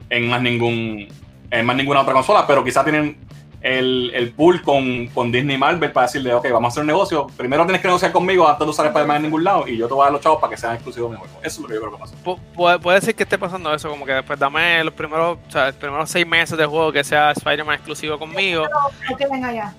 en 0.09 0.29
más 0.29 0.41
ningún 0.41 1.09
en 1.51 1.67
más 1.67 1.75
ninguna 1.75 2.03
otra 2.03 2.13
consola, 2.13 2.47
pero 2.47 2.63
quizá 2.63 2.85
tienen 2.85 3.17
el, 3.65 4.11
el 4.15 4.31
pool 4.33 4.61
con, 4.61 5.07
con 5.09 5.33
Disney 5.33 5.57
y 5.57 5.59
Marvel 5.59 5.91
para 5.91 6.07
decirle, 6.07 6.35
ok, 6.35 6.47
vamos 6.53 6.69
a 6.69 6.69
hacer 6.69 6.81
un 6.83 6.87
negocio. 6.87 7.27
Primero 7.37 7.65
tienes 7.65 7.81
que 7.81 7.89
negociar 7.89 8.12
conmigo 8.12 8.47
antes 8.47 8.65
de 8.67 8.71
usar 8.71 8.87
Spider-Man 8.87 9.17
en 9.17 9.23
ningún 9.23 9.43
lado 9.43 9.67
y 9.67 9.79
yo 9.79 9.89
te 9.89 9.95
voy 9.95 10.03
a 10.03 10.05
dar 10.05 10.12
los 10.12 10.21
chavos 10.21 10.39
para 10.39 10.51
que 10.51 10.57
sean 10.59 10.75
exclusivos 10.75 11.11
de 11.11 11.17
mi 11.17 11.23
juego. 11.25 11.39
Eso 11.43 11.47
es 11.57 11.59
lo 11.61 11.69
que 11.69 11.75
yo 11.75 11.81
creo 11.81 11.93
que 11.93 11.99
pasa. 11.99 12.15
Pu- 12.23 12.39
puede, 12.55 12.79
puede 12.79 13.01
ser 13.01 13.15
que 13.15 13.23
esté 13.23 13.39
pasando 13.39 13.73
eso, 13.75 13.89
como 13.89 14.05
que 14.05 14.12
después 14.12 14.39
dame 14.39 14.85
los 14.85 14.93
primeros, 14.93 15.39
o 15.49 15.51
sea, 15.51 15.67
los 15.69 15.77
primeros 15.77 16.11
seis 16.11 16.27
meses 16.27 16.59
de 16.59 16.67
juego 16.67 16.93
que 16.93 17.03
sea 17.03 17.31
Spider-Man 17.31 17.77
exclusivo 17.77 18.19
conmigo. 18.19 18.67
No 19.11 19.17
queden 19.17 19.43
allá. 19.45 19.73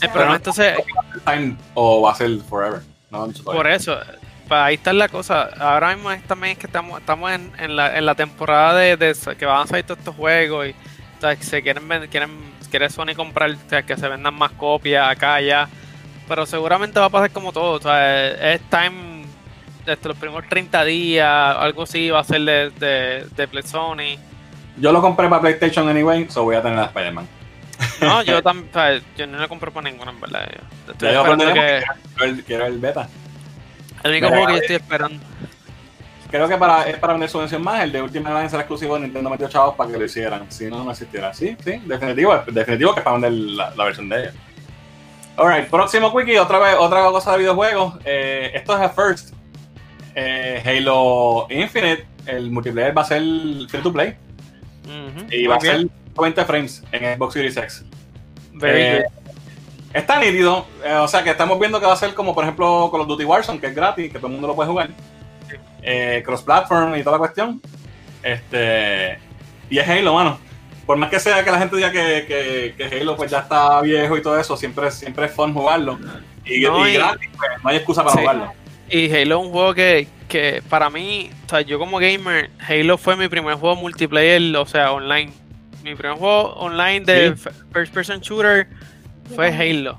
Que 0.00 0.08
problema 0.08 0.36
entonces, 0.36 0.74
Time 1.24 1.56
o 1.74 2.02
va 2.02 2.12
a 2.12 2.14
ser 2.14 2.38
forever. 2.48 2.80
No, 3.10 3.26
por 3.44 3.66
eso, 3.66 3.96
pues 4.46 4.60
ahí 4.60 4.74
está 4.74 4.92
la 4.92 5.08
cosa. 5.08 5.48
Ahora 5.58 5.94
mismo 5.94 6.12
es 6.12 6.22
también 6.24 6.56
que 6.56 6.66
estamos, 6.66 7.00
estamos 7.00 7.32
en, 7.32 7.50
en, 7.58 7.74
la, 7.74 7.96
en 7.98 8.04
la 8.06 8.14
temporada 8.14 8.74
de, 8.74 8.96
de 8.96 9.16
que 9.36 9.46
van 9.46 9.62
a 9.62 9.66
salir 9.66 9.84
todos 9.86 9.98
estos 9.98 10.14
juegos 10.14 10.68
y 10.68 10.70
o 10.70 11.20
sea, 11.20 11.34
que 11.34 11.42
se 11.42 11.60
quieren 11.62 11.88
vender- 11.88 12.08
quieren 12.08 12.30
quiere 12.70 12.88
Sony 12.88 13.14
comprar, 13.14 13.50
o 13.50 13.68
sea, 13.68 13.82
que 13.82 13.96
se 13.96 14.08
vendan 14.08 14.34
más 14.34 14.52
copias 14.52 15.08
acá 15.08 15.34
allá. 15.34 15.68
Pero 16.28 16.46
seguramente 16.46 17.00
va 17.00 17.06
a 17.06 17.10
pasar 17.10 17.30
como 17.30 17.52
todo, 17.52 17.72
o 17.72 17.80
sea, 17.80 18.52
es 18.54 18.60
time 18.70 19.24
desde 19.84 20.08
los 20.08 20.16
primeros 20.16 20.48
30 20.48 20.84
días, 20.84 21.56
algo 21.56 21.82
así 21.82 22.10
va 22.10 22.20
a 22.20 22.24
ser 22.24 22.42
de, 22.42 22.70
de, 22.70 23.26
de 23.34 23.48
Play 23.48 23.64
Sony. 23.64 24.16
Yo 24.76 24.92
lo 24.92 25.00
compré 25.00 25.28
para 25.28 25.40
PlayStation 25.42 25.88
anyway, 25.88 26.26
so 26.30 26.44
voy 26.44 26.56
a 26.56 26.62
tener 26.62 26.78
a 26.78 26.84
Spider-Man. 26.84 27.26
No, 28.00 28.22
yo 28.22 28.42
también, 28.44 28.68
o 28.70 28.72
sea, 28.72 29.00
yo 29.16 29.26
no 29.26 29.38
lo 29.38 29.48
compro 29.48 29.72
para 29.72 29.90
ninguna, 29.90 30.10
en 30.10 30.20
verdad. 30.20 30.48
Yo 30.86 30.92
estoy 30.92 31.08
que, 31.08 31.82
Quiero 32.16 32.32
el, 32.32 32.44
quiero 32.44 32.66
el 32.66 32.78
beta. 32.78 33.08
el 34.04 34.10
único 34.10 34.28
juego 34.28 34.46
que 34.46 34.52
yo 34.52 34.58
estoy 34.58 34.76
esperando. 34.76 35.24
Creo 36.30 36.48
que 36.48 36.56
para, 36.56 36.88
es 36.88 36.96
para 36.98 37.14
vender 37.14 37.28
su 37.28 37.38
versión 37.38 37.62
más. 37.62 37.82
El 37.82 37.92
de 37.92 38.02
Ultimate 38.02 38.30
Alliance 38.34 38.54
era 38.56 38.62
exclusivo 38.62 38.94
de 38.94 39.00
Nintendo 39.02 39.30
metió 39.30 39.48
chavos 39.48 39.74
para 39.74 39.90
que 39.90 39.98
lo 39.98 40.04
hicieran. 40.04 40.50
Si 40.50 40.66
no, 40.66 40.84
no 40.84 40.90
existiera. 40.92 41.34
Sí, 41.34 41.56
sí, 41.64 41.80
definitivo. 41.84 42.34
Definitivo 42.50 42.92
que 42.94 43.00
es 43.00 43.04
para 43.04 43.16
vender 43.18 43.32
la, 43.32 43.74
la 43.74 43.84
versión 43.84 44.08
de 44.08 44.20
ellos. 44.20 44.34
Alright, 45.36 45.68
próximo 45.68 46.14
quickie. 46.16 46.38
Otra 46.38 46.58
vez, 46.58 46.76
otra 46.78 47.02
cosa 47.10 47.32
de 47.32 47.38
videojuegos. 47.38 47.94
Eh, 48.04 48.50
esto 48.54 48.74
es 48.74 48.80
a 48.80 48.88
first. 48.90 49.34
Eh, 50.14 50.62
Halo 50.64 51.46
Infinite. 51.50 52.06
El 52.26 52.50
multiplayer 52.50 52.96
va 52.96 53.02
a 53.02 53.06
ser 53.06 53.22
free 53.68 53.82
to 53.82 53.92
play. 53.92 54.14
Y 55.30 55.46
va 55.46 55.56
a 55.56 55.60
ser 55.60 55.86
20 56.20 56.44
frames 56.44 56.82
en 56.92 57.14
Xbox 57.16 57.34
Series 57.34 57.56
X. 57.56 57.84
Very 58.54 58.80
Eh, 58.82 59.04
good. 59.04 59.20
Está 59.92 60.20
nítido, 60.20 60.66
eh, 60.84 60.94
o 60.94 61.08
sea 61.08 61.24
que 61.24 61.30
estamos 61.30 61.58
viendo 61.58 61.80
que 61.80 61.86
va 61.86 61.94
a 61.94 61.96
ser 61.96 62.14
como 62.14 62.32
por 62.32 62.44
ejemplo 62.44 62.88
Call 62.92 63.00
of 63.00 63.08
Duty 63.08 63.24
Warzone, 63.24 63.58
que 63.58 63.66
es 63.68 63.74
gratis, 63.74 64.12
que 64.12 64.18
todo 64.18 64.28
el 64.28 64.34
mundo 64.34 64.46
lo 64.46 64.54
puede 64.54 64.68
jugar. 64.70 64.90
Eh, 65.82 66.22
cross-platform 66.24 66.96
y 66.96 67.00
toda 67.02 67.12
la 67.12 67.18
cuestión. 67.18 67.60
Este, 68.22 69.18
y 69.70 69.78
es 69.78 69.88
Halo, 69.88 70.14
mano. 70.14 70.38
Por 70.86 70.96
más 70.96 71.08
que 71.10 71.20
sea 71.20 71.44
que 71.44 71.50
la 71.50 71.58
gente 71.58 71.76
diga 71.76 71.90
que, 71.92 72.24
que, 72.26 72.74
que 72.76 73.00
Halo 73.00 73.16
pues 73.16 73.30
ya 73.30 73.40
está 73.40 73.80
viejo 73.80 74.16
y 74.16 74.22
todo 74.22 74.38
eso, 74.38 74.56
siempre, 74.56 74.90
siempre 74.90 75.26
es 75.26 75.32
fun 75.32 75.54
jugarlo. 75.54 75.98
Y, 76.44 76.60
No, 76.62 76.86
y 76.86 76.90
y- 76.90 76.94
gratis, 76.94 77.28
pues, 77.36 77.50
no 77.62 77.70
hay 77.70 77.76
excusa 77.76 78.02
para 78.02 78.14
Sí. 78.14 78.20
jugarlo. 78.20 78.52
Y 78.88 79.10
Halo 79.14 79.38
es 79.40 79.46
un 79.46 79.52
juego 79.52 79.74
que, 79.74 80.08
que 80.28 80.62
para 80.68 80.90
mí, 80.90 81.30
o 81.46 81.48
sea, 81.48 81.60
yo 81.60 81.78
como 81.78 81.98
gamer, 81.98 82.50
Halo 82.68 82.98
fue 82.98 83.14
mi 83.16 83.28
primer 83.28 83.54
juego 83.54 83.76
multiplayer, 83.76 84.56
o 84.56 84.66
sea, 84.66 84.92
online. 84.92 85.32
Mi 85.84 85.94
primer 85.94 86.18
juego 86.18 86.54
online 86.54 87.00
de 87.06 87.36
Sí. 87.36 87.48
first 87.72 87.94
person 87.94 88.20
shooter 88.20 88.66
fue 89.36 89.48
Halo. 89.48 89.98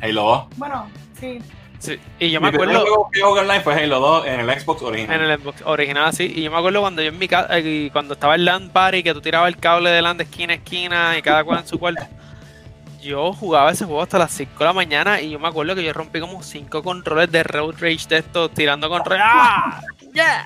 Halo 0.00 0.22
2. 0.22 0.44
Bueno, 0.56 0.88
sí. 1.20 1.38
Sí, 1.80 1.98
Y 2.18 2.30
yo 2.30 2.40
me 2.42 2.48
acuerdo 2.48 2.82
juego 2.82 3.10
que 3.10 3.22
jugué 3.22 3.40
online 3.40 3.60
fue 3.62 3.72
Halo 3.74 4.00
2 4.00 4.26
en 4.26 4.40
el 4.40 4.60
Xbox 4.60 4.82
original. 4.82 5.16
en 5.22 5.30
el 5.30 5.38
Xbox 5.40 5.62
original, 5.64 6.12
sí. 6.12 6.30
Y 6.36 6.42
yo 6.42 6.50
me 6.50 6.58
acuerdo 6.58 6.82
cuando 6.82 7.00
yo 7.02 7.08
en 7.08 7.18
mi 7.18 7.26
casa, 7.26 7.48
cuando 7.90 8.12
estaba 8.14 8.34
el 8.34 8.44
LAN 8.44 8.68
party, 8.68 9.02
que 9.02 9.14
tú 9.14 9.20
tirabas 9.22 9.48
el 9.48 9.56
cable 9.56 9.88
de 9.90 10.02
LAN 10.02 10.18
de 10.18 10.24
esquina 10.24 10.52
a 10.52 10.56
esquina 10.56 11.16
y 11.18 11.22
cada 11.22 11.42
cual 11.42 11.60
en 11.60 11.66
su 11.66 11.78
cuarto. 11.78 12.02
Yo 13.02 13.32
jugaba 13.32 13.70
ese 13.70 13.86
juego 13.86 14.02
hasta 14.02 14.18
las 14.18 14.30
5 14.30 14.58
de 14.58 14.64
la 14.66 14.72
mañana 14.74 15.22
y 15.22 15.30
yo 15.30 15.38
me 15.38 15.48
acuerdo 15.48 15.74
que 15.74 15.82
yo 15.82 15.90
rompí 15.94 16.20
como 16.20 16.42
5 16.42 16.82
controles 16.82 17.32
de 17.32 17.42
Road 17.42 17.76
Rage 17.80 18.06
de 18.10 18.18
estos 18.18 18.50
tirando 18.52 18.90
controles. 18.90 19.24
¡Ah! 19.26 19.80
¡Yeah! 20.12 20.44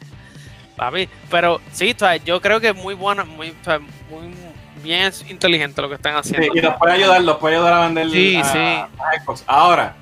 Papi, 0.77 1.09
pero 1.33 1.61
sí, 1.73 1.97
yo 2.25 2.41
creo 2.41 2.61
que 2.61 2.69
es 2.69 2.77
muy 2.77 2.95
bueno, 2.95 3.27
muy, 3.27 3.53
muy 4.09 4.33
bien 4.85 5.13
inteligente 5.29 5.83
lo 5.83 5.89
que 5.89 5.97
están 5.97 6.13
Sí, 6.23 6.31
haciendo. 6.37 6.57
y 6.57 6.63
nos 6.63 6.77
puede 6.77 6.93
ayudar, 6.93 7.23
nos 7.25 7.37
puede 7.39 7.57
ayudar 7.57 7.73
a 7.75 7.81
vender 7.87 8.09
Sí, 8.11 8.37
a, 8.37 8.45
sí. 8.45 8.59
a 8.59 8.89
Xbox. 9.21 9.43
Ahora, 9.49 9.97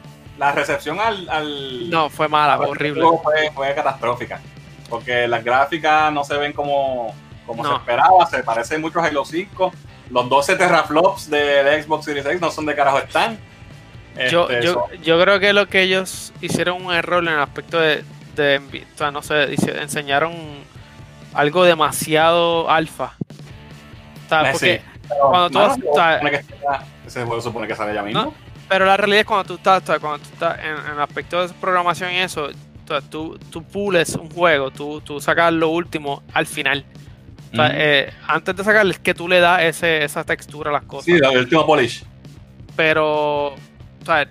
la 0.47 0.53
recepción 0.53 0.99
al, 1.01 1.28
al 1.28 1.90
No, 1.90 2.09
fue 2.11 2.28
mala, 2.28 2.55
al 2.55 2.62
horrible. 2.62 3.03
Fue, 3.22 3.51
fue 3.55 3.74
catastrófica. 3.74 4.40
Porque 4.88 5.26
las 5.28 5.43
gráficas 5.45 6.12
no 6.12 6.24
se 6.24 6.36
ven 6.36 6.53
como, 6.53 7.14
como 7.47 7.64
se 7.66 7.72
esperaba, 7.74 8.26
se 8.26 8.43
parece 8.43 8.76
mucho 8.78 9.01
a 9.01 9.07
Halo 9.07 9.24
5. 9.24 9.72
Los 10.11 10.28
12 10.28 10.57
teraflops 10.57 11.30
de, 11.30 11.62
de 11.64 11.82
Xbox 11.82 12.05
Series 12.05 12.26
X 12.26 12.40
no 12.40 12.51
son 12.51 12.66
de 12.66 12.74
carajo 12.74 12.99
están. 12.99 13.38
Yo, 14.30 14.51
Este, 14.51 14.66
yo, 14.66 14.88
yo 15.03 15.18
creo 15.22 15.40
que 15.40 15.53
lo 15.55 15.66
que 15.68 15.82
ellos 15.82 16.32
hicieron 16.43 16.84
un 16.84 16.93
error 16.93 17.22
en 17.22 17.32
el 17.32 17.40
aspecto 17.40 17.78
de, 17.80 18.05
de 18.36 18.61
o 18.95 18.99
sea, 18.99 19.11
no 19.11 19.22
sé, 19.22 19.55
enseñaron 19.80 20.34
algo 21.32 21.64
demasiado 21.64 22.68
alfa. 22.68 23.14
O 24.26 24.28
sea, 24.28 24.43
Eh, 24.43 24.53
porque, 24.53 24.78
sí, 24.78 25.14
cuando 25.30 25.49
tú 25.51 25.59
se 25.80 25.88
o 25.88 25.95
sea- 25.95 26.18
supone 26.18 26.30
que 27.38 27.43
supone 27.43 27.74
sale 27.74 27.95
ya 27.95 28.03
mismo. 28.03 28.22
No, 28.24 28.34
Pero 28.73 28.87
la 28.87 28.97
realidad 28.97 29.20
es 29.20 29.27
cuando 29.27 29.45
tú 29.45 29.55
estás, 29.57 29.83
cuando 30.01 30.20
tú 30.20 30.31
estás 30.33 30.59
en, 30.61 30.87
en 30.87 30.93
el 30.95 31.01
aspecto 31.01 31.47
de 31.47 31.53
programación 31.53 32.11
y 32.11 32.20
eso, 32.20 32.49
tú, 33.11 33.39
tú 33.51 33.62
pules 33.62 34.14
un 34.14 34.31
juego, 34.31 34.70
tú, 34.70 35.03
tú 35.03 35.20
sacas 35.20 35.53
lo 35.53 35.68
último 35.68 36.23
al 36.33 36.47
final. 36.47 36.83
O 37.53 37.57
sea, 37.57 37.66
Ujú. 37.66 37.75
eh, 37.77 38.14
antes 38.27 38.57
de 38.57 38.64
sacar 38.64 38.87
es 38.87 38.99
que 38.99 39.12
tú 39.12 39.29
le 39.29 39.41
das 39.41 39.61
ese, 39.61 40.03
esa 40.05 40.25
textura 40.25 40.70
a 40.70 40.73
las 40.73 40.85
cosas. 40.85 41.05
Sí, 41.05 41.12
el 41.12 41.39
último 41.39 41.66
polish. 41.66 42.03
Pero, 42.75 43.49
o 43.49 43.57
sea, 44.07 44.27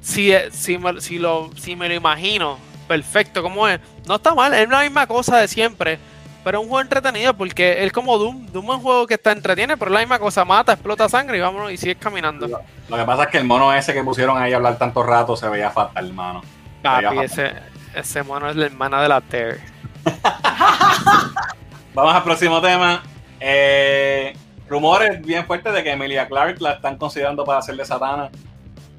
si, 0.00 0.32
si, 0.52 0.78
me, 0.78 0.98
si, 1.02 1.18
lo, 1.18 1.50
si 1.54 1.76
me 1.76 1.86
lo 1.86 1.94
imagino 1.94 2.58
perfecto 2.88 3.42
como 3.42 3.68
es, 3.68 3.78
no 4.06 4.14
está 4.14 4.34
mal, 4.34 4.54
es 4.54 4.70
la 4.70 4.84
misma 4.84 5.06
cosa 5.06 5.36
de 5.36 5.48
siempre. 5.48 5.98
Pero 6.44 6.58
es 6.58 6.64
un 6.64 6.68
juego 6.68 6.82
entretenido 6.82 7.34
porque 7.34 7.84
es 7.84 7.92
como 7.92 8.18
Doom. 8.18 8.46
Doom 8.46 8.64
es 8.64 8.76
un 8.76 8.80
juego 8.80 9.06
que 9.06 9.14
está 9.14 9.32
entretiene, 9.32 9.76
pero 9.76 9.90
es 9.90 9.94
la 9.94 10.00
misma 10.00 10.18
cosa, 10.18 10.44
mata, 10.44 10.72
explota 10.72 11.08
sangre 11.08 11.38
y 11.38 11.40
vámonos 11.40 11.70
y 11.70 11.76
sigues 11.76 11.96
caminando. 11.98 12.48
Lo 12.88 12.96
que 12.96 13.04
pasa 13.04 13.24
es 13.24 13.28
que 13.28 13.38
el 13.38 13.44
mono 13.44 13.72
ese 13.72 13.94
que 13.94 14.02
pusieron 14.02 14.36
ahí 14.38 14.52
a 14.52 14.56
hablar 14.56 14.76
tanto 14.76 15.02
rato 15.02 15.36
se 15.36 15.48
veía 15.48 15.70
fatal, 15.70 16.08
hermano. 16.08 16.42
Papi, 16.82 17.18
ese, 17.20 17.52
ese 17.94 18.22
mono 18.22 18.50
es 18.50 18.56
la 18.56 18.66
hermana 18.66 19.00
de 19.02 19.08
la 19.08 19.20
Terry. 19.20 19.60
Vamos 21.94 22.14
al 22.14 22.22
próximo 22.24 22.60
tema. 22.60 23.02
Eh, 23.38 24.34
rumores 24.68 25.20
bien 25.22 25.46
fuertes 25.46 25.72
de 25.72 25.82
que 25.84 25.92
Emilia 25.92 26.26
Clarke 26.26 26.60
la 26.60 26.72
están 26.72 26.96
considerando 26.96 27.44
para 27.44 27.58
hacer 27.58 27.76
de 27.76 27.84
Satana 27.84 28.30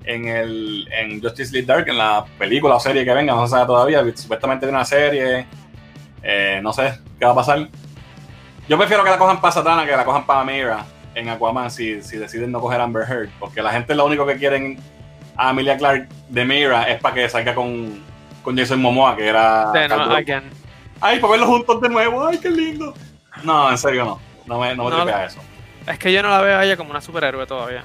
en 0.06 0.28
el 0.28 0.88
en 0.92 1.22
Justice 1.22 1.52
League 1.52 1.66
Dark, 1.66 1.88
en 1.88 1.98
la 1.98 2.26
película 2.38 2.76
o 2.76 2.80
serie 2.80 3.06
que 3.06 3.14
venga, 3.14 3.34
no 3.34 3.46
se 3.48 3.52
sabe 3.52 3.66
todavía. 3.66 4.04
Supuestamente 4.16 4.66
viene 4.66 4.78
una 4.78 4.86
serie. 4.86 5.46
Eh, 6.24 6.60
no 6.64 6.72
sé 6.74 7.00
qué 7.20 7.26
va 7.26 7.32
a 7.32 7.36
pasar. 7.36 7.68
Yo 8.68 8.78
prefiero 8.78 9.04
que 9.04 9.10
la 9.10 9.18
cojan 9.18 9.42
para 9.42 9.52
Satana 9.52 9.86
que 9.86 9.92
la 9.96 10.06
cojan 10.06 10.26
para 10.26 10.44
Mira 10.44 10.86
en 11.16 11.28
Aquaman 11.30 11.70
si, 11.70 12.02
si 12.02 12.18
deciden 12.18 12.52
no 12.52 12.62
coger 12.62 12.80
Amber 12.82 13.06
Heard. 13.10 13.30
Porque 13.40 13.62
la 13.62 13.72
gente 13.72 13.94
lo 13.94 14.06
único 14.06 14.26
que 14.26 14.38
quieren 14.38 14.80
a 15.36 15.52
Emilia 15.52 15.78
Clarke 15.78 16.08
de 16.30 16.46
Mira 16.46 16.84
es 16.84 17.02
para 17.02 17.16
que 17.16 17.28
salga 17.30 17.54
con, 17.54 18.02
con 18.42 18.58
Jason 18.58 18.82
Momoa, 18.82 19.16
que 19.16 19.28
era. 19.28 19.72
No, 19.90 20.16
again. 20.16 20.44
Ay, 21.02 21.20
para 21.20 21.32
verlos 21.32 21.50
juntos 21.50 21.82
de 21.82 21.90
nuevo. 21.90 22.26
Ay, 22.26 22.38
qué 22.38 22.50
lindo. 22.50 22.94
No, 23.44 23.70
en 23.70 23.78
serio 23.78 24.06
no. 24.06 24.20
No 24.46 24.60
me, 24.60 24.76
no 24.76 24.86
me 24.86 24.90
No, 24.92 24.96
tripea 25.04 25.26
eso. 25.26 25.40
Es 25.86 26.00
que 26.00 26.14
yo 26.14 26.22
no 26.24 26.30
la 26.30 26.40
veo 26.42 26.58
a 26.58 26.64
ella 26.64 26.78
como 26.78 26.92
una 26.92 27.02
superhéroe 27.02 27.46
todavía. 27.46 27.84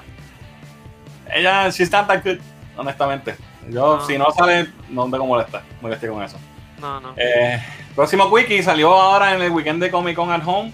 Ella, 1.33 1.69
she's 1.69 1.91
not 1.91 2.07
that 2.07 2.23
good, 2.23 2.39
honestamente. 2.77 3.35
Yo, 3.69 3.97
No. 3.97 4.05
si 4.05 4.17
no 4.17 4.31
sale, 4.31 4.67
no 4.89 5.07
me 5.07 5.17
molesta. 5.19 5.61
Molesté 5.81 6.07
con 6.07 6.23
eso. 6.23 6.37
No, 6.79 6.99
no. 6.99 7.13
Eh, 7.17 7.61
próximo 7.95 8.25
Wiki 8.25 8.61
salió 8.63 8.93
ahora 8.93 9.35
en 9.35 9.41
el 9.41 9.51
weekend 9.51 9.81
de 9.81 9.91
Comic 9.91 10.15
Con 10.15 10.31
at 10.31 10.41
Home. 10.45 10.71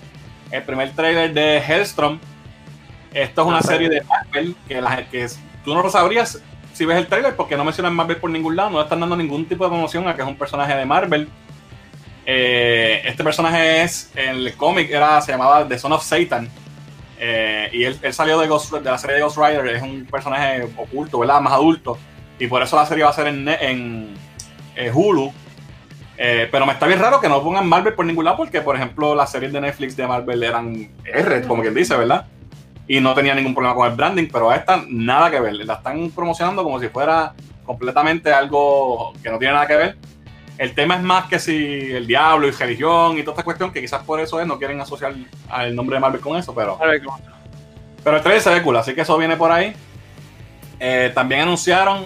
El 0.51 0.63
primer 0.63 0.91
trailer 0.91 1.33
de 1.33 1.57
Hellstrom. 1.57 2.19
Esto 3.13 3.41
es 3.41 3.47
una 3.47 3.61
serie 3.61 3.89
de 3.89 4.01
Marvel 4.03 4.55
que, 4.67 4.81
la, 4.81 5.05
que 5.09 5.23
es- 5.23 5.39
tú 5.63 5.73
no 5.73 5.81
lo 5.81 5.89
sabrías 5.89 6.41
si 6.73 6.85
ves 6.85 6.97
el 6.97 7.07
trailer 7.07 7.35
porque 7.35 7.55
no 7.57 7.63
mencionan 7.63 7.95
Marvel 7.95 8.17
por 8.17 8.29
ningún 8.29 8.55
lado. 8.55 8.69
No 8.69 8.77
le 8.77 8.83
están 8.83 8.99
dando 8.99 9.15
ningún 9.15 9.45
tipo 9.45 9.63
de 9.63 9.69
promoción 9.69 10.07
a 10.07 10.15
que 10.15 10.21
es 10.21 10.27
un 10.27 10.37
personaje 10.37 10.75
de 10.75 10.85
Marvel. 10.85 11.29
Eh, 12.25 13.01
este 13.05 13.23
personaje 13.23 13.83
es, 13.83 14.11
en 14.15 14.29
el 14.37 14.53
cómic 14.55 14.89
era, 14.89 15.21
se 15.21 15.31
llamaba 15.31 15.67
The 15.67 15.77
Son 15.79 15.91
of 15.93 16.03
Satan. 16.03 16.49
Eh, 17.17 17.69
y 17.71 17.83
él, 17.83 17.97
él 18.01 18.13
salió 18.13 18.39
de, 18.39 18.47
Ghost- 18.49 18.77
de 18.81 18.91
la 18.91 18.97
serie 18.97 19.15
de 19.17 19.21
Ghost 19.21 19.37
Rider, 19.37 19.65
es 19.67 19.81
un 19.81 20.05
personaje 20.05 20.63
oculto, 20.75 21.19
¿verdad? 21.19 21.39
Más 21.41 21.53
adulto. 21.53 21.97
Y 22.39 22.47
por 22.47 22.61
eso 22.61 22.75
la 22.75 22.85
serie 22.85 23.03
va 23.03 23.11
a 23.11 23.13
ser 23.13 23.27
en, 23.27 23.47
en, 23.47 24.13
eh, 24.75 24.91
Hulu. 24.93 25.31
Eh, 26.17 26.47
pero 26.51 26.65
me 26.65 26.73
está 26.73 26.87
bien 26.87 26.99
raro 26.99 27.19
que 27.19 27.27
no 27.27 27.43
pongan 27.43 27.67
Marvel 27.67 27.93
por 27.93 28.05
ningún 28.05 28.25
lado, 28.25 28.37
porque, 28.37 28.61
por 28.61 28.75
ejemplo, 28.75 29.15
las 29.15 29.31
series 29.31 29.51
de 29.51 29.61
Netflix 29.61 29.95
de 29.97 30.07
Marvel 30.07 30.43
eran 30.43 30.89
R, 31.03 31.41
como 31.47 31.61
quien 31.61 31.73
dice, 31.73 31.95
¿verdad? 31.95 32.25
Y 32.87 32.99
no 32.99 33.13
tenía 33.13 33.35
ningún 33.35 33.53
problema 33.53 33.75
con 33.75 33.89
el 33.89 33.95
branding, 33.95 34.27
pero 34.31 34.49
a 34.49 34.55
esta 34.55 34.83
nada 34.87 35.29
que 35.29 35.39
ver. 35.39 35.53
La 35.55 35.73
están 35.75 36.09
promocionando 36.11 36.63
como 36.63 36.79
si 36.79 36.87
fuera 36.87 37.33
completamente 37.65 38.31
algo 38.31 39.13
que 39.21 39.29
no 39.29 39.39
tiene 39.39 39.53
nada 39.55 39.67
que 39.67 39.75
ver. 39.75 39.97
El 40.57 40.73
tema 40.73 40.95
es 40.95 41.01
más 41.01 41.25
que 41.25 41.37
si 41.37 41.55
el 41.91 42.07
diablo 42.07 42.47
y 42.47 42.51
religión 42.51 43.17
y 43.17 43.23
toda 43.23 43.33
esta 43.33 43.43
cuestión, 43.43 43.73
que 43.73 43.81
quizás 43.81 44.03
por 44.03 44.21
eso 44.21 44.39
es, 44.39 44.47
no 44.47 44.57
quieren 44.57 44.79
asociar 44.79 45.13
al 45.49 45.75
nombre 45.75 45.95
de 45.95 45.99
Marvel 45.99 46.21
con 46.21 46.37
eso, 46.37 46.55
pero 46.55 46.79
pero 48.03 48.17
el 48.17 48.21
trailer 48.21 48.41
se 48.41 48.51
ve 48.51 48.61
cool, 48.61 48.77
así 48.77 48.93
que 48.93 49.01
eso 49.01 49.17
viene 49.17 49.35
por 49.35 49.51
ahí. 49.51 49.73
Eh, 50.79 51.11
también 51.15 51.41
anunciaron 51.41 52.05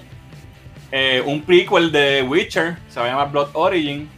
eh, 0.91 1.21
un 1.25 1.41
prequel 1.43 1.91
de 1.91 2.23
Witcher, 2.23 2.77
se 2.87 2.99
va 2.99 3.05
a 3.05 3.09
llamar 3.09 3.31
Blood 3.31 3.49
Origin. 3.53 4.09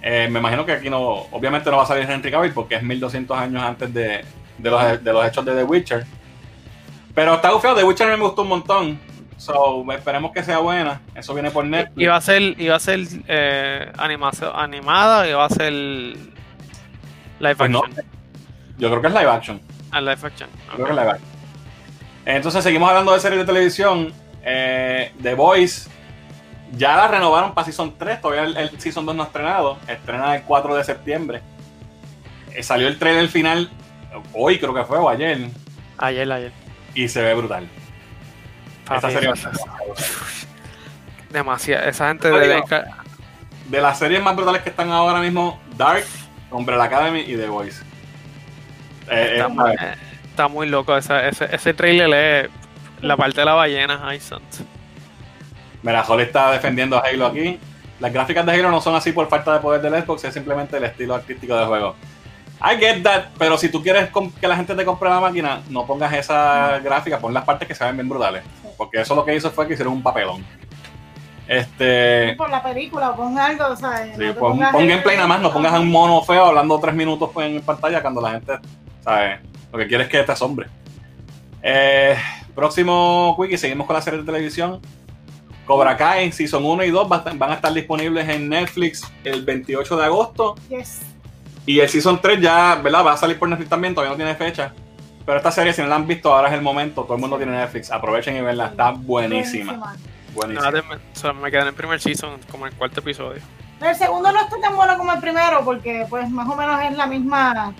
Eh, 0.00 0.28
me 0.30 0.38
imagino 0.38 0.64
que 0.64 0.72
aquí 0.72 0.88
no, 0.88 1.00
obviamente 1.32 1.70
no 1.70 1.78
va 1.78 1.82
a 1.82 1.86
salir 1.86 2.08
Henry 2.08 2.30
Cavill 2.30 2.52
porque 2.52 2.76
es 2.76 2.82
1200 2.82 3.36
años 3.36 3.62
antes 3.62 3.92
de, 3.92 4.24
de 4.58 4.70
los, 4.70 5.04
de 5.04 5.12
los 5.12 5.26
hechos 5.26 5.44
de 5.44 5.54
The 5.56 5.64
Witcher. 5.64 6.06
Pero 7.14 7.34
está 7.34 7.50
bufeado, 7.52 7.76
The 7.76 7.84
Witcher 7.84 8.06
me 8.08 8.16
gustó 8.16 8.42
un 8.42 8.48
montón. 8.48 8.98
So, 9.36 9.84
esperemos 9.92 10.32
que 10.32 10.42
sea 10.42 10.58
buena. 10.58 11.00
Eso 11.14 11.32
viene 11.34 11.50
por 11.50 11.64
Netflix. 11.64 12.00
Iba 12.02 12.16
a 12.16 12.20
ser, 12.20 12.42
iba 12.60 12.74
a 12.76 12.80
ser 12.80 13.00
eh, 13.28 13.90
animación, 13.96 14.50
animada 14.54 15.26
y 15.26 15.30
iba 15.30 15.44
a 15.44 15.48
ser 15.48 15.72
live 15.72 16.16
Pues 17.56 17.70
no. 17.70 17.82
action. 17.84 18.04
Yo 18.78 18.88
creo 18.90 19.00
que 19.00 19.06
es 19.08 19.14
live 19.14 19.30
action. 19.30 19.60
Ah, 19.90 20.00
live 20.00 20.18
action. 20.22 20.48
Yo 20.70 20.74
creo 20.74 20.86
que 20.86 20.92
es 20.92 20.98
live 20.98 21.10
action. 21.10 21.28
Entonces 22.26 22.62
seguimos 22.64 22.88
hablando 22.88 23.12
de 23.14 23.20
series 23.20 23.40
de 23.40 23.46
televisión. 23.46 24.12
Eh, 24.44 25.12
The 25.22 25.34
Voice 25.34 25.88
ya 26.72 26.96
la 26.96 27.08
renovaron 27.08 27.54
para 27.54 27.64
Season 27.64 27.94
3. 27.98 28.20
Todavía 28.20 28.44
el, 28.44 28.56
el 28.56 28.80
Season 28.80 29.04
2 29.06 29.14
no 29.14 29.22
ha 29.22 29.26
estrenado. 29.26 29.78
Estrena 29.88 30.36
el 30.36 30.42
4 30.42 30.74
de 30.76 30.84
septiembre. 30.84 31.40
Eh, 32.54 32.62
salió 32.62 32.88
el 32.88 32.98
trailer 32.98 33.28
final 33.28 33.70
hoy, 34.34 34.58
creo 34.58 34.74
que 34.74 34.84
fue, 34.84 34.98
o 34.98 35.08
ayer. 35.08 35.48
Ayer, 35.98 36.30
ayer. 36.30 36.52
Y 36.94 37.08
se 37.08 37.22
ve 37.22 37.34
brutal. 37.34 37.68
Esta 38.94 39.10
serie 39.10 39.30
esa- 39.32 39.50
Demasiado. 41.30 41.84
Esa 41.88 42.08
gente 42.08 42.30
no. 42.30 42.64
ca- 42.64 42.86
De 43.66 43.80
las 43.80 43.98
series 43.98 44.22
más 44.22 44.34
brutales 44.34 44.62
que 44.62 44.70
están 44.70 44.90
ahora 44.90 45.20
mismo, 45.20 45.60
Dark, 45.76 46.04
Umbrella 46.50 46.84
Academy 46.84 47.20
y 47.20 47.36
The 47.36 47.46
Voice. 47.48 47.82
Eh, 49.10 49.32
Está, 49.34 49.44
eh, 49.46 49.48
muy, 49.48 49.70
eh, 49.72 49.76
está 50.30 50.48
muy 50.48 50.68
loco. 50.68 50.96
Esa, 50.96 51.28
ese, 51.28 51.54
ese 51.54 51.74
trailer 51.74 52.14
es 52.46 52.50
la 53.00 53.16
parte 53.16 53.40
de 53.40 53.44
la 53.44 53.54
ballena. 53.54 54.00
Ay, 54.02 54.20
santo. 54.20 54.58
Mira, 55.82 56.04
Holly 56.06 56.24
está 56.24 56.52
defendiendo 56.52 56.96
a 56.96 57.00
Halo 57.00 57.26
aquí. 57.26 57.58
Las 58.00 58.12
gráficas 58.12 58.46
de 58.46 58.52
Halo 58.52 58.70
no 58.70 58.80
son 58.80 58.94
así 58.94 59.12
por 59.12 59.28
falta 59.28 59.54
de 59.54 59.60
poder 59.60 59.80
del 59.80 60.02
Xbox, 60.02 60.24
es 60.24 60.34
simplemente 60.34 60.76
el 60.76 60.84
estilo 60.84 61.14
artístico 61.14 61.56
del 61.56 61.66
juego. 61.66 61.94
I 62.60 62.76
get 62.76 63.02
that, 63.02 63.26
pero 63.38 63.56
si 63.56 63.68
tú 63.68 63.82
quieres 63.82 64.10
que 64.40 64.48
la 64.48 64.56
gente 64.56 64.74
te 64.74 64.84
compre 64.84 65.08
la 65.08 65.20
máquina, 65.20 65.60
no 65.68 65.86
pongas 65.86 66.12
esa 66.12 66.80
gráfica, 66.80 67.18
pon 67.18 67.32
las 67.32 67.44
partes 67.44 67.68
que 67.68 67.74
se 67.74 67.84
ven 67.84 67.96
bien 67.96 68.08
brutales. 68.08 68.42
Porque 68.76 69.00
eso 69.00 69.14
lo 69.14 69.24
que 69.24 69.34
hizo 69.34 69.50
fue 69.50 69.66
que 69.66 69.74
hicieron 69.74 69.94
un 69.94 70.02
papelón. 70.02 70.44
Este. 71.46 72.34
Por 72.36 72.50
la 72.50 72.62
película 72.62 73.10
o 73.10 73.16
pon 73.16 73.38
algo, 73.38 73.76
¿sabes? 73.76 74.16
Sí, 74.16 74.24
No 74.24 74.34
pon, 74.34 74.52
pongas 74.52 74.72
pon 74.72 74.86
gameplay 74.88 75.16
nada 75.16 75.28
más, 75.28 75.40
no 75.40 75.52
pongas 75.52 75.72
a 75.72 75.80
un 75.80 75.88
mono 75.88 76.20
feo 76.22 76.46
hablando 76.46 76.78
tres 76.80 76.94
minutos 76.94 77.30
en 77.36 77.62
pantalla 77.62 78.02
cuando 78.02 78.20
la 78.20 78.32
gente, 78.32 78.58
¿sabes? 79.02 79.40
Lo 79.72 79.78
que 79.78 79.86
quiere 79.86 80.04
es 80.04 80.10
que 80.10 80.22
te 80.22 80.32
asombre. 80.32 80.66
Eh, 81.62 82.16
próximo 82.54 83.36
Quickie, 83.40 83.58
seguimos 83.58 83.86
con 83.86 83.94
la 83.94 84.02
serie 84.02 84.20
de 84.20 84.26
televisión. 84.26 84.80
Cobra 85.66 85.96
Kai, 85.96 86.32
Season 86.32 86.64
1 86.64 86.84
y 86.84 86.90
2 86.90 87.10
va 87.10 87.16
a 87.16 87.18
estar- 87.20 87.36
van 87.36 87.50
a 87.50 87.54
estar 87.54 87.72
disponibles 87.72 88.26
en 88.28 88.48
Netflix 88.48 89.02
el 89.24 89.44
28 89.44 89.96
de 89.96 90.04
agosto. 90.04 90.54
Yes. 90.70 91.00
Y 91.66 91.80
el 91.80 91.88
Season 91.88 92.18
3 92.20 92.40
ya, 92.40 92.76
¿verdad? 92.76 93.04
Va 93.04 93.12
a 93.12 93.16
salir 93.18 93.38
por 93.38 93.48
Netflix 93.48 93.68
también, 93.68 93.94
todavía 93.94 94.12
no 94.12 94.16
tiene 94.16 94.34
fecha. 94.34 94.72
Pero 95.26 95.36
esta 95.36 95.50
serie, 95.52 95.74
si 95.74 95.82
no 95.82 95.88
la 95.88 95.96
han 95.96 96.06
visto, 96.06 96.32
ahora 96.34 96.48
es 96.48 96.54
el 96.54 96.62
momento. 96.62 97.02
Todo 97.02 97.16
el 97.16 97.20
mundo 97.20 97.36
tiene 97.36 97.52
Netflix. 97.52 97.90
Aprovechen 97.90 98.34
y 98.36 98.40
verla. 98.40 98.68
Está 98.68 98.92
buenísima. 98.92 99.94
Buenísima. 100.34 100.70
Nada, 100.70 100.82
me- 100.88 100.98
solo 101.12 101.34
me 101.34 101.50
quedé 101.50 101.60
en 101.62 101.66
el 101.68 101.74
primer 101.74 102.00
season, 102.00 102.38
como 102.50 102.66
en 102.66 102.72
el 102.72 102.78
cuarto 102.78 103.00
episodio. 103.00 103.42
El 103.82 103.94
segundo 103.94 104.32
no 104.32 104.40
está 104.40 104.58
tan 104.60 104.74
bueno 104.74 104.96
como 104.96 105.12
el 105.12 105.20
primero, 105.20 105.62
porque 105.66 106.06
pues 106.08 106.30
más 106.30 106.48
o 106.48 106.56
menos 106.56 106.80
es 106.82 106.96
la 106.96 107.06
misma, 107.06 107.74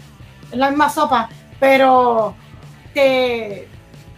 es 0.52 0.58
la 0.58 0.68
misma 0.68 0.90
sopa, 0.90 1.30
pero 1.58 2.34
te, 2.94 3.68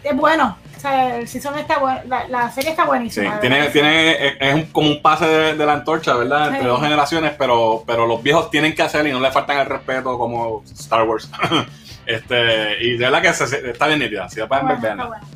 es 0.05 0.17
bueno. 0.17 0.57
O 0.77 0.81
sea, 0.81 1.17
el 1.19 1.29
season 1.29 1.59
está 1.59 1.79
bueno, 1.79 2.01
la, 2.07 2.27
la 2.29 2.51
serie 2.51 2.71
está 2.71 2.85
Sí, 2.85 2.89
buenísima. 2.89 3.35
de 3.35 3.41
tiene, 3.41 3.67
tiene, 3.67 4.27
es 4.29 4.35
es 4.41 4.55
un- 4.55 4.65
como 4.67 4.89
un 4.89 5.03
pase 5.03 5.27
de, 5.27 5.55
de 5.55 5.67
la 5.67 5.75
antorcha, 5.75 6.15
¿verdad? 6.15 6.47
Entre 6.47 6.63
Sí. 6.63 6.67
dos 6.67 6.81
generaciones, 6.81 7.33
pero, 7.39 7.85
pero 7.87 8.07
los 8.07 8.23
viejos 8.23 8.51
tienen 8.51 8.75
que 8.75 8.83
hacer 8.83 9.07
y 9.07 9.13
no 9.13 9.21
le 9.21 9.31
faltan 9.31 9.59
el 9.59 9.67
respeto 9.67 10.17
como 10.17 10.63
Star 10.65 11.03
Wars. 11.07 11.31
este, 12.07 12.83
y 12.83 12.93
de 12.97 13.05
verdad 13.11 13.21
que 13.21 13.33
se- 13.35 13.71
está 13.71 13.89
bien 13.89 13.99
nítida, 13.99 14.27
si 14.31 14.41
la 14.41 14.49
pueden 14.49 14.69
ver, 14.69 14.79
bueno, 14.79 15.09
bueno. 15.09 15.27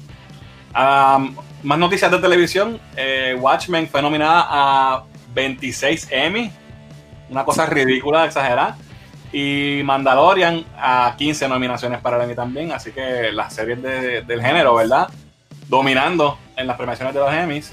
Um, 0.77 1.36
más 1.62 1.78
noticias 1.78 2.11
de 2.11 2.19
televisión. 2.19 2.81
eh, 2.97 3.36
Watchmen 3.39 3.86
fue 3.89 4.01
nominada 4.02 4.47
a 4.48 5.02
26 5.35 6.09
Emmy. 6.11 6.51
Una 7.28 7.44
cosa 7.44 7.66
ridícula, 7.66 8.24
exagerada. 8.24 8.77
Y 9.36 9.82
Mandalorian 9.82 10.65
a 10.78 11.15
15 11.19 11.48
nominaciones 11.48 12.01
para 12.01 12.16
el 12.19 12.23
Emmy 12.23 12.36
también. 12.36 12.70
Así 12.70 12.93
que 12.93 13.32
las 13.32 13.52
series 13.52 13.82
de- 13.82 14.23
del 14.23 14.40
género, 14.40 14.77
¿verdad? 14.77 15.09
Dominando 15.69 16.39
en 16.56 16.66
las 16.69 16.77
premiaciones 16.77 17.15
de 17.15 17.20
los 17.20 17.32
Emmys. 17.32 17.73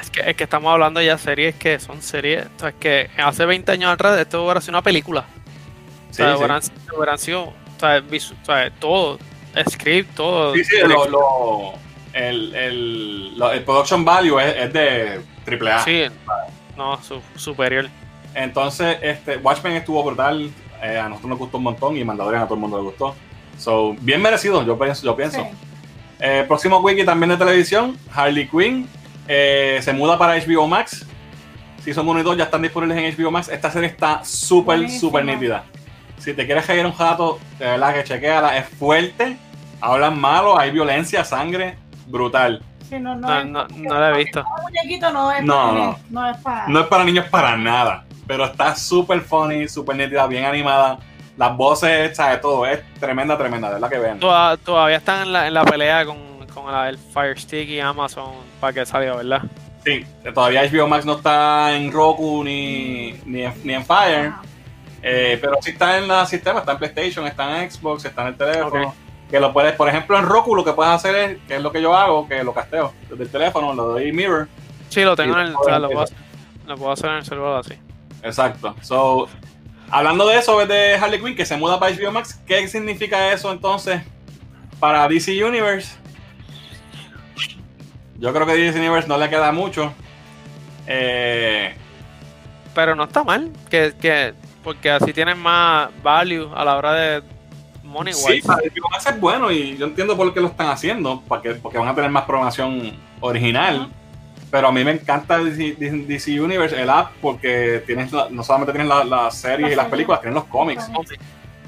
Es 0.00 0.10
que, 0.10 0.20
es 0.30 0.34
que 0.36 0.44
estamos 0.44 0.72
hablando 0.72 1.02
ya 1.02 1.12
de 1.12 1.18
series 1.18 1.54
que 1.56 1.78
son 1.78 2.00
series. 2.00 2.46
O 2.56 2.60
sea, 2.60 2.70
es 2.70 2.74
que 2.76 3.10
hace 3.18 3.44
20 3.44 3.72
años 3.72 3.92
atrás 3.92 4.18
esto 4.18 4.42
hubiera 4.42 4.60
sido 4.62 4.70
una 4.72 4.82
película. 4.82 5.26
O 6.10 6.14
sea, 6.14 6.30
sí. 6.32 6.38
hubieran, 6.38 6.62
hubieran 6.96 7.18
sido 7.18 7.42
o 7.42 7.54
sea, 7.78 8.00
visu- 8.00 8.34
o 8.40 8.44
sea, 8.46 8.70
todo, 8.70 9.18
script, 9.68 10.14
todo. 10.14 10.54
Sí, 10.54 10.64
sí, 10.64 10.76
lo, 10.86 11.08
lo- 11.08 11.72
el, 12.14 12.54
el, 12.54 13.38
lo- 13.38 13.52
el 13.52 13.62
production 13.64 14.02
value 14.04 14.38
es, 14.40 14.54
es 14.56 14.72
de 14.72 15.20
AAA. 15.46 15.84
Sí, 15.84 16.04
no, 16.76 17.02
su- 17.02 17.20
superior. 17.36 17.88
Entonces, 18.34 18.96
este, 19.02 19.36
Watchmen 19.38 19.74
estuvo 19.74 20.02
brutal. 20.04 20.50
eh, 20.82 20.98
a 20.98 21.08
nosotros 21.08 21.30
nos 21.30 21.38
gustó 21.38 21.58
un 21.58 21.64
montón 21.64 21.96
y 21.96 22.02
Mandalorian 22.04 22.42
a 22.42 22.46
todo 22.46 22.54
el 22.56 22.60
mundo 22.60 22.76
le 22.76 22.82
gustó. 22.84 23.14
So, 23.56 23.94
bien 24.00 24.20
merecido, 24.20 24.64
yo 24.64 24.76
pienso. 24.78 25.04
Yo 25.04 25.14
pienso. 25.14 25.38
Sí. 25.42 25.48
Eh, 26.18 26.44
próximo 26.48 26.78
wiki 26.80 27.04
también 27.04 27.30
de 27.30 27.36
televisión, 27.36 27.96
Harley 28.14 28.48
Quinn. 28.48 28.88
eh, 29.28 29.78
se 29.82 29.92
muda 29.92 30.18
para 30.18 30.34
HBO 30.36 30.66
Max. 30.66 31.06
Season 31.84 32.06
1 32.08 32.20
y 32.20 32.22
2 32.22 32.36
ya 32.36 32.44
están 32.44 32.62
disponibles 32.62 32.98
en 32.98 33.04
HBO 33.24 33.30
Max. 33.30 33.48
Esta 33.48 33.70
serie 33.70 33.88
está 33.88 34.24
súper, 34.24 34.88
súper 34.90 35.24
nítida. 35.24 35.64
Si 36.18 36.32
te 36.34 36.46
quieres 36.46 36.64
caer 36.66 36.86
un 36.86 36.92
jato, 36.92 37.38
de 37.58 37.64
verdad 37.66 37.94
que 37.94 38.04
chequeala. 38.04 38.56
Es 38.58 38.68
fuerte. 38.68 39.36
Hablan 39.80 40.20
malo, 40.20 40.56
hay 40.58 40.70
violencia, 40.70 41.24
sangre. 41.24 41.76
Brutal. 42.06 42.62
Sí, 42.88 42.98
no, 43.00 43.14
no, 43.16 43.26
No, 43.28 43.38
es- 43.40 43.46
no, 43.46 43.66
no 43.88 44.00
la 44.00 44.10
he 44.10 44.16
visto. 44.24 44.40
Un 44.56 44.62
muñequito 44.64 45.10
no 45.12 45.32
es 45.32 45.42
No, 45.44 45.66
no. 45.66 45.72
niños, 45.78 45.96
no 46.10 46.30
es 46.30 46.36
para. 46.38 46.66
No 46.68 46.80
es 46.80 46.86
para 46.86 47.04
niños 47.04 47.26
para 47.30 47.56
nada. 47.56 48.04
Pero 48.26 48.44
está 48.46 48.74
súper 48.76 49.20
funny, 49.20 49.68
súper 49.68 49.96
nítida, 49.96 50.26
bien 50.26 50.44
animada. 50.44 50.98
Las 51.36 51.56
voces, 51.56 52.16
¿sabes? 52.16 52.40
Todo 52.40 52.66
es 52.66 52.80
tremenda, 53.00 53.36
tremenda. 53.38 53.68
De 53.68 53.74
verdad 53.74 53.88
que 53.90 53.98
vean. 53.98 54.18
Toda- 54.20 54.56
todavía 54.56 54.96
están 54.98 55.22
en 55.22 55.32
la, 55.32 55.46
en 55.48 55.54
la 55.54 55.64
pelea 55.64 56.04
con, 56.04 56.46
con 56.52 56.70
la- 56.70 56.88
el 56.88 56.98
Fire 56.98 57.38
Stick 57.38 57.68
y 57.68 57.80
Amazon 57.80 58.30
para 58.60 58.72
que 58.72 58.86
salga, 58.86 59.16
¿verdad? 59.16 59.42
Sí, 59.84 60.04
todavía 60.32 60.62
HBO 60.70 60.86
Max 60.86 61.04
no 61.04 61.14
está 61.16 61.74
en 61.74 61.90
Roku 61.90 62.44
ni, 62.44 63.18
ni, 63.24 63.42
en, 63.42 63.54
ni 63.64 63.74
en 63.74 63.84
Fire. 63.84 64.30
Ah, 64.32 64.42
Eh, 65.04 65.36
pero 65.40 65.54
sí 65.60 65.70
está 65.72 65.98
en 65.98 66.08
el 66.08 66.26
sistema, 66.28 66.60
está 66.60 66.72
en 66.72 66.78
PlayStation, 66.78 67.26
está 67.26 67.60
en 67.64 67.68
Xbox, 67.68 68.04
está 68.04 68.22
en 68.22 68.28
el 68.28 68.36
teléfono. 68.36 68.94
Que 69.28 69.40
lo 69.40 69.52
puedes, 69.52 69.74
por 69.74 69.88
ejemplo, 69.88 70.16
en 70.18 70.26
Roku 70.26 70.54
lo 70.54 70.62
que 70.64 70.72
puedes 70.74 70.92
hacer 70.92 71.14
es, 71.16 71.38
que 71.48 71.56
es 71.56 71.62
lo 71.62 71.72
que 71.72 71.82
yo 71.82 71.96
hago, 71.96 72.28
que 72.28 72.44
lo 72.44 72.52
casteo 72.54 72.92
desde 73.10 73.24
el 73.24 73.30
teléfono, 73.30 73.72
lo 73.74 73.84
doy 73.86 74.12
mirror. 74.12 74.46
Sí, 74.90 75.02
lo 75.02 75.16
tengo 75.16 75.34
en 75.40 75.46
el. 75.46 75.56
o 75.56 75.64
sea, 75.64 75.78
lo, 75.80 75.88
puedo 75.88 76.02
hacer, 76.02 76.16
lo 76.66 76.76
puedo 76.76 76.92
hacer 76.92 77.10
en 77.10 77.16
el 77.16 77.24
celular 77.24 77.58
así. 77.60 77.74
Exacto. 78.22 78.74
So, 78.80 79.28
hablando 79.90 80.26
de 80.26 80.38
eso, 80.38 80.64
de 80.66 80.94
Harley 80.94 81.20
Quinn 81.20 81.36
que 81.36 81.44
se 81.44 81.56
muda 81.56 81.78
para 81.78 81.94
HBO 81.94 82.12
Max, 82.12 82.40
¿qué 82.46 82.66
significa 82.68 83.32
eso 83.32 83.52
entonces 83.52 84.02
para 84.78 85.06
DC 85.08 85.44
Universe? 85.44 85.96
Yo 88.18 88.32
creo 88.32 88.46
que 88.46 88.54
DC 88.54 88.78
Universe 88.78 89.08
no 89.08 89.18
le 89.18 89.28
queda 89.28 89.50
mucho. 89.52 89.92
Eh, 90.86 91.74
Pero 92.74 92.94
no 92.94 93.04
está 93.04 93.24
mal, 93.24 93.50
que, 93.68 93.94
que 94.00 94.34
porque 94.62 94.90
así 94.90 95.12
tienen 95.12 95.38
más 95.38 95.90
value 96.02 96.50
a 96.54 96.64
la 96.64 96.76
hora 96.76 96.92
de 96.94 97.22
money 97.82 98.14
Sí, 98.14 98.40
para 98.42 98.62
HBO 98.62 98.90
Max 98.90 99.06
es 99.06 99.20
bueno 99.20 99.50
y 99.50 99.76
yo 99.76 99.86
entiendo 99.86 100.16
por 100.16 100.32
qué 100.32 100.40
lo 100.40 100.48
están 100.48 100.68
haciendo, 100.68 101.22
porque, 101.28 101.54
porque 101.54 101.78
van 101.78 101.88
a 101.88 101.94
tener 101.94 102.10
más 102.10 102.24
programación 102.24 102.92
original. 103.20 103.90
Pero 104.52 104.68
a 104.68 104.72
mí 104.72 104.84
me 104.84 104.90
encanta 104.92 105.38
DC, 105.38 105.76
DC 106.06 106.38
Universe, 106.40 106.80
el 106.80 106.90
app, 106.90 107.12
porque 107.22 107.82
tienes 107.86 108.12
la- 108.12 108.28
no 108.30 108.44
solamente 108.44 108.72
tienes 108.72 108.86
la- 108.88 109.02
las 109.02 109.34
series 109.34 109.72
y 109.72 109.74
las 109.74 109.86
películas, 109.86 110.20
tienes 110.20 110.34
los 110.34 110.44
cómics. 110.44 110.88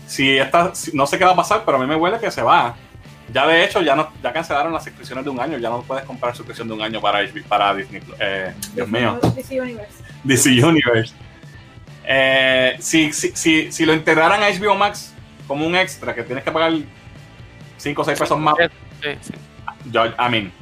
Si 0.06 0.36
esta, 0.36 0.70
no 0.92 1.06
sé 1.06 1.16
qué 1.18 1.24
va 1.24 1.32
a 1.32 1.36
pasar, 1.36 1.62
pero 1.64 1.78
a 1.78 1.80
mí 1.80 1.86
me 1.86 1.96
huele 1.96 2.18
que 2.20 2.30
se 2.30 2.42
va. 2.42 2.76
Ya 3.32 3.46
de 3.46 3.64
hecho, 3.64 3.80
ya 3.80 3.96
no, 3.96 4.10
ya 4.22 4.34
cancelaron 4.34 4.70
las 4.70 4.84
suscripciones 4.84 5.24
de 5.24 5.30
un 5.30 5.40
año, 5.40 5.56
ya 5.56 5.70
no 5.70 5.80
puedes 5.82 6.04
comprar 6.04 6.36
suscripción 6.36 6.68
de 6.68 6.74
un 6.74 6.82
año 6.82 7.00
para, 7.00 7.20
para 7.48 7.74
Disney. 7.74 8.02
eh, 8.20 8.52
Dios 8.74 8.86
mío. 8.86 9.18
DC 9.34 9.58
Universe. 9.62 10.04
DC 10.22 10.50
Universe. 10.62 11.14
Eh, 12.04 12.76
si, 12.80 13.14
si, 13.14 13.30
si, 13.34 13.72
si 13.72 13.86
lo 13.86 13.94
integraran 13.94 14.42
a 14.42 14.48
HBO 14.50 14.74
Max 14.74 15.14
como 15.48 15.66
un 15.66 15.74
extra, 15.74 16.14
que 16.14 16.22
tienes 16.22 16.44
que 16.44 16.52
pagar 16.52 16.72
5 17.78 18.02
o 18.02 18.04
6 18.04 18.18
pesos 18.18 18.38
más, 18.38 18.54
Sí, 19.02 19.08
sí. 19.22 19.32
yo, 19.90 20.04
I 20.06 20.12
mean. 20.30 20.52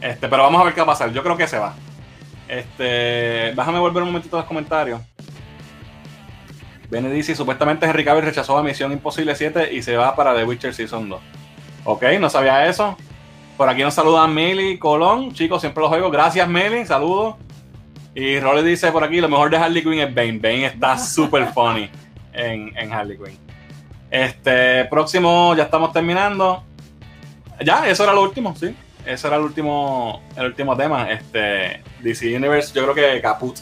Este, 0.00 0.28
pero 0.28 0.44
vamos 0.44 0.60
a 0.60 0.64
ver 0.64 0.74
qué 0.74 0.80
va 0.80 0.84
a 0.84 0.88
pasar. 0.88 1.12
Yo 1.12 1.22
creo 1.22 1.36
que 1.36 1.46
se 1.46 1.58
va. 1.58 1.74
Este, 2.48 3.52
déjame 3.54 3.78
volver 3.78 4.02
un 4.02 4.10
momentito 4.10 4.36
a 4.36 4.40
los 4.40 4.48
comentarios. 4.48 5.00
Bene 6.90 7.10
dice, 7.10 7.34
supuestamente 7.34 7.84
Henry 7.84 8.04
Cavill 8.04 8.24
rechazó 8.24 8.56
a 8.56 8.62
Misión 8.62 8.92
Imposible 8.92 9.34
7 9.34 9.74
y 9.74 9.82
se 9.82 9.96
va 9.96 10.16
para 10.16 10.34
The 10.34 10.44
Witcher 10.44 10.74
Season 10.74 11.08
2. 11.08 11.20
Ok, 11.84 12.04
no 12.18 12.30
sabía 12.30 12.66
eso. 12.66 12.96
Por 13.58 13.68
aquí 13.68 13.82
nos 13.82 13.94
saludan 13.94 14.32
Meli 14.32 14.78
Colón. 14.78 15.32
Chicos, 15.32 15.60
siempre 15.60 15.82
los 15.82 15.92
oigo. 15.92 16.10
Gracias, 16.10 16.48
Meli. 16.48 16.86
Saludos. 16.86 17.34
Y 18.14 18.40
Rolly 18.40 18.68
dice 18.68 18.90
por 18.90 19.04
aquí, 19.04 19.20
lo 19.20 19.28
mejor 19.28 19.50
de 19.50 19.58
Harley 19.58 19.82
Quinn 19.82 20.00
es 20.00 20.14
Bane. 20.14 20.38
Bane 20.38 20.66
está 20.66 20.96
súper 20.98 21.48
funny 21.52 21.90
en, 22.32 22.72
en 22.76 22.92
Harley 22.92 23.18
Quinn. 23.18 23.38
Este, 24.10 24.86
próximo, 24.86 25.54
ya 25.54 25.64
estamos 25.64 25.92
terminando. 25.92 26.62
Ya, 27.62 27.86
eso 27.88 28.04
era 28.04 28.14
lo 28.14 28.22
último, 28.22 28.54
sí. 28.56 28.74
Ese 29.08 29.26
era 29.26 29.36
el 29.36 29.42
último, 29.42 30.22
el 30.36 30.46
último 30.46 30.76
tema. 30.76 31.10
Este, 31.10 31.82
DC 32.00 32.36
Universe, 32.36 32.72
yo 32.74 32.82
creo 32.82 32.94
que 32.94 33.20
caput. 33.20 33.56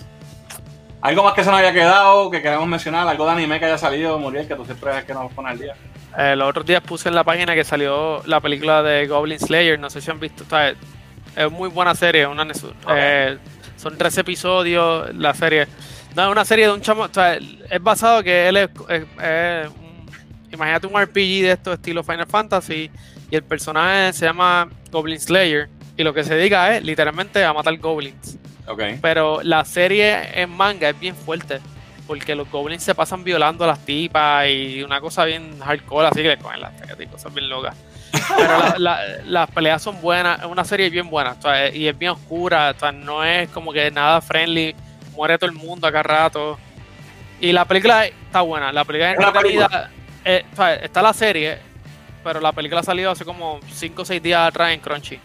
Algo 1.02 1.22
más 1.22 1.34
que 1.34 1.44
se 1.44 1.50
nos 1.50 1.60
haya 1.60 1.72
quedado, 1.72 2.30
que 2.30 2.42
queremos 2.42 2.66
mencionar, 2.66 3.06
algo 3.06 3.26
de 3.26 3.32
anime 3.32 3.58
que 3.60 3.66
haya 3.66 3.78
salido, 3.78 4.18
Muriel, 4.18 4.48
que 4.48 4.56
tú 4.56 4.64
siempre 4.64 4.98
es 4.98 5.04
que 5.04 5.14
nos 5.14 5.32
pone 5.32 5.50
al 5.50 5.58
día. 5.58 5.74
Eh, 6.18 6.34
los 6.34 6.48
otros 6.48 6.66
días 6.66 6.80
puse 6.80 7.08
en 7.08 7.14
la 7.14 7.22
página 7.22 7.54
que 7.54 7.62
salió 7.62 8.22
la 8.26 8.40
película 8.40 8.82
de 8.82 9.06
Goblin 9.06 9.38
Slayer. 9.38 9.78
No 9.78 9.88
sé 9.90 10.00
si 10.00 10.10
han 10.10 10.18
visto. 10.18 10.42
o 10.44 10.48
sea, 10.48 10.70
es 11.36 11.50
muy 11.52 11.68
buena 11.68 11.94
serie. 11.94 12.26
Una, 12.26 12.44
nesu- 12.44 12.72
eh, 12.96 13.38
son 13.76 13.96
13 13.96 14.22
episodios 14.22 15.14
la 15.14 15.34
serie. 15.34 15.68
No, 16.16 16.24
es 16.24 16.32
una 16.32 16.44
serie 16.46 16.66
de 16.66 16.72
un 16.72 16.80
chamo. 16.80 17.02
o 17.02 17.08
sea, 17.12 17.34
es 17.36 17.82
basado 17.82 18.22
que 18.24 18.48
él 18.48 18.56
es. 18.56 18.70
es- 18.88 19.04
es 19.22 19.68
un- 19.68 20.06
imagínate 20.50 20.86
un 20.86 20.94
RPG 21.00 21.42
de 21.42 21.50
esto, 21.52 21.72
estilo 21.74 22.02
Final 22.02 22.26
Fantasy. 22.26 22.90
Y 23.30 23.36
el 23.36 23.42
personaje 23.42 24.12
se 24.12 24.24
llama 24.26 24.68
Goblin 24.90 25.20
Slayer. 25.20 25.68
Y 25.96 26.02
lo 26.02 26.12
que 26.14 26.22
se 26.24 26.34
dedica 26.34 26.76
es 26.76 26.84
literalmente 26.84 27.44
a 27.44 27.52
matar 27.52 27.76
goblins. 27.78 28.36
Pero 29.00 29.40
la 29.42 29.64
serie 29.64 30.40
en 30.40 30.50
manga 30.50 30.90
es 30.90 31.00
bien 31.00 31.14
fuerte. 31.16 31.58
Porque 32.06 32.34
los 32.36 32.48
goblins 32.50 32.82
se 32.84 32.94
pasan 32.94 33.24
violando 33.24 33.64
a 33.64 33.66
las 33.68 33.80
tipas 33.84 34.46
y 34.48 34.82
una 34.82 35.00
cosa 35.00 35.24
bien 35.24 35.58
hardcore, 35.58 36.06
así 36.08 36.22
que 36.22 36.28
le 36.28 36.38
cogen 36.38 36.60
las 36.60 36.76
tetas 36.76 37.00
y 37.00 37.06
cosas 37.06 37.34
bien 37.34 37.48
locas. 37.48 37.74
Pero 38.36 38.58
la- 38.58 38.74
la- 38.78 39.00
las 39.24 39.50
peleas 39.50 39.82
son 39.82 40.00
buenas, 40.00 40.38
es 40.38 40.44
una 40.46 40.64
serie 40.64 40.88
bien 40.88 41.10
buena 41.10 41.32
o 41.32 41.42
sea, 41.42 41.68
y 41.74 41.88
es 41.88 41.98
bien 41.98 42.12
oscura, 42.12 42.72
o 42.76 42.78
sea, 42.78 42.92
no 42.92 43.24
es 43.24 43.48
como 43.48 43.72
que 43.72 43.90
nada 43.90 44.20
friendly, 44.20 44.74
muere 45.16 45.36
todo 45.36 45.50
el 45.50 45.56
mundo 45.56 45.86
acá 45.88 46.02
rato. 46.04 46.58
Y 47.40 47.50
la 47.52 47.64
película 47.64 48.06
está 48.06 48.40
buena, 48.42 48.70
la 48.72 48.84
película 48.84 49.14
una 49.18 49.26
entretenida. 49.28 49.90
eh, 50.24 50.44
o 50.52 50.56
sea, 50.56 50.74
está 50.76 51.02
la 51.02 51.12
serie, 51.12 51.58
pero 52.26 52.40
la 52.40 52.50
película 52.50 52.80
ha 52.80 52.84
salido 52.84 53.12
hace 53.12 53.24
como 53.24 53.60
5 53.72 54.02
o 54.02 54.04
6 54.04 54.20
días 54.20 54.48
atrás 54.48 54.72
en 54.72 54.80
Crunchy. 54.80 55.20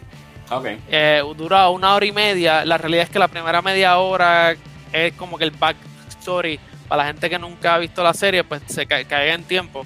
Ok. 0.52 0.68
Eh, 0.90 1.24
dura 1.36 1.68
una 1.70 1.96
hora 1.96 2.06
y 2.06 2.12
media. 2.12 2.64
La 2.64 2.78
realidad 2.78 3.06
es 3.06 3.10
que 3.10 3.18
la 3.18 3.28
primera 3.28 3.64
media 3.64 3.98
hora 3.98 4.56
es 4.94 5.14
como 5.14 5.38
que 5.40 5.46
el 5.46 5.52
backstory 5.52 6.60
para 6.88 7.02
la 7.04 7.08
gente 7.08 7.28
que 7.28 7.40
nunca 7.40 7.74
ha 7.74 7.78
visto 7.80 8.04
la 8.04 8.14
serie, 8.14 8.44
pues 8.44 8.62
se 8.68 8.86
ca- 8.86 9.04
caiga 9.06 9.34
en 9.34 9.44
tiempo. 9.46 9.84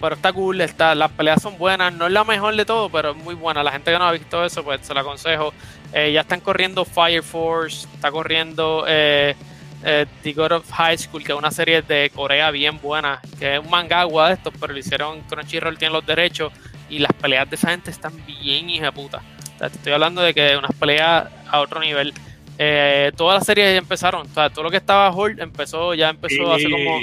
Pero 0.00 0.16
está 0.16 0.32
cool, 0.32 0.60
está, 0.62 0.96
las 0.96 1.12
peleas 1.12 1.40
son 1.40 1.56
buenas, 1.58 1.92
no 1.92 2.06
es 2.06 2.12
la 2.12 2.24
mejor 2.24 2.56
de 2.56 2.64
todo, 2.64 2.88
pero 2.88 3.12
es 3.12 3.16
muy 3.18 3.34
buena. 3.36 3.62
La 3.62 3.70
gente 3.70 3.92
que 3.92 3.98
no 3.98 4.04
ha 4.04 4.10
visto 4.10 4.44
eso, 4.44 4.64
pues 4.64 4.80
se 4.84 4.92
la 4.94 5.02
aconsejo. 5.02 5.54
Eh, 5.92 6.10
ya 6.12 6.22
están 6.22 6.40
corriendo 6.40 6.84
Fire 6.84 7.22
Force, 7.22 7.86
está 7.94 8.10
corriendo 8.10 8.84
eh, 8.88 9.36
eh, 9.84 10.06
The 10.22 10.32
God 10.32 10.52
of 10.52 10.70
High 10.70 10.98
School, 10.98 11.24
que 11.24 11.32
es 11.32 11.38
una 11.38 11.50
serie 11.50 11.82
de 11.82 12.10
Corea 12.14 12.50
bien 12.50 12.78
buena, 12.80 13.20
que 13.38 13.54
es 13.54 13.60
un 13.60 13.70
mangagua 13.70 14.28
de 14.28 14.34
estos, 14.34 14.52
pero 14.60 14.72
lo 14.72 14.78
hicieron 14.78 15.20
Crunchyroll, 15.22 15.78
tiene 15.78 15.94
los 15.94 16.06
derechos, 16.06 16.52
y 16.88 16.98
las 16.98 17.12
peleas 17.14 17.48
de 17.48 17.56
esa 17.56 17.70
gente 17.70 17.90
están 17.90 18.12
bien 18.26 18.68
hija 18.68 18.92
puta. 18.92 19.22
O 19.54 19.58
sea, 19.58 19.70
te 19.70 19.76
estoy 19.76 19.92
hablando 19.92 20.20
de 20.20 20.34
que 20.34 20.56
unas 20.56 20.72
peleas 20.74 21.26
a 21.48 21.60
otro 21.60 21.80
nivel. 21.80 22.12
Eh, 22.58 23.12
todas 23.16 23.38
las 23.38 23.46
series 23.46 23.72
ya 23.72 23.78
empezaron. 23.78 24.26
O 24.30 24.34
sea, 24.34 24.50
todo 24.50 24.64
lo 24.64 24.70
que 24.70 24.76
estaba 24.76 25.10
Hold 25.10 25.40
empezó, 25.40 25.94
ya 25.94 26.10
empezó 26.10 26.52
hace 26.52 26.70
como. 26.70 27.00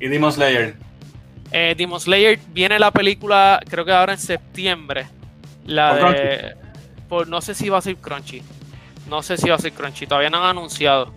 y 0.00 0.08
Demon 0.08 0.32
Slayer. 0.32 0.76
Eh, 1.52 1.74
Demon 1.76 2.00
Slayer 2.00 2.38
viene 2.48 2.78
la 2.78 2.90
película, 2.90 3.60
creo 3.68 3.84
que 3.84 3.92
ahora 3.92 4.14
en 4.14 4.18
septiembre. 4.18 5.06
La 5.66 5.98
¿Por 5.98 6.12
de. 6.12 6.54
Por, 7.08 7.28
no 7.28 7.40
sé 7.40 7.54
si 7.54 7.68
va 7.68 7.78
a 7.78 7.82
ser 7.82 7.96
Crunchy. 7.96 8.42
No 9.08 9.22
sé 9.22 9.36
si 9.36 9.48
va 9.48 9.56
a 9.56 9.58
ser 9.58 9.72
Crunchy. 9.72 10.06
Todavía 10.06 10.30
no 10.30 10.38
han 10.38 10.50
anunciado. 10.50 11.12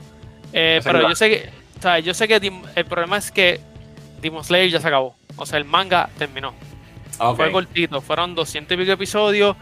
Eh, 0.53 0.81
pero 0.83 1.07
yo 1.07 1.15
sé 1.15 1.29
que. 1.29 1.49
O 1.79 1.81
sea, 1.81 1.99
yo 1.99 2.13
sé 2.13 2.27
que 2.27 2.39
Dim- 2.39 2.63
el 2.75 2.85
problema 2.85 3.17
es 3.17 3.31
que 3.31 3.59
Demon 4.21 4.43
Slayer 4.43 4.69
ya 4.69 4.79
se 4.79 4.87
acabó. 4.87 5.15
O 5.35 5.45
sea, 5.45 5.57
el 5.57 5.65
manga 5.65 6.09
terminó. 6.17 6.53
Ok. 7.19 7.37
Fue 7.37 7.51
cortito, 7.51 8.01
fueron 8.01 8.35
200 8.35 8.75
y 8.75 8.81
pico 8.81 8.91
episodios 8.91 9.55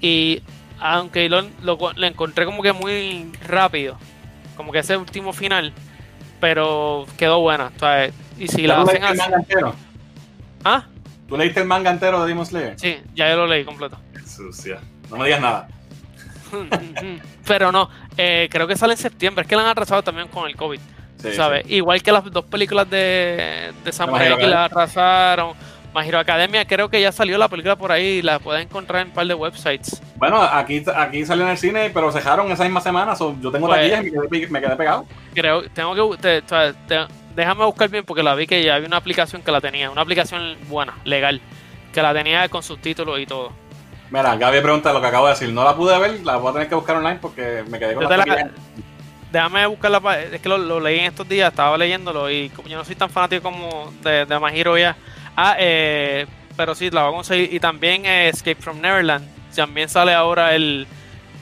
y 0.00 0.42
aunque 0.80 1.28
lo, 1.28 1.42
lo, 1.62 1.78
lo 1.94 2.06
encontré 2.06 2.44
como 2.46 2.62
que 2.62 2.72
muy 2.72 3.30
rápido, 3.46 3.98
como 4.56 4.72
que 4.72 4.78
ese 4.78 4.96
último 4.96 5.32
final, 5.32 5.72
pero 6.40 7.06
quedó 7.18 7.40
buena. 7.40 7.70
o 7.76 7.78
sea, 7.78 8.06
y 8.38 8.48
si 8.48 8.62
¿Ya 8.62 8.68
la 8.68 8.82
hacen 8.82 9.02
leíste 9.02 9.12
el 9.12 9.20
así... 9.20 9.30
manga 9.30 9.36
entero? 9.36 9.74
Ah, 10.64 10.84
¿Tú 11.28 11.36
leíste 11.36 11.60
el 11.60 11.66
manga 11.66 11.90
entero 11.90 12.22
de 12.22 12.28
Demon 12.28 12.46
Slayer? 12.46 12.78
sí, 12.80 12.98
ya 13.14 13.28
yo 13.30 13.36
lo 13.36 13.46
leí 13.46 13.64
completo. 13.64 13.98
Qué 14.12 14.20
Sucia. 14.26 14.80
No 15.10 15.16
me 15.16 15.24
digas 15.26 15.40
nada. 15.40 15.68
Pero 17.46 17.72
no, 17.72 17.88
eh, 18.16 18.48
creo 18.50 18.66
que 18.66 18.76
sale 18.76 18.94
en 18.94 18.98
septiembre, 18.98 19.42
es 19.42 19.48
que 19.48 19.56
la 19.56 19.62
han 19.62 19.68
atrasado 19.68 20.02
también 20.02 20.28
con 20.28 20.48
el 20.48 20.56
COVID. 20.56 20.80
Sí, 21.22 21.32
¿sabes? 21.34 21.64
sí. 21.66 21.74
Igual 21.74 22.02
que 22.02 22.12
las 22.12 22.24
dos 22.30 22.44
películas 22.46 22.88
de, 22.88 23.72
de 23.84 23.90
imagino 24.06 24.38
que 24.38 24.46
la 24.46 24.64
atrasaron, 24.64 25.52
My 25.94 26.06
Hero 26.06 26.18
Academia, 26.18 26.64
creo 26.66 26.88
que 26.88 27.00
ya 27.00 27.12
salió 27.12 27.36
la 27.36 27.48
película 27.48 27.76
por 27.76 27.92
ahí, 27.92 28.22
la 28.22 28.38
puedes 28.38 28.62
encontrar 28.64 29.02
en 29.02 29.08
un 29.08 29.14
par 29.14 29.26
de 29.26 29.34
websites. 29.34 30.00
Bueno, 30.16 30.40
aquí, 30.40 30.82
aquí 30.96 31.26
salió 31.26 31.44
en 31.44 31.50
el 31.50 31.58
cine, 31.58 31.90
pero 31.92 32.10
cejaron 32.12 32.50
esa 32.52 32.62
misma 32.64 32.80
semana. 32.80 33.14
so, 33.16 33.36
yo 33.40 33.50
tengo 33.50 33.66
Pues- 33.66 33.80
taquillas 33.80 34.06
y 34.06 34.10
me 34.16 34.28
quedé, 34.28 34.46
me 34.48 34.60
quedé 34.60 34.76
pegado. 34.76 35.04
Creo, 35.34 35.68
tengo 35.70 36.12
que, 36.12 36.18
te- 36.18 36.42
te- 36.42 36.72
te- 36.86 37.06
déjame 37.34 37.64
buscar 37.64 37.88
bien 37.90 38.04
porque 38.04 38.22
la 38.22 38.34
vi 38.34 38.46
que 38.46 38.62
ya 38.62 38.76
había 38.76 38.86
una 38.88 38.96
aplicación 38.98 39.42
que 39.42 39.50
la 39.52 39.60
tenía, 39.60 39.90
una 39.90 40.02
aplicación 40.02 40.56
buena, 40.68 40.94
legal, 41.04 41.40
que 41.92 42.00
la 42.02 42.14
tenía 42.14 42.48
con 42.48 42.62
subtítulos 42.62 43.18
y 43.20 43.26
todo. 43.26 43.52
Mira, 44.10 44.36
Gaby 44.36 44.60
pregunta 44.60 44.92
lo 44.92 45.00
que 45.00 45.06
acabo 45.06 45.26
de 45.26 45.32
decir. 45.34 45.52
No 45.52 45.62
la 45.64 45.74
pude 45.76 45.96
ver, 45.98 46.20
la 46.24 46.36
voy 46.36 46.50
a 46.50 46.52
tener 46.54 46.68
que 46.68 46.74
buscar 46.74 46.96
online 46.96 47.18
porque 47.20 47.64
me 47.68 47.78
quedé 47.78 47.94
con 47.94 48.02
Yo 48.04 48.08
la- 48.10 48.16
taquillas. 48.24 48.50
Déjame 49.30 49.64
buscarla, 49.66 50.00
pa- 50.00 50.18
es 50.18 50.40
que 50.40 50.48
lo, 50.48 50.58
lo 50.58 50.80
leí 50.80 50.98
en 50.98 51.04
estos 51.06 51.28
días, 51.28 51.50
estaba 51.50 51.78
leyéndolo 51.78 52.28
y 52.28 52.48
como 52.50 52.66
yo 52.68 52.76
no 52.76 52.84
soy 52.84 52.96
tan 52.96 53.08
fanático 53.10 53.44
como 53.44 53.92
de, 54.02 54.26
de 54.26 54.40
My 54.40 54.50
Hero 54.58 54.76
ya. 54.76 54.96
Ah, 55.36 55.54
eh, 55.58 56.26
pero 56.56 56.74
sí, 56.74 56.90
la 56.90 57.02
voy 57.04 57.12
a 57.12 57.14
conseguir. 57.14 57.54
Y 57.54 57.60
también 57.60 58.04
eh, 58.06 58.28
Escape 58.28 58.56
from 58.60 58.80
Neverland, 58.80 59.24
también 59.54 59.88
sale 59.88 60.12
ahora 60.14 60.56
el, 60.56 60.88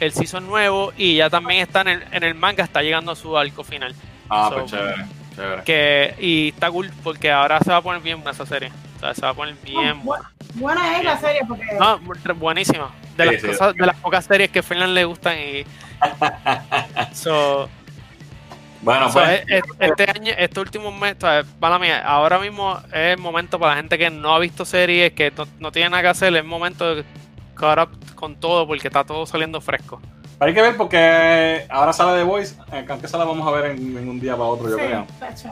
el 0.01 0.13
season 0.13 0.47
nuevo 0.47 0.93
y 0.99 1.17
ya 1.17 1.31
también 1.31 1.63
está 1.63 1.81
en 1.81 1.89
el, 1.89 2.05
en 2.13 2.23
el 2.25 2.35
manga, 2.35 2.63
está 2.65 2.83
llegando 2.83 3.13
a 3.13 3.17
su 3.17 3.39
arco 3.39 3.65
final. 3.65 3.95
Ah, 4.29 4.51
So, 4.51 4.57
pues 4.59 4.71
chévere, 4.71 5.05
chévere. 5.35 5.63
Que, 5.65 6.15
y 6.21 6.49
está 6.49 6.71
cool 6.71 6.91
porque 7.03 7.33
ahora 7.33 7.59
se 7.61 7.71
va 7.71 7.79
a 7.79 7.83
poner 7.83 8.03
bien 8.03 8.19
buena 8.19 8.33
esa 8.33 8.45
serie. 8.45 8.71
O 8.99 9.01
sea, 9.01 9.15
se 9.15 9.23
va 9.23 9.31
a 9.31 9.35
poner 9.35 9.55
bien 9.65 10.03
buena. 10.05 10.31
Buena 10.59 10.99
es 10.99 11.05
la 11.05 11.19
serie 11.19 11.41
porque 11.47 11.65
No, 11.79 12.01
bu- 12.01 12.35
buenísima. 12.35 12.91
De, 13.17 13.25
Sí, 13.25 13.33
las 13.33 13.41
sí. 13.43 13.47
cosas, 13.49 13.75
de 13.75 13.87
las 13.87 13.97
pocas 13.97 14.25
series 14.25 14.51
que 14.51 14.59
a 14.61 14.63
Finland 14.63 14.93
le 14.95 15.05
gustan 15.05 15.37
y. 15.39 15.65
So, 17.13 17.69
Bueno, 18.83 19.09
so, 19.11 19.19
pues. 19.21 19.43
este 19.81 20.11
año, 20.11 20.33
este 20.39 20.61
último 20.61 20.93
mes, 20.93 21.17
para 21.59 21.79
mí, 21.79 21.89
ahora 22.05 22.39
mismo 22.39 22.79
es 22.89 23.17
el 23.17 23.19
momento 23.19 23.59
para 23.59 23.73
la 23.73 23.77
gente 23.79 23.99
que 23.99 24.09
no 24.11 24.35
ha 24.35 24.39
visto 24.39 24.65
series, 24.65 25.13
que 25.13 25.33
no, 25.37 25.47
no 25.59 25.73
tiene 25.73 25.91
nada 25.91 26.03
que 26.03 26.09
hacer, 26.09 26.33
es 26.35 26.41
el 26.41 26.47
momento 26.47 26.95
de 26.95 27.05
caught 27.55 27.79
up 27.91 28.15
con 28.15 28.37
todo 28.37 28.67
porque 28.67 28.87
está 28.87 29.03
todo 29.05 29.27
saliendo 29.27 29.61
fresco. 29.61 30.01
Hay 30.41 30.55
que 30.55 30.63
ver 30.63 30.77
porque 30.77 31.67
ahora 31.69 31.93
sale 31.93 32.17
The 32.19 32.23
Voice, 32.23 32.55
eh, 32.73 32.87
aunque 32.89 33.07
esa 33.07 33.19
la 33.19 33.25
vamos 33.25 33.45
a 33.47 33.51
ver 33.51 33.73
en, 33.73 33.97
en 33.99 34.09
un 34.09 34.21
día 34.21 34.35
para 34.35 34.45
otro, 34.45 34.69
yo 34.71 34.77
sí, 34.77 34.83
creo. 34.85 35.05
tacho. 35.19 35.51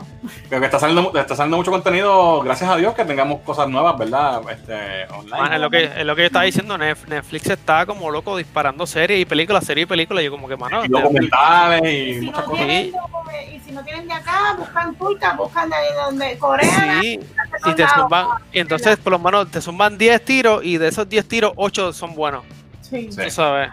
Creo 0.49 0.61
que 0.61 0.67
está 0.67 0.79
saliendo, 0.79 1.13
está 1.19 1.35
saliendo 1.35 1.57
mucho 1.57 1.73
contenido, 1.73 2.41
gracias 2.43 2.71
a 2.71 2.77
Dios 2.77 2.95
que 2.95 3.05
tengamos 3.05 3.41
cosas 3.41 3.69
nuevas, 3.69 3.99
¿verdad? 3.99 4.43
Este, 4.49 5.07
online. 5.13 5.31
Man, 5.41 5.53
es, 5.55 5.61
lo 5.61 5.71
que, 5.71 5.85
es 5.87 6.05
lo 6.07 6.15
que 6.15 6.23
yo 6.23 6.27
estaba 6.27 6.45
diciendo, 6.45 6.79
Netflix 6.79 7.47
está 7.51 7.85
como 7.85 8.09
loco 8.13 8.37
disparando 8.37 8.87
series 8.87 9.21
y 9.21 9.25
películas, 9.25 9.65
series 9.65 9.87
y 9.87 9.89
películas. 9.89 10.23
Yo 10.23 10.31
como 10.31 10.47
que, 10.47 10.57
mano, 10.57 10.85
y 10.85 10.89
documentales 10.89 11.83
y, 11.83 11.87
Y 12.11 12.15
si, 12.21 12.27
muchas 12.27 12.45
no 12.45 12.51
cosas. 12.53 12.67
tienen, 12.67 12.93
de- 12.93 13.55
y 13.57 13.61
si 13.61 13.73
no 13.73 13.83
tienen 13.83 14.07
de 14.07 14.15
acá, 14.15 14.55
buscan 14.57 14.95
turca, 14.95 15.33
buscan 15.35 15.69
de 15.69 15.75
ahí 15.75 15.89
donde 16.05 16.39
Corea. 16.39 17.01
Sí, 17.01 17.19
y 17.67 17.75
te 17.75 17.89
zumban, 17.89 18.27
y 18.53 18.61
entonces 18.61 18.97
por 18.99 19.11
lo 19.11 19.19
menos 19.19 19.51
te 19.51 19.61
zumban 19.61 19.99
10 19.99 20.25
tiros 20.25 20.65
y 20.65 20.79
de 20.79 20.87
esos 20.87 21.09
10 21.09 21.27
tiros 21.27 21.53
8 21.57 21.93
son 21.93 22.15
buenos, 22.15 22.45
Sí. 22.83 23.11
Sí. 23.11 23.21
tú 23.25 23.31
sabes. 23.31 23.71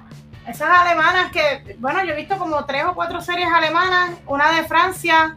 Esas 0.47 0.69
alemanas 0.69 1.31
que, 1.31 1.75
bueno, 1.79 2.03
yo 2.03 2.13
he 2.13 2.15
visto 2.15 2.37
como 2.37 2.65
tres 2.65 2.83
o 2.85 2.93
cuatro 2.93 3.21
series 3.21 3.47
alemanas, 3.51 4.11
una 4.25 4.51
de 4.51 4.63
Francia, 4.67 5.35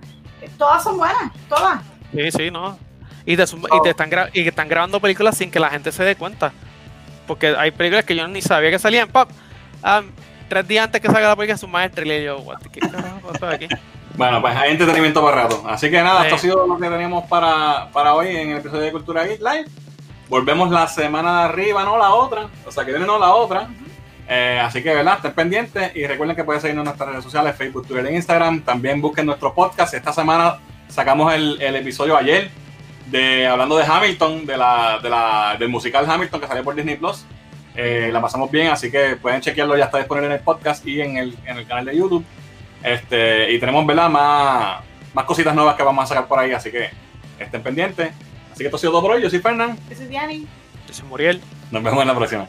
todas 0.59 0.83
son 0.83 0.97
buenas, 0.99 1.31
todas. 1.49 1.81
Sí, 2.13 2.31
sí, 2.33 2.51
no. 2.51 2.79
Y 3.25 3.37
te, 3.37 3.43
y 3.45 3.83
te 3.83 3.91
están 3.91 4.11
gra- 4.11 4.31
y 4.33 4.43
que 4.43 4.49
están 4.49 4.69
grabando 4.69 5.01
películas 5.01 5.37
sin 5.37 5.51
que 5.51 5.61
la 5.61 5.71
gente 5.71 5.93
se 5.93 6.03
dé 6.05 6.17
cuenta. 6.17 6.53
Porque 7.27 7.55
hay 7.57 7.71
películas 7.73 8.05
que 8.05 8.15
yo 8.17 8.27
ni 8.29 8.41
sabía 8.43 8.71
que 8.71 8.79
salían, 8.79 9.09
pop. 9.09 9.29
ah, 9.83 10.03
tres 10.49 10.67
días 10.69 10.85
antes 10.85 11.01
que 11.01 11.09
salga 11.09 11.29
la 11.29 11.37
película, 11.37 11.57
su 11.59 11.67
maestro 11.69 12.05
y 12.05 12.09
le 12.09 12.25
yo, 12.25 12.39
what, 12.39 12.59
¿qué 12.73 12.81
carajo 12.81 13.31
aquí? 13.49 13.69
Bueno, 14.15 14.41
pues 14.41 14.57
hay 14.57 14.71
entretenimiento 14.73 15.23
para 15.23 15.43
rato. 15.43 15.63
Así 15.69 15.91
que 15.91 16.01
nada, 16.03 16.21
Sí. 16.21 16.27
esto 16.27 16.37
ha 16.37 16.39
sido 16.39 16.67
lo 16.67 16.79
que 16.79 16.89
teníamos 16.89 17.25
para, 17.29 17.89
para 17.93 18.15
hoy 18.15 18.29
en 18.35 18.51
el 18.51 18.59
episodio 18.59 18.83
de 18.83 18.93
Cultura 18.93 19.25
Geek 19.25 19.41
Live. 19.41 19.67
Volvemos 20.29 20.71
la 20.71 20.87
semana 20.89 21.39
de 21.41 21.45
arriba, 21.47 21.85
no 21.85 21.99
la 21.99 22.15
otra. 22.15 22.49
O 22.65 22.71
sea, 22.73 22.85
que 22.85 22.93
viene 22.93 23.07
no 23.07 23.19
la 23.19 23.35
otra. 23.35 23.69
Eh, 24.29 24.61
así 24.63 24.83
que, 24.83 24.93
¿verdad? 24.93 25.17
Estén 25.17 25.33
pendientes 25.35 25.95
y 25.95 26.05
recuerden 26.07 26.35
que 26.35 26.43
pueden 26.45 26.61
seguirnos 26.61 26.83
en 26.83 26.87
nuestras 26.87 27.09
redes 27.11 27.23
sociales, 27.25 27.55
Facebook, 27.57 27.87
Twitter 27.87 28.07
e 28.07 28.17
Instagram. 28.17 28.63
También 28.63 29.01
busquen 29.01 29.27
nuestro 29.27 29.55
podcast. 29.55 29.95
Esta 29.95 30.13
semana 30.13 30.59
sacamos 30.89 31.33
el, 31.33 31.61
el 31.63 31.77
episodio 31.77 32.17
ayer 32.17 32.51
de 33.07 33.47
hablando 33.47 33.77
de 33.77 33.85
Hamilton, 33.85 34.47
de 34.47 34.57
la, 34.57 34.99
de 35.01 35.09
la- 35.11 35.57
del 35.59 35.69
musical 35.69 36.11
Hamilton 36.11 36.41
que 36.41 36.47
salió 36.49 36.65
por 36.65 36.75
Disney 36.75 36.97
Plus. 36.97 37.25
Eh, 37.77 38.09
la 38.13 38.21
pasamos 38.21 38.51
bien, 38.51 38.69
así 38.69 38.91
que 38.91 39.17
pueden 39.17 39.41
chequearlo, 39.43 39.77
ya 39.77 39.85
está 39.85 39.99
disponible 39.99 40.27
en 40.29 40.33
el 40.33 40.41
podcast 40.41 40.85
y 40.87 41.01
en 41.03 41.19
el, 41.19 41.37
en 41.45 41.59
el 41.59 41.67
canal 41.67 41.85
de 41.85 41.97
YouTube. 41.97 42.25
Este, 42.83 43.53
y 43.53 43.59
tenemos, 43.61 43.87
¿verdad? 43.87 44.09
Más, 44.11 44.79
más 45.15 45.25
cositas 45.25 45.55
nuevas 45.55 45.77
que 45.77 45.83
vamos 45.83 46.03
a 46.05 46.07
sacar 46.09 46.27
por 46.27 46.39
ahí, 46.39 46.53
así 46.53 46.71
que 46.73 46.91
estén 47.39 47.63
pendientes. 47.63 48.11
Así 48.51 48.59
que 48.61 48.65
esto 48.65 48.77
ha 48.77 48.81
sido 48.81 48.93
todo 48.93 49.03
por 49.03 49.11
hoy. 49.13 49.23
Yo 49.23 49.31
soy 49.31 49.39
Fernán. 49.41 49.79
Yo 49.91 49.97
soy 49.97 50.07
Diani. 50.07 50.47
Yo 50.89 50.95
soy 50.95 51.07
Muriel. 51.07 51.41
Nos 51.71 51.83
vemos 51.83 52.01
en 52.01 52.09
la 52.09 52.15
próxima. 52.15 52.49